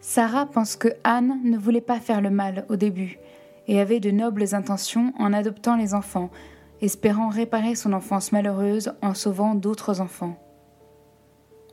Sarah 0.09 0.47
pense 0.47 0.77
que 0.77 0.87
Anne 1.03 1.41
ne 1.43 1.59
voulait 1.59 1.81
pas 1.81 1.99
faire 1.99 2.21
le 2.21 2.31
mal 2.31 2.65
au 2.69 2.77
début 2.77 3.19
et 3.67 3.81
avait 3.81 3.99
de 3.99 4.13
nobles 4.13 4.55
intentions 4.55 5.13
en 5.19 5.33
adoptant 5.33 5.75
les 5.75 5.95
enfants, 5.95 6.31
espérant 6.81 7.29
réparer 7.29 7.75
son 7.75 7.93
enfance 7.93 8.31
malheureuse 8.31 8.93
en 9.03 9.15
sauvant 9.15 9.57
d'autres 9.57 10.01
enfants. 10.01 10.37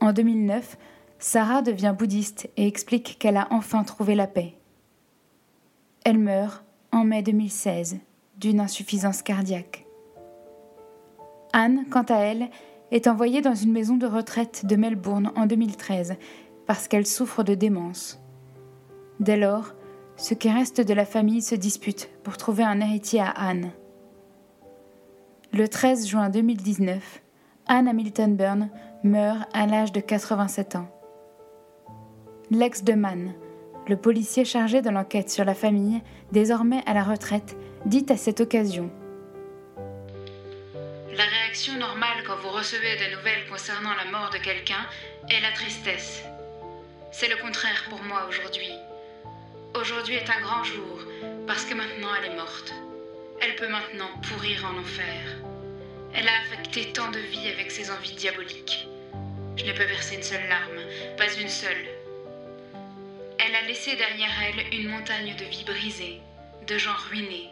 En 0.00 0.12
2009, 0.12 0.76
Sarah 1.20 1.62
devient 1.62 1.94
bouddhiste 1.96 2.50
et 2.56 2.66
explique 2.66 3.20
qu'elle 3.20 3.36
a 3.36 3.46
enfin 3.52 3.84
trouvé 3.84 4.16
la 4.16 4.26
paix. 4.26 4.58
Elle 6.04 6.18
meurt 6.18 6.64
en 6.90 7.04
mai 7.04 7.22
2016 7.22 7.98
d'une 8.36 8.58
insuffisance 8.58 9.22
cardiaque. 9.22 9.86
Anne, 11.52 11.84
quant 11.88 12.02
à 12.08 12.16
elle, 12.16 12.48
est 12.90 13.06
envoyée 13.06 13.42
dans 13.42 13.54
une 13.54 13.72
maison 13.72 13.96
de 13.96 14.08
retraite 14.08 14.66
de 14.66 14.74
Melbourne 14.74 15.30
en 15.36 15.46
2013 15.46 16.16
parce 16.66 16.88
qu'elle 16.88 17.06
souffre 17.06 17.44
de 17.44 17.54
démence. 17.54 18.18
Dès 19.20 19.36
lors, 19.36 19.74
ce 20.16 20.34
qui 20.34 20.50
reste 20.50 20.80
de 20.80 20.94
la 20.94 21.04
famille 21.04 21.42
se 21.42 21.54
dispute 21.54 22.10
pour 22.22 22.36
trouver 22.36 22.64
un 22.64 22.80
héritier 22.80 23.20
à 23.20 23.30
Anne. 23.30 23.70
Le 25.52 25.68
13 25.68 26.08
juin 26.08 26.30
2019, 26.30 27.22
Anne 27.66 27.88
Hamilton 27.88 28.36
Byrne 28.36 28.70
meurt 29.04 29.48
à 29.52 29.66
l'âge 29.66 29.92
de 29.92 30.00
87 30.00 30.76
ans. 30.76 30.88
L'ex 32.50 32.82
de 32.82 32.94
Mann, 32.94 33.34
le 33.88 33.96
policier 33.96 34.44
chargé 34.44 34.82
de 34.82 34.90
l'enquête 34.90 35.30
sur 35.30 35.44
la 35.44 35.54
famille, 35.54 36.02
désormais 36.32 36.82
à 36.86 36.94
la 36.94 37.04
retraite, 37.04 37.56
dit 37.86 38.06
à 38.08 38.16
cette 38.16 38.40
occasion 38.40 38.90
La 41.16 41.24
réaction 41.24 41.74
normale 41.78 42.24
quand 42.26 42.36
vous 42.42 42.50
recevez 42.50 42.96
des 42.96 43.14
nouvelles 43.16 43.48
concernant 43.48 43.94
la 43.94 44.10
mort 44.10 44.30
de 44.30 44.38
quelqu'un 44.38 44.86
est 45.30 45.40
la 45.40 45.52
tristesse. 45.52 46.24
C'est 47.12 47.28
le 47.28 47.36
contraire 47.40 47.84
pour 47.88 48.02
moi 48.02 48.26
aujourd'hui. 48.28 48.72
Aujourd'hui 49.74 50.14
est 50.14 50.30
un 50.30 50.40
grand 50.40 50.62
jour, 50.62 51.00
parce 51.48 51.64
que 51.64 51.74
maintenant 51.74 52.14
elle 52.14 52.30
est 52.30 52.36
morte. 52.36 52.72
Elle 53.40 53.56
peut 53.56 53.68
maintenant 53.68 54.08
pourrir 54.28 54.64
en 54.66 54.78
enfer. 54.78 55.20
Elle 56.14 56.28
a 56.28 56.40
affecté 56.42 56.92
tant 56.92 57.10
de 57.10 57.18
vies 57.18 57.48
avec 57.48 57.72
ses 57.72 57.90
envies 57.90 58.14
diaboliques. 58.14 58.86
Je 59.56 59.64
n'ai 59.64 59.74
pas 59.74 59.84
versé 59.84 60.14
une 60.14 60.22
seule 60.22 60.48
larme, 60.48 60.80
pas 61.16 61.32
une 61.34 61.48
seule. 61.48 61.88
Elle 63.40 63.56
a 63.56 63.62
laissé 63.62 63.96
derrière 63.96 64.30
elle 64.42 64.78
une 64.78 64.88
montagne 64.90 65.34
de 65.36 65.44
vies 65.44 65.64
brisées, 65.64 66.20
de 66.68 66.78
gens 66.78 66.96
ruinés. 67.10 67.48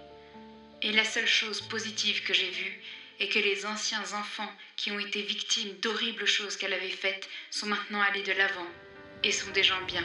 Et 0.80 0.92
la 0.92 1.04
seule 1.04 1.26
chose 1.26 1.60
positive 1.60 2.22
que 2.22 2.34
j'ai 2.34 2.50
vue 2.50 2.80
est 3.18 3.28
que 3.28 3.40
les 3.40 3.66
anciens 3.66 4.04
enfants 4.14 4.52
qui 4.76 4.92
ont 4.92 5.00
été 5.00 5.22
victimes 5.22 5.74
d'horribles 5.82 6.26
choses 6.26 6.56
qu'elle 6.56 6.72
avait 6.72 6.88
faites 6.88 7.28
sont 7.50 7.66
maintenant 7.66 8.00
allés 8.00 8.22
de 8.22 8.32
l'avant 8.32 8.70
et 9.24 9.32
sont 9.32 9.50
des 9.50 9.64
gens 9.64 9.82
bien. 9.88 10.04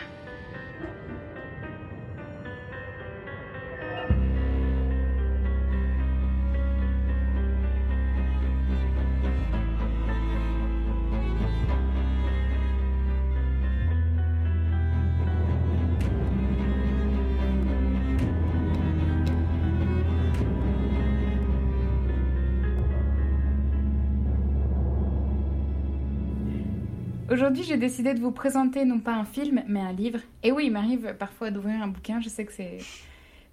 Aujourd'hui, 27.47 27.63
j'ai 27.63 27.77
décidé 27.77 28.13
de 28.13 28.19
vous 28.19 28.33
présenter 28.33 28.83
non 28.83 28.99
pas 28.99 29.13
un 29.13 29.23
film, 29.23 29.63
mais 29.69 29.79
un 29.79 29.93
livre. 29.93 30.19
Et 30.43 30.51
oui, 30.51 30.65
il 30.65 30.71
m'arrive 30.73 31.15
parfois 31.17 31.49
d'ouvrir 31.49 31.81
un 31.81 31.87
bouquin, 31.87 32.19
je 32.19 32.27
sais 32.27 32.43
que 32.43 32.51
c'est, 32.51 32.79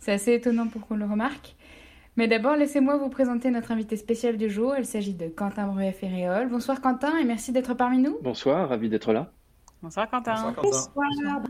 c'est 0.01 0.11
assez 0.11 0.32
étonnant 0.32 0.66
pour 0.66 0.84
qu'on 0.84 0.97
le 0.97 1.05
remarque. 1.05 1.55
Mais 2.16 2.26
d'abord, 2.26 2.57
laissez-moi 2.57 2.97
vous 2.97 3.09
présenter 3.09 3.53
notre 3.53 3.70
invité 3.70 3.97
spécial 3.97 4.36
du 4.36 4.51
jour. 4.51 4.74
Il 4.76 4.84
s'agit 4.84 5.14
de 5.14 5.28
Quentin 5.28 5.68
Bruet-Ferréol. 5.68 6.49
Bonsoir 6.49 6.80
Quentin 6.80 7.16
et 7.18 7.24
merci 7.24 7.53
d'être 7.53 7.74
parmi 7.74 7.99
nous. 7.99 8.18
Bonsoir, 8.20 8.68
ravi 8.68 8.88
d'être 8.88 9.12
là. 9.12 9.30
Bonsoir 9.80 10.11
Quentin. 10.11 10.53
Bonsoir. 10.61 10.90
Bonsoir. 10.97 11.42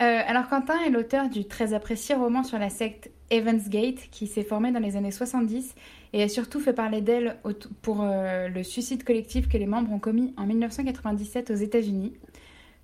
Euh, 0.00 0.20
alors 0.26 0.48
Quentin 0.48 0.80
est 0.86 0.90
l'auteur 0.90 1.28
du 1.28 1.44
très 1.44 1.74
apprécié 1.74 2.14
roman 2.14 2.44
sur 2.44 2.58
la 2.58 2.70
secte 2.70 3.10
Evans 3.30 3.60
Gate 3.68 4.08
qui 4.10 4.26
s'est 4.26 4.42
formée 4.42 4.72
dans 4.72 4.80
les 4.80 4.96
années 4.96 5.10
70 5.10 5.74
et 6.14 6.22
a 6.22 6.28
surtout 6.28 6.60
fait 6.60 6.72
parler 6.72 7.00
d'elle 7.00 7.36
pour 7.82 8.02
euh, 8.02 8.46
le 8.48 8.62
suicide 8.62 9.02
collectif 9.02 9.48
que 9.48 9.58
les 9.58 9.66
membres 9.66 9.92
ont 9.92 9.98
commis 9.98 10.32
en 10.36 10.46
1997 10.46 11.50
aux 11.50 11.56
États-Unis. 11.56 12.12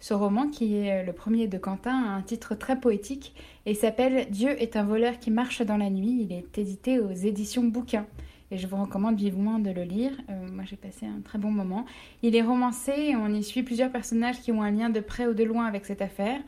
Ce 0.01 0.12
roman, 0.12 0.49
qui 0.49 0.74
est 0.74 1.03
euh, 1.03 1.07
le 1.07 1.12
premier 1.12 1.47
de 1.47 1.57
Quentin, 1.57 1.93
a 1.93 2.09
un 2.09 2.22
titre 2.22 2.57
très 2.57 2.81
poétique 2.81 3.33
et 3.66 3.74
s'appelle 3.74 4.26
Dieu 4.31 4.51
est 4.61 4.74
un 4.74 4.83
voleur 4.83 5.20
qui 5.20 5.31
marche 5.31 5.62
dans 5.62 5.76
la 5.76 5.91
nuit. 5.91 6.26
Il 6.28 6.33
est 6.33 6.59
édité 6.59 6.99
aux 6.99 7.12
éditions 7.12 7.62
Bouquin 7.62 8.05
et 8.51 8.59
je 8.59 8.66
vous 8.66 8.76
recommande 8.76 9.16
vivement 9.16 9.61
de 9.61 9.70
le 9.70 9.85
lire. 9.85 10.11
moi, 10.53 10.64
j'ai 10.64 10.74
passé 10.74 11.07
un 11.07 11.20
très 11.20 11.39
bon 11.39 11.53
moment. 11.53 11.87
Il 12.24 12.35
est 12.35 12.43
romancé 12.43 12.91
et 12.91 13.14
on 13.16 13.28
y 13.28 13.45
suit 13.45 13.62
plusieurs 13.62 13.93
personnages 13.93 14.41
qui 14.41 14.51
ont 14.51 14.61
un 14.61 14.72
lien 14.72 14.91
de 14.91 14.99
près 14.99 15.28
ou 15.28 15.35
de 15.35 15.45
loin 15.45 15.66
avec 15.66 15.87
cette 15.87 16.03
affaire. 16.03 16.41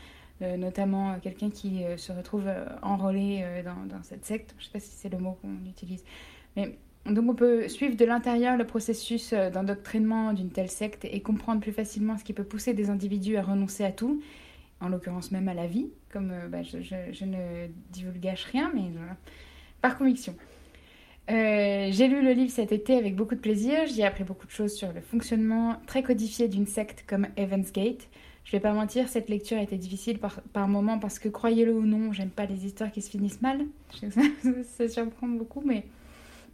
Euh, 0.43 0.57
notamment 0.57 1.12
euh, 1.12 1.16
quelqu'un 1.22 1.51
qui 1.51 1.85
euh, 1.85 1.97
se 1.97 2.11
retrouve 2.11 2.51
enrôlé 2.83 3.45
dans, 3.64 4.03
cette 4.03 4.24
secte. 4.24 4.55
Je 4.59 4.62
ne 4.62 4.66
sais 4.66 4.72
pas 4.72 4.80
si 4.80 4.91
c'est 4.91 5.09
le 5.09 5.18
mot 5.18 5.39
qu'on 5.41 5.68
utilise. 5.68 6.03
Donc 6.57 7.30
on 7.30 7.34
peut 7.34 7.68
suivre 7.68 7.96
de 7.96 8.05
l'intérieur 8.05 8.57
le 8.57 8.66
processus 8.66 9.32
d'endoctrinement 9.32 10.32
d'une 10.32 10.50
telle 10.50 10.70
secte 10.70 11.05
et 11.05 11.20
comprendre 11.20 11.61
plus 11.61 11.72
facilement 11.72 12.16
ce 12.16 12.24
qui 12.24 12.32
peut 12.32 12.44
pousser 12.44 12.74
des 12.74 12.90
individus 12.90 13.36
à 13.36 13.42
renoncer 13.42 13.84
à 13.84 13.90
tout, 13.90 14.22
en 14.80 14.88
l'occurrence 14.88 15.32
même 15.32 15.48
à 15.48 15.55
la 15.55 15.66
vie, 15.66 15.88
comme 16.12 16.32
bah, 16.48 16.62
je, 16.62 17.24
ne 17.24 17.66
divulgage 17.90 18.44
rien, 18.44 18.70
mais 18.74 18.82
par 19.80 19.98
conviction. 19.98 20.36
j'ai 21.28 22.09
lu 22.09 22.22
le 22.22 22.32
livre 22.32 22.53
cet 22.53 22.70
été 22.70 22.96
avec 22.96 23.16
beaucoup 23.16 23.34
de 23.34 23.40
plaisir, 23.40 23.86
j'y 23.86 24.03
ai 24.03 24.05
appris 24.05 24.24
beaucoup 24.24 24.46
de 24.46 24.53
choses 24.53 24.74
sur 24.74 24.92
le 24.92 25.00
fonctionnement 25.00 25.80
très 25.86 26.05
codifié 26.05 26.46
d'une 26.46 26.66
secte 26.66 27.05
comme 27.09 27.26
Evans 27.36 27.64
Gate, 27.74 28.09
je 28.44 28.53
vais 28.53 28.61
pas 28.61 28.72
mentir, 28.72 29.09
cette 29.09 29.28
lecture 29.28 29.59
été 29.59 29.76
difficile 29.76 30.18
par, 30.18 30.40
par 30.53 30.68
moments 30.68 30.98
parce 30.98 31.18
que, 31.18 31.28
croyez-le 31.28 31.72
ou 31.72 31.86
non, 31.86 32.12
j'aime 32.12 32.30
pas 32.30 32.46
les 32.46 32.66
histoires 32.66 32.90
qui 32.90 33.00
se 33.00 33.11
finissent 33.11 33.40
mal. 33.40 33.64
ça, 34.64 34.88
surprend 34.88 35.28
beaucoup, 35.28 35.62
mais... 35.64 35.84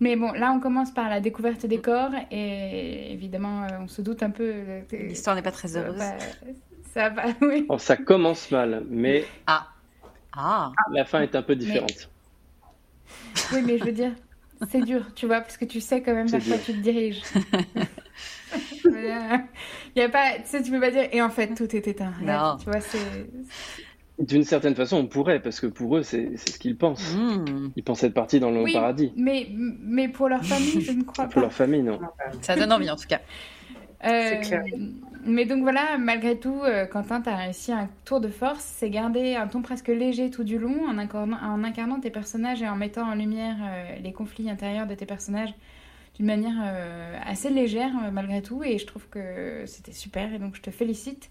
Mais 0.00 0.16
bon, 0.16 0.32
là, 0.32 0.52
on 0.52 0.60
commence 0.60 0.92
par 0.92 1.08
la 1.08 1.20
découverte 1.20 1.66
des 1.66 1.80
corps 1.80 2.12
et 2.30 3.12
évidemment, 3.12 3.64
euh, 3.64 3.78
on 3.80 3.88
se 3.88 4.00
doute 4.00 4.22
un 4.22 4.30
peu. 4.30 4.52
Euh, 4.54 4.80
L'histoire 4.92 5.34
n'est 5.34 5.42
pas 5.42 5.50
très 5.50 5.76
heureuse. 5.76 6.00
Ça 6.94 7.10
va, 7.10 7.24
oui. 7.42 7.66
Oh, 7.68 7.76
ça 7.76 7.96
commence 7.96 8.50
mal, 8.50 8.82
mais 8.88 9.26
ah. 9.46 9.68
Ah. 10.32 10.72
la 10.90 11.04
fin 11.04 11.20
est 11.20 11.34
un 11.34 11.42
peu 11.42 11.54
différente. 11.54 12.08
Oui, 13.52 13.60
mais 13.62 13.78
je 13.78 13.84
veux 13.84 13.92
dire, 13.92 14.12
c'est 14.70 14.80
dur, 14.80 15.02
tu 15.14 15.26
vois, 15.26 15.42
parce 15.42 15.58
que 15.58 15.66
tu 15.66 15.80
sais 15.82 16.00
quand 16.00 16.14
même 16.14 16.28
vers 16.28 16.42
quoi 16.42 16.56
tu 16.56 16.72
te 16.72 16.78
diriges. 16.78 17.20
Il 18.84 19.44
y 19.96 20.00
a 20.00 20.08
pas, 20.08 20.36
tu 20.36 20.46
sais, 20.46 20.62
tu 20.62 20.70
peux 20.70 20.80
pas 20.80 20.90
dire, 20.90 21.08
et 21.12 21.20
en 21.20 21.28
fait, 21.28 21.54
tout 21.54 21.76
était 21.76 22.00
un 22.00 22.10
rêve. 22.10 22.58
Tu 22.58 22.70
vois, 22.70 22.80
c'est. 22.80 22.98
D'une 24.18 24.44
certaine 24.44 24.74
façon, 24.74 24.96
on 24.96 25.06
pourrait, 25.06 25.40
parce 25.40 25.60
que 25.60 25.66
pour 25.66 25.96
eux, 25.96 26.02
c'est 26.02 26.36
ce 26.36 26.58
qu'ils 26.58 26.76
pensent. 26.76 27.14
Hmm. 27.14 27.70
Ils 27.76 27.84
pensent 27.84 28.02
être 28.02 28.14
partis 28.14 28.40
dans 28.40 28.50
le 28.50 28.62
oui, 28.62 28.72
paradis. 28.72 29.12
Mais, 29.16 29.48
mais 29.54 30.08
pour 30.08 30.28
leur 30.28 30.44
famille, 30.44 30.80
je 30.80 30.92
ne 30.92 31.02
crois 31.02 31.24
pas. 31.26 31.30
Pour 31.30 31.42
leur 31.42 31.52
famille, 31.52 31.82
non. 31.82 32.00
Ça 32.40 32.56
donne 32.56 32.72
envie, 32.72 32.90
en 32.90 32.96
tout 32.96 33.06
cas. 33.08 33.20
Euh, 34.04 34.30
c'est 34.30 34.40
clair. 34.40 34.64
Mais 35.24 35.44
donc 35.44 35.62
voilà, 35.62 35.98
malgré 35.98 36.38
tout, 36.38 36.62
euh, 36.62 36.86
Quentin, 36.86 37.20
tu 37.20 37.28
as 37.28 37.36
réussi 37.36 37.72
un 37.72 37.88
tour 38.04 38.20
de 38.20 38.28
force. 38.28 38.62
C'est 38.62 38.90
garder 38.90 39.34
un 39.34 39.46
ton 39.46 39.62
presque 39.62 39.88
léger 39.88 40.30
tout 40.30 40.44
du 40.44 40.58
long, 40.58 40.86
en 40.88 40.98
incarnant, 40.98 41.38
en 41.42 41.62
incarnant 41.64 42.00
tes 42.00 42.10
personnages 42.10 42.62
et 42.62 42.68
en 42.68 42.76
mettant 42.76 43.08
en 43.08 43.14
lumière 43.14 43.56
euh, 43.60 43.96
les 44.02 44.12
conflits 44.12 44.48
intérieurs 44.48 44.86
de 44.86 44.94
tes 44.94 45.06
personnages 45.06 45.54
d'une 46.14 46.26
manière 46.26 46.56
euh, 46.60 47.16
assez 47.24 47.50
légère 47.50 47.92
malgré 48.12 48.42
tout 48.42 48.64
et 48.64 48.78
je 48.78 48.86
trouve 48.86 49.06
que 49.08 49.62
c'était 49.66 49.92
super 49.92 50.32
et 50.34 50.38
donc 50.38 50.56
je 50.56 50.62
te 50.62 50.70
félicite 50.70 51.30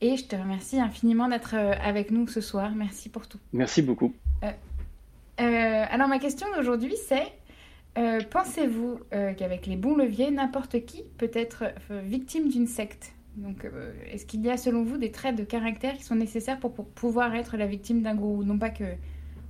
et 0.00 0.16
je 0.16 0.24
te 0.24 0.36
remercie 0.36 0.80
infiniment 0.80 1.28
d'être 1.28 1.54
euh, 1.54 1.74
avec 1.82 2.10
nous 2.10 2.26
ce 2.28 2.40
soir. 2.40 2.72
Merci 2.74 3.08
pour 3.08 3.26
tout. 3.26 3.38
Merci 3.52 3.82
beaucoup. 3.82 4.14
alors 5.36 6.08
ma 6.08 6.18
question 6.18 6.46
d'aujourd'hui 6.54 6.96
c'est 7.08 7.32
pensez-vous 8.30 9.00
qu'avec 9.10 9.66
les 9.66 9.76
bons 9.76 9.96
leviers, 9.96 10.30
n'importe 10.30 10.84
qui 10.84 11.02
peut 11.18 11.30
être 11.34 11.64
victime 12.04 12.48
d'une 12.48 12.66
secte? 12.66 13.12
Donc, 13.36 13.66
est-ce 14.10 14.26
qu'il 14.26 14.42
y 14.42 14.50
a 14.50 14.56
selon 14.56 14.84
vous 14.84 14.96
des 14.96 15.10
traits 15.10 15.36
de 15.36 15.44
caractère 15.44 15.96
qui 15.96 16.04
sont 16.04 16.14
nécessaires 16.14 16.58
pour, 16.58 16.72
pouvoir 16.72 17.34
être 17.34 17.56
la 17.56 17.66
victime 17.66 18.02
d'un 18.02 18.14
groupe 18.14 18.44
Non 18.44 18.58
pas 18.58 18.70
que 18.70 18.84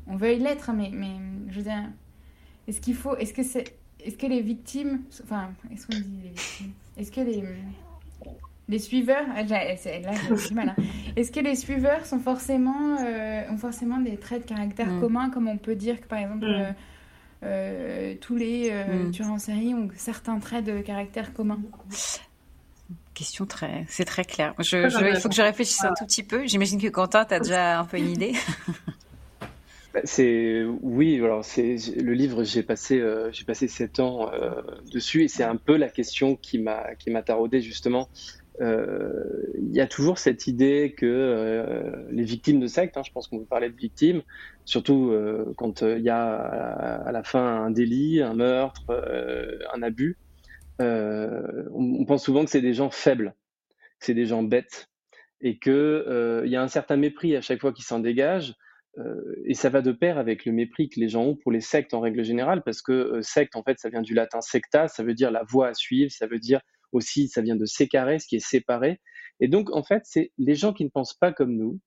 on 0.07 0.17
veuille 0.17 0.39
l'être, 0.39 0.73
mais, 0.73 0.91
mais 0.93 1.17
je 1.49 1.57
veux 1.57 1.63
dire, 1.63 1.91
est-ce 2.67 2.81
qu'il 2.81 2.95
faut, 2.95 3.17
est-ce 3.17 3.33
que 3.33 3.43
c'est, 3.43 3.77
est-ce 4.05 4.17
que 4.17 4.27
les 4.27 4.41
victimes, 4.41 5.03
enfin, 5.23 5.51
est-ce 5.73 5.87
qu'on 5.87 5.99
dit 5.99 6.21
les 6.23 6.31
victimes? 6.31 6.73
Est-ce 6.97 7.13
que 7.13 7.21
les, 7.21 7.45
les 8.71 8.79
suiveurs, 8.79 9.27
ah, 9.35 9.43
là 9.43 9.75
j'ai 9.85 10.01
du 10.49 10.55
mal, 10.55 10.71
hein. 10.71 10.83
est-ce 11.17 11.33
que 11.33 11.41
les 11.41 11.57
suiveurs 11.57 12.07
sont 12.07 12.21
forcément, 12.21 12.97
euh, 13.01 13.43
ont 13.51 13.59
forcément 13.59 13.99
des 13.99 14.17
traits 14.17 14.45
de 14.45 14.49
caractère 14.49 14.87
mm. 14.87 15.01
communs, 15.01 15.29
comme 15.29 15.49
on 15.49 15.59
peut 15.59 15.75
dire 15.75 16.01
que 16.01 16.07
par 16.07 16.21
exemple 16.21 16.47
mm. 16.47 16.49
euh, 16.49 16.73
euh, 17.43 18.15
tous 18.21 18.37
les 18.37 18.71
mm. 18.71 19.11
tueurs 19.11 19.31
en 19.31 19.39
série 19.39 19.75
ont 19.75 19.89
certains 19.97 20.39
traits 20.39 20.65
de 20.65 20.81
caractère 20.81 21.35
communs? 21.35 21.61
Question 23.13 23.45
très, 23.45 23.85
c'est 23.89 24.05
très 24.05 24.25
clair. 24.25 24.55
Je, 24.61 25.11
il 25.11 25.21
faut 25.21 25.29
que 25.29 25.35
je 25.35 25.43
réfléchisse 25.43 25.85
un 25.85 25.93
tout 25.99 26.07
petit 26.07 26.23
peu. 26.23 26.47
J'imagine 26.47 26.81
que 26.81 26.89
Quentin, 26.89 27.25
tu 27.25 27.35
as 27.35 27.41
déjà 27.41 27.81
un 27.81 27.85
peu 27.85 27.99
une 27.99 28.11
idée. 28.13 28.35
Bah, 29.93 30.01
c'est 30.05 30.65
oui, 30.83 31.17
alors 31.17 31.45
c'est 31.45 31.77
le 31.97 32.13
livre. 32.13 32.45
J'ai 32.45 32.63
passé 32.63 33.01
euh, 33.01 33.31
j'ai 33.33 33.45
passé 33.45 33.67
sept 33.67 33.99
ans 33.99 34.31
euh, 34.33 34.63
dessus 34.93 35.25
et 35.25 35.29
c'est 35.29 35.43
un 35.43 35.57
peu 35.57 35.77
la 35.77 35.89
question 35.89 36.37
qui 36.37 36.59
m'a 36.59 36.95
qui 36.95 37.11
m'a 37.11 37.23
taraudé 37.23 37.61
justement. 37.61 38.09
Euh, 38.61 39.47
il 39.59 39.75
y 39.75 39.81
a 39.81 39.87
toujours 39.87 40.19
cette 40.19 40.47
idée 40.47 40.95
que 40.97 42.07
les 42.11 42.25
victimes 42.25 42.61
de 42.61 42.67
secte, 42.67 42.97
hein, 42.97 43.03
je 43.05 43.13
pense 43.13 43.29
qu'on 43.29 43.39
peut 43.39 43.47
parler 43.47 43.71
de 43.71 43.77
victimes, 43.77 44.23
surtout 44.65 45.15
quand 45.57 45.83
il 45.83 46.03
y 46.03 46.11
a 46.11 46.35
à, 46.35 47.13
la 47.13 47.23
fin 47.23 47.65
un 47.65 47.71
délit, 47.71 48.21
un 48.21 48.35
meurtre, 48.35 48.91
un 49.73 49.83
abus. 49.83 50.19
On, 50.79 52.05
pense 52.07 52.25
souvent 52.25 52.45
que 52.45 52.51
c'est 52.51 52.61
des 52.61 52.75
gens 52.75 52.91
faibles, 52.91 53.35
que 53.99 54.07
c'est 54.07 54.15
des 54.15 54.27
gens 54.27 54.43
bêtes, 54.43 54.89
et 55.41 55.59
que 55.59 56.43
il 56.45 56.51
y 56.51 56.57
a 56.57 56.63
un 56.63 56.69
certain 56.69 56.97
mépris 56.97 57.37
à 57.37 57.41
chaque 57.41 57.61
fois 57.61 57.73
qui 57.73 57.83
s'en 57.83 58.01
dégage. 58.01 58.55
Euh, 58.99 59.37
et 59.45 59.55
ça 59.55 59.69
va 59.71 59.83
de 59.83 59.93
pair 59.93 60.19
avec 60.19 60.45
le 60.45 60.53
mépris 60.53 60.89
que 60.89 60.99
les 60.99 61.09
gens 61.09 61.23
ont 61.23 61.37
pour 61.37 61.53
les 61.53 61.61
sectes 61.61 61.95
en 61.95 62.01
règle 62.01 62.25
générale, 62.25 62.63
parce 62.63 62.83
que 62.83 62.93
euh, 62.93 63.23
secte, 63.23 63.57
en 63.57 63.63
fait, 63.63 63.79
ça 63.79 63.89
vient 63.89 64.03
du 64.03 64.15
latin 64.15 64.41
secta, 64.41 64.89
ça 64.89 65.03
veut 65.03 65.15
dire 65.15 65.31
la 65.31 65.45
voie 65.45 65.69
à 65.69 65.75
suivre, 65.75 66.11
ça 66.11 66.27
veut 66.27 66.39
dire 66.39 66.61
aussi, 66.93 67.29
ça 67.29 67.43
vient 67.43 67.57
de 67.57 67.67
sécarer, 67.67 68.19
ce 68.19 68.27
qui 68.27 68.37
est 68.37 68.47
séparé. 68.47 69.01
Et 69.41 69.49
donc, 69.49 69.71
en 69.75 69.83
fait, 69.83 70.03
c'est 70.05 70.33
les 70.39 70.55
gens 70.55 70.73
qui 70.73 70.85
ne 70.85 70.91
pensent 70.91 71.15
pas 71.15 71.33
comme 71.33 71.57
nous 71.57 71.81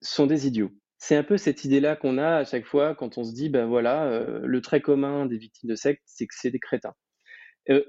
sont 0.00 0.26
des 0.26 0.46
idiots. 0.46 0.72
C'est 0.98 1.16
un 1.16 1.24
peu 1.24 1.36
cette 1.36 1.64
idée-là 1.64 1.96
qu'on 1.96 2.18
a 2.18 2.36
à 2.36 2.44
chaque 2.44 2.64
fois 2.66 2.94
quand 2.94 3.18
on 3.18 3.24
se 3.24 3.32
dit, 3.32 3.48
ben 3.48 3.66
voilà, 3.66 4.04
euh, 4.04 4.40
le 4.42 4.60
trait 4.60 4.80
commun 4.80 5.26
des 5.26 5.38
victimes 5.38 5.70
de 5.70 5.74
secte, 5.74 6.02
c'est 6.06 6.26
que 6.26 6.34
c'est 6.36 6.50
des 6.50 6.60
crétins. 6.60 6.94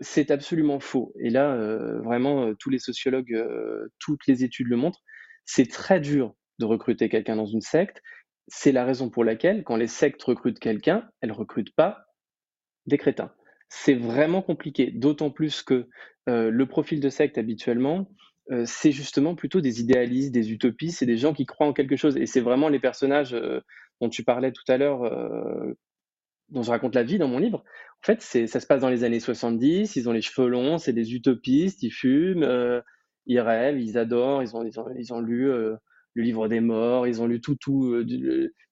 c'est 0.01 0.31
absolument 0.31 0.79
faux. 0.79 1.13
Et 1.19 1.29
là, 1.29 1.57
vraiment, 2.03 2.53
tous 2.59 2.69
les 2.69 2.79
sociologues, 2.79 3.35
toutes 3.99 4.25
les 4.27 4.43
études 4.43 4.67
le 4.67 4.77
montrent. 4.77 5.01
C'est 5.45 5.69
très 5.69 5.99
dur 5.99 6.35
de 6.59 6.65
recruter 6.65 7.09
quelqu'un 7.09 7.35
dans 7.35 7.47
une 7.47 7.61
secte 7.61 7.99
c'est 8.47 8.71
la 8.71 8.85
raison 8.85 9.09
pour 9.09 9.23
laquelle, 9.23 9.63
quand 9.63 9.75
les 9.75 9.87
sectes 9.87 10.23
recrutent 10.23 10.59
quelqu'un, 10.59 11.09
elles 11.21 11.31
recrutent 11.31 11.75
pas 11.75 12.05
des 12.85 12.97
crétins. 12.97 13.33
C'est 13.69 13.95
vraiment 13.95 14.41
compliqué, 14.41 14.91
d'autant 14.91 15.31
plus 15.31 15.63
que 15.63 15.87
euh, 16.29 16.49
le 16.49 16.65
profil 16.65 16.99
de 16.99 17.09
secte 17.09 17.37
habituellement, 17.37 18.07
euh, 18.51 18.63
c'est 18.65 18.91
justement 18.91 19.35
plutôt 19.35 19.61
des 19.61 19.81
idéalistes, 19.81 20.31
des 20.31 20.51
utopistes, 20.51 20.99
c'est 20.99 21.05
des 21.05 21.17
gens 21.17 21.33
qui 21.33 21.45
croient 21.45 21.67
en 21.67 21.73
quelque 21.73 21.95
chose. 21.95 22.17
Et 22.17 22.25
c'est 22.25 22.41
vraiment 22.41 22.69
les 22.69 22.79
personnages 22.79 23.33
euh, 23.33 23.61
dont 24.01 24.09
tu 24.09 24.23
parlais 24.23 24.51
tout 24.51 24.63
à 24.67 24.77
l'heure, 24.77 25.01
dont 26.49 26.63
je 26.63 26.71
raconte 26.71 26.95
la 26.95 27.03
vie 27.03 27.17
dans 27.17 27.27
mon 27.27 27.39
livre. 27.39 27.59
En 27.59 28.05
fait, 28.05 28.21
ça 28.21 28.59
se 28.59 28.67
passe 28.67 28.81
dans 28.81 28.89
les 28.89 29.03
années 29.05 29.21
70, 29.21 29.95
ils 29.95 30.09
ont 30.09 30.11
les 30.11 30.21
cheveux 30.21 30.49
longs, 30.49 30.77
c'est 30.77 30.91
des 30.91 31.13
utopistes, 31.13 31.83
ils 31.83 31.91
fument, 31.91 32.81
ils 33.27 33.39
rêvent, 33.39 33.79
ils 33.79 33.97
adorent, 33.97 34.43
ils 34.43 34.57
ont, 34.57 34.65
ils 34.65 34.77
ont, 34.77 34.87
ils 34.97 35.13
ont 35.13 35.21
lu 35.21 35.45
le 35.45 35.79
livre 36.21 36.49
des 36.49 36.59
morts, 36.59 37.07
ils 37.07 37.21
ont 37.21 37.27
lu 37.27 37.39
tout, 37.39 37.55
tout, 37.55 37.95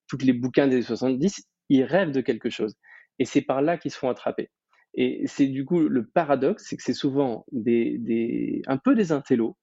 toutes 0.06 0.22
les 0.22 0.34
bouquins 0.34 0.66
des 0.68 0.82
70, 0.82 1.46
ils 1.70 1.84
rêvent 1.84 2.12
de 2.12 2.20
quelque 2.20 2.50
chose. 2.50 2.74
Et 3.18 3.24
c'est 3.24 3.42
par 3.42 3.62
là 3.62 3.78
qu'ils 3.78 3.92
se 3.92 3.98
font 3.98 4.10
attraper. 4.10 4.50
Et 4.94 5.26
c'est 5.26 5.46
du 5.46 5.64
coup 5.64 5.80
le 5.80 6.06
paradoxe, 6.06 6.66
c'est 6.68 6.76
que 6.76 6.82
c'est 6.82 6.94
souvent 6.94 7.44
des, 7.52 7.98
des, 7.98 8.62
un 8.66 8.76
peu 8.76 8.94
des 8.94 9.12
intellos 9.12 9.56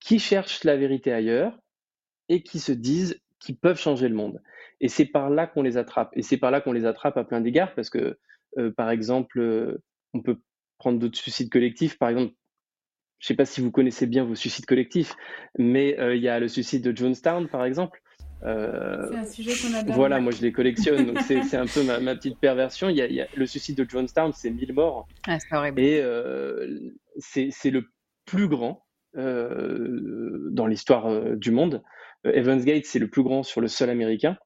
qui 0.00 0.18
cherchent 0.18 0.64
la 0.64 0.76
vérité 0.76 1.12
ailleurs 1.12 1.58
et 2.28 2.42
qui 2.42 2.58
se 2.58 2.72
disent 2.72 3.20
qu'ils 3.38 3.58
peuvent 3.58 3.78
changer 3.78 4.08
le 4.08 4.14
monde. 4.14 4.42
Et 4.80 4.88
c'est 4.88 5.06
par 5.06 5.30
là 5.30 5.46
qu'on 5.46 5.62
les 5.62 5.76
attrape. 5.76 6.10
Et 6.14 6.22
c'est 6.22 6.36
par 6.36 6.50
là 6.50 6.60
qu'on 6.60 6.72
les 6.72 6.86
attrape 6.86 7.16
à 7.16 7.24
plein 7.24 7.40
d'égards 7.40 7.74
parce 7.74 7.90
que, 7.90 8.18
euh, 8.58 8.72
par 8.72 8.90
exemple, 8.90 9.38
euh, 9.38 9.82
on 10.12 10.22
peut 10.22 10.40
prendre 10.78 10.98
d'autres 10.98 11.18
suicides 11.18 11.50
collectifs. 11.50 11.98
Par 11.98 12.08
exemple, 12.08 12.34
je 13.20 13.28
sais 13.28 13.36
pas 13.36 13.44
si 13.44 13.60
vous 13.60 13.70
connaissez 13.70 14.06
bien 14.06 14.24
vos 14.24 14.34
suicides 14.34 14.66
collectifs, 14.66 15.14
mais 15.58 15.96
il 15.98 16.20
y 16.20 16.28
a 16.28 16.38
le 16.38 16.48
suicide 16.48 16.82
de 16.82 16.94
Jonestown, 16.94 17.48
par 17.48 17.64
exemple. 17.64 18.02
C'est 18.42 19.16
un 19.16 19.24
sujet 19.24 19.52
qu'on 19.60 19.74
adore. 19.74 19.94
Voilà, 19.94 20.20
moi 20.20 20.32
je 20.32 20.42
les 20.42 20.52
collectionne, 20.52 21.06
donc 21.06 21.20
c'est 21.20 21.56
un 21.56 21.66
peu 21.66 21.82
ma, 21.82 21.98
ma, 22.00 22.14
petite 22.14 22.38
perversion. 22.38 22.88
Il 22.88 22.96
y, 22.96 23.02
a, 23.02 23.06
il 23.06 23.14
y, 23.14 23.20
a, 23.20 23.26
le 23.34 23.46
suicide 23.46 23.76
de 23.76 23.88
Jonestown, 23.88 24.32
c'est 24.32 24.50
1000 24.50 24.72
morts. 24.72 25.08
Ah, 25.26 25.38
horrible. 25.52 25.80
Et 25.80 26.02
c'est 27.18 27.70
le 27.70 27.84
plus 28.24 28.48
grand 28.48 28.84
dans 29.14 30.66
l'histoire 30.66 31.36
du 31.36 31.50
monde. 31.50 31.82
Evans 32.24 32.62
Gate, 32.62 32.86
c'est 32.86 32.98
le 32.98 33.08
plus 33.08 33.22
grand 33.22 33.42
sur 33.42 33.60
le 33.60 33.68
sol 33.68 33.90
américain. 33.90 34.36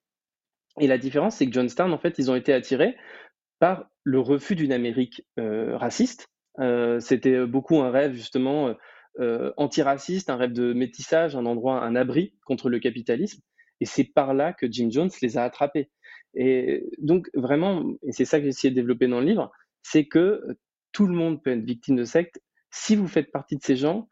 Et 0.79 0.87
la 0.87 0.99
différence, 0.99 1.37
c'est 1.37 1.47
que 1.47 1.53
Johnstown, 1.53 1.93
en 1.93 1.99
fait, 1.99 2.19
ils 2.19 2.31
ont 2.31 2.37
été 2.37 2.53
attirés 2.53 2.97
par 3.59 3.87
le 4.05 4.21
refus 4.21 4.55
d'une 4.55 4.73
Amérique 4.73 5.27
euh, 5.39 5.77
raciste. 5.77 6.29
Euh, 6.59 7.01
C'était 7.01 7.47
beaucoup 7.47 7.81
un 7.81 7.91
rêve, 7.91 8.13
justement, 8.13 8.75
euh, 9.19 9.53
antiraciste, 9.57 10.31
un 10.31 10.37
rêve 10.37 10.53
de 10.53 10.73
métissage, 10.73 11.37
un 11.37 11.47
endroit, 11.47 11.83
un 11.83 11.97
abri 11.97 12.35
contre 12.45 12.69
le 12.69 12.79
capitalisme. 12.79 13.43
Et 13.81 13.87
c'est 13.87 14.05
par 14.05 14.35
là 14.35 14.53
que 14.53 14.71
Jim 14.71 14.89
Jones 14.91 15.11
les 15.23 15.39
a 15.39 15.45
attrapés. 15.45 15.91
Et 16.35 16.85
donc, 16.99 17.29
vraiment, 17.35 17.85
et 18.03 18.13
c'est 18.13 18.25
ça 18.25 18.39
que 18.39 18.45
j'ai 18.45 18.51
essayé 18.51 18.71
de 18.71 18.77
développer 18.77 19.09
dans 19.09 19.21
le 19.21 19.27
livre, 19.27 19.51
c'est 19.83 20.07
que 20.07 20.43
tout 20.93 21.07
le 21.07 21.15
monde 21.15 21.43
peut 21.43 21.51
être 21.51 21.65
victime 21.65 21.97
de 21.97 22.05
secte. 22.05 22.41
Si 22.71 22.97
vous 22.97 23.09
faites 23.09 23.33
partie 23.33 23.57
de 23.57 23.63
ces 23.63 23.77
gens, 23.77 24.09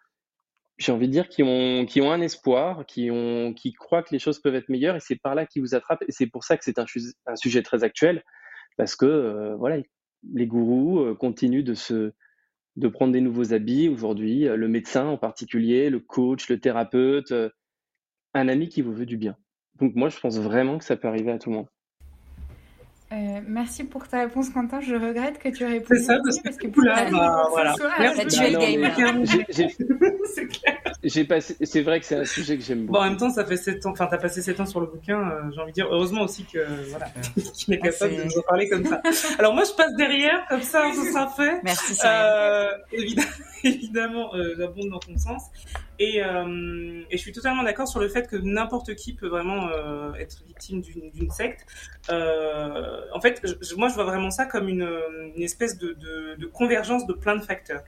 j'ai 0.79 0.93
envie 0.93 1.09
de 1.09 1.13
dire, 1.13 1.29
qui 1.29 1.43
ont, 1.43 1.87
qui 1.87 2.01
ont 2.01 2.13
un 2.13 2.21
espoir, 2.21 2.87
qui, 2.87 3.11
ont, 3.11 3.55
croient 3.79 4.03
que 4.03 4.13
les 4.13 4.19
choses 4.19 4.41
peuvent 4.41 4.55
être 4.55 4.69
meilleures, 4.69 4.97
et 4.97 5.01
c'est 5.01 5.17
par 5.17 5.35
là 5.35 5.45
qu'ils 5.45 5.63
vous 5.63 5.75
attrapent. 5.75 6.05
Et 6.09 6.13
c'est 6.13 6.27
pour 6.27 6.45
ça 6.45 6.57
que 6.57 6.65
c'est 6.65 6.79
un, 6.79 6.87
sujet 7.35 7.63
très 7.63 7.85
actuel, 7.85 8.23
parce 8.77 8.95
que 8.95 9.07
euh, 9.07 9.57
voilà, 9.57 9.83
les 10.33 10.47
gourous 10.47 11.01
euh, 11.01 11.15
continuent 11.15 11.65
de, 11.65 11.75
se, 11.75 12.13
de 12.77 12.89
prendre 12.89 13.13
des 13.13 13.21
nouveaux 13.21 13.53
habits 13.53 13.89
aujourd'hui, 13.89 14.47
euh, 14.47 14.57
le 14.57 14.69
médecin 14.69 15.07
en 15.07 15.19
particulier, 15.19 15.91
le 15.91 15.99
coach, 15.99 16.49
le 16.49 16.61
thérapeute, 16.61 17.33
un 18.35 18.49
ami 18.49 18.69
qui 18.69 18.83
vous 18.83 18.93
veut 18.93 19.07
du 19.07 19.17
bien. 19.17 19.37
Donc 19.81 19.95
moi, 19.95 20.09
je 20.09 20.19
pense 20.19 20.39
vraiment 20.39 20.79
que 20.79 20.85
ça 20.85 20.97
peut 20.97 21.09
arriver 21.09 21.33
à 21.33 21.39
tout 21.39 21.51
le 21.51 21.57
monde. 21.57 21.67
Euh, 23.11 23.41
merci 23.47 23.85
pour 23.85 24.07
ta 24.07 24.21
réponse, 24.21 24.51
Quentin. 24.51 24.81
Je 24.81 24.95
regrette 24.95 25.39
que 25.39 25.49
tu 25.49 25.63
aies 25.63 25.79
répondu. 25.79 25.99
C'est 25.99 26.07
ça, 26.07 26.19
parce, 26.23 26.41
parce 26.43 26.57
que, 26.59 26.67
que 26.67 26.81
là, 26.85 27.11
bah, 27.11 27.47
voilà. 27.51 27.75
Game. 27.79 29.25
C'est 30.35 30.47
clair. 30.47 30.77
J'ai 31.03 31.25
passé. 31.25 31.57
C'est 31.63 31.81
vrai 31.81 32.01
que 32.01 32.07
c'est 32.07 32.17
un 32.17 32.25
sujet 32.27 32.59
que 32.59 32.65
j'aime 32.65 32.81
beaucoup. 32.81 32.99
Bon, 32.99 33.05
en 33.05 33.09
même 33.09 33.17
temps, 33.17 33.31
ça 33.31 33.47
fait 33.47 33.57
7 33.57 33.87
ans. 33.87 33.93
Enfin, 33.93 34.09
t'as 34.11 34.19
passé 34.19 34.43
7 34.43 34.61
ans 34.61 34.67
sur 34.67 34.81
le 34.81 34.87
bouquin. 34.87 35.19
Euh, 35.21 35.51
J'ai 35.55 35.61
envie 35.61 35.71
de 35.71 35.75
dire, 35.75 35.89
heureusement 35.91 36.23
aussi 36.23 36.45
que 36.45 36.59
voilà, 36.91 37.07
qu'il 37.55 37.73
est 37.75 37.79
capable 37.79 38.15
de 38.17 38.25
nous 38.25 38.39
en 38.39 38.43
parler 38.43 38.69
comme 38.69 38.85
ça. 38.85 39.01
Alors 39.39 39.55
moi, 39.55 39.65
je 39.65 39.73
passe 39.73 39.95
derrière, 39.97 40.45
comme 40.49 40.63
ça, 40.63 40.85
ça 40.93 41.13
sera 41.13 41.29
fait. 41.29 41.61
Merci. 41.63 41.99
Euh, 42.05 42.69
évidemment, 42.93 43.29
évidemment, 43.65 44.35
euh, 44.35 44.55
j'abonde 44.59 44.91
dans 44.91 44.99
ton 44.99 45.17
sens. 45.17 45.45
Et, 45.99 46.23
euh, 46.23 47.03
et, 47.11 47.17
je 47.17 47.23
suis 47.23 47.33
totalement 47.33 47.65
d'accord 47.65 47.89
sur 47.89 47.99
le 47.99 48.09
fait 48.09 48.29
que 48.29 48.37
n'importe 48.37 48.95
qui 48.95 49.15
peut 49.15 49.27
vraiment 49.27 49.69
euh, 49.69 50.13
être 50.15 50.45
victime 50.47 50.81
d'une 50.81 51.31
secte. 51.31 51.67
Euh, 52.09 53.01
en 53.13 53.21
fait, 53.21 53.41
je, 53.43 53.75
moi, 53.75 53.89
je 53.89 53.95
vois 53.95 54.05
vraiment 54.05 54.31
ça 54.31 54.47
comme 54.47 54.69
une, 54.69 54.89
une 55.37 55.43
espèce 55.43 55.77
de, 55.77 55.95
de, 55.95 56.37
de, 56.37 56.47
convergence 56.47 57.07
de 57.07 57.15
plein 57.15 57.35
de 57.35 57.43
facteurs 57.43 57.83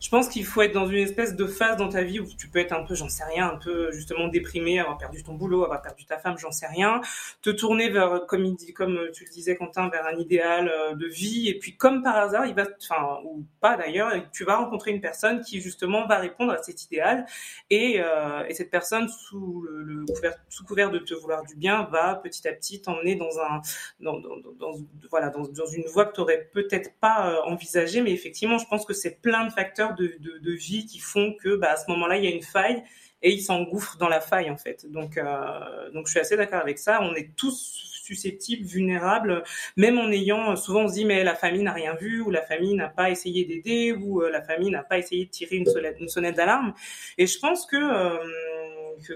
je 0.00 0.08
pense 0.10 0.28
qu'il 0.28 0.44
faut 0.44 0.62
être 0.62 0.74
dans 0.74 0.86
une 0.86 0.98
espèce 0.98 1.34
de 1.34 1.46
phase 1.46 1.76
dans 1.76 1.88
ta 1.88 2.02
vie 2.02 2.20
où 2.20 2.26
tu 2.26 2.48
peux 2.48 2.58
être 2.58 2.72
un 2.72 2.84
peu, 2.84 2.94
j'en 2.94 3.08
sais 3.08 3.24
rien, 3.24 3.48
un 3.48 3.56
peu 3.56 3.90
justement 3.92 4.28
déprimé, 4.28 4.78
avoir 4.78 4.98
perdu 4.98 5.22
ton 5.22 5.34
boulot, 5.34 5.64
avoir 5.64 5.80
perdu 5.80 6.04
ta 6.04 6.18
femme, 6.18 6.36
j'en 6.38 6.50
sais 6.50 6.66
rien, 6.66 7.00
te 7.42 7.50
tourner 7.50 7.88
vers, 7.88 8.26
comme 8.26 8.44
il 8.44 8.54
dit, 8.54 8.72
comme 8.72 9.10
tu 9.12 9.24
le 9.24 9.30
disais 9.30 9.56
Quentin, 9.56 9.88
vers 9.88 10.06
un 10.06 10.18
idéal 10.18 10.68
euh, 10.68 10.94
de 10.94 11.06
vie, 11.06 11.48
et 11.48 11.58
puis 11.58 11.76
comme 11.76 12.02
par 12.02 12.16
hasard, 12.16 12.46
il 12.46 12.54
va, 12.54 12.64
enfin 12.82 13.20
ou 13.24 13.44
pas 13.60 13.76
d'ailleurs, 13.76 14.12
tu 14.32 14.44
vas 14.44 14.56
rencontrer 14.56 14.90
une 14.90 15.00
personne 15.00 15.40
qui 15.40 15.60
justement 15.60 16.06
va 16.06 16.18
répondre 16.18 16.52
à 16.52 16.62
cet 16.62 16.84
idéal, 16.84 17.24
et, 17.70 18.00
euh, 18.00 18.44
et 18.48 18.54
cette 18.54 18.70
personne 18.70 19.08
sous 19.08 19.66
le, 19.68 20.04
couvert, 20.04 20.34
sous 20.48 20.64
couvert 20.64 20.90
de 20.90 20.98
te 20.98 21.14
vouloir 21.14 21.42
du 21.44 21.56
bien 21.56 21.84
va 21.90 22.16
petit 22.16 22.46
à 22.46 22.52
petit 22.52 22.82
t'emmener 22.82 23.16
dans 23.16 23.38
un, 23.40 23.60
dans, 24.00 24.20
dans, 24.20 24.72
voilà, 25.10 25.30
dans, 25.30 25.42
dans 25.42 25.66
une 25.66 25.84
voie 25.86 26.04
que 26.04 26.14
tu 26.14 26.20
aurais 26.20 26.50
peut-être 26.52 26.92
pas 27.00 27.30
euh, 27.30 27.42
envisagée, 27.50 28.02
mais 28.02 28.12
effectivement, 28.12 28.58
je 28.58 28.66
pense 28.66 28.84
que 28.84 28.92
c'est 28.92 29.22
plein 29.22 29.46
de 29.46 29.50
facteurs 29.50 29.85
de, 29.94 30.52
vie 30.52 30.86
qui 30.86 30.98
font 30.98 31.34
que 31.34 31.56
bah, 31.56 31.72
à 31.72 31.76
ce 31.76 31.90
moment-là, 31.90 32.16
il 32.16 32.24
y 32.24 32.28
a 32.28 32.30
une 32.30 32.42
faille 32.42 32.82
et 33.22 33.32
il 33.32 33.40
s'engouffre 33.40 33.96
dans 33.98 34.08
la 34.08 34.20
faille 34.20 34.50
en 34.50 34.56
fait. 34.56 34.90
Donc, 34.90 35.16
euh, 35.16 35.90
donc 35.92 36.06
je 36.06 36.12
suis 36.12 36.20
assez 36.20 36.36
d'accord 36.36 36.60
avec 36.60 36.78
ça. 36.78 37.00
On 37.02 37.14
est 37.14 37.34
tous 37.36 38.02
susceptibles, 38.04 38.64
vulnérables, 38.64 39.42
même 39.76 39.98
en 39.98 40.10
ayant 40.10 40.54
souvent 40.54 40.82
on 40.82 40.88
se 40.88 40.94
dit 40.94 41.04
mais 41.04 41.24
la 41.24 41.34
famille 41.34 41.62
n'a 41.62 41.72
rien 41.72 41.94
vu 41.96 42.20
ou 42.20 42.30
la 42.30 42.42
famille 42.42 42.74
n'a 42.74 42.88
pas 42.88 43.10
essayé 43.10 43.44
d'aider 43.44 43.92
ou 43.92 44.22
euh, 44.22 44.30
la 44.30 44.42
famille 44.42 44.70
n'a 44.70 44.84
pas 44.84 44.98
essayé 44.98 45.24
de 45.24 45.30
tirer 45.30 45.56
une 45.56 45.66
sonnette, 45.66 45.96
sonnette 46.08 46.36
d'alarme. 46.36 46.74
Et 47.18 47.26
je 47.26 47.38
pense 47.38 47.66
que 47.66 47.76
euh, 47.76 48.18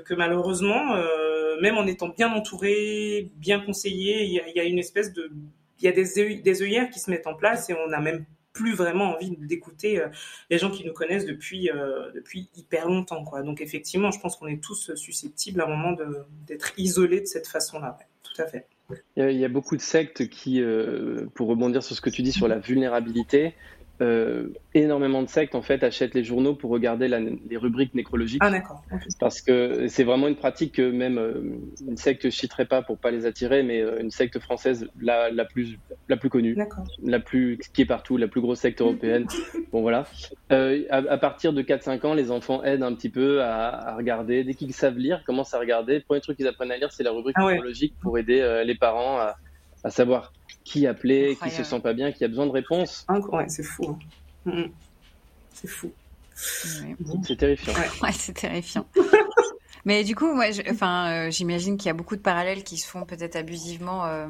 que, 0.04 0.12
malheureusement, 0.12 0.94
même 1.62 1.78
en 1.78 1.86
étant 1.86 2.08
bien 2.08 2.30
entouré, 2.30 3.30
bien 3.36 3.60
conseillé, 3.60 4.24
il 4.24 4.52
y 4.54 4.60
a, 4.60 4.64
une 4.64 4.78
espèce 4.78 5.10
de 5.14 5.30
il 5.78 5.86
y 5.86 5.88
a 5.88 5.92
des, 5.92 6.36
des 6.36 6.62
œillères 6.62 6.90
qui 6.90 7.00
se 7.00 7.10
mettent 7.10 7.26
en 7.26 7.32
place 7.32 7.70
et 7.70 7.74
on 7.74 7.90
a 7.90 7.98
même 7.98 8.26
plus 8.52 8.74
vraiment 8.74 9.14
envie 9.14 9.36
d'écouter 9.36 10.00
euh, 10.00 10.08
les 10.50 10.58
gens 10.58 10.70
qui 10.70 10.84
nous 10.84 10.92
connaissent 10.92 11.26
depuis 11.26 11.70
euh, 11.70 12.10
depuis 12.14 12.48
hyper 12.56 12.88
longtemps 12.88 13.24
quoi. 13.24 13.42
Donc 13.42 13.60
effectivement, 13.60 14.10
je 14.10 14.20
pense 14.20 14.36
qu'on 14.36 14.46
est 14.46 14.62
tous 14.62 14.94
susceptibles 14.94 15.60
à 15.60 15.66
un 15.66 15.68
moment 15.68 15.96
d'être 16.46 16.72
isolés 16.76 17.20
de 17.20 17.26
cette 17.26 17.46
façon-là. 17.46 17.98
Tout 18.22 18.42
à 18.42 18.46
fait. 18.46 18.66
Il 19.16 19.30
y, 19.32 19.44
a, 19.44 19.48
beaucoup 19.48 19.76
de 19.76 19.80
sectes 19.80 20.28
qui, 20.28 20.60
euh, 20.60 21.26
pour 21.34 21.48
rebondir 21.48 21.82
sur 21.82 21.94
ce 21.94 22.00
que 22.00 22.10
tu 22.10 22.22
dis 22.22 22.32
sur 22.32 22.48
la 22.48 22.58
vulnérabilité, 22.58 23.54
euh, 24.00 24.48
énormément 24.72 25.22
de 25.22 25.28
sectes 25.28 25.54
en 25.54 25.60
fait 25.60 25.84
achètent 25.84 26.14
les 26.14 26.24
journaux 26.24 26.54
pour 26.54 26.70
regarder 26.70 27.06
la, 27.06 27.20
les 27.20 27.56
rubriques 27.56 27.94
nécrologiques. 27.94 28.40
Ah 28.42 28.50
d'accord. 28.50 28.82
Parce 29.18 29.42
que 29.42 29.88
c'est 29.88 30.04
vraiment 30.04 30.26
une 30.26 30.36
pratique 30.36 30.76
que 30.76 30.90
même 30.90 31.18
euh, 31.18 31.58
une 31.86 31.98
secte 31.98 32.24
ne 32.24 32.30
citerait 32.30 32.64
pas 32.64 32.80
pour 32.80 32.96
pas 32.96 33.10
les 33.10 33.26
attirer, 33.26 33.62
mais 33.62 33.82
euh, 33.82 34.00
une 34.00 34.10
secte 34.10 34.38
française 34.38 34.88
la, 35.00 35.30
la 35.30 35.44
plus 35.44 35.78
la 36.08 36.16
plus 36.16 36.30
connue, 36.30 36.56
la 37.02 37.20
plus 37.20 37.58
qui 37.74 37.82
est 37.82 37.86
partout, 37.86 38.16
la 38.16 38.28
plus 38.28 38.40
grosse 38.40 38.60
secte 38.60 38.80
européenne. 38.80 39.26
bon 39.72 39.82
voilà. 39.82 40.06
À, 40.48 40.56
à, 40.90 41.18
partir 41.18 41.52
de 41.52 41.60
4-5 41.60 42.06
ans, 42.06 42.14
les 42.14 42.30
enfants 42.30 42.64
aident 42.64 42.84
un 42.84 42.94
petit 42.94 43.10
peu 43.10 43.42
à, 43.42 43.68
à 43.68 43.96
regarder. 43.96 44.44
Dès 44.44 44.54
qu'ils 44.54 44.72
savent 44.72 44.96
lire, 44.96 45.22
commencent 45.24 45.52
à 45.52 45.58
regarder. 45.58 45.96
Le 45.96 46.00
premier 46.00 46.22
truc 46.22 46.38
qu'ils 46.38 46.48
apprennent 46.48 46.72
à 46.72 46.78
lire, 46.78 46.90
c'est 46.90 47.02
la 47.02 47.12
rubrique 47.12 47.36
ah 47.38 47.44
ouais. 47.44 47.52
nécrologique 47.52 47.94
pour 48.00 48.16
aider 48.16 48.62
les 48.64 48.74
parents 48.74 49.18
à, 49.18 49.36
à 49.84 49.90
savoir 49.90 50.32
qui 50.64 50.86
appeler, 50.86 51.36
qui 51.42 51.50
se 51.50 51.64
sent 51.64 51.80
pas 51.80 51.92
bien, 51.92 52.12
qui 52.12 52.24
a 52.24 52.28
besoin 52.28 52.46
de 52.46 52.52
réponse. 52.52 53.06
Ouais, 53.08 53.48
c'est 53.48 53.62
fou. 53.62 53.98
Mmh. 54.44 54.64
C'est 55.52 55.68
fou. 55.68 55.92
Ouais. 56.82 56.96
C'est 57.26 57.36
terrifiant. 57.36 57.74
Ouais, 57.74 57.88
ouais 58.02 58.12
c'est 58.12 58.32
terrifiant. 58.32 58.86
Mais 59.84 60.04
du 60.04 60.14
coup, 60.14 60.32
moi, 60.32 60.46
enfin, 60.70 61.10
euh, 61.10 61.30
j'imagine 61.30 61.76
qu'il 61.76 61.86
y 61.86 61.90
a 61.90 61.94
beaucoup 61.94 62.16
de 62.16 62.20
parallèles 62.20 62.64
qui 62.64 62.76
se 62.76 62.86
font 62.86 63.04
peut-être 63.04 63.36
abusivement 63.36 64.04
euh, 64.04 64.28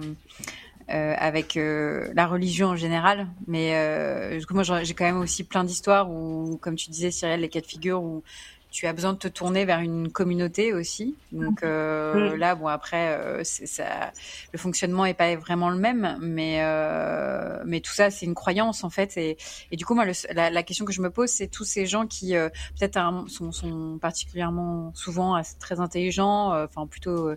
euh, 0.91 1.15
avec 1.19 1.57
euh, 1.57 2.11
la 2.15 2.27
religion 2.27 2.69
en 2.69 2.77
général. 2.77 3.29
Mais 3.47 3.77
euh, 3.77 4.39
du 4.39 4.47
coup, 4.47 4.55
moi, 4.55 4.65
j'ai 4.65 4.95
quand 4.95 5.05
même 5.05 5.21
aussi 5.21 5.45
plein 5.45 5.63
d'histoires 5.63 6.11
où, 6.11 6.59
comme 6.61 6.75
tu 6.75 6.91
disais, 6.91 7.13
Cyril, 7.13 7.41
les 7.41 7.49
cas 7.49 7.61
de 7.61 7.67
figure 7.67 8.03
où 8.03 8.25
tu 8.71 8.87
as 8.87 8.93
besoin 8.93 9.13
de 9.13 9.19
te 9.19 9.29
tourner 9.29 9.65
vers 9.65 9.81
une 9.81 10.11
communauté 10.11 10.73
aussi. 10.73 11.17
Donc 11.33 11.63
euh, 11.63 12.35
mmh. 12.35 12.37
là, 12.37 12.55
bon 12.55 12.69
après, 12.69 13.19
euh, 13.19 13.43
ça, 13.45 14.13
le 14.53 14.59
fonctionnement 14.59 15.05
est 15.07 15.15
pas 15.15 15.35
vraiment 15.37 15.71
le 15.71 15.79
même, 15.79 16.19
mais 16.21 16.59
euh, 16.63 17.63
mais 17.65 17.81
tout 17.81 17.93
ça, 17.93 18.11
c'est 18.11 18.27
une 18.27 18.35
croyance 18.35 18.85
en 18.85 18.91
fait. 18.91 19.17
Et, 19.17 19.37
et 19.71 19.77
du 19.77 19.85
coup, 19.85 19.95
moi, 19.95 20.05
le, 20.05 20.13
la, 20.33 20.51
la, 20.51 20.63
question 20.63 20.85
que 20.85 20.93
je 20.93 21.03
me 21.03 21.11
pose, 21.11 21.31
c'est 21.31 21.49
tous 21.49 21.65
ces 21.65 21.87
gens 21.87 22.07
qui 22.07 22.37
euh, 22.37 22.49
peut-être 22.79 22.99
sont, 23.29 23.53
sont, 23.53 23.99
particulièrement 24.01 24.93
souvent 24.95 25.41
très 25.59 25.81
intelligents, 25.81 26.53
euh, 26.53 26.65
enfin 26.65 26.87
plutôt 26.87 27.31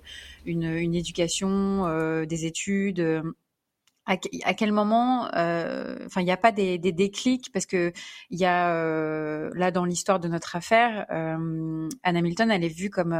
une, 0.45 0.63
une 0.63 0.95
éducation, 0.95 1.87
euh, 1.87 2.25
des 2.25 2.45
études 2.45 3.23
à, 4.05 4.17
à, 4.43 4.53
quel 4.53 4.71
moment, 4.71 5.29
euh, 5.35 5.97
enfin, 6.05 6.21
il 6.21 6.25
n'y 6.25 6.31
a 6.31 6.37
pas 6.37 6.51
des, 6.51 6.77
des, 6.77 6.91
déclics 6.91 7.51
parce 7.53 7.65
que 7.65 7.93
il 8.29 8.39
y 8.39 8.45
a 8.45 8.73
euh, 8.75 9.49
là 9.55 9.71
dans 9.71 9.85
l'histoire 9.85 10.19
de 10.19 10.27
notre 10.27 10.55
affaire, 10.55 11.05
euh, 11.11 11.87
Anne 12.03 12.17
Hamilton, 12.17 12.51
elle 12.51 12.63
est 12.63 12.75
vue 12.75 12.89
comme 12.89 13.13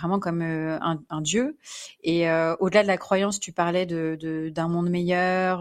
vraiment 0.00 0.18
comme 0.18 0.42
euh, 0.42 0.78
un, 0.80 1.00
un, 1.10 1.20
dieu. 1.20 1.56
Et 2.02 2.28
euh, 2.28 2.56
au-delà 2.60 2.82
de 2.82 2.88
la 2.88 2.98
croyance, 2.98 3.40
tu 3.40 3.52
parlais 3.52 3.86
de, 3.86 4.50
d'un 4.54 4.68
monde 4.68 4.90
meilleur. 4.90 5.60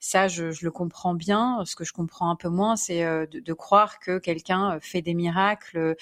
ça, 0.00 0.28
je, 0.28 0.50
je, 0.50 0.64
le 0.64 0.70
comprends 0.70 1.14
bien. 1.14 1.62
Ce 1.64 1.76
que 1.76 1.84
je 1.84 1.92
comprends 1.92 2.30
un 2.30 2.36
peu 2.36 2.48
moins, 2.48 2.76
c'est 2.76 3.02
de, 3.02 3.40
de, 3.40 3.52
croire 3.52 3.98
que 3.98 4.18
quelqu'un 4.18 4.78
fait 4.80 5.02
des 5.02 5.14
miracles 5.14 5.96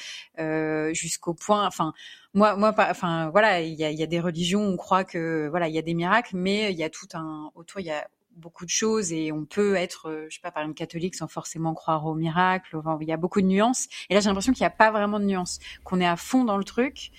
jusqu'au 0.92 1.34
point, 1.34 1.66
enfin 1.66 1.92
moi, 2.34 2.56
moi, 2.56 2.74
enfin 2.78 3.30
voilà, 3.30 3.60
il 3.60 3.74
y 3.74 3.84
a, 3.84 3.90
y 3.90 4.02
a, 4.02 4.06
des 4.06 4.20
religions 4.20 4.66
où 4.66 4.72
on 4.72 4.76
croit 4.76 5.04
que 5.04 5.48
voilà, 5.48 5.68
il 5.68 5.74
y 5.74 5.78
a 5.78 5.82
des 5.82 5.94
miracles, 5.94 6.36
mais 6.36 6.72
il 6.72 6.78
y 6.78 6.84
a 6.84 6.90
tout 6.90 7.06
un 7.14 7.50
autour, 7.54 7.80
il 7.80 7.86
y 7.86 7.92
a 7.92 8.08
beaucoup 8.36 8.64
de 8.64 8.70
choses 8.70 9.12
et 9.12 9.32
on 9.32 9.44
peut 9.44 9.74
être, 9.74 10.08
euh, 10.08 10.26
je 10.28 10.36
sais 10.36 10.40
pas, 10.40 10.50
par 10.50 10.62
exemple 10.62 10.78
catholique 10.78 11.14
sans 11.14 11.28
forcément 11.28 11.74
croire 11.74 12.06
au 12.06 12.14
miracle. 12.14 12.78
Il 13.00 13.08
y 13.08 13.12
a 13.12 13.16
beaucoup 13.16 13.40
de 13.40 13.46
nuances. 13.46 13.88
Et 14.10 14.14
là, 14.14 14.20
j'ai 14.20 14.28
l'impression 14.28 14.52
qu'il 14.52 14.62
n'y 14.62 14.66
a 14.66 14.70
pas 14.70 14.90
vraiment 14.90 15.20
de 15.20 15.24
nuances, 15.24 15.60
qu'on 15.84 16.00
est 16.00 16.06
à 16.06 16.16
fond 16.16 16.44
dans 16.44 16.56
le 16.56 16.64
truc. 16.64 17.10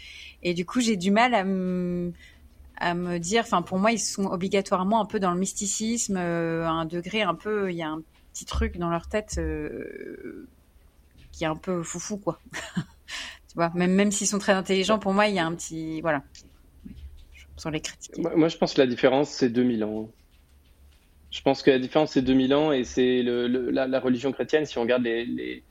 Et 0.44 0.54
du 0.54 0.66
coup, 0.66 0.82
j'ai 0.82 0.98
du 0.98 1.12
mal 1.12 1.34
à 1.34 1.44
me 1.44 2.14
à 2.78 2.94
me 2.94 3.20
dire, 3.20 3.44
enfin 3.44 3.62
pour 3.62 3.80
moi, 3.80 3.92
ils 3.92 4.00
sont 4.00 4.26
obligatoirement 4.26 5.00
un 5.00 5.06
peu 5.06 5.20
dans 5.20 5.32
le 5.32 5.40
mysticisme, 5.40 6.18
euh, 6.18 6.66
à 6.66 6.72
un 6.72 6.86
degré 6.86 7.22
un 7.22 7.36
peu, 7.36 7.72
il 7.72 7.78
y 7.78 7.82
a 7.82 7.88
un 7.88 8.02
petit 8.34 8.46
truc 8.46 8.78
dans 8.78 8.90
leur 8.90 9.08
tête 9.08 9.36
euh, 9.38 10.46
qui 11.32 11.46
est 11.46 11.48
un 11.48 11.56
peu 11.56 11.84
foufou, 11.84 12.18
quoi. 12.18 12.40
tu 12.76 13.56
vois, 13.56 13.72
même, 13.76 13.94
même 13.94 14.12
s'ils 14.12 14.28
sont 14.28 14.40
très 14.40 14.54
intelligents, 14.54 15.00
pour 15.00 15.14
moi, 15.14 15.28
il 15.28 15.36
y 15.36 15.40
a 15.40 15.46
un 15.46 15.56
petit. 15.56 16.02
Voilà. 16.02 16.24
Sans 17.58 17.70
les 17.70 17.80
critiquer. 17.80 18.22
Moi, 18.22 18.50
je 18.50 18.58
pense 18.58 18.74
que 18.74 18.82
la 18.82 18.88
différence, 18.88 19.30
c'est 19.30 19.50
2000 19.50 19.86
ans. 19.86 20.10
Je 21.36 21.42
pense 21.42 21.64
que 21.64 21.70
la 21.70 21.80
différence, 21.80 22.14
c'est 22.14 22.22
2000 22.22 22.56
ans 22.56 22.72
et 22.72 22.86
c'est 22.86 23.22
le, 23.22 23.48
la, 23.70 24.00
religion 24.00 24.32
chrétienne. 24.32 24.66
Si 24.66 24.78
on 24.78 24.84
regarde 24.84 25.04
les, 25.04 25.64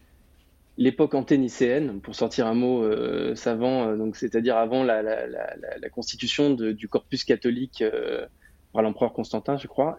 l'époque 0.76 1.14
anténicéenne, 1.14 2.02
pour 2.02 2.14
sortir 2.14 2.46
un 2.46 2.52
mot 2.52 2.82
euh, 2.82 3.34
savant, 3.34 3.88
euh, 3.88 3.96
donc 3.96 4.16
c'est-à-dire 4.16 4.58
avant 4.58 4.84
la, 4.84 5.00
la, 5.00 5.26
la 5.26 5.88
constitution 5.88 6.50
de, 6.50 6.72
du 6.72 6.86
corpus 6.86 7.24
catholique 7.24 7.80
euh, 7.80 8.26
par 8.74 8.82
l'empereur 8.82 9.14
Constantin, 9.14 9.56
je 9.56 9.66
crois, 9.66 9.96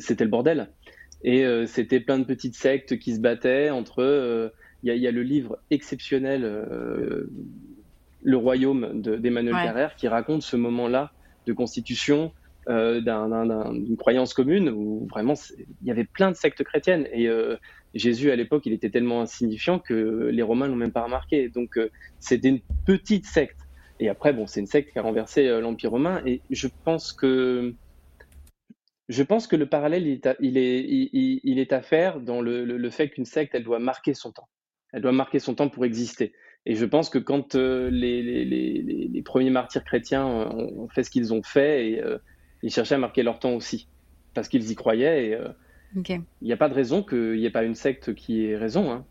c'était 0.00 0.24
le 0.24 0.30
bordel. 0.30 0.70
Et 1.22 1.44
c'était 1.66 2.00
plein 2.00 2.18
de 2.18 2.24
petites 2.24 2.56
sectes 2.56 2.98
qui 2.98 3.14
se 3.14 3.20
battaient 3.20 3.70
entre. 3.70 4.50
Il 4.82 4.92
y, 4.92 4.98
y, 4.98 5.06
a 5.06 5.12
le 5.12 5.22
livre 5.22 5.58
exceptionnel, 5.70 6.40
Le 8.22 8.36
Royaume 8.36 9.02
d'Emmanuel 9.02 9.54
ouais. 9.54 9.64
Carrère, 9.64 9.96
qui 9.96 10.08
raconte 10.08 10.42
ce 10.42 10.56
moment-là 10.56 11.12
de 11.46 11.52
constitution 11.52 12.32
euh, 12.68 13.00
d'une 13.00 13.96
croyance 13.96 14.34
commune 14.34 14.68
où 14.68 15.06
vraiment 15.10 15.32
il 15.80 15.86
y 15.86 15.90
avait 15.90 16.04
plein 16.04 16.30
de 16.30 16.36
sectes 16.36 16.62
chrétiennes. 16.62 17.08
Et 17.12 17.26
euh, 17.26 17.56
Jésus 17.94 18.30
à 18.30 18.36
l'époque 18.36 18.66
il 18.66 18.74
était 18.74 18.90
tellement 18.90 19.22
insignifiant 19.22 19.78
que 19.78 20.28
les 20.30 20.42
Romains 20.42 20.68
l'ont 20.68 20.76
même 20.76 20.92
pas 20.92 21.04
remarqué. 21.04 21.48
Donc 21.48 21.78
euh, 21.78 21.90
c'était 22.18 22.48
une 22.48 22.60
petite 22.84 23.24
secte 23.24 23.58
et 23.98 24.10
après 24.10 24.34
bon 24.34 24.46
c'est 24.46 24.60
une 24.60 24.66
secte 24.66 24.92
qui 24.92 24.98
a 24.98 25.02
renversé 25.02 25.48
l'empire 25.60 25.90
romain. 25.90 26.22
Et 26.26 26.42
je 26.50 26.68
pense 26.84 27.14
que 27.14 27.74
je 29.08 29.22
pense 29.22 29.46
que 29.46 29.56
le 29.56 29.66
parallèle 29.66 30.06
il 30.06 30.12
est 30.12 30.26
à, 30.26 30.36
il 30.40 31.58
est, 31.58 31.72
à 31.72 31.80
faire 31.80 32.20
dans 32.20 32.42
le, 32.42 32.90
fait 32.90 33.08
qu'une 33.08 33.24
secte 33.24 33.54
elle 33.54 33.64
doit 33.64 33.78
marquer 33.78 34.12
son 34.12 34.32
temps. 34.32 34.48
Elle 34.92 35.02
doit 35.02 35.12
marquer 35.12 35.38
son 35.38 35.54
temps 35.54 35.70
pour 35.70 35.86
exister. 35.86 36.34
Et 36.66 36.74
je 36.74 36.84
pense 36.84 37.08
que 37.08 37.18
quand 37.18 37.54
les, 37.54 38.22
les, 38.22 39.22
premiers 39.22 39.50
martyrs 39.50 39.82
chrétiens 39.82 40.26
ont 40.26 40.88
fait 40.88 41.04
ce 41.04 41.10
qu'ils 41.10 41.32
ont 41.32 41.42
fait 41.42 41.88
et 41.88 42.02
ils 42.62 42.72
cherchaient 42.72 42.96
à 42.96 42.98
marquer 42.98 43.22
leur 43.22 43.38
temps 43.38 43.52
aussi, 43.52 43.88
parce 44.34 44.48
qu'ils 44.48 44.70
y 44.70 44.74
croyaient. 44.74 45.30
Et 45.30 45.38
il 45.96 46.22
n'y 46.42 46.52
a 46.52 46.56
pas 46.56 46.68
de 46.68 46.74
raison 46.74 47.02
qu'il 47.02 47.34
n'y 47.34 47.44
ait 47.44 47.50
pas 47.50 47.64
une 47.64 47.74
secte 47.74 48.14
qui 48.14 48.44
ait 48.46 48.56
raison. 48.56 48.92
Hein. 48.92 49.04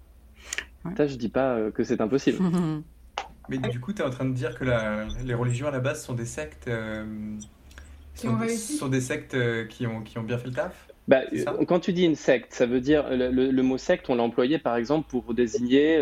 Ça, 0.95 1.07
je 1.07 1.15
dis 1.15 1.29
pas 1.29 1.55
euh, 1.55 1.71
que 1.71 1.83
c'est 1.83 2.01
impossible. 2.01 2.39
Mais 3.49 3.57
du 3.57 3.79
coup, 3.79 3.93
tu 3.93 4.01
es 4.01 4.05
en 4.05 4.11
train 4.11 4.25
de 4.25 4.33
dire 4.33 4.57
que 4.57 4.63
la, 4.63 5.07
les 5.25 5.33
religions 5.33 5.67
à 5.67 5.71
la 5.71 5.79
base 5.79 6.03
sont 6.03 6.13
des 6.13 6.25
sectes, 6.25 6.67
euh, 6.67 7.03
sont, 8.13 8.37
des, 8.37 8.49
sont, 8.49 8.87
des, 8.87 9.01
sectes 9.01 9.33
euh, 9.33 9.65
qui 9.65 9.87
ont, 9.87 10.01
qui 10.01 10.19
ont 10.19 10.23
bien 10.23 10.37
fait 10.37 10.47
le 10.47 10.53
taf 10.53 10.87
bah, 11.07 11.21
quand 11.67 11.79
tu 11.79 11.91
dis 11.91 12.05
une 12.05 12.13
secte, 12.13 12.53
ça 12.53 12.67
veut 12.67 12.81
dire 12.81 13.09
le, 13.09 13.31
le, 13.31 13.63
mot 13.63 13.79
secte, 13.79 14.11
on 14.11 14.15
l'a 14.15 14.21
employé 14.21 14.59
par 14.59 14.75
exemple 14.75 15.09
pour 15.09 15.33
désigner 15.33 15.99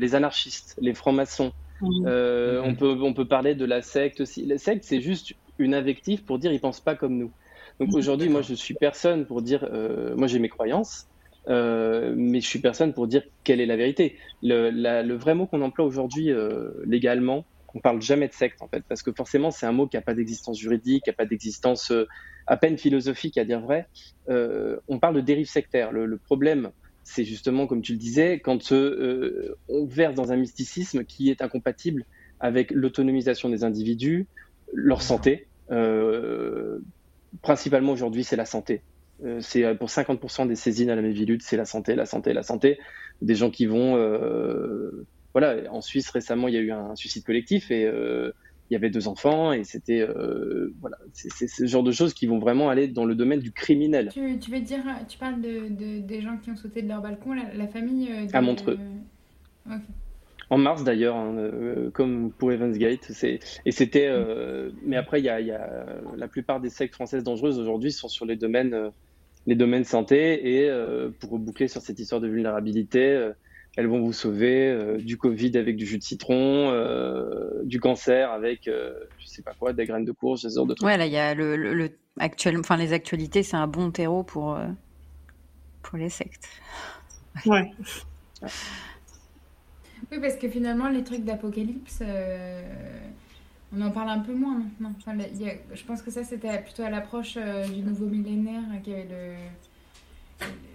les 0.00 0.16
anarchistes, 0.16 0.76
les 0.80 0.94
francs-maçons. 0.94 1.52
Mmh. 1.80 2.08
on, 2.64 2.74
peut, 2.74 2.98
on 3.00 3.14
peut 3.14 3.28
parler 3.28 3.54
de 3.54 3.64
la 3.64 3.82
secte 3.82 4.20
aussi. 4.20 4.44
La 4.44 4.58
secte, 4.58 4.82
c'est 4.82 5.00
juste 5.00 5.34
une 5.62 5.74
invective 5.74 6.24
pour 6.24 6.38
dire 6.38 6.52
ils 6.52 6.60
pensent 6.60 6.80
pas 6.80 6.94
comme 6.94 7.16
nous. 7.16 7.32
Donc 7.80 7.90
mhm. 7.90 7.96
aujourd'hui, 7.96 8.28
moi, 8.28 8.42
je 8.42 8.54
suis 8.54 8.74
personne 8.74 9.26
pour 9.26 9.42
dire, 9.42 9.68
euh, 9.72 10.14
moi 10.16 10.26
j'ai 10.26 10.38
mes 10.38 10.48
croyances, 10.48 11.08
euh, 11.48 12.14
mais 12.16 12.40
je 12.40 12.46
suis 12.46 12.60
personne 12.60 12.92
pour 12.92 13.06
dire 13.06 13.22
quelle 13.44 13.60
est 13.60 13.66
la 13.66 13.76
vérité. 13.76 14.16
Le, 14.42 14.70
le 14.70 15.14
vrai 15.14 15.34
mot 15.34 15.46
qu'on 15.46 15.62
emploie 15.62 15.84
aujourd'hui 15.84 16.30
euh, 16.30 16.70
légalement, 16.84 17.44
on 17.74 17.80
parle 17.80 18.02
jamais 18.02 18.28
de 18.28 18.34
secte 18.34 18.60
en 18.60 18.68
fait, 18.68 18.84
parce 18.86 19.02
que 19.02 19.12
forcément 19.12 19.50
c'est 19.50 19.64
un 19.64 19.72
mot 19.72 19.86
qui 19.86 19.96
n'a 19.96 20.02
pas 20.02 20.14
d'existence 20.14 20.58
juridique, 20.58 21.04
qui 21.04 21.10
n'a 21.10 21.14
pas 21.14 21.24
d'existence 21.24 21.90
à 22.46 22.56
peine 22.58 22.76
philosophique 22.76 23.38
à 23.38 23.44
dire 23.44 23.60
vrai. 23.60 23.88
on 24.28 24.98
parle 24.98 25.16
de 25.16 25.20
dérive 25.22 25.48
sectaire. 25.48 25.90
Le, 25.90 26.04
le 26.04 26.18
problème, 26.18 26.70
c'est 27.02 27.24
justement 27.24 27.66
comme 27.66 27.80
tu 27.80 27.92
le 27.92 27.98
disais, 27.98 28.40
quand 28.40 28.72
on 28.72 29.86
verse 29.86 30.14
dans 30.14 30.32
un 30.32 30.36
mysticisme 30.36 31.04
qui 31.04 31.30
est 31.30 31.40
incompatible 31.40 32.04
avec 32.40 32.72
l'autonomisation 32.72 33.48
des 33.48 33.64
individus, 33.64 34.26
leur 34.74 35.00
santé. 35.00 35.46
Euh, 35.70 36.78
principalement 37.42 37.92
aujourd'hui, 37.92 38.24
c'est 38.24 38.36
la 38.36 38.44
santé. 38.44 38.82
Euh, 39.24 39.40
c'est 39.40 39.64
euh, 39.64 39.74
pour 39.74 39.88
50% 39.88 40.48
des 40.48 40.56
saisines 40.56 40.90
à 40.90 40.96
la 40.96 41.02
Mévilude, 41.02 41.42
c'est 41.42 41.56
la 41.56 41.64
santé, 41.64 41.94
la 41.94 42.06
santé, 42.06 42.32
la 42.32 42.42
santé. 42.42 42.78
Des 43.20 43.34
gens 43.34 43.50
qui 43.50 43.66
vont, 43.66 43.96
voilà. 45.32 45.56
En 45.70 45.80
Suisse 45.80 46.10
récemment, 46.10 46.48
il 46.48 46.54
y 46.54 46.58
a 46.58 46.60
eu 46.60 46.72
un 46.72 46.96
suicide 46.96 47.24
collectif 47.24 47.70
et 47.70 47.82
il 47.82 48.72
y 48.72 48.76
avait 48.76 48.90
deux 48.90 49.06
enfants 49.06 49.52
et 49.52 49.62
c'était 49.62 50.04
voilà, 50.80 50.96
c'est 51.12 51.46
ce 51.46 51.66
genre 51.66 51.84
de 51.84 51.92
choses 51.92 52.14
qui 52.14 52.26
vont 52.26 52.40
vraiment 52.40 52.68
aller 52.68 52.88
dans 52.88 53.04
le 53.04 53.14
domaine 53.14 53.38
du 53.38 53.52
criminel. 53.52 54.08
Tu, 54.12 54.38
tu 54.40 54.50
veux 54.50 54.60
dire, 54.60 54.82
tu 55.08 55.18
parles 55.18 55.40
de, 55.40 56.00
des 56.00 56.20
gens 56.20 56.36
qui 56.36 56.50
ont 56.50 56.56
sauté 56.56 56.82
de 56.82 56.88
leur 56.88 57.00
balcon, 57.00 57.34
la, 57.34 57.68
famille 57.68 58.10
à 58.32 58.40
Montreux 58.40 58.78
en 60.52 60.58
mars 60.58 60.84
d'ailleurs, 60.84 61.16
hein, 61.16 61.34
euh, 61.38 61.90
comme 61.92 62.30
pour 62.30 62.52
Evans 62.52 62.76
Gate. 62.76 63.10
Et 63.64 63.72
c'était, 63.72 64.06
euh, 64.06 64.70
mais 64.84 64.96
après, 64.96 65.18
il 65.18 65.24
y, 65.24 65.30
a, 65.30 65.38
la 66.14 66.28
plupart 66.28 66.60
des 66.60 66.68
sectes 66.68 66.94
françaises 66.94 67.24
dangereuses 67.24 67.58
aujourd'hui 67.58 67.90
sont 67.90 68.08
sur 68.08 68.26
les 68.26 68.36
domaines, 68.36 68.74
euh, 68.74 68.90
les 69.46 69.54
domaines 69.54 69.84
santé. 69.84 70.62
Et 70.62 70.70
pour 71.20 71.38
boucler 71.38 71.68
sur 71.68 71.80
cette 71.80 71.98
histoire 71.98 72.20
de 72.20 72.28
vulnérabilité, 72.28 73.30
elles 73.78 73.86
vont 73.86 74.02
vous 74.02 74.12
sauver 74.12 74.98
du 74.98 75.16
Covid 75.16 75.56
avec 75.56 75.76
du 75.76 75.86
jus 75.86 75.96
de 75.96 76.02
citron, 76.02 76.70
du 77.64 77.80
cancer 77.80 78.30
avec, 78.30 78.66
je 78.66 79.26
sais 79.26 79.42
pas 79.42 79.54
quoi, 79.58 79.72
des 79.72 79.86
graines 79.86 80.04
de 80.04 80.12
courge, 80.12 80.40
ce 80.40 80.48
genre 80.48 80.66
de 80.66 80.74
trucs. 80.74 80.86
Ouais, 80.86 80.98
là, 80.98 81.06
il 81.06 81.12
y 81.12 81.16
a 81.16 81.34
le, 81.34 81.56
le, 81.56 81.90
actuel, 82.18 82.58
enfin 82.58 82.76
les 82.76 82.92
actualités, 82.92 83.42
c'est 83.42 83.56
un 83.56 83.66
bon 83.66 83.90
terreau 83.90 84.22
pour 84.22 84.56
pour 85.82 85.98
les 85.98 86.10
sectes. 86.10 86.46
ouais. 87.46 87.72
Oui, 90.10 90.18
parce 90.20 90.36
que 90.36 90.48
finalement, 90.48 90.88
les 90.88 91.04
trucs 91.04 91.24
d'apocalypse, 91.24 92.00
euh, 92.02 92.62
on 93.74 93.80
en 93.80 93.90
parle 93.90 94.10
un 94.10 94.20
peu 94.20 94.34
moins 94.34 94.58
maintenant. 94.58 94.92
Enfin, 94.98 95.16
je 95.74 95.84
pense 95.84 96.02
que 96.02 96.10
ça, 96.10 96.24
c'était 96.24 96.58
plutôt 96.60 96.82
à 96.82 96.90
l'approche 96.90 97.34
euh, 97.36 97.66
du 97.68 97.80
nouveau 97.82 98.06
millénaire 98.06 98.62
euh, 98.72 98.78
qu'il 98.82 98.92
y 98.92 98.96
avait 98.96 99.08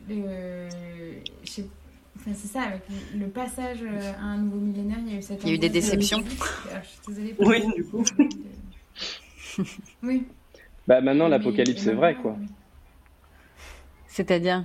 le. 0.10 0.70
enfin, 2.18 2.32
c'est 2.34 2.48
ça, 2.48 2.62
avec 2.62 2.82
le 3.16 3.28
passage 3.28 3.84
à 4.20 4.24
un 4.24 4.38
nouveau 4.38 4.58
millénaire, 4.58 4.98
il 5.06 5.14
y 5.14 5.16
a 5.16 5.20
eu 5.20 5.22
cette. 5.22 5.44
Il 5.44 5.50
y 5.50 5.52
a 5.52 5.56
eu 5.56 5.60
des 5.60 5.70
déceptions. 5.70 6.24
Alors, 6.72 6.84
je 6.84 6.88
suis 6.88 7.00
désolée. 7.08 7.36
oui, 7.40 7.64
du 7.76 7.84
coup. 7.84 8.04
oui. 10.04 10.24
Bah 10.88 11.02
maintenant, 11.02 11.28
l'apocalypse, 11.28 11.82
c'est 11.82 11.94
vrai, 11.94 12.16
quoi. 12.16 12.38
C'est-à-dire 14.08 14.64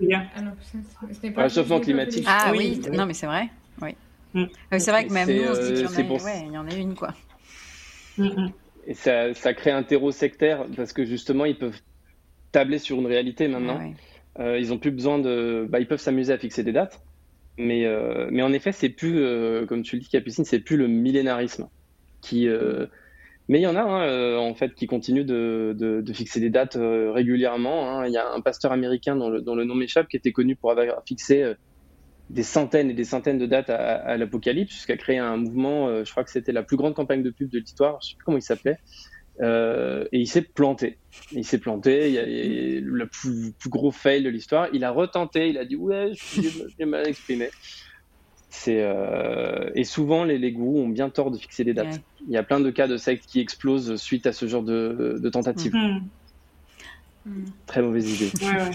Bien. 0.00 0.28
Réchauffement 1.36 1.80
climatique. 1.80 2.24
Ah 2.28 2.52
oui, 2.52 2.80
non, 2.92 3.06
mais 3.06 3.14
c'est 3.14 3.26
vrai. 3.26 3.48
Oui. 3.82 3.90
Mm. 4.34 4.46
c'est 4.78 4.90
vrai 4.90 5.06
que 5.06 5.12
même 5.12 5.28
nous, 5.28 5.48
on 5.48 5.54
se 5.54 5.60
dit 5.60 5.72
qu'il 5.74 5.82
y, 5.82 5.86
en 5.86 6.16
a... 6.16 6.22
ouais, 6.22 6.44
il 6.46 6.52
y 6.52 6.58
en 6.58 6.68
a 6.68 6.74
une, 6.74 6.94
quoi. 6.94 7.14
Mm, 8.18 8.26
mm. 8.26 8.52
Et 8.86 8.94
ça, 8.94 9.32
ça, 9.34 9.54
crée 9.54 9.70
un 9.70 9.82
terreau 9.82 10.10
sectaire 10.10 10.66
parce 10.76 10.92
que 10.92 11.04
justement, 11.04 11.44
ils 11.44 11.56
peuvent 11.56 11.80
tabler 12.52 12.78
sur 12.78 12.98
une 12.98 13.06
réalité 13.06 13.48
maintenant. 13.48 13.80
Euh, 14.40 14.58
ils 14.58 14.72
ont 14.72 14.78
plus 14.78 14.90
besoin 14.90 15.18
de. 15.18 15.66
Bah, 15.68 15.80
ils 15.80 15.86
peuvent 15.86 16.00
s'amuser 16.00 16.32
à 16.32 16.38
fixer 16.38 16.62
des 16.62 16.72
dates. 16.72 17.00
Mais, 17.56 17.84
euh, 17.84 18.28
mais 18.32 18.42
en 18.42 18.52
effet, 18.52 18.72
c'est 18.72 18.88
plus, 18.88 19.20
euh, 19.20 19.64
comme 19.64 19.82
tu 19.82 19.96
le 19.96 20.02
dis, 20.02 20.08
Capucine, 20.08 20.44
c'est 20.44 20.58
plus 20.58 20.76
le 20.76 20.88
millénarisme. 20.88 21.68
Qui, 22.20 22.48
mais 23.48 23.58
il 23.58 23.62
y 23.62 23.66
en 23.66 23.76
a, 23.76 23.82
hein, 23.82 24.38
en 24.38 24.54
fait, 24.54 24.74
qui 24.74 24.86
continuent 24.86 25.26
de, 25.26 25.76
de, 25.78 26.00
de 26.00 26.12
fixer 26.14 26.40
des 26.40 26.48
dates 26.48 26.78
régulièrement. 26.80 27.90
Hein. 27.90 28.06
Il 28.06 28.12
y 28.12 28.16
a 28.16 28.32
un 28.32 28.40
pasteur 28.40 28.72
américain 28.72 29.14
dont 29.14 29.28
le, 29.28 29.42
dont 29.42 29.54
le 29.54 29.64
nom 29.64 29.74
m'échappe 29.74 30.08
qui 30.08 30.16
était 30.16 30.32
connu 30.32 30.56
pour 30.56 30.70
avoir 30.70 31.02
fixé 31.06 31.54
des 32.30 32.42
centaines 32.42 32.90
et 32.90 32.94
des 32.94 33.04
centaines 33.04 33.38
de 33.38 33.46
dates 33.46 33.70
à, 33.70 34.16
l'Apocalypse, 34.16 34.72
jusqu'à 34.72 34.96
créer 34.96 35.18
un 35.18 35.36
mouvement, 35.36 35.88
euh, 35.88 36.04
je 36.04 36.10
crois 36.10 36.24
que 36.24 36.30
c'était 36.30 36.52
la 36.52 36.62
plus 36.62 36.76
grande 36.76 36.94
campagne 36.94 37.22
de 37.22 37.30
pub 37.30 37.50
de 37.50 37.58
l'histoire, 37.58 37.98
je 38.02 38.10
sais 38.10 38.16
plus 38.16 38.24
comment 38.24 38.38
il 38.38 38.42
s'appelait, 38.42 38.78
euh, 39.40 40.06
et 40.12 40.20
il 40.20 40.26
s'est 40.26 40.42
planté. 40.42 40.98
Il 41.32 41.44
s'est 41.44 41.58
planté, 41.58 42.08
il 42.08 42.14
y 42.14 42.18
a, 42.18 42.24
le 42.80 43.06
plus, 43.06 43.52
gros 43.68 43.90
fail 43.90 44.22
de 44.22 44.28
l'histoire. 44.28 44.68
Il 44.72 44.84
a 44.84 44.90
retenté, 44.90 45.48
il 45.48 45.58
a 45.58 45.64
dit 45.64 45.76
ouais, 45.76 46.12
je 46.14 46.84
mal 46.84 47.06
exprimé. 47.06 47.50
C'est 48.48 48.82
euh, 48.82 49.70
et 49.74 49.82
souvent 49.82 50.22
les, 50.22 50.38
les, 50.38 50.52
gourous 50.52 50.78
ont 50.78 50.88
bien 50.88 51.10
tort 51.10 51.32
de 51.32 51.38
fixer 51.38 51.64
des 51.64 51.74
dates. 51.74 52.00
Il 52.28 52.32
y 52.32 52.36
a 52.36 52.44
plein 52.44 52.60
de 52.60 52.70
cas 52.70 52.86
de 52.86 52.96
sectes 52.96 53.26
qui 53.26 53.40
explosent 53.40 53.96
suite 53.96 54.26
à 54.28 54.32
ce 54.32 54.46
genre 54.46 54.62
de, 54.62 55.18
de 55.20 55.28
tentatives. 55.28 55.74
Mm. 55.74 57.44
Très 57.66 57.82
mauvaise 57.82 58.08
idée. 58.08 58.30
Ouais, 58.44 58.70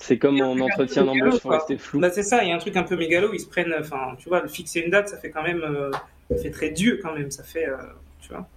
c'est 0.00 0.18
comme 0.18 0.40
en 0.40 0.58
entretien 0.58 1.04
d'embauche, 1.04 1.40
faut 1.40 1.48
rester 1.48 1.76
flou. 1.76 2.00
Bah, 2.00 2.10
c'est 2.10 2.22
ça, 2.22 2.42
il 2.42 2.48
y 2.48 2.52
a 2.52 2.54
un 2.54 2.58
truc 2.58 2.76
un 2.76 2.82
peu 2.82 2.96
mégalo, 2.96 3.32
ils 3.32 3.40
se 3.40 3.46
prennent, 3.46 3.74
enfin, 3.78 4.16
tu 4.18 4.28
vois, 4.28 4.46
fixer 4.48 4.80
une 4.80 4.90
date, 4.90 5.08
ça 5.08 5.18
fait 5.18 5.30
quand 5.30 5.42
même, 5.42 5.62
euh, 5.62 5.90
ça 6.30 6.36
fait 6.36 6.50
très 6.50 6.70
Dieu 6.70 7.00
quand 7.02 7.14
même, 7.14 7.30
ça 7.30 7.42
fait, 7.42 7.68
euh, 7.68 7.76
tu 8.20 8.30
vois. 8.30 8.48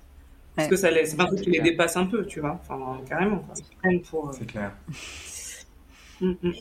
Parce 0.55 0.67
que 0.67 0.75
ça 0.75 0.91
laisse, 0.91 1.11
c'est 1.11 1.21
un 1.21 1.25
truc 1.25 1.41
qui 1.41 1.51
les 1.51 1.61
dépasse 1.61 1.95
un 1.97 2.05
peu, 2.05 2.25
tu 2.25 2.41
vois, 2.41 2.59
enfin, 2.61 3.01
carrément, 3.07 3.43
ils 3.55 3.63
se 3.63 3.71
prennent 3.81 4.01
pour. 4.01 4.29
Euh, 4.29 4.33
c'est 4.37 4.45
clair. 4.45 4.71
Hum, 6.23 6.37
hum, 6.43 6.53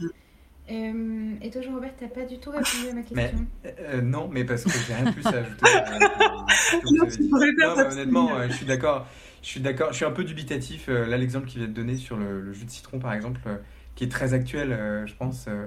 hum. 0.70 1.37
et 1.43 1.51
toi, 1.51 1.61
Jean-Robert, 1.61 1.93
t'as 2.01 2.09
pas 2.09 2.24
du 2.24 2.39
tout 2.39 2.49
répondu 2.49 2.89
à 2.91 2.95
ma 2.95 3.03
question. 3.03 3.47
Mais, 3.62 4.01
non, 4.01 4.26
mais 4.33 4.43
parce 4.45 4.64
que 4.64 4.70
j'ai 4.70 4.95
rien 4.95 5.05
de 5.05 5.11
plus 5.11 5.26
à 5.26 5.37
ajouter. 5.37 5.66
non, 7.59 7.91
honnêtement, 7.91 8.49
je 8.49 8.55
suis 8.55 8.64
d'accord. 8.64 9.07
Je 9.43 9.49
suis 9.49 9.61
d'accord. 9.61 9.89
Je 9.91 9.97
suis 9.97 10.07
un 10.07 10.12
peu 10.12 10.24
dubitatif. 10.24 10.89
Là, 10.89 11.18
l'exemple 11.18 11.47
qu'il 11.47 11.59
vient 11.59 11.68
de 11.68 11.74
donner 11.74 11.99
sur 11.99 12.16
le, 12.16 12.41
le, 12.41 12.55
jus 12.55 12.64
de 12.64 12.70
citron, 12.70 12.99
par 12.99 13.12
exemple 13.12 13.43
qui 14.01 14.05
est 14.05 14.09
très 14.09 14.32
actuel, 14.32 14.72
euh, 14.72 15.07
je 15.07 15.14
pense. 15.14 15.44
Euh, 15.46 15.66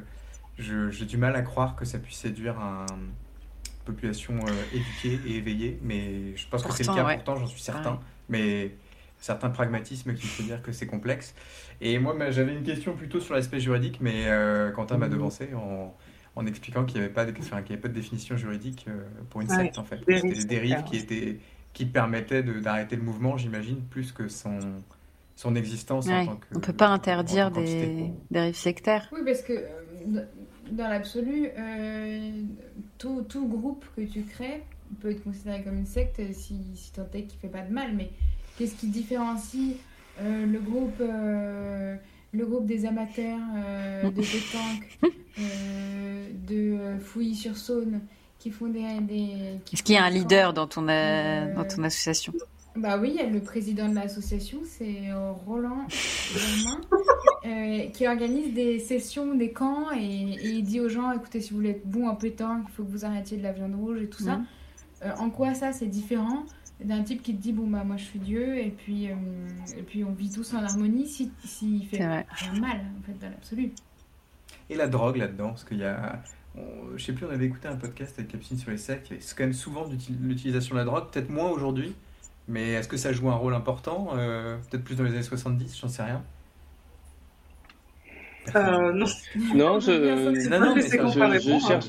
j'ai 0.58 1.06
du 1.06 1.18
mal 1.18 1.36
à 1.36 1.44
croire 1.44 1.76
que 1.76 1.86
ça 1.86 2.00
puisse 2.00 2.18
séduire 2.18 2.58
une 2.60 3.12
population 3.86 4.40
éduquée 4.74 5.20
et 5.28 5.38
éveillée, 5.38 5.80
mais 5.84 6.36
je 6.36 6.48
pense 6.48 6.64
que 6.64 6.74
c'est 6.74 6.88
le 6.88 6.96
cas 6.96 7.14
pourtant, 7.14 7.36
j'en 7.36 7.46
suis 7.46 7.62
certain. 7.62 8.00
Mais 8.30 8.72
certain 9.20 9.50
pragmatisme 9.50 10.14
qui 10.16 10.26
me 10.26 10.32
fait 10.32 10.44
dire 10.44 10.62
que 10.62 10.72
c'est 10.72 10.86
complexe. 10.88 11.34
Et 11.80 11.98
moi, 11.98 12.16
j'avais 12.30 12.54
une 12.54 12.64
question 12.64 12.96
plutôt 12.96 13.20
sur 13.20 13.34
l'aspect 13.34 13.60
juridique, 13.60 14.00
mais 14.00 14.28
Quentin 14.76 14.98
m'a 14.98 15.08
mmh. 15.08 15.12
devancé 15.12 15.50
en, 15.56 15.96
en 16.36 16.46
expliquant 16.46 16.86
qu'il 16.86 17.00
n'y 17.00 17.06
avait, 17.06 17.14
pas 17.14 17.26
de, 17.26 17.34
avait 17.52 17.78
pas 17.78 17.88
de 17.88 17.94
définition 17.94 18.38
juridique 18.38 18.88
pour 19.32 19.42
une 19.42 19.50
secte, 19.50 19.80
en 19.80 19.84
fait. 19.84 20.00
C'était 20.08 20.34
des 20.34 20.46
dérives 20.46 20.84
qui 20.84 20.98
étaient 20.98 21.40
qui 21.74 21.86
permettait 21.86 22.44
d'arrêter 22.44 22.96
le 22.96 23.02
mouvement, 23.02 23.38
j'imagine, 23.38 23.82
plus 23.82 24.12
que 24.12 24.28
son, 24.28 24.60
son 25.36 25.56
existence 25.56 26.08
en 26.08 26.26
tant 26.26 26.36
que. 26.36 26.46
On 26.54 26.60
ne 26.60 26.64
peut 26.64 26.74
pas 26.74 26.88
interdire 26.88 27.52
des 27.52 28.12
dérives 28.32 28.56
sectaires. 28.56 29.10
Oui, 29.12 29.22
parce 29.26 29.42
que 29.42 29.54
euh, 29.54 30.26
dans 30.72 30.88
l'absolu, 30.88 31.50
euh, 31.58 32.32
tout, 32.98 33.24
tout, 33.28 33.48
groupe 33.48 33.86
que 33.96 34.02
tu 34.02 34.24
crées 34.24 34.64
peut 35.02 35.12
être 35.12 35.24
considéré 35.24 35.64
comme 35.64 35.78
une 35.78 35.86
secte 35.86 36.22
si, 36.34 36.58
si 36.76 36.92
tant 36.92 37.08
est 37.14 37.24
qu'il 37.24 37.38
ne 37.38 37.42
fait 37.42 37.48
pas 37.48 37.62
de 37.62 37.74
mal. 37.74 37.94
Mais 37.96 38.12
qu'est-ce 38.58 38.76
qui 38.76 38.88
différencie 38.88 39.76
euh, 40.22 40.46
le 40.46 40.60
groupe 40.60 41.02
le 42.36 42.46
groupe 42.48 42.66
des 42.66 42.86
amateurs 42.88 43.40
de 44.04 44.10
pétanque, 44.10 45.14
de 46.48 46.98
Fouilly-sur-Saône, 47.00 48.02
qui 48.44 48.52
font 48.52 48.68
des. 48.68 49.60
Est-ce 49.72 49.84
qu'il 49.84 49.96
y 49.96 49.98
a 49.98 50.04
un 50.04 50.10
leader 50.10 50.54
dans 50.54 50.68
ton, 50.68 50.86
euh, 50.90 51.56
dans 51.56 51.64
ton 51.64 51.84
association? 51.84 52.34
Bah 52.76 52.98
oui, 52.98 53.12
il 53.14 53.16
y 53.16 53.20
a 53.20 53.30
le 53.30 53.40
président 53.40 53.88
de 53.88 53.96
l'association, 53.96 54.60
c'est 54.66 55.12
euh, 55.12 55.32
Roland 55.32 55.86
euh, 57.46 57.88
qui 57.90 58.08
organise 58.08 58.54
des 58.54 58.80
sessions, 58.80 59.36
des 59.36 59.52
camps, 59.52 59.92
et, 59.92 60.02
il 60.02 60.64
dit 60.64 60.80
aux 60.80 60.90
gens 60.90 61.12
écoutez, 61.12 61.40
si 61.40 61.52
vous 61.52 61.58
voulez 61.58 61.72
être 61.72 61.88
bon 61.88 62.08
en 62.08 62.16
pétanque, 62.16 62.66
il 62.68 62.72
faut 62.74 62.84
que 62.84 62.92
vous 62.92 63.06
arrêtiez 63.06 63.38
de 63.38 63.44
la 63.44 63.52
viande 63.52 63.76
rouge 63.76 64.02
et 64.02 64.08
tout 64.08 64.24
ça. 64.24 64.38
Mhm. 64.38 64.48
en 65.20 65.30
quoi 65.30 65.54
ça, 65.54 65.72
c'est 65.72 65.88
différent 65.88 66.46
d'un 66.84 67.04
type 67.04 67.22
qui 67.22 67.36
te 67.36 67.42
dit 67.42 67.54
bon 67.54 67.68
bah 67.68 67.84
moi 67.86 67.96
je 67.98 68.04
suis 68.04 68.20
Dieu 68.20 68.58
et 68.58 68.72
puis 68.72 69.06
et 69.06 69.84
puis 69.86 70.04
on 70.04 70.12
vit 70.12 70.30
tous 70.30 70.54
en 70.54 70.64
harmonie 70.64 71.08
s'il 71.08 71.30
si, 71.46 71.86
fait 71.86 72.00
mal 72.00 72.26
en 73.00 73.04
fait 73.06 73.18
dans 73.22 73.30
l'absolu. 73.30 73.72
Et 74.70 74.76
la 74.76 74.88
drogue 74.88 75.18
là-dedans 75.18 75.50
parce 75.50 75.64
qu'il 75.64 75.78
y 75.78 75.86
a 75.86 76.22
je 76.56 76.98
je 76.98 77.04
sais 77.04 77.14
plus, 77.14 77.26
on 77.26 77.30
avait 77.30 77.46
écouté 77.46 77.68
un 77.68 77.76
podcast 77.76 78.16
avec 78.18 78.32
Capucine 78.32 78.58
sur 78.58 78.72
les 78.72 78.78
sectes. 78.78 79.12
C'est 79.20 79.38
quand 79.38 79.44
même 79.44 79.54
souvent 79.54 79.88
l'utilisation 80.22 80.76
de 80.76 80.80
la 80.80 80.86
drogue, 80.86 81.10
peut-être 81.12 81.30
moins 81.30 81.50
aujourd'hui, 81.50 81.94
mais 82.48 82.74
est-ce 82.74 82.88
que 82.88 82.98
ça 82.98 83.14
joue 83.14 83.30
un 83.30 83.36
rôle 83.36 83.54
important 83.54 84.10
euh, 84.16 84.58
Peut-être 84.70 84.84
plus 84.84 84.96
dans 84.96 85.04
les 85.04 85.12
années 85.12 85.24
70, 85.24 85.80
j'en 85.80 85.88
sais 85.88 86.04
rien. 86.04 86.24
Euh, 88.56 88.92
non. 88.92 89.06
Non, 89.56 89.80
je, 89.80 91.60
cherche, 91.66 91.86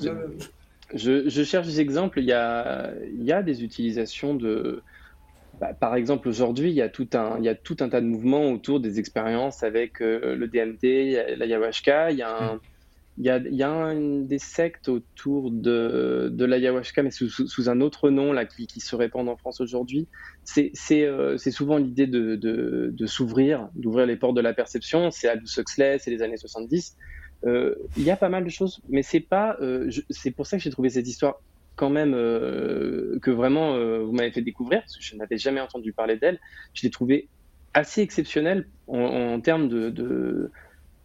je, 0.95 1.43
cherche 1.45 1.67
des 1.67 1.81
exemples. 1.81 2.21
Il 2.21 2.27
y 2.27 2.33
a, 2.33 2.93
il 3.13 3.25
y 3.25 3.33
a 3.33 3.43
des 3.43 3.65
utilisations 3.65 4.35
de. 4.35 4.83
Bah, 5.61 5.73
par 5.73 5.95
exemple, 5.97 6.29
aujourd'hui, 6.29 6.71
il, 6.71 6.75
y 6.75 6.83
a 6.83 6.89
tout 6.89 7.09
un, 7.15 7.39
il 7.39 7.45
y 7.45 7.49
a 7.49 7.55
tout 7.55 7.77
un 7.81 7.89
tas 7.89 8.01
de 8.01 8.07
mouvements 8.07 8.51
autour 8.51 8.81
des 8.81 8.99
expériences 8.99 9.63
avec 9.63 10.01
euh, 10.01 10.37
le 10.37 10.47
DMT, 10.47 11.37
l'ayahuasca. 11.37 12.13
Il 12.13 12.19
y 12.19 12.23
a 12.23 12.37
un. 12.37 12.55
Mm. 12.55 12.61
Il 13.17 13.25
y 13.25 13.31
a, 13.31 13.39
y 13.39 14.25
des 14.27 14.41
sectes 14.41 14.89
autour 14.89 15.53
de, 15.53 16.31
de 16.33 16.45
l'ayahuasca, 16.45 17.03
mais 17.05 17.13
sous, 17.13 17.71
un 17.71 17.81
autre 17.81 18.11
nom 18.11 18.33
là, 18.33 18.45
qui, 18.45 18.81
se 18.81 18.97
répandent 18.97 19.29
en 19.29 19.37
France 19.37 19.61
aujourd'hui. 19.61 20.09
C'est 20.43 20.73
euh, 20.91 21.39
souvent 21.39 21.77
l'idée 21.79 22.09
de, 22.09 23.07
s'ouvrir, 23.07 23.69
d'ouvrir 23.77 24.07
les 24.07 24.17
portes 24.17 24.35
de 24.35 24.41
la 24.41 24.53
perception. 24.53 25.13
C'est 25.13 25.29
Aldous 25.29 25.59
Huxley, 25.59 25.99
c'est 26.01 26.11
les 26.11 26.23
années 26.23 26.37
70. 26.37 26.97
Euh, 27.47 27.77
il 27.97 28.03
y 28.03 28.11
a 28.11 28.17
pas 28.17 28.29
mal 28.29 28.43
de 28.43 28.51
choses, 28.51 28.81
mais 28.89 29.03
c'est 29.03 29.21
pas. 29.21 29.57
Euh, 29.61 29.91
c'est 30.11 30.33
pour 30.33 30.47
ça 30.47 30.57
que 30.57 30.63
j'ai 30.63 30.71
trouvé 30.71 30.91
cette 30.91 31.07
histoire 31.07 31.41
quand 31.77 31.91
même 31.91 32.13
que 32.13 33.31
vraiment 33.31 33.77
vous 34.05 34.13
m'avez 34.13 34.31
fait 34.31 34.43
découvrir, 34.43 34.81
parce 34.81 34.97
que 34.97 35.03
je 35.03 35.17
n'avais 35.17 35.39
jamais 35.39 35.61
entendu 35.61 35.93
parler 35.93 36.17
d'elle. 36.17 36.41
Je 36.73 36.83
l'ai 36.83 36.91
trouvée 36.91 37.29
assez 37.75 38.01
exceptionnelle 38.01 38.69
en, 38.87 39.41
termes 39.41 39.69
de 39.69 40.51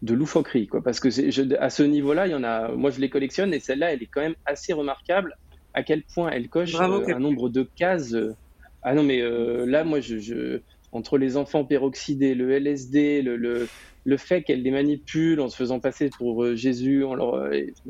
de 0.02 0.14
loufoquerie, 0.14 0.66
quoi. 0.66 0.82
Parce 0.82 1.00
que 1.00 1.10
je, 1.10 1.54
à 1.58 1.70
ce 1.70 1.82
niveau-là, 1.82 2.26
il 2.26 2.30
y 2.30 2.34
en 2.34 2.44
a. 2.44 2.68
Moi, 2.72 2.90
je 2.90 3.00
les 3.00 3.10
collectionne 3.10 3.52
et 3.52 3.60
celle-là, 3.60 3.92
elle 3.92 4.02
est 4.02 4.06
quand 4.06 4.20
même 4.20 4.36
assez 4.46 4.72
remarquable. 4.72 5.36
À 5.74 5.82
quel 5.82 6.02
point 6.02 6.30
elle 6.30 6.48
coche 6.48 6.74
euh, 6.74 7.14
un 7.14 7.18
nombre 7.20 7.48
de 7.48 7.62
cases. 7.76 8.14
Euh, 8.14 8.34
ah 8.82 8.94
non, 8.94 9.02
mais 9.02 9.20
euh, 9.20 9.66
là, 9.66 9.84
moi, 9.84 10.00
je, 10.00 10.18
je, 10.18 10.60
entre 10.92 11.18
les 11.18 11.36
enfants 11.36 11.64
peroxydés, 11.64 12.34
le 12.34 12.50
LSD, 12.50 13.22
le, 13.22 13.36
le, 13.36 13.68
le 14.04 14.16
fait 14.16 14.42
qu'elle 14.42 14.62
les 14.62 14.70
manipule 14.70 15.40
en 15.40 15.48
se 15.48 15.56
faisant 15.56 15.78
passer 15.78 16.10
pour 16.16 16.56
Jésus, 16.56 17.04
en 17.04 17.14
leur, 17.14 17.34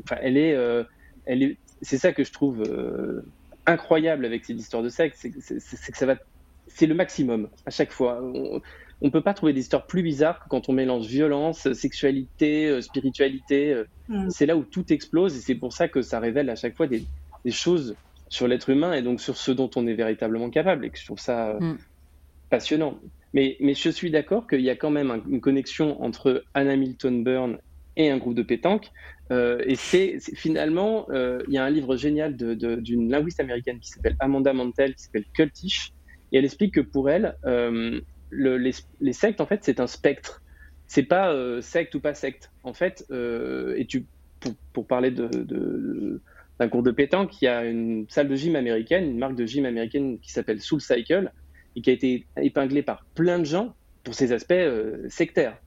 enfin, 0.03 0.17
elle 0.21 0.37
est, 0.37 0.55
elle 1.25 1.43
est. 1.43 1.57
C'est 1.81 1.97
ça 1.97 2.11
que 2.11 2.23
je 2.23 2.31
trouve 2.31 2.63
incroyable 3.65 4.25
avec 4.25 4.45
cette 4.45 4.59
histoire 4.59 4.83
de 4.83 4.89
sexe, 4.89 5.19
c'est 5.21 5.91
que 5.91 5.97
ça 5.97 6.05
va 6.05 6.17
c'est 6.67 6.87
le 6.87 6.95
maximum 6.95 7.49
à 7.65 7.69
chaque 7.69 7.91
fois 7.91 8.21
on 9.01 9.09
peut 9.09 9.21
pas 9.21 9.33
trouver 9.33 9.53
des 9.53 9.61
histoires 9.61 9.87
plus 9.87 10.03
bizarres 10.03 10.43
que 10.43 10.49
quand 10.49 10.69
on 10.69 10.73
mélange 10.73 11.07
violence, 11.07 11.71
sexualité, 11.73 12.67
euh, 12.67 12.81
spiritualité. 12.81 13.73
Euh, 13.73 13.85
mm. 14.09 14.29
C'est 14.29 14.45
là 14.45 14.55
où 14.55 14.63
tout 14.63 14.93
explose 14.93 15.35
et 15.35 15.39
c'est 15.39 15.55
pour 15.55 15.73
ça 15.73 15.87
que 15.87 16.01
ça 16.01 16.19
révèle 16.19 16.49
à 16.49 16.55
chaque 16.55 16.75
fois 16.75 16.87
des, 16.87 17.03
choses 17.49 17.95
sur 18.29 18.47
l'être 18.47 18.69
humain 18.69 18.93
et 18.93 19.01
donc 19.01 19.19
sur 19.19 19.35
ce 19.35 19.51
dont 19.51 19.69
on 19.75 19.87
est 19.87 19.95
véritablement 19.95 20.51
capable 20.51 20.85
et 20.85 20.89
que 20.91 20.99
je 20.99 21.05
trouve 21.05 21.19
ça 21.19 21.49
euh, 21.49 21.59
mm. 21.59 21.77
passionnant. 22.49 22.99
Mais, 23.33 23.57
mais 23.59 23.73
je 23.73 23.89
suis 23.89 24.11
d'accord 24.11 24.45
qu'il 24.45 24.61
y 24.61 24.69
a 24.69 24.75
quand 24.75 24.91
même 24.91 25.21
une 25.29 25.41
connexion 25.41 26.01
entre 26.03 26.43
Anna 26.53 26.75
Milton 26.75 27.23
Burn 27.23 27.57
et 27.95 28.09
un 28.11 28.17
groupe 28.17 28.35
de 28.35 28.43
pétanque. 28.43 28.91
et 29.31 29.75
c'est 29.75 30.17
finalement, 30.35 31.07
il 31.11 31.53
y 31.53 31.57
a 31.57 31.63
un 31.63 31.69
livre 31.69 31.95
génial 31.95 32.35
d'une 32.35 33.09
linguiste 33.09 33.39
américaine 33.39 33.79
qui 33.79 33.89
s'appelle 33.89 34.17
Amanda 34.19 34.51
Mantel, 34.51 34.95
qui 34.95 35.03
s'appelle 35.03 35.25
Cultish, 35.33 35.93
et 36.31 36.37
elle 36.37 36.45
explique 36.45 36.73
que 36.75 36.81
pour 36.81 37.09
elle, 37.09 37.35
les, 38.31 39.13
sectes, 39.13 39.41
en 39.41 39.45
fait, 39.45 39.63
c'est 39.63 39.79
un 39.79 39.87
spectre. 39.87 40.41
C'est 40.87 41.03
pas 41.03 41.31
euh, 41.31 41.61
secte 41.61 41.95
ou 41.95 41.99
pas 41.99 42.13
secte. 42.13 42.51
En 42.63 42.73
fait, 42.73 43.05
euh, 43.11 43.81
pour, 44.73 44.85
parler 44.85 45.11
d'un 45.11 46.69
cours 46.69 46.83
de 46.83 46.91
pétanque, 46.91 47.41
il 47.41 47.45
y 47.45 47.47
a 47.47 47.65
une 47.65 48.05
salle 48.09 48.27
de 48.27 48.35
gym 48.35 48.55
américaine, 48.55 49.05
une 49.05 49.17
marque 49.17 49.35
de 49.35 49.45
gym 49.45 49.65
américaine 49.65 50.19
qui 50.19 50.31
s'appelle 50.31 50.59
Soul 50.59 50.81
Cycle, 50.81 51.31
et 51.75 51.81
qui 51.81 51.89
a 51.89 51.93
été 51.93 52.25
épinglée 52.37 52.83
par 52.83 53.05
plein 53.15 53.39
de 53.39 53.45
gens 53.45 53.73
pour 54.03 54.13
ses 54.15 54.31
aspects 54.31 54.51
euh, 54.51 55.07
sectaires. 55.09 55.57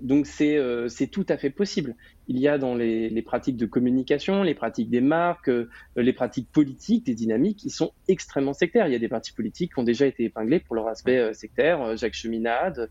Donc 0.00 0.26
euh, 0.40 0.88
c'est 0.88 1.06
tout 1.06 1.26
à 1.28 1.36
fait 1.36 1.50
possible. 1.50 1.94
Il 2.28 2.38
y 2.38 2.48
a 2.48 2.58
dans 2.58 2.74
les, 2.74 3.22
pratiques 3.22 3.56
de 3.56 3.66
communication, 3.66 4.42
les 4.42 4.54
pratiques 4.54 4.90
des 4.90 5.00
marques, 5.00 5.48
euh, 5.48 5.68
les 5.96 6.12
pratiques 6.12 6.48
politiques, 6.50 7.06
des 7.06 7.14
dynamiques 7.14 7.58
qui 7.58 7.70
sont 7.70 7.92
extrêmement 8.08 8.52
sectaires. 8.52 8.86
Il 8.86 8.92
y 8.92 8.96
a 8.96 9.00
des 9.00 9.08
partis 9.08 9.32
politiques 9.32 9.74
qui 9.74 9.80
ont 9.80 9.84
déjà 9.84 10.06
été 10.06 10.24
épinglés 10.24 10.60
pour 10.60 10.76
leur 10.76 10.88
aspect 10.88 11.18
euh, 11.18 11.32
sectaire. 11.32 11.96
Jacques 11.96 12.14
Cheminade. 12.14 12.88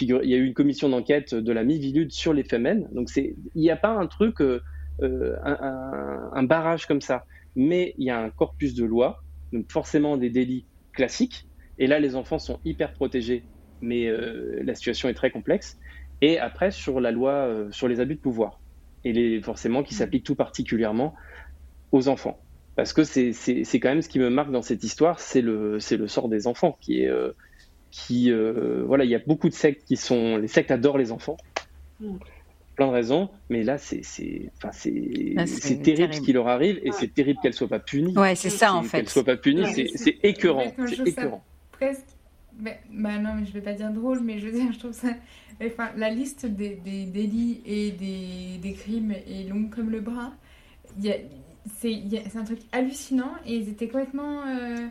il 0.00 0.08
y 0.08 0.34
a 0.34 0.36
eu 0.36 0.46
une 0.46 0.54
commission 0.54 0.88
d'enquête 0.88 1.34
de 1.34 1.52
la 1.52 1.64
Mivilude 1.64 2.12
sur 2.12 2.32
les 2.32 2.44
femmes. 2.44 2.86
Donc 2.92 3.08
il 3.16 3.34
n'y 3.54 3.70
a 3.70 3.76
pas 3.76 3.90
un 3.90 4.06
truc, 4.06 4.36
un, 5.00 6.42
barrage 6.42 6.86
comme 6.86 7.00
ça. 7.00 7.24
Mais 7.56 7.94
il 7.98 8.04
y 8.04 8.10
a 8.10 8.18
un 8.18 8.30
corpus 8.30 8.74
de 8.74 8.84
lois, 8.84 9.22
donc 9.52 9.70
forcément 9.70 10.16
des 10.16 10.30
délits 10.30 10.66
classiques. 10.92 11.46
Et 11.78 11.86
là, 11.86 12.00
les 12.00 12.16
enfants 12.16 12.38
sont 12.38 12.58
hyper 12.64 12.92
protégés, 12.92 13.44
mais 13.80 14.10
la 14.62 14.74
situation 14.74 15.08
est 15.08 15.14
très 15.14 15.30
complexe 15.30 15.78
et 16.24 16.38
après 16.38 16.70
sur 16.70 17.00
la 17.00 17.10
loi 17.10 17.32
euh, 17.32 17.70
sur 17.70 17.88
les 17.88 18.00
abus 18.00 18.14
de 18.14 18.20
pouvoir, 18.20 18.60
et 19.04 19.12
les, 19.12 19.40
forcément 19.40 19.82
qui 19.82 19.94
s'applique 19.94 20.24
tout 20.24 20.34
particulièrement 20.34 21.14
aux 21.92 22.08
enfants. 22.08 22.38
Parce 22.76 22.92
que 22.92 23.04
c'est 23.04 23.32
quand 23.74 23.88
même 23.88 24.02
ce 24.02 24.08
qui 24.08 24.18
me 24.18 24.30
marque 24.30 24.50
dans 24.50 24.62
cette 24.62 24.82
histoire, 24.82 25.20
c'est 25.20 25.40
le, 25.40 25.78
le 25.78 26.08
sort 26.08 26.28
des 26.28 26.46
enfants 26.46 26.76
qui 26.80 27.02
est. 27.02 27.08
Euh, 27.08 27.32
qui, 27.90 28.32
euh, 28.32 28.82
voilà, 28.84 29.04
il 29.04 29.10
y 29.10 29.14
a 29.14 29.20
beaucoup 29.24 29.48
de 29.48 29.54
sectes 29.54 29.84
qui 29.86 29.96
sont. 29.96 30.36
Les 30.36 30.48
sectes 30.48 30.72
adorent 30.72 30.98
les 30.98 31.12
enfants. 31.12 31.36
Mm. 32.00 32.16
Plein 32.74 32.88
de 32.88 32.92
raisons, 32.92 33.30
mais 33.50 33.62
là, 33.62 33.78
c'est 33.78 34.00
enfin, 34.56 34.72
c'est 34.72 35.80
terrible, 35.80 36.12
ce 36.12 36.20
qui 36.20 36.32
leur 36.32 36.48
arrive 36.48 36.80
et 36.82 36.90
c'est 36.90 37.14
terrible 37.14 37.38
qu'elles 37.40 37.52
ne 37.52 37.56
soient 37.56 37.68
pas 37.68 37.78
punies. 37.78 38.18
Ouais, 38.18 38.34
c'est 38.34 38.50
ça 38.50 38.74
en 38.74 38.82
fait. 38.82 38.96
Qu'elles 38.96 39.04
ne 39.04 39.10
soient 39.10 39.24
pas 39.24 39.36
punies, 39.36 39.64
c'est 39.94 40.18
écœurant. 40.24 40.72
C'est 40.88 41.06
écœurant. 41.06 41.44
Presque. 41.70 42.13
Mais, 42.58 42.80
bah 42.90 43.18
non, 43.18 43.34
mais 43.34 43.46
je 43.46 43.52
vais 43.52 43.60
pas 43.60 43.72
dire 43.72 43.90
drôle, 43.90 44.20
mais 44.20 44.38
je 44.38 44.46
veux 44.46 44.52
dire, 44.52 44.72
je 44.72 44.78
trouve 44.78 44.92
ça 44.92 45.08
Enfin, 45.62 45.90
la 45.96 46.10
liste 46.10 46.46
des, 46.46 46.74
délits 47.06 47.60
et 47.64 47.92
des, 47.92 48.72
crimes 48.72 49.12
est 49.12 49.48
longue 49.48 49.70
comme 49.70 49.90
le 49.90 50.00
bras. 50.00 50.32
C'est 51.00 52.02
un 52.34 52.44
truc 52.44 52.60
hallucinant 52.72 53.32
et 53.46 53.56
ils 53.56 53.68
étaient 53.68 53.88
complètement 53.88 54.42
euh, 54.46 54.86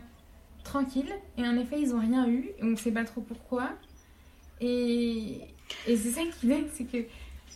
tranquilles. 0.62 1.12
Et 1.36 1.42
en 1.42 1.56
effet, 1.58 1.80
ils 1.80 1.90
n'ont 1.90 2.00
rien 2.00 2.28
eu. 2.28 2.50
Et 2.58 2.62
on 2.62 2.70
ne 2.70 2.76
sait 2.76 2.92
pas 2.92 3.04
trop 3.04 3.20
pourquoi. 3.20 3.72
Et, 4.60 5.40
et 5.86 5.96
c'est 5.96 6.10
ça 6.10 6.22
qui 6.38 6.46
m'aide, 6.46 6.66
c'est 6.72 6.84
que. 6.84 7.06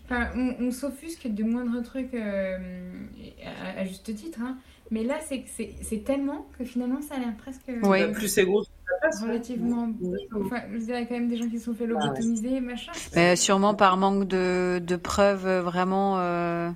Enfin, 0.05 0.31
on, 0.35 0.71
s'offusque 0.71 1.29
de 1.29 1.43
moindres 1.45 1.83
trucs 1.83 2.15
euh, 2.15 3.07
à, 3.77 3.85
juste 3.85 4.15
titre, 4.15 4.41
hein. 4.41 4.57
Mais 4.91 5.05
là, 5.05 5.19
c'est 5.21 6.05
tellement 6.05 6.47
que 6.59 6.65
finalement, 6.65 7.01
ça 7.03 7.17
a 7.17 7.19
l'air 7.19 7.37
presque. 7.37 7.63
Ouais, 7.83 8.11
plus 8.13 8.29
c'est 8.29 8.45
gros, 8.45 8.65
relativement. 9.23 9.91
Enfin, 10.35 10.63
je 10.73 10.79
dirais 10.79 11.07
quand 11.07 11.15
même 11.15 11.29
des 11.29 11.37
gens 11.37 11.49
qui 11.49 11.59
se 11.59 11.67
sont 11.67 11.75
fait 11.75 11.85
ah 11.85 11.89
lobotomiser, 11.89 12.61
machin. 12.61 12.93
Mais 13.15 13.37
sûrement 13.37 13.75
par 13.75 13.97
manque 13.97 14.27
de, 14.27 14.81
de 14.85 14.97
preuves 14.97 15.49
vraiment. 15.61 16.17
Euh, 16.19 16.71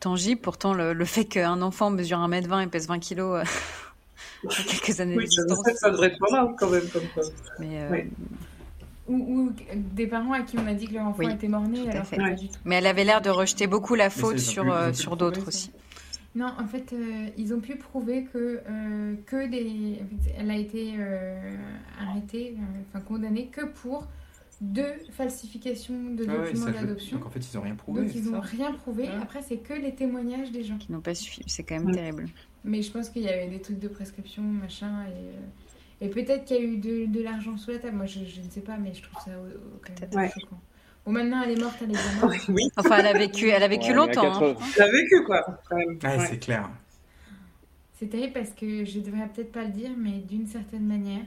tangible. 0.00 0.40
Pourtant, 0.40 0.74
le, 0.74 1.04
fait 1.04 1.24
qu'un 1.24 1.62
enfant 1.62 1.90
mesure 1.90 2.18
1m20 2.18 2.64
et 2.64 2.66
pèse 2.66 2.88
20 2.88 2.98
kg 2.98 3.20
euh, 3.20 3.44
quelques 4.48 5.00
années 5.00 5.16
oui, 5.16 5.26
ça, 5.30 5.44
devrait 5.90 6.08
être 6.08 6.18
pas 6.18 6.30
mal 6.30 6.54
quand 6.58 6.70
même. 6.70 6.88
Comme 6.88 7.02
ça. 7.22 7.30
Mais, 7.58 7.82
euh, 7.82 8.02
ou, 9.08 9.50
des 9.74 10.06
parents 10.06 10.32
à 10.32 10.42
qui 10.42 10.58
on 10.58 10.66
a 10.66 10.74
dit 10.74 10.86
que 10.86 10.94
leur 10.94 11.06
enfant 11.06 11.28
était 11.28 11.48
mort-né. 11.48 11.88
Alors 11.90 12.04
pas 12.04 12.30
du 12.34 12.48
tout. 12.48 12.54
Mais 12.64 12.76
elle 12.76 12.86
avait 12.86 13.04
l'air 13.04 13.20
de 13.20 13.30
rejeter 13.30 13.66
beaucoup 13.66 13.94
la 13.94 14.10
faute 14.10 14.38
sur, 14.38 14.70
euh, 14.72 14.92
sur 14.92 15.16
d'autres 15.16 15.48
aussi. 15.48 15.70
Non, 16.38 16.52
en 16.58 16.66
fait, 16.66 16.94
ils 17.36 17.52
ont 17.52 17.60
pu 17.60 17.76
prouver 17.76 18.24
que, 18.32 18.60
que 19.26 19.48
des... 19.48 19.98
elle 20.38 20.50
a 20.50 20.56
été 20.56 20.94
arrêtée, 22.00 22.56
enfin 22.88 23.00
condamnée 23.00 23.48
que 23.48 23.66
pour 23.66 24.06
de 24.60 24.84
falsification 25.12 26.14
de 26.14 26.26
ah 26.28 26.36
documents 26.36 26.70
d'adoption. 26.70 27.18
Donc 27.18 27.26
en 27.26 27.30
fait, 27.30 27.40
ils 27.40 27.56
n'ont 27.56 27.62
rien 27.62 27.74
prouvé. 27.76 28.02
Donc 28.02 28.14
ils 28.14 28.30
n'ont 28.30 28.40
rien 28.40 28.72
prouvé. 28.72 29.08
Après, 29.08 29.42
c'est 29.42 29.58
que 29.58 29.72
les 29.72 29.94
témoignages 29.94 30.50
des 30.50 30.64
gens. 30.64 30.78
Qui 30.78 30.92
n'ont 30.92 31.00
pas 31.00 31.14
suffi. 31.14 31.42
C'est 31.46 31.62
quand 31.62 31.76
même 31.80 31.94
terrible. 31.94 32.28
Mais 32.64 32.82
je 32.82 32.90
pense 32.90 33.08
qu'il 33.08 33.22
y 33.22 33.28
avait 33.28 33.48
des 33.48 33.60
trucs 33.60 33.78
de 33.78 33.88
prescription, 33.88 34.42
machin. 34.42 35.06
Et, 35.06 35.10
euh, 35.10 36.06
et 36.06 36.08
peut-être 36.08 36.44
qu'il 36.44 36.56
y 36.56 36.60
a 36.60 36.62
eu 36.62 36.76
de, 36.78 37.06
de 37.06 37.22
l'argent 37.22 37.56
sous 37.56 37.70
la 37.70 37.78
table. 37.78 37.96
Moi, 37.96 38.06
je, 38.06 38.24
je, 38.24 38.40
ne 38.40 38.50
sais 38.50 38.60
pas, 38.60 38.76
mais 38.76 38.92
je 38.94 39.02
trouve 39.02 39.22
ça 39.22 39.30
quand 39.82 40.16
même 40.16 40.30
choquant. 40.30 40.60
Bon, 41.08 41.14
maintenant, 41.14 41.40
elle 41.42 41.52
est 41.52 41.62
morte, 41.62 41.76
elle 41.80 41.92
est 41.92 42.20
morte. 42.20 42.36
oui. 42.50 42.68
Enfin, 42.76 42.98
elle 42.98 43.06
a 43.06 43.12
vécu, 43.14 43.48
elle 43.48 43.62
a 43.62 43.68
vécu 43.68 43.94
longtemps. 43.94 44.44
Hein. 44.44 44.54
Elle 44.76 44.82
a 44.82 44.90
vécu, 44.90 45.24
quoi. 45.24 45.58
Ouais, 45.70 46.26
c'est 46.28 46.38
clair. 46.38 46.68
C'est 47.98 48.10
terrible 48.10 48.34
parce 48.34 48.50
que 48.50 48.84
je 48.84 49.00
devrais 49.00 49.26
peut-être 49.28 49.50
pas 49.50 49.64
le 49.64 49.70
dire, 49.70 49.90
mais 49.96 50.18
d'une 50.18 50.46
certaine 50.46 50.86
manière, 50.86 51.24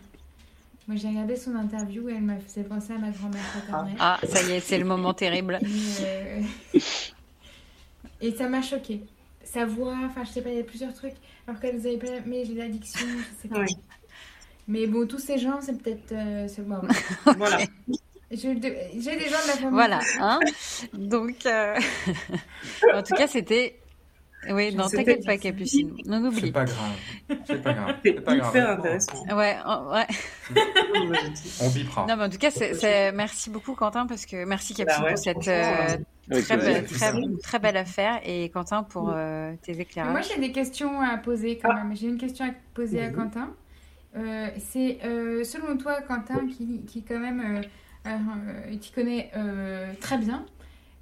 moi, 0.87 0.97
j'ai 0.97 1.07
regardé 1.07 1.35
son 1.35 1.55
interview 1.55 2.09
et 2.09 2.13
elle 2.13 2.21
m'a 2.21 2.37
fait 2.37 2.61
penser 2.61 2.93
à 2.93 2.99
ma 2.99 3.09
grand-mère 3.09 3.41
paternelle. 3.55 3.95
Ah, 3.99 4.19
ça 4.23 4.43
y 4.43 4.51
est, 4.51 4.59
c'est 4.59 4.77
le 4.77 4.85
moment 4.85 5.15
terrible. 5.15 5.59
Euh, 6.03 6.41
et, 8.21 8.31
ça 8.35 8.47
m'a 8.47 8.61
choqué. 8.61 9.01
Sa 9.43 9.65
voix, 9.65 9.97
enfin, 10.05 10.23
je 10.23 10.29
sais 10.29 10.41
pas, 10.43 10.49
il 10.49 10.57
y 10.57 10.59
a 10.59 10.63
plusieurs 10.63 10.93
trucs. 10.93 11.15
Alors 11.47 11.59
qu'elle 11.59 11.77
nous 11.77 11.87
avait 11.87 11.97
pas. 11.97 12.21
Mais 12.27 12.45
j'ai 12.45 12.53
l'addiction, 12.53 13.07
je 13.07 13.41
sais 13.41 13.47
pas. 13.47 13.65
Mais 14.67 14.85
bon, 14.85 15.07
tous 15.07 15.17
ces 15.17 15.39
gens, 15.39 15.59
c'est 15.59 15.81
peut-être. 15.81 16.11
Euh, 16.11 16.47
bon. 16.59 16.81
voilà. 17.37 17.57
J'ai 18.31 18.55
des 18.55 19.29
gens 19.29 19.41
de 19.43 19.47
la 19.47 19.53
famille. 19.53 19.69
Voilà, 19.71 19.99
hein 20.19 20.39
Donc, 20.93 21.45
euh, 21.45 21.75
en 22.93 23.03
tout 23.03 23.15
cas, 23.15 23.27
c'était 23.27 23.81
oui, 24.49 24.73
non, 24.73 24.87
t'inquiète 24.87 25.23
pas, 25.23 25.37
Capucine. 25.37 25.95
Non, 26.05 26.25
oublie. 26.25 26.41
C'est 26.41 26.51
pas 26.51 26.65
grave. 26.65 26.95
C'est 27.45 27.61
pas 27.61 27.73
grave. 27.73 27.95
C'est 28.03 28.21
pas 28.21 28.35
grave. 28.35 28.57
intéressant. 28.57 29.23
Ouais, 29.27 29.57
ouais. 29.91 30.07
On 31.61 31.69
bipera. 31.69 32.07
Non, 32.07 32.15
mais 32.17 32.23
en 32.23 32.29
tout 32.29 32.39
cas, 32.39 32.49
c'est, 32.49 33.11
merci 33.11 33.51
beaucoup, 33.51 33.75
Quentin, 33.75 34.07
parce 34.07 34.25
que 34.25 34.43
merci, 34.45 34.73
Capucine, 34.73 35.03
bah 35.03 35.09
pour 35.09 35.17
cette 35.19 35.47
euh, 35.47 36.41
très, 36.41 36.57
belle, 36.57 36.85
très, 36.85 37.13
très, 37.43 37.59
belle 37.59 37.77
affaire 37.77 38.19
et 38.25 38.49
Quentin 38.49 38.81
pour 38.81 39.11
euh, 39.13 39.53
tes 39.61 39.79
éclairages. 39.79 40.11
Moi, 40.11 40.21
j'ai 40.21 40.39
des 40.39 40.51
questions 40.51 41.01
à 41.01 41.17
poser 41.17 41.59
quand 41.59 41.69
ah. 41.71 41.83
même. 41.83 41.95
J'ai 41.95 42.07
une 42.07 42.17
question 42.17 42.45
à 42.45 42.49
poser 42.73 43.03
à 43.03 43.09
Quentin. 43.09 43.53
Euh, 44.17 44.49
c'est 44.57 44.97
selon 45.43 45.77
toi, 45.77 46.01
Quentin, 46.01 46.47
qui, 46.47 46.81
qui 46.87 47.03
quand 47.03 47.19
même, 47.19 47.61
tu 48.03 48.91
connais 48.93 49.31
très 49.99 50.17
bien. 50.17 50.45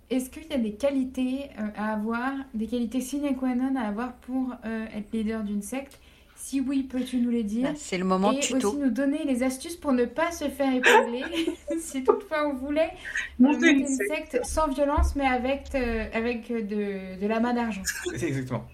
Est-ce 0.09 0.31
qu'il 0.31 0.47
y 0.49 0.53
a 0.53 0.57
des 0.57 0.71
qualités 0.71 1.49
euh, 1.59 1.67
à 1.77 1.93
avoir, 1.93 2.31
des 2.55 2.65
qualités 2.65 2.99
sine 2.99 3.35
qua 3.35 3.53
non 3.53 3.75
à 3.75 3.87
avoir 3.87 4.13
pour 4.13 4.55
euh, 4.65 4.85
être 4.95 5.11
leader 5.13 5.43
d'une 5.43 5.61
secte? 5.61 5.99
Si 6.35 6.61
oui, 6.61 6.83
peux-tu 6.83 7.17
nous 7.17 7.29
les 7.29 7.43
dire? 7.43 7.69
Bah, 7.69 7.77
C'est 7.77 7.97
le 7.97 8.05
moment 8.05 8.31
Et 8.31 8.39
aussi 8.39 8.53
nous 8.53 8.89
donner 8.89 9.23
les 9.25 9.43
astuces 9.43 9.75
pour 9.75 9.91
ne 9.91 10.05
pas 10.05 10.31
se 10.31 10.45
faire 10.45 10.73
épingler, 10.73 11.23
si 11.79 12.03
toutefois 12.03 12.47
on 12.47 12.55
voulait 12.55 12.91
monter 13.37 13.69
une 13.69 13.87
secte 13.87 14.39
sans 14.43 14.69
violence, 14.69 15.15
mais 15.15 15.27
avec, 15.27 15.65
euh, 15.75 16.05
avec 16.13 16.47
de, 16.47 17.19
de 17.19 17.27
la 17.27 17.39
main 17.39 17.53
d'argent. 17.53 17.83
Exactement. 18.13 18.65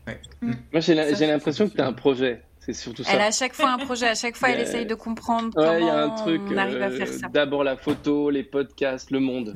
Mm. 0.41 0.53
Moi, 0.71 0.79
j'ai 0.79 0.93
l'impression 1.27 1.67
que 1.67 1.73
tu 1.73 1.81
as 1.81 1.87
un 1.87 1.93
projet. 1.93 2.43
C'est 2.65 2.73
surtout 2.73 3.03
ça. 3.03 3.11
Elle 3.13 3.21
a 3.21 3.27
à 3.27 3.31
chaque 3.31 3.53
fois 3.53 3.71
un 3.71 3.77
projet, 3.77 4.07
à 4.07 4.15
chaque 4.15 4.35
fois 4.35 4.49
elle 4.49 4.59
essaye 4.59 4.87
de 4.87 4.95
comprendre 4.95 5.51
comment 5.53 5.77
y 5.77 5.87
a 5.87 6.03
un 6.03 6.09
truc, 6.09 6.41
on 6.49 6.57
arrive 6.57 6.81
à 6.81 6.89
faire 6.89 7.07
ça. 7.07 7.27
D'abord 7.27 7.63
la 7.63 7.77
photo, 7.77 8.31
les 8.31 8.41
podcasts, 8.41 9.11
le 9.11 9.19
monde. 9.19 9.53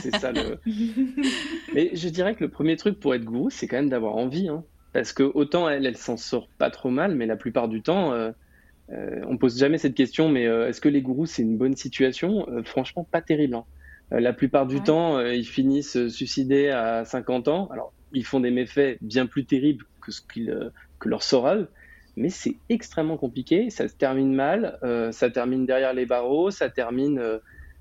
C'est 0.00 0.14
ça 0.16 0.30
le. 0.30 0.60
Mais 1.74 1.90
je 1.94 2.08
dirais 2.08 2.36
que 2.36 2.44
le 2.44 2.50
premier 2.50 2.76
truc 2.76 3.00
pour 3.00 3.16
être 3.16 3.24
gourou, 3.24 3.50
c'est 3.50 3.66
quand 3.66 3.76
même 3.76 3.88
d'avoir 3.88 4.14
envie. 4.14 4.48
Hein. 4.48 4.62
Parce 4.92 5.12
que 5.12 5.24
autant 5.24 5.68
elle, 5.68 5.86
elle 5.86 5.96
s'en 5.96 6.16
sort 6.16 6.48
pas 6.56 6.70
trop 6.70 6.88
mal, 6.88 7.16
mais 7.16 7.26
la 7.26 7.36
plupart 7.36 7.68
du 7.68 7.82
temps, 7.82 8.12
euh, 8.12 8.30
euh, 8.92 9.20
on 9.26 9.36
pose 9.36 9.58
jamais 9.58 9.76
cette 9.76 9.94
question, 9.94 10.28
mais 10.28 10.46
euh, 10.46 10.68
est-ce 10.68 10.80
que 10.80 10.88
les 10.88 11.02
gourous 11.02 11.26
c'est 11.26 11.42
une 11.42 11.58
bonne 11.58 11.74
situation? 11.74 12.46
Franchement, 12.64 13.06
pas 13.10 13.22
terrible. 13.22 13.56
Hein. 13.56 13.64
la 14.12 14.32
plupart 14.32 14.66
du 14.66 14.80
temps, 14.82 15.20
ils 15.20 15.44
finissent 15.44 16.06
suicidés 16.06 16.68
à 16.68 17.04
50 17.04 17.48
ans. 17.48 17.68
Alors, 17.72 17.92
ils 18.12 18.24
font 18.24 18.38
des 18.38 18.52
méfaits 18.52 18.98
bien 19.00 19.26
plus 19.26 19.44
terribles 19.44 19.84
que 20.00 20.12
ce 20.12 20.20
qu'ils 20.22 20.70
que 21.00 21.08
leur 21.08 21.24
Soral 21.24 21.68
mais 22.16 22.30
c'est 22.30 22.56
extrêmement 22.68 23.16
compliqué. 23.16 23.70
Ça 23.70 23.88
se 23.88 23.94
termine 23.94 24.34
mal, 24.34 24.78
euh, 24.82 25.12
ça 25.12 25.30
termine 25.30 25.66
derrière 25.66 25.92
les 25.92 26.06
barreaux, 26.06 26.50
ça 26.50 26.68
termine. 26.70 27.18
Euh, 27.18 27.38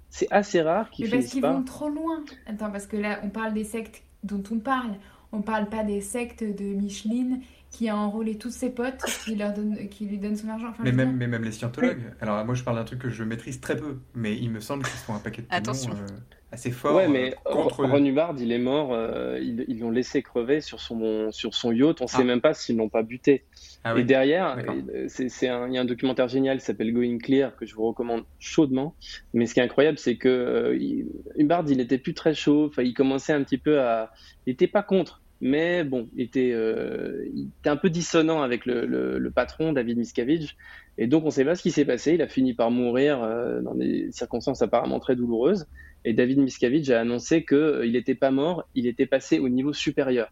c'est 0.09 0.27
assez 0.31 0.61
rare 0.61 0.89
qu'ils 0.91 1.07
finissent 1.07 1.25
parce 1.25 1.33
qu'ils 1.33 1.41
vont 1.41 1.63
trop 1.63 1.89
loin. 1.89 2.23
Attends, 2.45 2.71
parce 2.71 2.87
que 2.87 2.97
là, 2.97 3.19
on 3.23 3.29
parle 3.29 3.53
des 3.53 3.63
sectes 3.63 4.03
dont 4.23 4.43
on 4.51 4.59
parle. 4.59 4.95
On 5.31 5.41
parle 5.41 5.67
pas 5.67 5.83
des 5.83 5.99
sectes 5.99 6.43
de 6.43 6.63
Micheline 6.63 7.41
qui 7.69 7.89
a 7.89 7.97
enrôlé 7.97 8.37
tous 8.37 8.51
ses 8.51 8.69
potes, 8.69 9.03
qui, 9.25 9.35
leur 9.35 9.53
donne, 9.53 9.89
qui 9.89 10.05
lui 10.05 10.17
donnent 10.17 10.37
son 10.37 10.47
argent. 10.47 10.73
mais, 10.79 10.93
même, 10.93 11.17
mais 11.17 11.27
même 11.27 11.43
les 11.43 11.51
scientologues. 11.51 12.13
Alors 12.21 12.45
moi, 12.45 12.55
je 12.55 12.63
parle 12.63 12.77
d'un 12.77 12.85
truc 12.85 12.99
que 12.99 13.09
je 13.09 13.23
maîtrise 13.23 13.59
très 13.59 13.75
peu, 13.75 13.97
mais 14.13 14.37
il 14.37 14.49
me 14.49 14.61
semble 14.61 14.85
qu'ils 14.85 14.99
sont 14.99 15.13
un 15.13 15.19
paquet 15.19 15.41
de 15.41 15.47
Attention. 15.49 15.91
Euh, 15.91 16.07
assez 16.55 16.71
fort. 16.71 16.95
Ouais, 16.95 17.07
mais 17.07 17.35
contre... 17.45 17.85
Ron 17.85 18.03
Hubbard, 18.03 18.35
il 18.39 18.51
est 18.51 18.59
mort. 18.59 18.97
ils 19.39 19.79
l'ont 19.79 19.91
laissé 19.91 20.21
crever 20.21 20.61
sur 20.61 20.79
son, 20.79 21.31
sur 21.31 21.53
son 21.53 21.71
yacht. 21.71 22.01
On 22.01 22.05
ne 22.05 22.09
sait 22.09 22.17
ah. 22.21 22.23
même 22.23 22.41
pas 22.41 22.53
s'ils 22.53 22.77
l'ont 22.77 22.89
pas 22.89 23.03
buté. 23.03 23.43
Ah 23.87 23.93
et 23.95 24.03
derrière, 24.03 24.57
euh, 24.57 25.05
c'est 25.07 25.47
un, 25.47 25.67
il 25.67 25.73
y 25.75 25.77
a 25.77 25.81
un 25.81 25.85
documentaire 25.85 26.27
génial 26.27 26.57
qui 26.57 26.65
s'appelle 26.65 26.91
Going 26.91 27.19
Clear 27.19 27.55
que 27.55 27.67
je 27.67 27.75
vous 27.75 27.83
recommande 27.83 28.23
chaudement. 28.39 28.95
Mais 29.35 29.45
ce 29.45 29.53
qui 29.53 29.59
est 29.59 29.63
incroyable, 29.63 29.99
c'est 29.99 30.17
que 30.17 30.27
euh, 30.27 31.03
Hubbard, 31.37 31.65
il 31.69 31.79
était 31.79 31.99
plus 31.99 32.15
très 32.15 32.33
chaud. 32.33 32.71
Il 32.79 32.95
commençait 32.95 33.33
un 33.33 33.43
petit 33.43 33.59
peu 33.59 33.81
à, 33.81 34.11
il 34.47 34.53
était 34.53 34.67
pas 34.67 34.81
contre, 34.81 35.21
mais 35.41 35.83
bon, 35.83 36.09
il 36.15 36.23
était, 36.23 36.51
euh, 36.53 37.29
il 37.33 37.49
était 37.59 37.69
un 37.69 37.77
peu 37.77 37.91
dissonant 37.91 38.41
avec 38.41 38.65
le, 38.65 38.85
le, 38.85 39.31
patron 39.31 39.73
David 39.73 39.97
Miscavige. 39.97 40.55
Et 40.97 41.07
donc, 41.07 41.23
on 41.23 41.27
ne 41.27 41.31
sait 41.31 41.45
pas 41.45 41.55
ce 41.55 41.61
qui 41.61 41.71
s'est 41.71 41.85
passé. 41.85 42.13
Il 42.13 42.21
a 42.21 42.27
fini 42.27 42.55
par 42.55 42.71
mourir 42.71 43.21
euh, 43.21 43.61
dans 43.61 43.75
des 43.75 44.09
circonstances 44.11 44.63
apparemment 44.63 44.99
très 44.99 45.15
douloureuses. 45.15 45.67
Et 46.05 46.13
David 46.13 46.37
Miscavige 46.37 46.91
a 46.91 47.01
annoncé 47.01 47.43
qu'il 47.43 47.81
il 47.83 47.93
n'était 47.93 48.15
pas 48.15 48.29
mort, 48.29 48.63
il 48.75 48.85
était 48.85 49.07
passé 49.07 49.39
au 49.39 49.49
niveau 49.49 49.73
supérieur, 49.73 50.31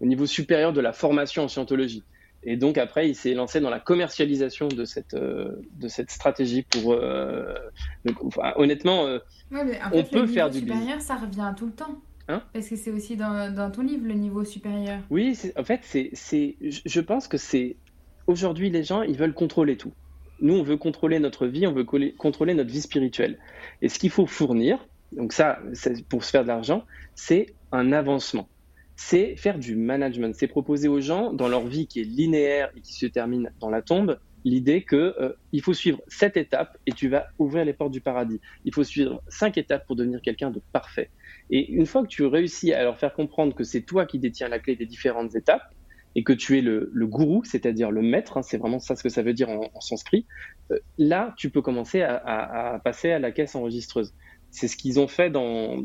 au 0.00 0.06
niveau 0.06 0.26
supérieur 0.26 0.72
de 0.72 0.80
la 0.80 0.92
formation 0.92 1.42
en 1.42 1.48
scientologie. 1.48 2.04
Et 2.44 2.56
donc 2.56 2.78
après, 2.78 3.08
il 3.08 3.16
s'est 3.16 3.34
lancé 3.34 3.58
dans 3.60 3.68
la 3.68 3.80
commercialisation 3.80 4.68
de 4.68 4.84
cette, 4.84 5.14
euh, 5.14 5.60
de 5.80 5.88
cette 5.88 6.12
stratégie 6.12 6.62
pour... 6.62 6.92
Euh, 6.92 7.52
honnêtement, 8.54 9.06
euh, 9.06 9.18
on 9.92 10.04
peut 10.04 10.28
faire 10.28 10.50
du 10.50 10.60
supérieur, 10.60 11.00
ça 11.00 11.16
revient 11.16 11.52
tout 11.56 11.66
le 11.66 11.72
temps. 11.72 12.00
Hein 12.28 12.42
Parce 12.52 12.68
que 12.68 12.76
c'est 12.76 12.92
aussi 12.92 13.16
dans, 13.16 13.52
dans, 13.52 13.72
ton 13.72 13.82
livre, 13.82 14.06
le 14.06 14.14
niveau 14.14 14.44
supérieur. 14.44 15.00
Oui, 15.10 15.36
en 15.56 15.64
fait, 15.64 15.80
c'est, 15.82 16.56
je 16.62 17.00
pense 17.00 17.26
que 17.26 17.38
c'est... 17.38 17.74
Aujourd'hui, 18.28 18.70
les 18.70 18.84
gens, 18.84 19.02
ils 19.02 19.16
veulent 19.16 19.34
contrôler 19.34 19.76
tout. 19.76 19.92
Nous, 20.40 20.54
on 20.54 20.62
veut 20.62 20.76
contrôler 20.76 21.18
notre 21.18 21.46
vie, 21.48 21.66
on 21.66 21.72
veut 21.72 21.84
contrôler 21.84 22.54
notre 22.54 22.70
vie 22.70 22.82
spirituelle. 22.82 23.38
Et 23.82 23.88
ce 23.88 23.98
qu'il 23.98 24.10
faut 24.10 24.26
fournir, 24.26 24.78
donc 25.12 25.32
ça, 25.32 25.58
pour 26.08 26.24
se 26.24 26.30
faire 26.30 26.42
de 26.42 26.48
l'argent, 26.48 26.84
c'est 27.14 27.54
un 27.72 27.92
avancement 27.92 28.48
c'est 28.98 29.36
faire 29.36 29.60
du 29.60 29.76
management. 29.76 30.34
C'est 30.34 30.48
proposer 30.48 30.88
aux 30.88 31.00
gens, 31.00 31.32
dans 31.32 31.48
leur 31.48 31.64
vie 31.64 31.86
qui 31.86 32.00
est 32.00 32.04
linéaire 32.04 32.68
et 32.76 32.80
qui 32.80 32.92
se 32.92 33.06
termine 33.06 33.52
dans 33.60 33.70
la 33.70 33.80
tombe, 33.80 34.18
l'idée 34.44 34.82
que 34.82 35.14
euh, 35.20 35.32
il 35.52 35.62
faut 35.62 35.72
suivre 35.72 36.02
cette 36.08 36.36
étape 36.36 36.76
et 36.84 36.90
tu 36.90 37.08
vas 37.08 37.28
ouvrir 37.38 37.64
les 37.64 37.72
portes 37.72 37.92
du 37.92 38.00
paradis. 38.00 38.40
Il 38.64 38.74
faut 38.74 38.82
suivre 38.82 39.22
cinq 39.28 39.56
étapes 39.56 39.86
pour 39.86 39.94
devenir 39.94 40.20
quelqu'un 40.20 40.50
de 40.50 40.60
parfait. 40.72 41.10
Et 41.48 41.70
une 41.70 41.86
fois 41.86 42.02
que 42.02 42.08
tu 42.08 42.26
réussis 42.26 42.72
à 42.72 42.82
leur 42.82 42.98
faire 42.98 43.14
comprendre 43.14 43.54
que 43.54 43.62
c'est 43.62 43.82
toi 43.82 44.04
qui 44.04 44.18
détiens 44.18 44.48
la 44.48 44.58
clé 44.58 44.74
des 44.74 44.86
différentes 44.86 45.36
étapes 45.36 45.72
et 46.16 46.24
que 46.24 46.32
tu 46.32 46.58
es 46.58 46.60
le, 46.60 46.90
gourou, 47.06 47.44
c'est-à-dire 47.44 47.92
le 47.92 48.02
maître, 48.02 48.36
hein, 48.36 48.42
c'est 48.42 48.58
vraiment 48.58 48.80
ça 48.80 48.96
ce 48.96 49.04
que 49.04 49.08
ça 49.10 49.22
veut 49.22 49.32
dire 49.32 49.48
en, 49.48 49.80
sanskrit, 49.80 50.26
euh, 50.72 50.78
là 50.96 51.34
tu 51.36 51.50
peux 51.50 51.62
commencer 51.62 52.02
à 52.02 52.80
passer 52.82 53.12
à 53.12 53.20
la 53.20 53.30
caisse 53.30 53.54
enregistreuse 53.54 54.12
c'est 54.50 54.68
ce 54.68 54.76
qu'ils 54.76 54.98
ont 54.98 55.08
fait 55.08 55.30
dans, 55.30 55.82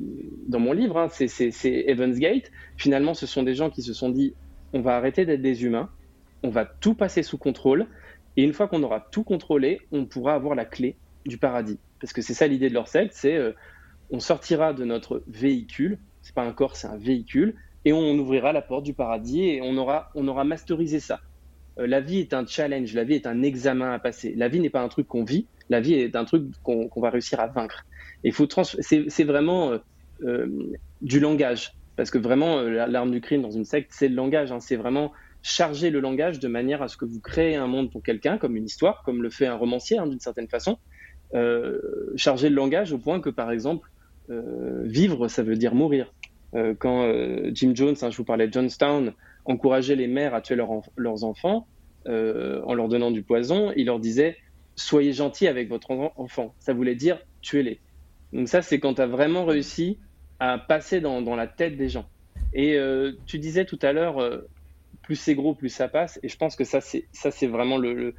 mon 0.50 0.74
livre, 0.74 0.98
hein. 0.98 1.08
c'est 1.10 1.64
Evans 1.88 2.14
Gate. 2.14 2.52
Finalement, 2.78 3.14
ce 3.14 3.26
sont 3.26 3.44
des 3.44 3.56
gens 3.56 3.70
qui 3.70 3.82
se 3.82 3.94
sont 3.94 4.10
dit, 4.10 4.34
on 4.74 4.82
va 4.82 4.96
arrêter 4.96 5.26
d'être 5.26 5.42
des 5.42 5.64
humains, 5.64 5.90
on 6.44 6.50
va 6.50 6.66
tout 6.66 6.96
passer 6.96 7.24
sous 7.24 7.38
contrôle, 7.38 7.88
et 8.38 8.44
une 8.44 8.54
fois 8.54 8.68
qu'on 8.68 8.82
aura 8.84 9.00
tout 9.00 9.24
contrôlé, 9.24 9.82
on 9.92 10.06
pourra 10.06 10.34
avoir 10.34 10.56
la 10.56 10.66
clé 10.66 10.96
du 11.26 11.38
paradis. 11.38 11.78
Parce 12.00 12.14
que 12.14 12.22
c'est 12.22 12.34
ça 12.34 12.48
l'idée 12.48 12.70
de 12.70 12.74
leur 12.74 12.88
secte, 12.88 13.14
c'est 13.14 13.36
euh, 13.36 13.52
on 14.10 14.20
sortira 14.20 14.74
de 14.74 14.86
notre 14.86 15.24
véhicule, 15.28 16.00
c'est 16.22 16.34
pas 16.34 16.44
un 16.44 16.52
corps, 16.52 16.76
c'est 16.76 16.88
un 16.88 16.98
véhicule, 16.98 17.56
et 17.86 17.94
on 17.94 18.18
ouvrira 18.18 18.54
la 18.54 18.62
porte 18.62 18.84
du 18.84 18.94
paradis 18.94 19.44
et 19.44 19.62
on 19.62 19.78
aura, 19.78 20.10
on 20.16 20.28
aura 20.28 20.44
masterisé 20.44 21.00
ça. 21.00 21.20
Euh, 21.80 21.88
la 21.88 22.02
vie 22.02 22.20
est 22.20 22.34
un 22.34 22.46
challenge, 22.46 22.94
la 22.94 23.04
vie 23.04 23.16
est 23.16 23.28
un 23.28 23.42
examen 23.42 23.92
à 23.92 24.00
passer. 24.00 24.34
La 24.36 24.48
vie 24.48 24.60
n'est 24.60 24.70
pas 24.70 24.82
un 24.82 24.88
truc 24.88 25.08
qu'on 25.08 25.24
vit, 25.24 25.48
la 25.70 25.82
vie 25.82 25.94
est 25.94 26.16
un 26.16 26.26
truc 26.26 26.46
qu'on 26.64 26.90
va 26.96 27.10
réussir 27.10 27.40
à 27.40 27.48
vaincre. 27.48 27.86
Il 28.24 28.32
faut 28.32 28.48
c'est 28.80 29.24
vraiment 29.24 29.72
euh, 29.72 29.78
euh, 30.24 30.48
du 31.02 31.20
langage. 31.20 31.74
Parce 31.96 32.10
que 32.10 32.18
vraiment, 32.18 32.62
l'arme 32.62 33.12
du 33.12 33.22
crime 33.22 33.44
dans 33.44 33.52
une 33.52 33.66
secte, 33.66 33.92
c'est 33.94 34.08
le 34.08 34.16
langage. 34.16 34.52
Hein. 34.52 34.60
c'est 34.60 34.76
vraiment 34.76 35.12
charger 35.44 35.92
le 35.92 36.00
langage 36.00 36.40
de 36.40 36.48
manière 36.48 36.82
à 36.82 36.88
ce 36.88 36.98
que 36.98 37.06
vous 37.06 37.20
créez 37.20 37.56
un 37.56 37.68
monde 37.68 37.92
pour 37.92 38.02
quelqu'un, 38.02 38.38
comme 38.38 38.56
une 38.56 38.66
histoire, 38.66 39.04
comme 39.04 39.22
le 39.22 39.30
fait 39.30 39.46
un 39.46 39.56
romancier 39.56 40.00
hein, 40.00 40.08
d'une 40.08 40.20
certaine 40.20 40.48
façon. 40.48 40.80
Euh, 41.36 41.80
charger 42.16 42.50
le 42.50 42.56
langage 42.56 42.94
au 42.94 42.98
point 42.98 43.20
que, 43.20 43.30
par 43.30 43.52
exemple, 43.52 43.90
euh, 44.30 44.84
vivre, 44.86 45.28
ça 45.28 45.44
veut 45.44 45.56
dire 45.56 45.76
mourir. 45.76 46.14
Euh, 46.56 46.74
quand 46.78 47.12
Jim 47.54 47.72
Jones, 47.74 47.96
hein, 48.02 48.10
je 48.10 48.18
vous 48.18 48.24
parlais 48.24 48.48
de 48.48 48.54
Johnstown, 48.54 49.14
encourageait 49.46 49.96
les 49.96 50.08
mères 50.08 50.34
à 50.34 50.42
tuer 50.42 50.56
leurs 50.56 51.24
enfants 51.24 51.68
en 52.06 52.74
leur 52.74 52.90
donnant 52.90 53.12
du 53.12 53.24
poison, 53.24 53.72
il 53.78 53.86
leur 53.86 54.00
disait 54.00 54.36
soyez 54.76 55.14
gentils 55.14 55.48
avec 55.48 55.70
votre 55.70 55.92
enfant. 55.92 56.54
Ça 56.60 56.74
voulait 56.74 56.96
dire 56.96 57.18
tuez-les. 57.42 57.80
Donc 58.34 58.50
ça, 58.50 58.62
c'est 58.62 58.80
quand 58.80 58.96
tu 58.96 59.02
as 59.02 59.08
vraiment 59.08 59.46
réussi 59.46 59.98
à 60.40 60.58
passer 60.58 61.00
dans, 61.00 61.36
la 61.36 61.48
tête 61.48 61.78
des 61.78 61.88
gens. 61.88 62.06
Et 62.54 62.78
tu 63.26 63.40
disais 63.40 63.66
tout 63.66 63.80
à 63.82 63.94
l'heure, 63.94 64.20
plus 65.04 65.16
c'est 65.16 65.36
gros, 65.36 65.54
plus 65.54 65.70
ça 65.70 65.88
passe. 65.88 66.20
Et 66.24 66.30
je 66.30 66.38
pense 66.38 66.56
que 66.56 66.64
ça, 66.64 66.82
c'est 66.82 67.06
ça, 67.12 67.30
c'est 67.30 67.48
vraiment 67.48 67.78
le. 67.78 68.16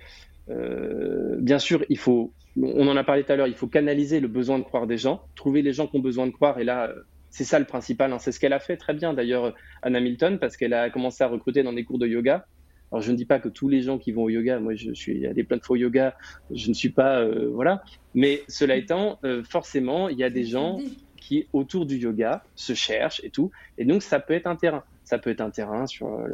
Euh, 0.50 1.36
bien 1.40 1.58
sûr, 1.58 1.84
il 1.88 1.98
faut. 1.98 2.32
On 2.60 2.86
en 2.86 2.96
a 2.96 3.02
parlé 3.02 3.24
tout 3.24 3.32
à 3.32 3.36
l'heure. 3.36 3.48
Il 3.48 3.54
faut 3.54 3.66
canaliser 3.66 4.20
le 4.20 4.28
besoin 4.28 4.58
de 4.58 4.64
croire 4.64 4.86
des 4.86 4.98
gens, 4.98 5.22
trouver 5.34 5.62
les 5.62 5.72
gens 5.72 5.88
qui 5.88 5.96
ont 5.96 6.02
besoin 6.02 6.26
de 6.26 6.32
croire. 6.32 6.60
Et 6.60 6.64
là, 6.64 6.92
c'est 7.30 7.44
ça 7.44 7.58
le 7.58 7.64
principal. 7.64 8.12
Hein. 8.12 8.18
C'est 8.20 8.30
ce 8.30 8.38
qu'elle 8.38 8.52
a 8.52 8.60
fait 8.60 8.76
très 8.76 8.94
bien 8.94 9.12
d'ailleurs, 9.12 9.54
Anna 9.82 9.98
Milton, 9.98 10.38
parce 10.38 10.56
qu'elle 10.56 10.74
a 10.74 10.90
commencé 10.90 11.24
à 11.24 11.26
recruter 11.26 11.64
dans 11.64 11.72
des 11.72 11.84
cours 11.84 11.98
de 11.98 12.06
yoga. 12.06 12.46
Alors, 12.94 13.02
je 13.02 13.10
ne 13.10 13.16
dis 13.16 13.24
pas 13.24 13.40
que 13.40 13.48
tous 13.48 13.68
les 13.68 13.82
gens 13.82 13.98
qui 13.98 14.12
vont 14.12 14.22
au 14.22 14.28
yoga, 14.28 14.60
moi, 14.60 14.76
je 14.76 14.92
suis, 14.92 15.16
il 15.16 15.20
y 15.20 15.26
a 15.26 15.34
des 15.34 15.42
plein 15.42 15.56
de 15.56 15.64
faux 15.64 15.74
yoga, 15.74 16.14
je 16.52 16.68
ne 16.68 16.74
suis 16.74 16.90
pas, 16.90 17.18
euh, 17.18 17.50
voilà. 17.52 17.82
Mais 18.14 18.44
cela 18.46 18.76
étant, 18.76 19.18
euh, 19.24 19.42
forcément, 19.42 20.08
il 20.08 20.16
y 20.16 20.22
a 20.22 20.30
des 20.30 20.44
gens 20.44 20.78
qui, 21.20 21.48
autour 21.52 21.86
du 21.86 21.96
yoga, 21.96 22.44
se 22.54 22.72
cherchent 22.72 23.20
et 23.24 23.30
tout. 23.30 23.50
Et 23.78 23.84
donc, 23.84 24.04
ça 24.04 24.20
peut 24.20 24.32
être 24.32 24.46
un 24.46 24.54
terrain. 24.54 24.84
Ça 25.02 25.18
peut 25.18 25.30
être 25.30 25.40
un 25.40 25.50
terrain 25.50 25.88
sur 25.88 26.06
euh, 26.06 26.28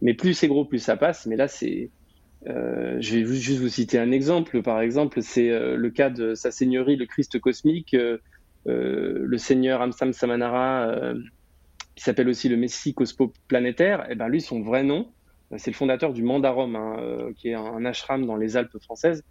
mais 0.00 0.14
plus 0.14 0.32
c'est 0.32 0.46
gros 0.46 0.64
plus 0.64 0.78
ça 0.78 0.96
passe. 0.96 1.26
Mais 1.26 1.36
là 1.36 1.48
c'est 1.48 1.90
euh, 2.46 2.96
je 3.00 3.18
vais 3.18 3.26
juste 3.34 3.58
vous 3.60 3.68
citer 3.68 3.98
un 3.98 4.12
exemple. 4.12 4.62
Par 4.62 4.80
exemple 4.80 5.20
c'est 5.20 5.50
le 5.50 5.90
cas 5.90 6.08
de 6.08 6.34
sa 6.34 6.50
seigneurie 6.50 6.96
le 6.96 7.04
Christ 7.04 7.38
cosmique 7.38 7.94
le 8.64 9.36
seigneur 9.36 9.82
Amsam 9.82 10.14
Samanara 10.14 11.12
qui 11.94 12.04
s'appelle 12.04 12.30
aussi 12.30 12.48
le 12.48 12.56
Messie 12.56 12.94
cosmoplanétaire. 12.94 14.04
Et 14.04 14.12
eh 14.12 14.14
ben 14.14 14.28
lui 14.28 14.40
son 14.40 14.62
vrai 14.62 14.82
nom 14.82 15.12
c'est 15.56 15.70
le 15.70 15.76
fondateur 15.76 16.12
du 16.12 16.22
Mandarum 16.22 16.76
hein, 16.76 16.96
qui 17.36 17.48
est 17.48 17.54
un 17.54 17.84
ashram 17.84 18.26
dans 18.26 18.36
les 18.36 18.56
Alpes 18.56 18.78
françaises 18.80 19.24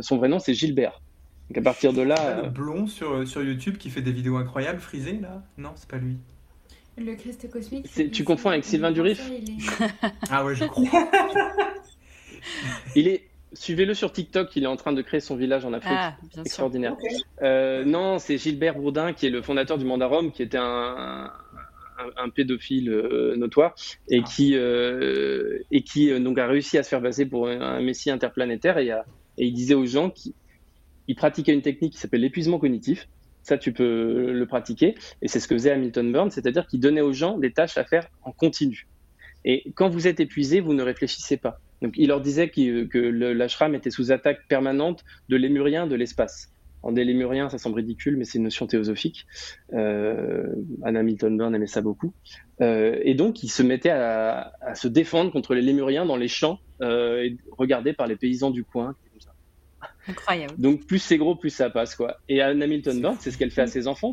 son 0.00 0.16
vrai 0.16 0.28
nom 0.28 0.38
c'est 0.38 0.54
Gilbert 0.54 1.00
donc 1.48 1.58
à 1.58 1.62
partir 1.62 1.92
de 1.92 2.02
là 2.02 2.42
le 2.42 2.48
blond 2.48 2.86
sur, 2.86 3.26
sur 3.26 3.42
YouTube 3.42 3.76
qui 3.76 3.90
fait 3.90 4.02
des 4.02 4.12
vidéos 4.12 4.36
incroyables 4.36 4.80
frisé 4.80 5.18
là? 5.20 5.42
Non 5.58 5.72
c'est 5.74 5.88
pas 5.88 5.98
lui 5.98 6.18
le 7.00 7.14
Christ 7.14 7.50
cosmique. 7.50 7.86
Tu 8.12 8.24
confonds 8.24 8.50
avec 8.50 8.64
Sylvain 8.64 8.90
Durif 8.90 9.22
Ah 10.30 10.44
ouais, 10.44 10.54
je 10.54 10.64
crois. 10.64 10.84
il 12.94 13.08
est. 13.08 13.26
Suivez-le 13.52 13.94
sur 13.94 14.12
TikTok, 14.12 14.54
il 14.54 14.62
est 14.62 14.68
en 14.68 14.76
train 14.76 14.92
de 14.92 15.02
créer 15.02 15.18
son 15.18 15.34
village 15.34 15.64
en 15.64 15.72
Afrique. 15.72 15.92
Ah, 15.92 16.14
Extraordinaire. 16.38 16.96
Euh, 17.42 17.84
non, 17.84 18.20
c'est 18.20 18.38
Gilbert 18.38 18.76
Bourdin 18.76 19.12
qui 19.12 19.26
est 19.26 19.30
le 19.30 19.42
fondateur 19.42 19.76
du 19.76 19.84
Mandarum, 19.84 20.30
qui 20.30 20.44
était 20.44 20.58
un, 20.58 21.32
un, 22.16 22.28
pédophile 22.28 22.90
euh, 22.90 23.36
notoire 23.36 23.74
et 24.08 24.20
ah. 24.22 24.28
qui, 24.28 24.54
euh, 24.54 25.58
et 25.70 25.82
qui 25.82 26.18
donc 26.20 26.38
a 26.38 26.46
réussi 26.46 26.78
à 26.78 26.82
se 26.82 26.88
faire 26.88 27.02
passer 27.02 27.26
pour 27.26 27.48
un, 27.48 27.80
messie 27.80 28.10
interplanétaire 28.10 28.78
et, 28.78 28.88
et 29.38 29.46
il 29.46 29.52
disait 29.52 29.74
aux 29.74 29.86
gens 29.86 30.10
qu'il 30.10 30.34
pratiquait 31.16 31.52
une 31.52 31.62
technique 31.62 31.92
qui 31.94 31.98
s'appelle 31.98 32.20
l'épuisement 32.20 32.58
cognitif 32.58 33.08
ça, 33.42 33.58
tu 33.58 33.72
peux 33.72 34.32
le 34.32 34.46
pratiquer. 34.46 34.94
Et 35.22 35.28
c'est 35.28 35.40
ce 35.40 35.48
que 35.48 35.54
faisait 35.54 35.70
Hamilton 35.70 36.12
Burns, 36.12 36.30
c'est-à-dire 36.30 36.66
qu'il 36.66 36.80
donnait 36.80 37.00
aux 37.00 37.12
gens 37.12 37.38
des 37.38 37.52
tâches 37.52 37.78
à 37.78 37.84
faire 37.84 38.08
en 38.22 38.32
continu. 38.32 38.86
Et 39.44 39.72
quand 39.74 39.88
vous 39.88 40.06
êtes 40.06 40.20
épuisé, 40.20 40.60
vous 40.60 40.74
ne 40.74 40.82
réfléchissez 40.82 41.36
pas. 41.36 41.58
Donc, 41.80 41.94
il 41.96 42.08
leur 42.08 42.20
disait 42.20 42.50
que, 42.50 42.98
l'ashram 42.98 43.74
était 43.74 43.90
sous 43.90 44.12
attaque 44.12 44.46
permanente 44.48 45.02
de 45.28 45.36
lémuriens 45.36 45.86
de 45.86 45.94
l'espace. 45.94 46.52
En 46.82 46.92
des 46.92 47.04
lémuriens, 47.04 47.48
ça 47.50 47.58
semble 47.58 47.76
ridicule, 47.76 48.16
mais 48.16 48.24
c'est 48.24 48.38
une 48.38 48.44
notion 48.44 48.66
théosophique. 48.66 49.26
Euh, 49.74 50.46
Anna 50.82 51.00
Hamilton 51.00 51.36
Burns 51.36 51.54
aimait 51.54 51.66
ça 51.66 51.82
beaucoup. 51.82 52.12
Euh, 52.60 52.98
et 53.02 53.14
donc, 53.14 53.42
il 53.42 53.48
se 53.48 53.62
mettait 53.62 53.90
à, 53.90 54.52
se 54.74 54.88
défendre 54.88 55.30
contre 55.30 55.54
les 55.54 55.62
lémuriens 55.62 56.06
dans 56.06 56.16
les 56.16 56.28
champs, 56.28 56.58
euh, 56.80 57.28
regardés 57.56 57.92
par 57.92 58.06
les 58.06 58.16
paysans 58.16 58.50
du 58.50 58.64
coin, 58.64 58.94
Incroyable. 60.08 60.54
Donc 60.58 60.86
plus 60.86 60.98
c'est 60.98 61.18
gros, 61.18 61.36
plus 61.36 61.50
ça 61.50 61.70
passe 61.70 61.94
quoi. 61.94 62.18
Et 62.28 62.40
Anne 62.40 62.62
Hamilton 62.62 63.00
Burns, 63.00 63.16
c'est 63.20 63.30
ce 63.30 63.38
qu'elle 63.38 63.50
fait 63.50 63.62
à 63.62 63.66
ses 63.66 63.86
enfants. 63.86 64.12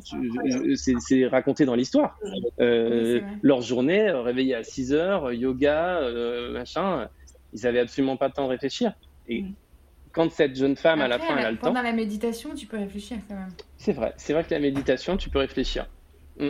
C'est 0.76 1.27
raconté 1.27 1.65
dans 1.65 1.76
l'histoire. 1.76 2.19
Euh, 2.60 3.22
leur 3.41 3.61
journée, 3.61 4.10
euh, 4.10 4.22
réveillée 4.22 4.56
à 4.56 4.64
6 4.64 4.94
heures, 4.94 5.31
yoga, 5.31 5.99
euh, 5.99 6.52
machin. 6.53 7.07
Ils 7.53 7.65
avaient 7.65 7.80
absolument 7.80 8.18
pas 8.18 8.27
le 8.27 8.34
temps 8.34 8.45
de 8.45 8.49
réfléchir. 8.49 8.94
Et 9.27 9.44
mm. 9.44 9.53
Quand 10.18 10.31
cette 10.31 10.56
jeune 10.56 10.76
femme 10.76 10.99
à 10.99 11.07
la 11.07 11.19
fin, 11.19 11.38
elle 11.38 11.45
a 11.45 11.52
le 11.52 11.57
temps. 11.57 11.68
Pendant 11.68 11.81
la 11.81 11.94
méditation, 11.94 12.53
tu 12.53 12.65
peux 12.65 12.77
réfléchir 12.77 13.18
quand 13.30 13.35
même. 13.35 13.52
C'est 13.77 13.94
vrai. 13.94 14.14
C'est 14.18 14.34
vrai 14.34 14.44
que 14.44 14.52
la 14.52 14.60
méditation, 14.60 15.15
tu 15.15 15.30
peux 15.30 15.39
réfléchir. 15.39 15.88
Mm. 16.39 16.49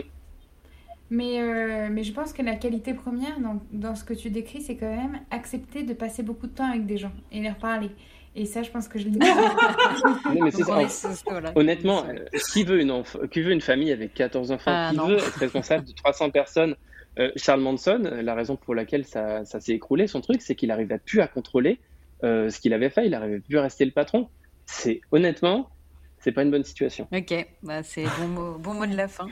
Mais, 1.10 1.88
mais 1.90 2.02
je 2.02 2.12
pense 2.12 2.32
que 2.32 2.42
la 2.42 2.56
qualité 2.56 2.92
première 2.92 3.38
dans, 3.40 3.62
dans 3.72 3.94
ce 3.94 4.04
que 4.04 4.12
tu 4.12 4.28
décris, 4.28 4.60
c'est 4.60 4.76
quand 4.76 4.90
même 4.90 5.20
accepter 5.30 5.82
de 5.82 5.94
passer 5.94 6.22
beaucoup 6.22 6.46
de 6.46 6.52
temps 6.52 6.68
avec 6.68 6.84
des 6.84 6.98
gens 6.98 7.12
et 7.30 7.40
leur 7.40 7.56
parler. 7.56 7.90
Et 8.38 8.44
ça, 8.44 8.62
je 8.62 8.70
pense 8.70 8.86
que 8.86 9.00
je 9.00 9.08
l'ai 9.08 9.18
Honnêtement, 11.56 12.04
euh, 12.06 12.24
qui, 12.52 12.62
veut 12.62 12.80
une 12.80 13.02
qui 13.32 13.40
veut 13.40 13.50
une 13.50 13.60
famille 13.60 13.90
avec 13.90 14.14
14 14.14 14.52
enfants? 14.52 14.70
Ah, 14.72 14.90
Qui 14.92 14.98
veut 14.98 15.16
être 15.16 15.38
responsable 15.38 15.84
de 15.84 15.92
300 15.92 16.30
personnes? 16.30 16.76
Euh, 17.18 17.32
Charles 17.34 17.62
Manson, 17.62 18.00
la 18.22 18.34
raison 18.36 18.54
pour 18.54 18.76
laquelle 18.76 19.04
ça, 19.04 19.44
ça 19.44 19.58
s'est 19.58 19.72
écroulé, 19.72 20.06
son 20.06 20.20
truc, 20.20 20.40
c'est 20.40 20.54
qu'il 20.54 20.68
n'arrivait 20.68 20.98
plus 20.98 21.20
à 21.20 21.26
contrôler 21.26 21.80
euh, 22.24 22.50
ce 22.50 22.60
qu'il 22.60 22.72
avait 22.72 22.90
fait. 22.90 23.06
Il 23.06 23.10
n'arrivait 23.10 23.40
plus 23.40 23.58
à 23.58 23.62
rester 23.62 23.84
le 23.84 23.92
patron. 23.92 24.28
C'est 24.66 25.00
honnêtement, 25.12 25.70
c'est 26.18 26.32
pas 26.32 26.42
une 26.42 26.50
bonne 26.50 26.64
situation. 26.64 27.08
Ok, 27.12 27.46
bah, 27.62 27.82
c'est 27.82 28.04
bon 28.18 28.28
mot, 28.28 28.58
bon 28.58 28.74
mot 28.74 28.86
de 28.86 28.96
la 28.96 29.08
fin. 29.08 29.26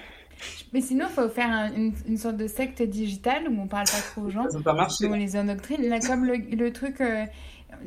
Mais 0.73 0.81
sinon, 0.81 1.07
il 1.09 1.15
faut 1.15 1.29
faire 1.29 1.73
une, 1.75 2.17
sorte 2.19 2.37
de 2.37 2.47
secte 2.47 2.83
digitale 2.83 3.49
où 3.49 3.61
on 3.61 3.67
parle 3.67 3.87
pas 3.87 4.01
trop 4.01 4.23
aux 4.23 4.31
gens. 4.31 4.49
Ça 4.51 4.61
pas 4.61 4.75
marcher. 4.75 5.07
Où 5.07 5.13
on 5.13 5.17
les 5.17 5.37
endoctrine. 5.37 5.89
Là, 5.89 5.99
comme 6.01 6.27
le, 6.27 6.37
le 6.37 6.73
truc, 6.73 7.01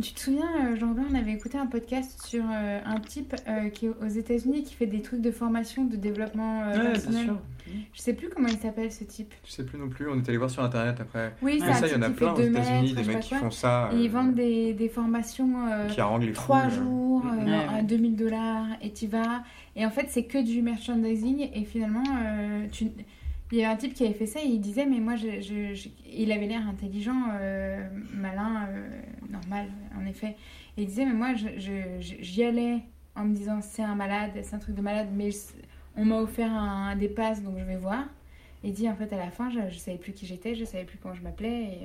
tu 0.01 0.13
te 0.13 0.19
souviens, 0.19 0.49
euh, 0.65 0.75
Jean-Blanc, 0.75 1.05
on 1.11 1.15
avait 1.15 1.33
écouté 1.33 1.57
un 1.57 1.65
podcast 1.65 2.21
sur 2.25 2.43
euh, 2.43 2.79
un 2.85 2.99
type 2.99 3.35
euh, 3.47 3.69
qui 3.69 3.87
est 3.87 3.89
aux 3.89 4.07
États-Unis 4.07 4.63
qui 4.63 4.73
fait 4.73 4.85
des 4.85 5.01
trucs 5.01 5.21
de 5.21 5.31
formation, 5.31 5.85
de 5.85 5.95
développement 5.95 6.61
personnel. 6.71 7.25
Bien 7.25 7.33
sûr. 7.33 7.39
Je 7.93 8.01
sais 8.01 8.13
plus 8.13 8.29
comment 8.29 8.47
il 8.47 8.57
s'appelle 8.57 8.91
ce 8.91 9.03
type. 9.03 9.33
Je 9.45 9.51
sais 9.51 9.63
plus 9.63 9.77
non 9.77 9.89
plus, 9.89 10.09
on 10.09 10.17
est 10.17 10.27
allé 10.27 10.37
voir 10.37 10.49
sur 10.49 10.63
internet 10.63 10.99
après. 10.99 11.33
Oui, 11.41 11.59
ça, 11.59 11.85
il 11.85 11.93
y 11.93 11.95
en 11.95 12.01
a 12.01 12.09
plein 12.09 12.33
aux 12.33 12.39
États-Unis, 12.39 12.93
des 12.93 13.03
mecs 13.03 13.19
qui 13.19 13.35
font 13.35 13.51
ça. 13.51 13.89
ils 13.93 14.09
vendent 14.09 14.33
des, 14.33 14.73
des 14.73 14.89
formations 14.89 15.65
qui 15.89 16.25
les 16.25 16.33
3 16.33 16.69
jours 16.69 17.23
à 17.75 17.81
2000 17.83 18.15
dollars 18.15 18.65
et 18.81 18.91
tu 18.91 19.07
vas. 19.07 19.43
Et 19.75 19.85
en 19.85 19.91
fait, 19.91 20.07
c'est 20.09 20.23
que 20.23 20.43
du 20.43 20.61
merchandising 20.61 21.49
et 21.53 21.63
finalement, 21.63 22.03
tu 22.71 22.87
il 23.51 23.57
y 23.57 23.63
a 23.63 23.71
un 23.71 23.75
type 23.75 23.93
qui 23.93 24.03
avait 24.05 24.13
fait 24.13 24.27
ça 24.27 24.39
et 24.41 24.47
il 24.47 24.61
disait, 24.61 24.85
mais 24.85 24.99
moi, 24.99 25.15
je, 25.15 25.87
il 26.11 26.31
avait 26.31 26.45
l'air 26.45 26.67
intelligent, 26.67 27.29
euh, 27.39 27.87
malin, 28.13 28.67
euh, 28.69 29.01
normal, 29.29 29.67
en 29.97 30.05
effet. 30.05 30.35
Et 30.77 30.83
il 30.83 30.87
disait, 30.87 31.05
mais 31.05 31.13
moi, 31.13 31.33
j'y 31.33 32.43
allais 32.43 32.79
en 33.15 33.25
me 33.25 33.35
disant, 33.35 33.59
c'est 33.61 33.81
un 33.81 33.95
malade, 33.95 34.31
c'est 34.43 34.55
un 34.55 34.59
truc 34.59 34.75
de 34.75 34.81
malade, 34.81 35.07
mais 35.13 35.29
on 35.95 36.05
m'a 36.05 36.21
offert 36.21 36.51
un, 36.51 36.95
des 36.95 37.09
passes, 37.09 37.41
donc 37.41 37.57
je 37.57 37.63
vais 37.63 37.75
voir. 37.75 38.05
Et 38.63 38.67
il 38.67 38.73
dit, 38.73 38.87
en 38.87 38.95
fait, 38.95 39.11
à 39.13 39.17
la 39.17 39.31
fin, 39.31 39.49
je 39.49 39.59
ne 39.59 39.69
savais 39.71 39.97
plus 39.97 40.13
qui 40.13 40.27
j'étais, 40.27 40.53
je 40.53 40.61
ne 40.61 40.65
savais 40.65 40.83
plus 40.83 40.99
comment 41.01 41.15
je 41.15 41.23
m'appelais. 41.23 41.63
Et, 41.73 41.83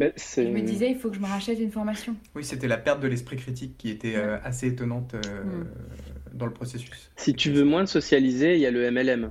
euh, 0.00 0.10
je 0.16 0.40
me 0.48 0.62
disais, 0.62 0.90
il 0.90 0.96
faut 0.96 1.10
que 1.10 1.16
je 1.16 1.20
me 1.20 1.26
rachète 1.26 1.60
une 1.60 1.70
formation. 1.70 2.16
Oui, 2.34 2.44
c'était 2.44 2.66
la 2.66 2.78
perte 2.78 3.00
de 3.00 3.08
l'esprit 3.08 3.36
critique 3.36 3.76
qui 3.76 3.90
était 3.90 4.16
assez 4.16 4.68
étonnante 4.68 5.14
mm. 5.14 6.34
dans 6.34 6.46
le 6.46 6.52
processus. 6.54 7.10
Si 7.16 7.34
tu 7.34 7.52
veux 7.52 7.64
moins 7.64 7.82
de 7.82 7.88
socialiser, 7.88 8.54
il 8.54 8.60
y 8.60 8.66
a 8.66 8.70
le 8.70 8.90
MLM. 8.90 9.30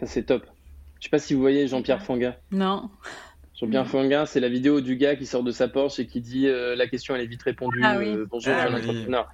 Ça, 0.00 0.06
c'est 0.06 0.24
top. 0.24 0.46
Je 1.00 1.06
sais 1.06 1.10
pas 1.10 1.18
si 1.18 1.34
vous 1.34 1.40
voyez 1.40 1.66
Jean-Pierre 1.66 2.02
Fanguin. 2.02 2.34
Non. 2.52 2.90
Jean-Pierre 3.54 3.86
Fanguin, 3.86 4.26
c'est 4.26 4.40
la 4.40 4.48
vidéo 4.48 4.80
du 4.80 4.96
gars 4.96 5.16
qui 5.16 5.26
sort 5.26 5.42
de 5.42 5.50
sa 5.50 5.68
Porsche 5.68 6.00
et 6.00 6.06
qui 6.06 6.20
dit 6.20 6.46
euh, 6.46 6.76
la 6.76 6.86
question 6.86 7.14
elle 7.14 7.22
est 7.22 7.26
vite 7.26 7.42
répondue. 7.42 7.80
Ah, 7.82 7.96
oui. 7.98 8.08
Euh, 8.08 8.26
bonjour, 8.30 8.54
ah, 8.56 8.70
entrepreneur. 8.70 9.30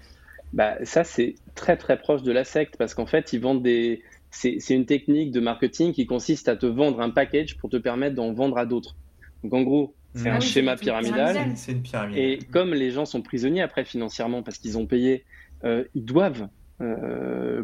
Bah, 0.53 0.77
ça, 0.85 1.05
c'est 1.05 1.35
très 1.55 1.77
très 1.77 1.99
proche 1.99 2.23
de 2.23 2.33
la 2.33 2.45
secte 2.45 2.77
parce 2.77 2.95
qu'en 2.95 3.07
fait, 3.07 3.33
ils 3.33 3.41
vendent 3.41 3.63
des. 3.63 4.03
C'est 4.31 4.59
une 4.71 4.85
technique 4.85 5.31
de 5.31 5.41
marketing 5.41 5.93
qui 5.93 6.07
consiste 6.07 6.49
à 6.49 6.57
te 6.57 6.67
vendre 6.67 7.01
un 7.01 7.11
package 7.11 7.57
pour 7.57 7.71
te 7.71 7.77
permettre 7.77 8.15
d'en 8.15 8.33
vendre 8.33 8.59
à 8.59 8.67
d'autres. 8.67 8.97
Donc 9.43 9.55
en 9.55 9.63
gros, 9.63 9.95
c'est 10.15 10.29
un 10.29 10.41
schéma 10.41 10.77
pyramidal. 10.77 11.53
C'est 11.57 11.73
une 11.73 11.83
pyramide. 11.83 12.19
Et 12.19 12.39
comme 12.53 12.75
les 12.75 12.91
gens 12.91 13.07
sont 13.07 13.23
prisonniers 13.23 13.63
après 13.63 13.85
financièrement 13.85 14.43
parce 14.43 14.59
qu'ils 14.59 14.77
ont 14.77 14.87
payé, 14.87 15.25
euh, 15.65 15.85
ils 15.95 16.05
doivent 16.05 16.49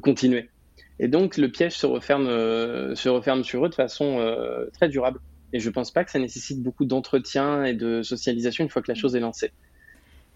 continuer. 0.03 0.49
Et 0.98 1.09
donc 1.09 1.36
le 1.36 1.48
piège 1.48 1.77
se 1.77 1.86
referme, 1.86 2.27
euh, 2.27 2.94
se 2.94 3.09
referme 3.09 3.44
sur 3.44 3.64
eux 3.64 3.69
de 3.69 3.74
façon 3.74 4.19
euh, 4.19 4.66
très 4.73 4.89
durable. 4.89 5.20
Et 5.52 5.60
je 5.60 5.69
ne 5.69 5.74
pense 5.74 5.90
pas 5.90 6.05
que 6.05 6.10
ça 6.10 6.19
nécessite 6.19 6.62
beaucoup 6.62 6.85
d'entretien 6.85 7.64
et 7.64 7.74
de 7.74 8.02
socialisation 8.02 8.64
une 8.64 8.70
fois 8.70 8.82
que 8.82 8.90
la 8.90 8.94
chose 8.94 9.14
est 9.16 9.20
lancée. 9.20 9.52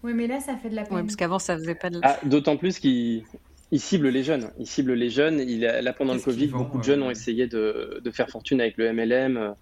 Oui, 0.03 0.13
mais 0.13 0.27
là, 0.27 0.39
ça 0.39 0.55
fait 0.55 0.69
de 0.69 0.75
la 0.75 0.83
peine. 0.83 0.95
Oui, 0.95 1.01
parce 1.01 1.15
qu'avant, 1.15 1.39
ça 1.39 1.57
faisait 1.57 1.73
pas 1.73 1.89
de 1.89 1.99
ah, 2.03 2.19
D'autant 2.23 2.55
plus 2.55 2.77
qu'ils 2.77 3.23
il 3.71 3.79
cible 3.79 4.09
les 4.09 4.23
jeunes. 4.23 4.51
Il 4.59 4.67
cible 4.67 4.93
les 4.93 5.09
jeunes. 5.09 5.39
Il, 5.39 5.61
là, 5.61 5.93
pendant 5.93 6.13
le 6.13 6.19
Covid, 6.19 6.47
beaucoup 6.47 6.77
de 6.77 6.83
jeunes 6.83 7.01
ont 7.01 7.09
essayé 7.09 7.47
de, 7.47 7.99
de, 8.03 8.11
faire 8.11 8.29
fortune 8.29 8.61
avec 8.61 8.77
le 8.77 8.93
MLM 8.93 9.55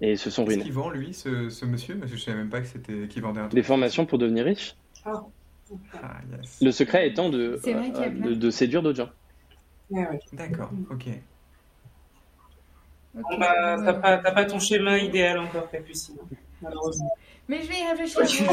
et 0.00 0.16
se 0.16 0.30
sont 0.30 0.44
ruinés. 0.44 0.62
Qu'est-ce 0.62 0.66
qu'il 0.66 0.74
vend, 0.74 0.90
lui, 0.90 1.14
ce, 1.14 1.48
ce 1.48 1.64
monsieur? 1.64 1.96
Parce 1.96 2.10
que 2.10 2.16
je 2.16 2.22
ne 2.22 2.26
savais 2.26 2.38
même 2.38 2.50
pas 2.50 2.60
que 2.60 2.66
c'était 2.66 3.06
qu'il 3.08 3.22
vendait 3.22 3.40
un 3.40 3.44
truc. 3.44 3.54
Des 3.54 3.62
formations 3.62 4.04
pour 4.04 4.18
devenir 4.18 4.44
riche. 4.44 4.76
Ah. 5.04 5.24
Ah, 6.02 6.20
le 6.62 6.70
secret 6.70 7.08
étant 7.08 7.28
de, 7.28 7.60
de, 7.62 8.34
de, 8.34 8.50
séduire 8.50 8.82
d'autres 8.82 8.96
gens. 8.96 9.10
D'accord, 9.90 10.70
ok. 10.90 10.96
okay. 10.96 11.22
Bah, 13.14 13.76
t'as 13.84 13.94
pas, 13.94 14.18
pas, 14.18 14.44
ton 14.44 14.60
schéma 14.60 14.98
idéal 14.98 15.38
encore, 15.38 15.70
Capucine, 15.70 16.16
malheureusement. 16.62 17.10
Mais 17.48 17.62
je 17.62 17.68
vais 17.68 17.80
y 17.80 17.86
réfléchir. 17.86 18.46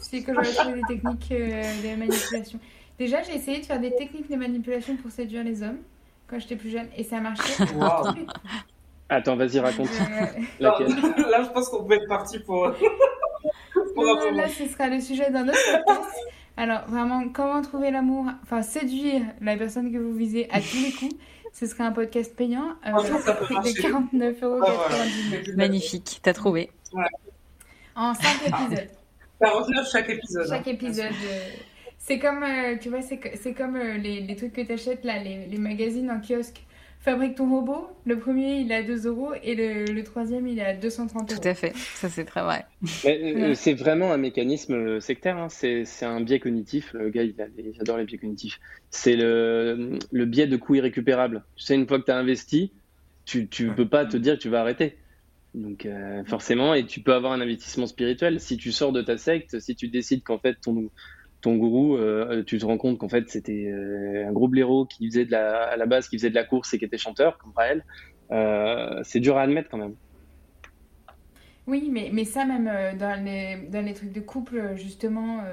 C'est 0.00 0.22
que 0.22 0.34
j'aurais 0.34 0.52
trouvé 0.52 0.74
des 0.74 0.94
techniques 0.94 1.32
euh, 1.32 1.62
de 1.62 1.96
manipulation. 1.96 2.58
Déjà, 2.98 3.22
j'ai 3.22 3.36
essayé 3.36 3.60
de 3.60 3.64
faire 3.64 3.80
des 3.80 3.94
techniques 3.94 4.30
de 4.30 4.36
manipulation 4.36 4.96
pour 4.96 5.10
séduire 5.10 5.44
les 5.44 5.62
hommes 5.62 5.78
quand 6.26 6.38
j'étais 6.38 6.56
plus 6.56 6.70
jeune 6.70 6.88
et 6.96 7.04
ça 7.04 7.20
marchait. 7.20 7.62
Wow. 7.74 8.12
Attends, 9.08 9.36
vas-y, 9.36 9.58
raconte. 9.60 9.88
Euh... 9.88 10.40
Laquelle? 10.60 10.88
Là, 10.88 11.42
je 11.44 11.50
pense 11.50 11.68
qu'on 11.68 11.84
peut 11.84 11.94
être 11.94 12.08
parti 12.08 12.38
pour. 12.40 12.72
pour 13.94 14.04
non, 14.04 14.30
là, 14.32 14.48
ce 14.48 14.66
sera 14.66 14.88
le 14.88 15.00
sujet 15.00 15.30
d'un 15.30 15.48
autre 15.48 15.84
podcast. 15.84 16.16
Alors, 16.56 16.86
vraiment, 16.86 17.28
comment 17.28 17.62
trouver 17.62 17.90
l'amour, 17.90 18.26
enfin, 18.42 18.62
séduire 18.62 19.22
la 19.40 19.56
personne 19.56 19.92
que 19.92 19.98
vous 19.98 20.12
visez 20.12 20.48
à 20.50 20.60
tous 20.60 20.82
les 20.82 20.92
coups. 20.98 21.14
Ce 21.52 21.66
serait 21.66 21.84
un 21.84 21.92
podcast 21.92 22.34
payant 22.34 22.76
euh, 22.86 22.92
de 22.92 22.98
49,99 22.98 24.44
euros. 24.44 24.64
Magnifique, 25.56 26.20
t'as 26.22 26.32
trouvé. 26.32 26.70
Ouais. 26.94 27.04
En 27.94 28.14
5 28.14 28.24
épisodes. 28.46 28.88
49 29.40 29.90
chaque 29.90 30.08
épisode. 30.08 30.48
Chaque 30.48 30.68
hein. 30.68 30.70
épisode. 30.70 31.12
Euh, 31.24 31.50
c'est 31.98 32.18
comme, 32.18 32.42
euh, 32.42 32.76
tu 32.80 32.88
vois, 32.88 33.00
c'est 33.02 33.54
comme 33.54 33.76
euh, 33.76 33.96
les, 33.96 34.20
les, 34.20 34.36
trucs 34.36 34.52
que 34.52 34.60
tu 34.60 34.72
achètes 34.72 35.04
là, 35.04 35.18
les, 35.22 35.46
les, 35.46 35.58
magazines 35.58 36.10
en 36.10 36.20
kiosque. 36.20 36.62
Fabrique 37.02 37.34
ton 37.34 37.50
robot. 37.50 37.88
Le 38.06 38.16
premier, 38.18 38.60
il 38.60 38.70
est 38.70 38.76
à 38.76 38.82
2 38.84 39.08
euros 39.08 39.32
et 39.42 39.56
le, 39.56 39.92
le, 39.92 40.04
troisième, 40.04 40.46
il 40.46 40.60
est 40.60 40.64
à 40.64 40.74
230 40.74 41.32
euros. 41.32 41.40
Tout 41.40 41.48
à 41.48 41.54
fait. 41.54 41.72
Ça, 41.76 42.08
c'est 42.08 42.24
très 42.24 42.42
vrai. 42.42 42.64
C'est 43.54 43.74
vraiment 43.74 44.12
un 44.12 44.18
mécanisme 44.18 45.00
sectaire. 45.00 45.36
Hein. 45.36 45.48
C'est 45.48 45.84
un 46.02 46.20
biais 46.20 46.38
cognitif. 46.38 46.92
Le 46.92 47.10
gars, 47.10 47.24
il, 47.24 47.34
adore 47.80 47.98
les 47.98 48.04
biais 48.04 48.18
cognitifs. 48.18 48.60
C'est 48.90 49.16
le, 49.16 49.98
le 50.12 50.24
biais 50.26 50.46
de 50.46 50.56
coût 50.56 50.76
irrécupérable. 50.76 51.42
Tu 51.56 51.64
sais, 51.64 51.74
une 51.74 51.88
fois 51.88 51.98
que 51.98 52.04
tu 52.04 52.12
as 52.12 52.16
investi, 52.16 52.72
tu 53.24 53.48
ne 53.60 53.72
peux 53.72 53.88
pas 53.88 54.06
te 54.06 54.16
dire 54.16 54.34
que 54.34 54.42
tu 54.42 54.48
vas 54.48 54.60
arrêter. 54.60 54.96
Donc 55.54 55.84
euh, 55.84 56.24
forcément, 56.24 56.72
et 56.72 56.86
tu 56.86 57.00
peux 57.00 57.12
avoir 57.12 57.32
un 57.32 57.40
investissement 57.40 57.86
spirituel. 57.86 58.40
Si 58.40 58.56
tu 58.56 58.72
sors 58.72 58.92
de 58.92 59.02
ta 59.02 59.18
secte, 59.18 59.60
si 59.60 59.74
tu 59.74 59.88
décides 59.88 60.22
qu'en 60.22 60.38
fait 60.38 60.54
ton, 60.62 60.90
ton 61.42 61.56
gourou, 61.56 61.96
euh, 61.96 62.42
tu 62.44 62.58
te 62.58 62.64
rends 62.64 62.78
compte 62.78 62.98
qu'en 62.98 63.08
fait 63.08 63.28
c'était 63.28 63.66
euh, 63.66 64.26
un 64.26 64.32
gros 64.32 64.48
blaireau 64.48 64.86
qui 64.86 65.08
faisait 65.08 65.26
de 65.26 65.32
la, 65.32 65.64
à 65.64 65.76
la 65.76 65.86
base 65.86 66.08
qui 66.08 66.16
faisait 66.16 66.30
de 66.30 66.34
la 66.34 66.44
course 66.44 66.72
et 66.72 66.78
qui 66.78 66.84
était 66.84 66.98
chanteur, 66.98 67.36
comme 67.38 67.52
Raël, 67.54 67.84
c'est 69.04 69.20
dur 69.20 69.36
à 69.36 69.42
admettre 69.42 69.68
quand 69.68 69.78
même. 69.78 69.94
Oui, 71.66 71.90
mais, 71.92 72.10
mais 72.12 72.24
ça 72.24 72.44
même 72.44 72.96
dans, 72.98 73.22
les, 73.22 73.68
dans 73.68 73.84
les 73.84 73.92
trucs 73.92 74.12
de 74.12 74.20
couple, 74.20 74.74
justement, 74.76 75.44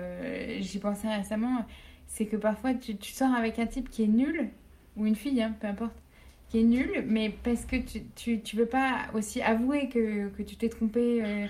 j'y 0.59 0.79
pensais 0.79 1.13
récemment, 1.13 1.65
c'est 2.07 2.25
que 2.25 2.37
parfois 2.37 2.73
tu, 2.73 2.95
tu, 2.95 3.11
sors 3.11 3.33
avec 3.33 3.59
un 3.59 3.65
type 3.65 3.89
qui 3.89 4.03
est 4.03 4.07
nul, 4.07 4.49
ou 4.95 5.05
une 5.05 5.15
fille, 5.15 5.41
hein, 5.41 5.55
peu 5.59 5.67
importe, 5.67 5.95
qui 6.49 6.59
est 6.59 6.63
nul, 6.63 7.03
mais 7.07 7.33
parce 7.43 7.65
que 7.65 7.75
tu, 7.75 8.01
tu, 8.15 8.41
tu 8.41 8.55
veux 8.55 8.65
pas 8.65 9.07
aussi 9.13 9.41
avouer 9.41 9.87
que, 9.89 10.29
que 10.29 10.41
tu 10.41 10.55
t'es 10.55 10.69
trompé 10.69 11.21
euh, 11.23 11.45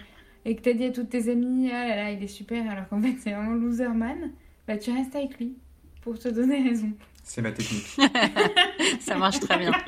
et 0.45 0.55
que 0.55 0.61
tu 0.61 0.69
as 0.69 0.73
dit 0.73 0.85
à 0.85 0.91
toutes 0.91 1.09
tes 1.09 1.29
amies, 1.29 1.69
ah 1.71 1.87
là 1.87 1.95
là, 1.95 2.11
il 2.11 2.23
est 2.23 2.27
super, 2.27 2.69
alors 2.69 2.87
qu'en 2.87 3.01
fait 3.01 3.15
c'est 3.19 3.31
vraiment 3.31 3.53
loserman, 3.53 4.31
bah 4.67 4.77
tu 4.77 4.91
restes 4.91 5.15
avec 5.15 5.37
lui 5.39 5.55
pour 6.01 6.17
te 6.17 6.29
donner 6.29 6.61
raison. 6.63 6.91
C'est 7.23 7.41
ma 7.41 7.51
technique. 7.51 7.97
ça 8.99 9.15
marche 9.17 9.39
très 9.39 9.57
bien. 9.57 9.71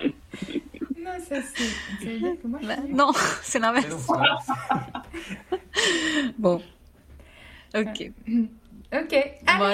Non, 1.04 1.14
ça 1.28 1.38
c'est. 1.42 2.06
Ça 2.06 2.12
veut 2.12 2.20
dire 2.20 2.34
que 2.40 2.48
moi 2.48 2.60
je 2.62 2.68
bah, 2.68 2.76
Non, 2.90 3.12
c'est 3.42 3.58
l'inverse. 3.58 4.08
bon. 6.38 6.62
Ok. 7.76 8.12
Ok. 8.94 9.16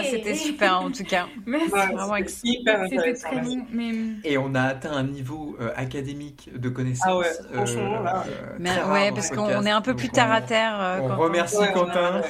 c'était 0.03 0.35
super 0.35 0.81
en 0.81 0.91
tout 0.91 1.03
cas. 1.03 1.25
Merci. 1.45 1.71
Ouais, 1.73 2.25
C'était 2.27 3.13
très 3.13 3.39
bon. 3.41 3.65
Mais... 3.71 3.91
Et 4.23 4.37
on 4.37 4.53
a 4.53 4.61
atteint 4.61 4.91
un 4.91 5.03
niveau 5.03 5.57
euh, 5.59 5.71
académique 5.75 6.51
de 6.55 6.69
connaissance. 6.69 7.07
Ah 7.07 7.17
ouais, 7.17 7.53
franchement, 7.53 7.99
euh, 7.99 8.03
là. 8.03 8.23
Mais, 8.59 8.83
ouais, 8.91 9.11
parce 9.11 9.31
qu'on 9.31 9.65
est 9.65 9.71
un 9.71 9.81
peu 9.81 9.95
plus 9.95 10.09
terre 10.09 10.31
à 10.31 10.41
terre. 10.41 10.77
Euh, 10.79 10.99
on 11.01 11.17
remercie 11.17 11.57
Quentin. 11.73 12.21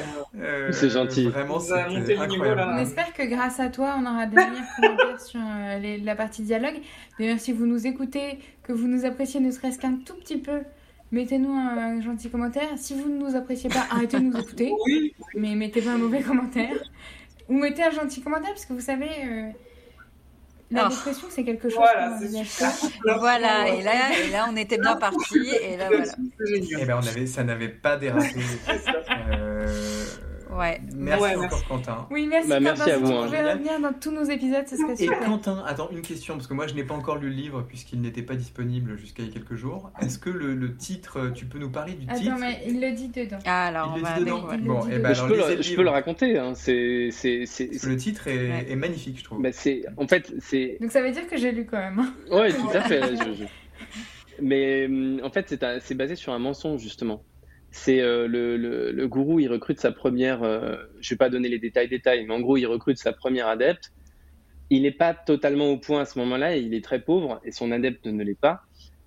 C'est 0.72 0.90
gentil. 0.90 1.28
Vraiment, 1.28 1.60
c'était 1.60 2.18
incroyable. 2.18 2.66
On 2.66 2.78
espère 2.78 3.14
que 3.14 3.24
grâce 3.24 3.60
à 3.60 3.68
toi, 3.68 3.98
on 4.00 4.06
aura 4.06 4.26
de 4.26 4.36
meilleurs 4.36 4.52
commentaires 4.82 5.20
sur 5.20 5.40
les, 5.82 5.98
la 5.98 6.16
partie 6.16 6.44
dialogue. 6.44 6.76
D'ailleurs, 7.20 7.40
si 7.40 7.52
vous 7.52 7.66
nous 7.66 7.86
écoutez, 7.86 8.40
que 8.64 8.72
vous 8.72 8.88
nous 8.88 9.06
appréciez 9.06 9.40
ne 9.40 9.52
serait-ce 9.52 9.80
qu'un 9.80 9.98
tout 10.06 10.16
petit 10.16 10.38
peu, 10.38 10.62
Mettez-nous 11.12 11.52
un, 11.52 12.02
gentil 12.02 12.30
commentaire. 12.30 12.70
Si 12.78 12.94
vous 12.94 13.10
ne 13.10 13.18
nous 13.18 13.36
appréciez 13.36 13.70
pas, 13.70 13.86
arrêtez 13.90 14.20
de 14.20 14.24
nous 14.24 14.38
écouter. 14.38 14.74
Mais 15.36 15.56
mettez 15.56 15.82
pas 15.82 15.92
un 15.92 15.98
mauvais 15.98 16.22
commentaire. 16.22 16.76
Ou 17.48 17.54
mettez 17.58 17.84
un 17.84 17.92
gentil 17.92 18.22
commentaire, 18.22 18.50
parce 18.50 18.66
que 18.66 18.74
vous 18.74 18.82
savez, 18.82 19.10
euh, 19.24 19.50
la 20.70 20.86
oh. 20.86 20.90
dépression, 20.90 21.28
c'est 21.30 21.46
quelque 21.46 21.70
chose. 21.70 21.80
Voilà, 23.04 23.20
voilà 23.20 23.70
et, 23.70 23.82
là, 23.82 23.94
et 24.20 24.30
là, 24.32 24.48
on 24.52 24.56
était 24.58 24.78
bien 24.78 24.98
parti. 24.98 25.40
Et 25.62 25.78
là, 25.78 25.88
voilà. 25.88 26.12
Et 26.46 26.64
eh 26.82 26.86
ben, 26.86 27.00
on 27.02 27.08
avait, 27.08 27.26
ça 27.26 27.44
n'avait 27.46 27.70
pas 27.70 27.96
dérapé. 27.96 28.36
Euh, 30.58 30.62
Ouais. 30.62 30.82
Merci 30.96 31.36
encore, 31.36 31.68
Quentin. 31.68 32.08
Oui, 32.12 32.28
merci, 32.28 32.50
bah, 32.50 32.60
merci 32.60 32.90
à 32.90 32.98
vous. 32.98 33.12
Hein. 33.12 33.28
revenir 33.28 33.80
dans 33.80 33.94
tous 33.94 34.12
nos 34.12 34.24
épisodes, 34.24 34.68
ce 34.68 34.76
serait 34.76 34.96
super. 34.96 35.22
Et 35.22 35.26
Quentin, 35.26 35.64
attends, 35.68 35.90
une 35.92 36.02
question, 36.02 36.36
parce 36.36 36.48
que 36.48 36.54
moi, 36.54 36.68
je 36.68 36.74
n'ai 36.74 36.84
pas 36.84 36.96
encore 36.96 37.18
lu 37.18 37.30
le 37.30 37.36
livre, 37.36 37.62
puisqu'il 37.62 38.02
n'était 38.02 38.22
pas 38.22 38.36
disponible 38.36 38.98
jusqu'à 38.98 39.24
il 39.24 39.30
y 39.30 39.32
a 39.32 39.34
quelques 39.34 39.56
jours. 39.56 39.92
Est-ce 40.02 40.18
que 40.18 40.30
le, 40.30 40.56
le, 40.56 40.76
titre, 40.76 41.32
tu 41.34 41.46
peux 41.46 41.60
nous 41.60 41.70
parler 41.70 41.94
du 41.94 42.10
attends, 42.10 42.20
titre? 42.20 42.36
mais 42.40 42.62
il 42.68 42.82
le 42.82 42.92
dit 42.92 43.10
dedans. 43.10 43.40
Ah, 43.46 43.68
alors, 43.68 43.94
il 43.98 44.04
le 44.04 44.08
dit 44.08 44.26
dedans. 44.26 44.48
Bon, 44.62 44.88
et 44.88 45.14
je, 45.14 45.26
peux 45.26 45.38
le, 45.38 45.62
je 45.62 45.76
peux 45.76 45.84
le 45.84 45.90
raconter. 45.90 46.38
Hein. 46.38 46.54
C'est, 46.56 47.10
c'est, 47.12 47.46
c'est, 47.46 47.70
le 47.84 47.98
titre 47.98 48.28
est, 48.28 48.50
ouais. 48.50 48.72
est, 48.72 48.76
magnifique, 48.76 49.20
je 49.20 49.24
trouve. 49.24 49.42
Bah, 49.42 49.52
c'est, 49.52 49.84
en 49.98 50.08
fait, 50.08 50.34
c'est... 50.40 50.78
Donc 50.82 50.92
ça 50.92 51.02
veut 51.02 51.12
dire 51.12 51.28
que 51.28 51.38
j'ai 51.38 51.52
lu 51.52 51.66
quand 51.66 51.78
même. 51.78 52.00
Hein. 52.00 52.14
Ouais, 52.32 52.52
tout 52.52 52.70
à 52.74 52.82
fait. 52.88 53.02
je, 53.16 53.34
je... 53.34 53.44
Mais 54.42 54.86
hum, 54.86 55.22
en 55.24 55.30
fait, 55.30 55.56
c'est 55.82 55.96
basé 55.96 56.16
sur 56.16 56.34
un 56.34 56.40
mensonge, 56.40 56.82
justement 56.82 57.22
c'est 57.78 58.02
euh, 58.02 58.28
le, 58.28 59.08
gourou, 59.08 59.40
il 59.40 59.48
recrute 59.48 59.80
sa 59.80 59.92
première, 59.92 60.44
euh, 60.44 60.76
je 61.00 61.14
vais 61.14 61.18
pas 61.18 61.30
donner 61.30 61.48
les 61.48 61.60
détails, 61.60 61.88
détails, 61.88 62.26
mais 62.26 62.34
en 62.34 62.40
gros, 62.40 62.58
il 62.58 62.66
recrute 62.66 62.98
sa 62.98 63.14
première 63.14 63.48
adepte. 63.48 63.94
Il 64.70 64.82
n'est 64.82 64.92
pas 64.92 65.14
totalement 65.14 65.70
au 65.70 65.78
point 65.78 66.02
à 66.02 66.06
ce 66.06 66.20
moment-là, 66.20 66.58
il 66.58 66.74
est 66.74 66.84
très 66.84 67.00
pauvre 67.00 67.40
et 67.46 67.52
son 67.52 67.72
adepte 67.72 68.08
ne 68.08 68.24
l'est 68.24 68.40
pas. 68.40 68.64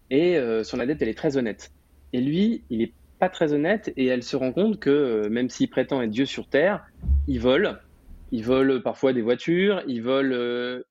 Et 0.08 0.38
euh, 0.38 0.62
son 0.64 0.78
adepte, 0.78 1.02
elle 1.02 1.08
est 1.08 1.18
très 1.18 1.36
honnête. 1.36 1.72
Et 2.12 2.20
lui, 2.20 2.62
il 2.70 2.80
est 2.80 2.92
pas 3.18 3.28
très 3.28 3.52
honnête 3.52 3.92
et 3.96 4.06
elle 4.06 4.22
se 4.22 4.36
rend 4.36 4.52
compte 4.52 4.78
que 4.78 4.88
euh, 4.88 5.28
même 5.28 5.50
s'il 5.50 5.68
prétend 5.68 6.00
être 6.00 6.10
Dieu 6.10 6.24
sur 6.24 6.48
terre, 6.48 6.86
il 7.26 7.40
vole. 7.40 7.78
Il 8.32 8.44
vole 8.44 8.82
parfois 8.82 9.12
des 9.12 9.20
voitures, 9.20 9.82
il 9.88 10.02
vole 10.02 10.84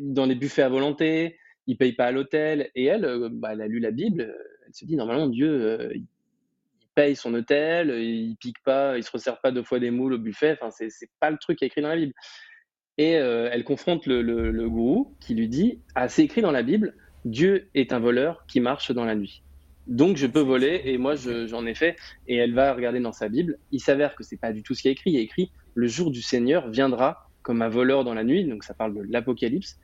dans 0.00 0.24
les 0.24 0.34
buffets 0.34 0.62
à 0.62 0.70
volonté, 0.70 1.36
il 1.66 1.76
paye 1.76 1.92
pas 1.92 2.06
à 2.06 2.12
l'hôtel. 2.12 2.70
Et 2.74 2.86
elle, 2.86 3.06
bah, 3.32 3.50
elle 3.52 3.60
a 3.60 3.68
lu 3.68 3.78
la 3.78 3.90
Bible, 3.90 4.34
elle 4.66 4.74
se 4.74 4.86
dit 4.86 4.96
normalement 4.96 5.28
Dieu, 5.28 5.92
paye 6.96 7.14
son 7.14 7.32
hôtel, 7.34 7.90
il 7.90 8.36
pique 8.40 8.60
pas, 8.64 8.96
il 8.96 9.04
se 9.04 9.10
resserre 9.12 9.40
pas 9.40 9.52
deux 9.52 9.62
fois 9.62 9.78
des 9.78 9.92
moules 9.92 10.14
au 10.14 10.18
buffet. 10.18 10.58
Enfin, 10.60 10.70
c'est, 10.70 10.90
c'est 10.90 11.10
pas 11.20 11.30
le 11.30 11.36
truc 11.36 11.62
écrit 11.62 11.82
dans 11.82 11.90
la 11.90 11.96
Bible. 11.96 12.14
Et 12.98 13.16
euh, 13.18 13.50
elle 13.52 13.62
confronte 13.62 14.06
le, 14.06 14.22
le, 14.22 14.50
le, 14.50 14.70
gourou 14.70 15.14
qui 15.20 15.34
lui 15.34 15.48
dit 15.48 15.82
Ah, 15.94 16.08
c'est 16.08 16.24
écrit 16.24 16.40
dans 16.40 16.50
la 16.50 16.62
Bible, 16.62 16.94
Dieu 17.26 17.68
est 17.74 17.92
un 17.92 17.98
voleur 17.98 18.44
qui 18.48 18.60
marche 18.60 18.90
dans 18.90 19.04
la 19.04 19.14
nuit. 19.14 19.42
Donc 19.86 20.16
je 20.16 20.26
peux 20.26 20.40
voler 20.40 20.80
et 20.84 20.98
moi 20.98 21.14
je, 21.14 21.46
j'en 21.46 21.66
ai 21.66 21.74
fait. 21.74 21.96
Et 22.26 22.36
elle 22.36 22.54
va 22.54 22.72
regarder 22.72 23.00
dans 23.00 23.12
sa 23.12 23.28
Bible. 23.28 23.58
Il 23.70 23.80
s'avère 23.80 24.16
que 24.16 24.24
c'est 24.24 24.40
pas 24.40 24.52
du 24.52 24.62
tout 24.62 24.74
ce 24.74 24.82
qui 24.82 24.88
est 24.88 24.92
écrit. 24.92 25.10
Il 25.10 25.14
y 25.14 25.18
a 25.18 25.22
écrit 25.22 25.52
Le 25.74 25.86
jour 25.86 26.10
du 26.10 26.22
Seigneur 26.22 26.70
viendra 26.70 27.28
comme 27.42 27.60
un 27.62 27.68
voleur 27.68 28.02
dans 28.02 28.14
la 28.14 28.24
nuit. 28.24 28.44
Donc 28.46 28.64
ça 28.64 28.72
parle 28.72 28.94
de 28.94 29.02
l'Apocalypse. 29.02 29.78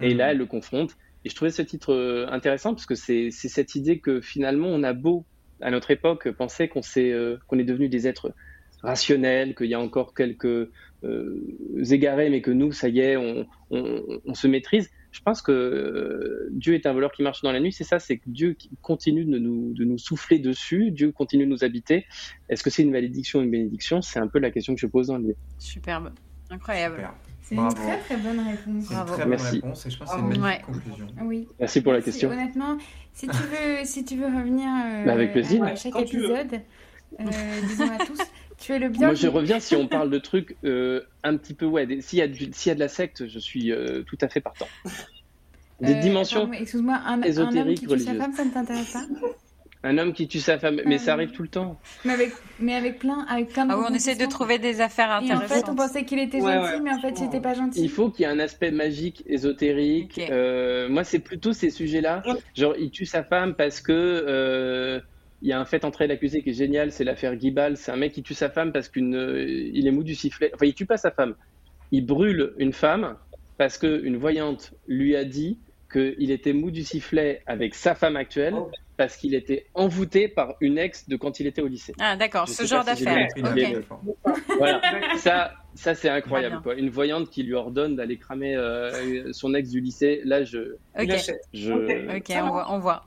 Et 0.00 0.14
là, 0.14 0.26
mmh. 0.26 0.30
elle 0.30 0.38
le 0.38 0.46
confronte. 0.46 0.96
Et 1.24 1.28
je 1.28 1.34
trouvais 1.34 1.50
ce 1.50 1.62
titre 1.62 1.92
euh, 1.92 2.26
intéressant 2.30 2.74
parce 2.74 2.86
que 2.86 2.94
c'est, 2.94 3.30
c'est 3.30 3.48
cette 3.48 3.74
idée 3.74 4.00
que 4.00 4.20
finalement 4.20 4.68
on 4.68 4.82
a 4.82 4.92
beau 4.92 5.24
à 5.60 5.70
notre 5.70 5.90
époque, 5.90 6.30
penser 6.30 6.68
qu'on 6.68 6.80
euh, 6.96 7.36
qu'on 7.46 7.58
est 7.58 7.64
devenu 7.64 7.88
des 7.88 8.06
êtres 8.06 8.32
rationnels, 8.82 9.54
qu'il 9.54 9.66
y 9.66 9.74
a 9.74 9.80
encore 9.80 10.14
quelques 10.14 10.68
euh, 11.04 11.40
égarés, 11.90 12.30
mais 12.30 12.42
que 12.42 12.50
nous, 12.50 12.72
ça 12.72 12.88
y 12.88 13.00
est, 13.00 13.16
on, 13.16 13.46
on, 13.70 14.20
on 14.26 14.34
se 14.34 14.46
maîtrise. 14.46 14.90
Je 15.10 15.20
pense 15.22 15.42
que 15.42 15.52
euh, 15.52 16.48
Dieu 16.50 16.74
est 16.74 16.86
un 16.86 16.92
voleur 16.92 17.12
qui 17.12 17.22
marche 17.22 17.40
dans 17.42 17.52
la 17.52 17.60
nuit. 17.60 17.72
C'est 17.72 17.84
ça, 17.84 17.98
c'est 17.98 18.18
que 18.18 18.24
Dieu 18.26 18.56
continue 18.82 19.24
de 19.24 19.38
nous, 19.38 19.72
de 19.72 19.84
nous 19.84 19.96
souffler 19.96 20.38
dessus. 20.38 20.90
Dieu 20.90 21.12
continue 21.12 21.44
de 21.44 21.50
nous 21.50 21.62
habiter. 21.62 22.04
Est-ce 22.48 22.62
que 22.64 22.70
c'est 22.70 22.82
une 22.82 22.90
malédiction 22.90 23.38
ou 23.38 23.42
une 23.42 23.50
bénédiction? 23.50 24.02
C'est 24.02 24.18
un 24.18 24.26
peu 24.26 24.40
la 24.40 24.50
question 24.50 24.74
que 24.74 24.80
je 24.80 24.86
pose 24.88 25.06
dans 25.06 25.18
le 25.18 25.28
livre. 25.28 25.38
Superbe, 25.58 26.12
incroyable. 26.50 26.96
Super. 26.96 27.14
C'est 27.44 27.56
une 27.56 27.68
très 27.74 27.98
très 27.98 28.16
bonne 28.16 28.40
réponse. 28.40 28.84
C'est 28.88 28.94
une 28.94 29.04
très 29.04 29.18
bonne 29.18 29.28
Merci. 29.28 29.54
réponse 29.56 29.86
et 29.86 29.90
je 29.90 29.98
pense 29.98 30.08
que 30.08 30.14
c'est 30.14 30.20
une 30.20 30.28
magnifique 30.28 30.44
ouais. 30.44 30.60
conclusion. 30.74 31.06
Oui. 31.22 31.48
Merci 31.60 31.80
pour 31.82 31.92
la 31.92 32.00
question. 32.00 32.30
Honnêtement, 32.30 32.78
si 33.12 33.28
tu 33.28 33.36
veux, 33.36 33.84
si 33.84 34.04
tu 34.04 34.16
veux 34.16 34.26
revenir 34.26 34.66
euh, 34.66 35.04
bah 35.04 35.12
avec 35.12 35.32
plaisir. 35.32 35.62
à 35.62 35.76
chaque 35.76 35.92
Quand 35.92 36.00
épisode, 36.00 36.62
euh, 37.20 37.24
disons 37.68 37.90
à 37.90 38.04
tous, 38.04 38.18
Tu 38.58 38.72
es 38.72 38.78
le 38.78 38.88
bien. 38.88 39.08
Moi, 39.08 39.14
je 39.14 39.28
reviens 39.28 39.60
si 39.60 39.76
on 39.76 39.88
parle 39.88 40.10
de 40.10 40.18
trucs 40.18 40.56
euh, 40.64 41.02
un 41.22 41.36
petit 41.36 41.54
peu. 41.54 41.66
Ouais, 41.66 41.86
s'il 42.00 42.18
y, 42.18 42.22
a 42.22 42.26
y 42.26 42.70
a 42.70 42.74
de 42.74 42.80
la 42.80 42.88
secte, 42.88 43.26
je 43.26 43.38
suis 43.38 43.72
euh, 43.72 44.02
tout 44.04 44.18
à 44.20 44.28
fait 44.28 44.40
partant. 44.40 44.68
Des 45.80 45.94
dimensions. 45.96 46.50
Excuse-moi, 46.52 46.94
un, 47.04 47.22
un, 47.22 47.36
homme 47.36 47.74
qui 47.74 47.86
tue 47.86 47.98
sa 47.98 48.14
femme, 48.14 48.32
ça 48.32 48.44
ne 48.44 48.50
t'intéresse 48.50 48.92
pas? 48.92 49.04
un 49.84 49.98
homme 49.98 50.14
qui 50.14 50.26
tue 50.26 50.40
sa 50.40 50.58
femme, 50.58 50.80
mais 50.86 50.96
ça 50.96 51.12
arrive 51.12 51.30
tout 51.30 51.42
le 51.42 51.48
temps. 51.48 51.78
Mais 52.06 52.14
avec, 52.14 52.32
mais 52.58 52.74
avec 52.74 52.98
plein, 52.98 53.26
avec 53.28 53.50
plein 53.50 53.66
de. 53.66 53.72
Ah 53.72 53.78
oui, 53.78 53.84
on 53.90 53.94
essaie 53.94 54.16
de 54.16 54.24
trouver 54.24 54.58
des 54.58 54.80
affaires 54.80 55.12
intéressantes. 55.12 55.50
Et 55.50 55.54
en 55.54 55.56
fait, 55.56 55.68
on 55.70 55.74
pensait 55.74 56.04
qu'il 56.04 56.18
était 56.18 56.40
gentil, 56.40 56.80
mais 56.82 56.90
en 56.90 56.98
fait, 57.00 57.10
il 57.18 57.24
n'était 57.24 57.40
pas 57.40 57.52
gentil. 57.52 57.82
Il 57.82 57.90
faut 57.90 58.08
qu'il 58.10 58.24
y 58.24 58.28
ait 58.28 58.32
un 58.32 58.38
aspect 58.38 58.70
magique, 58.70 59.22
ésotérique. 59.26 60.18
Euh, 60.30 60.88
moi, 60.88 61.04
c'est 61.04 61.18
plutôt 61.18 61.52
ces 61.52 61.68
sujets-là. 61.68 62.22
Genre, 62.56 62.74
il 62.78 62.90
tue 62.90 63.04
sa 63.04 63.22
femme 63.22 63.54
parce 63.54 63.82
que 63.82 63.92
euh, 63.92 65.00
il 65.42 65.48
y 65.48 65.52
a 65.52 65.60
un 65.60 65.66
fait 65.66 65.84
entré 65.84 66.06
l'accusé 66.06 66.42
qui 66.42 66.50
est 66.50 66.54
génial, 66.54 66.90
c'est 66.90 67.04
l'affaire 67.04 67.36
Guibal. 67.36 67.76
C'est 67.76 67.92
un 67.92 67.96
mec 67.96 68.12
qui 68.12 68.22
tue 68.22 68.34
sa 68.34 68.48
femme 68.48 68.72
parce 68.72 68.88
qu'il 68.88 69.12
est 69.14 69.90
mou 69.90 70.02
du 70.02 70.14
sifflet. 70.14 70.50
Enfin, 70.54 70.64
il 70.64 70.74
tue 70.74 70.86
pas 70.86 70.96
sa 70.96 71.10
femme. 71.10 71.34
Il 71.90 72.06
brûle 72.06 72.54
une 72.56 72.72
femme 72.72 73.16
parce 73.58 73.76
qu'une 73.76 74.16
voyante 74.16 74.72
lui 74.88 75.14
a 75.14 75.24
dit 75.24 75.58
qu'il 75.92 76.30
était 76.30 76.54
mou 76.54 76.70
du 76.70 76.82
sifflet 76.82 77.42
avec 77.46 77.74
sa 77.74 77.94
femme 77.94 78.16
actuelle 78.16 78.54
oh 78.56 78.70
parce 78.96 79.16
qu'il 79.16 79.34
était 79.34 79.66
envoûté 79.74 80.28
par 80.28 80.54
une 80.60 80.78
ex 80.78 81.08
de 81.08 81.16
quand 81.16 81.40
il 81.40 81.46
était 81.46 81.62
au 81.62 81.66
lycée. 81.66 81.94
Ah 82.00 82.16
d'accord, 82.16 82.48
ce 82.48 82.64
genre 82.64 82.84
d'affaire. 82.84 83.28
voilà, 84.58 84.80
ça, 85.16 85.52
ça 85.74 85.94
c'est 85.94 86.08
incroyable. 86.08 86.60
Quoi. 86.62 86.74
Une 86.76 86.90
voyante 86.90 87.30
qui 87.30 87.42
lui 87.42 87.54
ordonne 87.54 87.96
d'aller 87.96 88.16
cramer 88.18 88.54
euh, 88.54 89.32
son 89.32 89.54
ex 89.54 89.70
du 89.70 89.80
lycée, 89.80 90.20
là 90.24 90.44
je... 90.44 90.76
Ok, 90.98 91.10
je... 91.52 91.72
on 91.72 92.78
voit. 92.78 93.04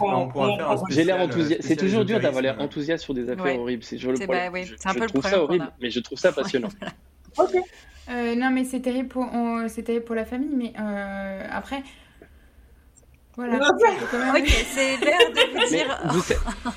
On 0.00 0.26
voit. 0.26 0.82
J'ai 0.90 1.04
l'air 1.04 1.20
enthousiaste. 1.20 1.62
C'est 1.62 1.76
toujours 1.76 2.04
dur 2.04 2.20
d'avoir 2.20 2.42
l'air 2.42 2.60
enthousiaste 2.60 3.04
sur 3.04 3.14
des 3.14 3.30
affaires 3.30 3.60
horribles. 3.60 3.82
C'est 3.84 3.96
le 3.96 4.14
problème. 4.14 4.52
Bah, 4.52 4.58
un 4.58 4.92
je, 4.92 4.98
peu 4.98 5.06
trouve 5.06 5.22
ça 5.22 5.42
horrible, 5.42 5.72
mais 5.80 5.90
je 5.90 6.00
trouve 6.00 6.18
ça 6.18 6.32
passionnant. 6.32 6.68
ok. 7.38 7.56
Euh, 8.10 8.34
non 8.34 8.50
mais 8.50 8.64
c'est 8.64 8.80
terrible, 8.80 9.08
pour, 9.08 9.28
terrible 9.84 10.04
pour 10.04 10.14
la 10.14 10.24
famille, 10.24 10.54
mais 10.54 10.72
euh, 10.80 11.46
après... 11.50 11.82
Voilà. 13.38 13.60
c'est 14.66 14.96
l'heure 14.96 15.30
de 15.32 15.52
vous 15.52 15.70
dire. 15.70 16.74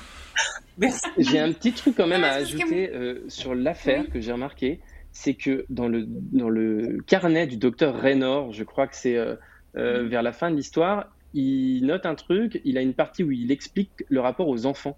J'ai 1.18 1.40
un 1.40 1.50
petit 1.50 1.72
truc 1.72 1.96
quand 1.96 2.06
même 2.06 2.22
à 2.22 2.34
ajouter 2.34 2.88
euh, 2.94 3.24
sur 3.26 3.56
l'affaire 3.56 4.08
que 4.08 4.20
j'ai 4.20 4.30
remarqué, 4.30 4.80
c'est 5.10 5.34
que 5.34 5.66
dans 5.70 5.88
le, 5.88 6.04
dans 6.06 6.48
le 6.48 6.98
carnet 7.04 7.48
du 7.48 7.56
docteur 7.56 7.96
Raynor, 7.96 8.52
je 8.52 8.62
crois 8.62 8.86
que 8.86 8.94
c'est 8.94 9.16
euh, 9.16 9.34
euh, 9.76 10.06
vers 10.06 10.22
la 10.22 10.32
fin 10.32 10.52
de 10.52 10.56
l'histoire, 10.56 11.12
il 11.34 11.84
note 11.84 12.06
un 12.06 12.14
truc, 12.14 12.60
il 12.64 12.78
a 12.78 12.80
une 12.80 12.94
partie 12.94 13.24
où 13.24 13.32
il 13.32 13.50
explique 13.50 14.04
le 14.08 14.20
rapport 14.20 14.46
aux 14.46 14.64
enfants. 14.64 14.96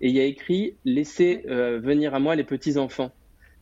Et 0.00 0.08
il 0.08 0.14
y 0.14 0.20
a 0.20 0.24
écrit 0.24 0.76
Laissez 0.86 1.44
venir 1.46 2.14
à 2.14 2.20
moi 2.20 2.36
les 2.36 2.44
petits-enfants 2.44 3.12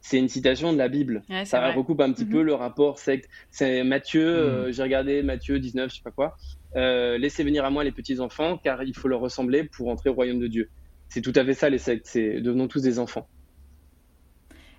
c'est 0.03 0.19
une 0.19 0.31
citation 0.31 0.73
de 0.73 0.79
la 0.79 0.89
Bible. 0.89 1.23
ça 1.45 1.73
recoupe 1.73 2.01
un 2.01 2.11
petit 2.11 2.25
mhm. 2.25 2.31
peu 2.31 2.43
le 2.43 2.55
rapport 2.55 2.99
secte. 2.99 3.29
C'est 3.51 3.85
Matthieu, 3.85 4.67
mhm. 4.67 4.73
j'ai 4.73 4.83
regardé 4.83 5.23
Matthieu 5.23 5.59
19, 5.59 5.91
je 5.91 5.97
sais 5.97 6.03
pas 6.03 6.11
quoi. 6.11 6.39
Euh, 6.77 7.19
laissez 7.19 7.43
venir 7.43 7.65
à 7.65 7.71
moi 7.71 7.85
les 7.85 7.93
petits 7.93 8.21
enfants, 8.21 8.57
car 8.57 8.83
il 8.83 8.95
faut 8.95 9.09
leur 9.09 9.21
ressembler 9.21 9.65
pour 9.65 9.89
entrer 9.89 10.11
au 10.11 10.15
royaume 10.15 10.39
de 10.39 10.47
Dieu. 10.47 10.69
C'est 11.09 11.21
tout 11.21 11.33
à 11.35 11.45
fait 11.45 11.55
ça 11.55 11.69
les 11.69 11.79
sectes, 11.79 12.07
c'est 12.07 12.41
devenons 12.41 12.69
tous 12.69 12.83
des 12.83 12.99
enfants. 12.99 13.29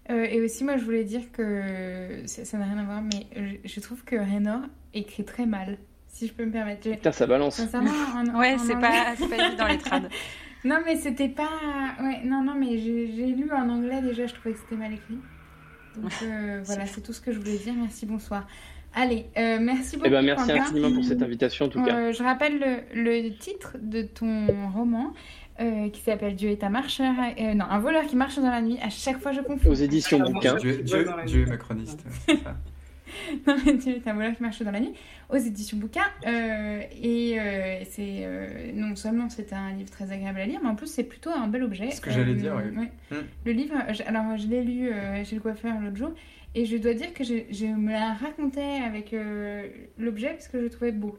Euh, 0.10 0.24
et 0.24 0.42
aussi, 0.42 0.64
moi, 0.64 0.78
je 0.78 0.84
voulais 0.84 1.04
dire 1.04 1.32
que 1.32 2.24
ça 2.26 2.58
n'a 2.58 2.66
rien 2.66 2.78
à 2.78 2.84
voir, 2.84 3.02
mais 3.02 3.28
je, 3.64 3.80
trouve 3.80 4.04
que 4.04 4.16
Raynor 4.16 4.62
écrit 4.94 5.24
très 5.24 5.46
mal, 5.46 5.78
si 6.08 6.28
je 6.28 6.34
peux 6.34 6.46
me 6.46 6.52
permettre. 6.52 6.90
Putain, 6.90 7.12
ça 7.12 7.28
balance. 7.28 7.60
ouais, 7.60 8.58
c'est 8.58 8.74
pas, 8.74 9.16
pas 9.16 9.48
évident 9.48 9.68
les 9.68 9.78
trades. 9.78 10.10
non, 10.66 10.80
mais 10.86 10.96
c'était 10.96 11.30
pas. 11.30 11.50
Ouais, 12.02 12.22
non, 12.24 12.44
non, 12.44 12.56
mais 12.56 12.78
j'ai 12.78 13.28
lu 13.28 13.50
en 13.52 13.70
anglais 13.70 14.02
déjà, 14.02 14.26
je 14.26 14.34
trouvais 14.34 14.54
que 14.54 14.60
c'était 14.60 14.76
mal 14.76 14.94
écrit. 14.94 15.20
Donc 15.96 16.12
euh, 16.24 16.62
voilà, 16.66 16.86
c'est 16.86 17.02
tout 17.02 17.14
ce 17.14 17.22
que 17.22 17.32
je 17.32 17.40
voulais 17.40 17.58
dire. 17.58 17.74
Merci, 17.74 18.06
bonsoir. 18.06 18.48
Allez, 18.94 19.28
euh, 19.38 19.58
merci 19.62 19.96
beaucoup. 19.96 20.08
Eh 20.08 20.12
ben, 20.12 20.22
merci 20.22 20.52
infiniment 20.52 20.92
pour 20.94 21.04
cette 21.04 21.22
invitation 21.22 21.66
en 21.66 21.70
tout 21.70 21.84
cas. 21.84 21.96
Euh, 21.96 22.14
je 22.14 22.24
rappelle 22.24 22.84
le, 22.94 23.30
titre 23.30 23.78
de 23.82 24.02
ton 24.02 24.48
roman 24.74 25.14
euh, 25.62 25.90
qui 25.90 26.02
s'appelle 26.02 26.36
Dieu 26.36 26.50
est 26.50 26.64
un 26.64 26.70
marcheur. 26.70 27.14
non, 27.56 27.66
un 27.70 27.80
voleur 27.80 28.06
qui 28.06 28.16
marche 28.16 28.36
dans 28.36 28.50
la 28.50 28.62
nuit. 28.62 28.78
À 28.82 28.90
chaque 28.90 29.20
fois, 29.20 29.32
je 29.32 29.42
confonds. 29.42 29.70
Aux 29.70 29.76
éditions 29.76 30.20
bouquins. 30.20 30.56
Dieu, 30.56 30.84
Dieu, 30.84 31.44
est 31.44 31.50
macroniste. 31.50 32.04
non, 33.48 33.56
mais 33.66 33.76
Dieu 33.76 33.96
est 33.96 34.08
un 34.10 34.14
voleur 34.14 34.36
qui 34.36 34.44
marche 34.44 34.62
dans 34.62 34.72
la 34.72 34.82
nuit. 34.82 34.94
Aux 35.30 35.38
éditions 35.38 35.78
bouquins. 35.78 36.12
et 36.26 37.38
c'est 37.90 38.28
non 38.74 38.98
seulement 38.98 39.30
c'est 39.30 39.54
un 39.54 39.72
livre 39.72 39.90
très 39.90 40.12
agréable 40.12 40.42
à 40.42 40.46
lire, 40.46 40.60
mais 40.62 40.70
en 40.70 40.76
plus 40.76 40.88
c'est 40.88 41.06
plutôt 41.06 41.30
un 41.30 41.48
bel 41.48 41.64
objet. 41.64 41.88
C'est 41.92 41.98
ce 41.98 42.02
que 42.02 42.12
j'allais 42.12 42.36
dire. 42.36 42.62
Oui. 42.76 42.88
Hmm. 43.10 43.24
Le 43.46 43.52
livre, 43.54 43.76
alors 44.06 44.36
je 44.36 44.48
l'ai 44.48 44.64
lu 44.64 44.92
chez 45.24 45.36
le 45.36 45.42
coiffeur 45.42 45.80
l'autre 45.80 45.96
jour. 45.96 46.12
Et 46.54 46.66
je 46.66 46.78
dois 46.78 46.94
dire 46.94 47.14
que 47.14 47.24
je, 47.24 47.36
je 47.50 47.66
me 47.66 47.92
la 47.92 48.14
racontais 48.14 48.80
avec 48.86 49.14
euh, 49.14 49.68
l'objet 49.98 50.30
parce 50.32 50.48
que 50.48 50.58
je 50.58 50.64
le 50.64 50.70
trouvais 50.70 50.92
beau. 50.92 51.18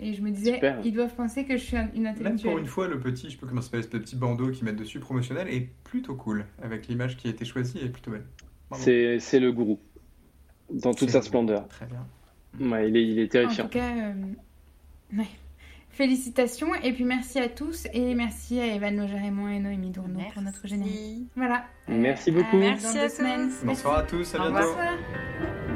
Et 0.00 0.12
je 0.12 0.22
me 0.22 0.30
disais, 0.30 0.60
ils 0.84 0.92
doivent 0.92 1.14
penser 1.14 1.44
que 1.44 1.56
je 1.56 1.62
suis 1.62 1.76
une 1.76 2.06
intellectuelle. 2.06 2.24
Même 2.24 2.38
pour 2.38 2.58
une 2.58 2.66
fois, 2.66 2.88
le 2.88 2.98
petit, 2.98 3.30
je 3.30 3.38
peux 3.38 3.46
commencer 3.46 3.70
par 3.70 3.82
ce 3.82 3.88
petit 3.88 4.16
bandeau 4.16 4.50
qui 4.50 4.64
mettent 4.64 4.76
dessus 4.76 4.98
promotionnel 4.98 5.48
est 5.48 5.68
plutôt 5.84 6.16
cool. 6.16 6.46
Avec 6.60 6.88
l'image 6.88 7.16
qui 7.16 7.28
a 7.28 7.30
été 7.30 7.44
choisie, 7.44 7.78
est 7.78 7.88
plutôt 7.88 8.10
belle. 8.10 8.26
C'est 8.72 9.40
le 9.40 9.52
gourou. 9.52 9.78
Dans 10.70 10.94
toute 10.94 11.10
sa 11.10 11.22
splendeur. 11.22 11.68
Très 11.68 11.86
bien. 11.86 12.06
Ouais, 12.68 12.88
il, 12.88 12.96
est, 12.96 13.06
il 13.06 13.18
est 13.18 13.28
terrifiant. 13.28 13.66
En 13.66 13.68
tout 13.68 13.78
cas, 13.78 13.90
euh, 13.90 14.12
ouais. 15.18 15.26
Félicitations 15.94 16.74
et 16.82 16.92
puis 16.92 17.04
merci 17.04 17.38
à 17.38 17.48
tous 17.48 17.86
et 17.92 18.14
merci 18.16 18.58
à 18.60 18.66
Evan 18.66 18.96
Nojarémon 18.96 19.48
et 19.48 19.60
Noémie 19.60 19.90
Dourneau 19.90 20.20
pour 20.32 20.42
notre 20.42 20.66
générique. 20.66 21.28
Voilà. 21.36 21.66
Merci 21.86 22.32
beaucoup. 22.32 22.56
merci 22.56 22.98
à 22.98 23.08
tous. 23.08 23.64
Bonsoir 23.64 23.98
à 23.98 24.02
tous, 24.02 24.34
à 24.34 24.38
bientôt. 24.38 24.70
Au. 24.70 25.73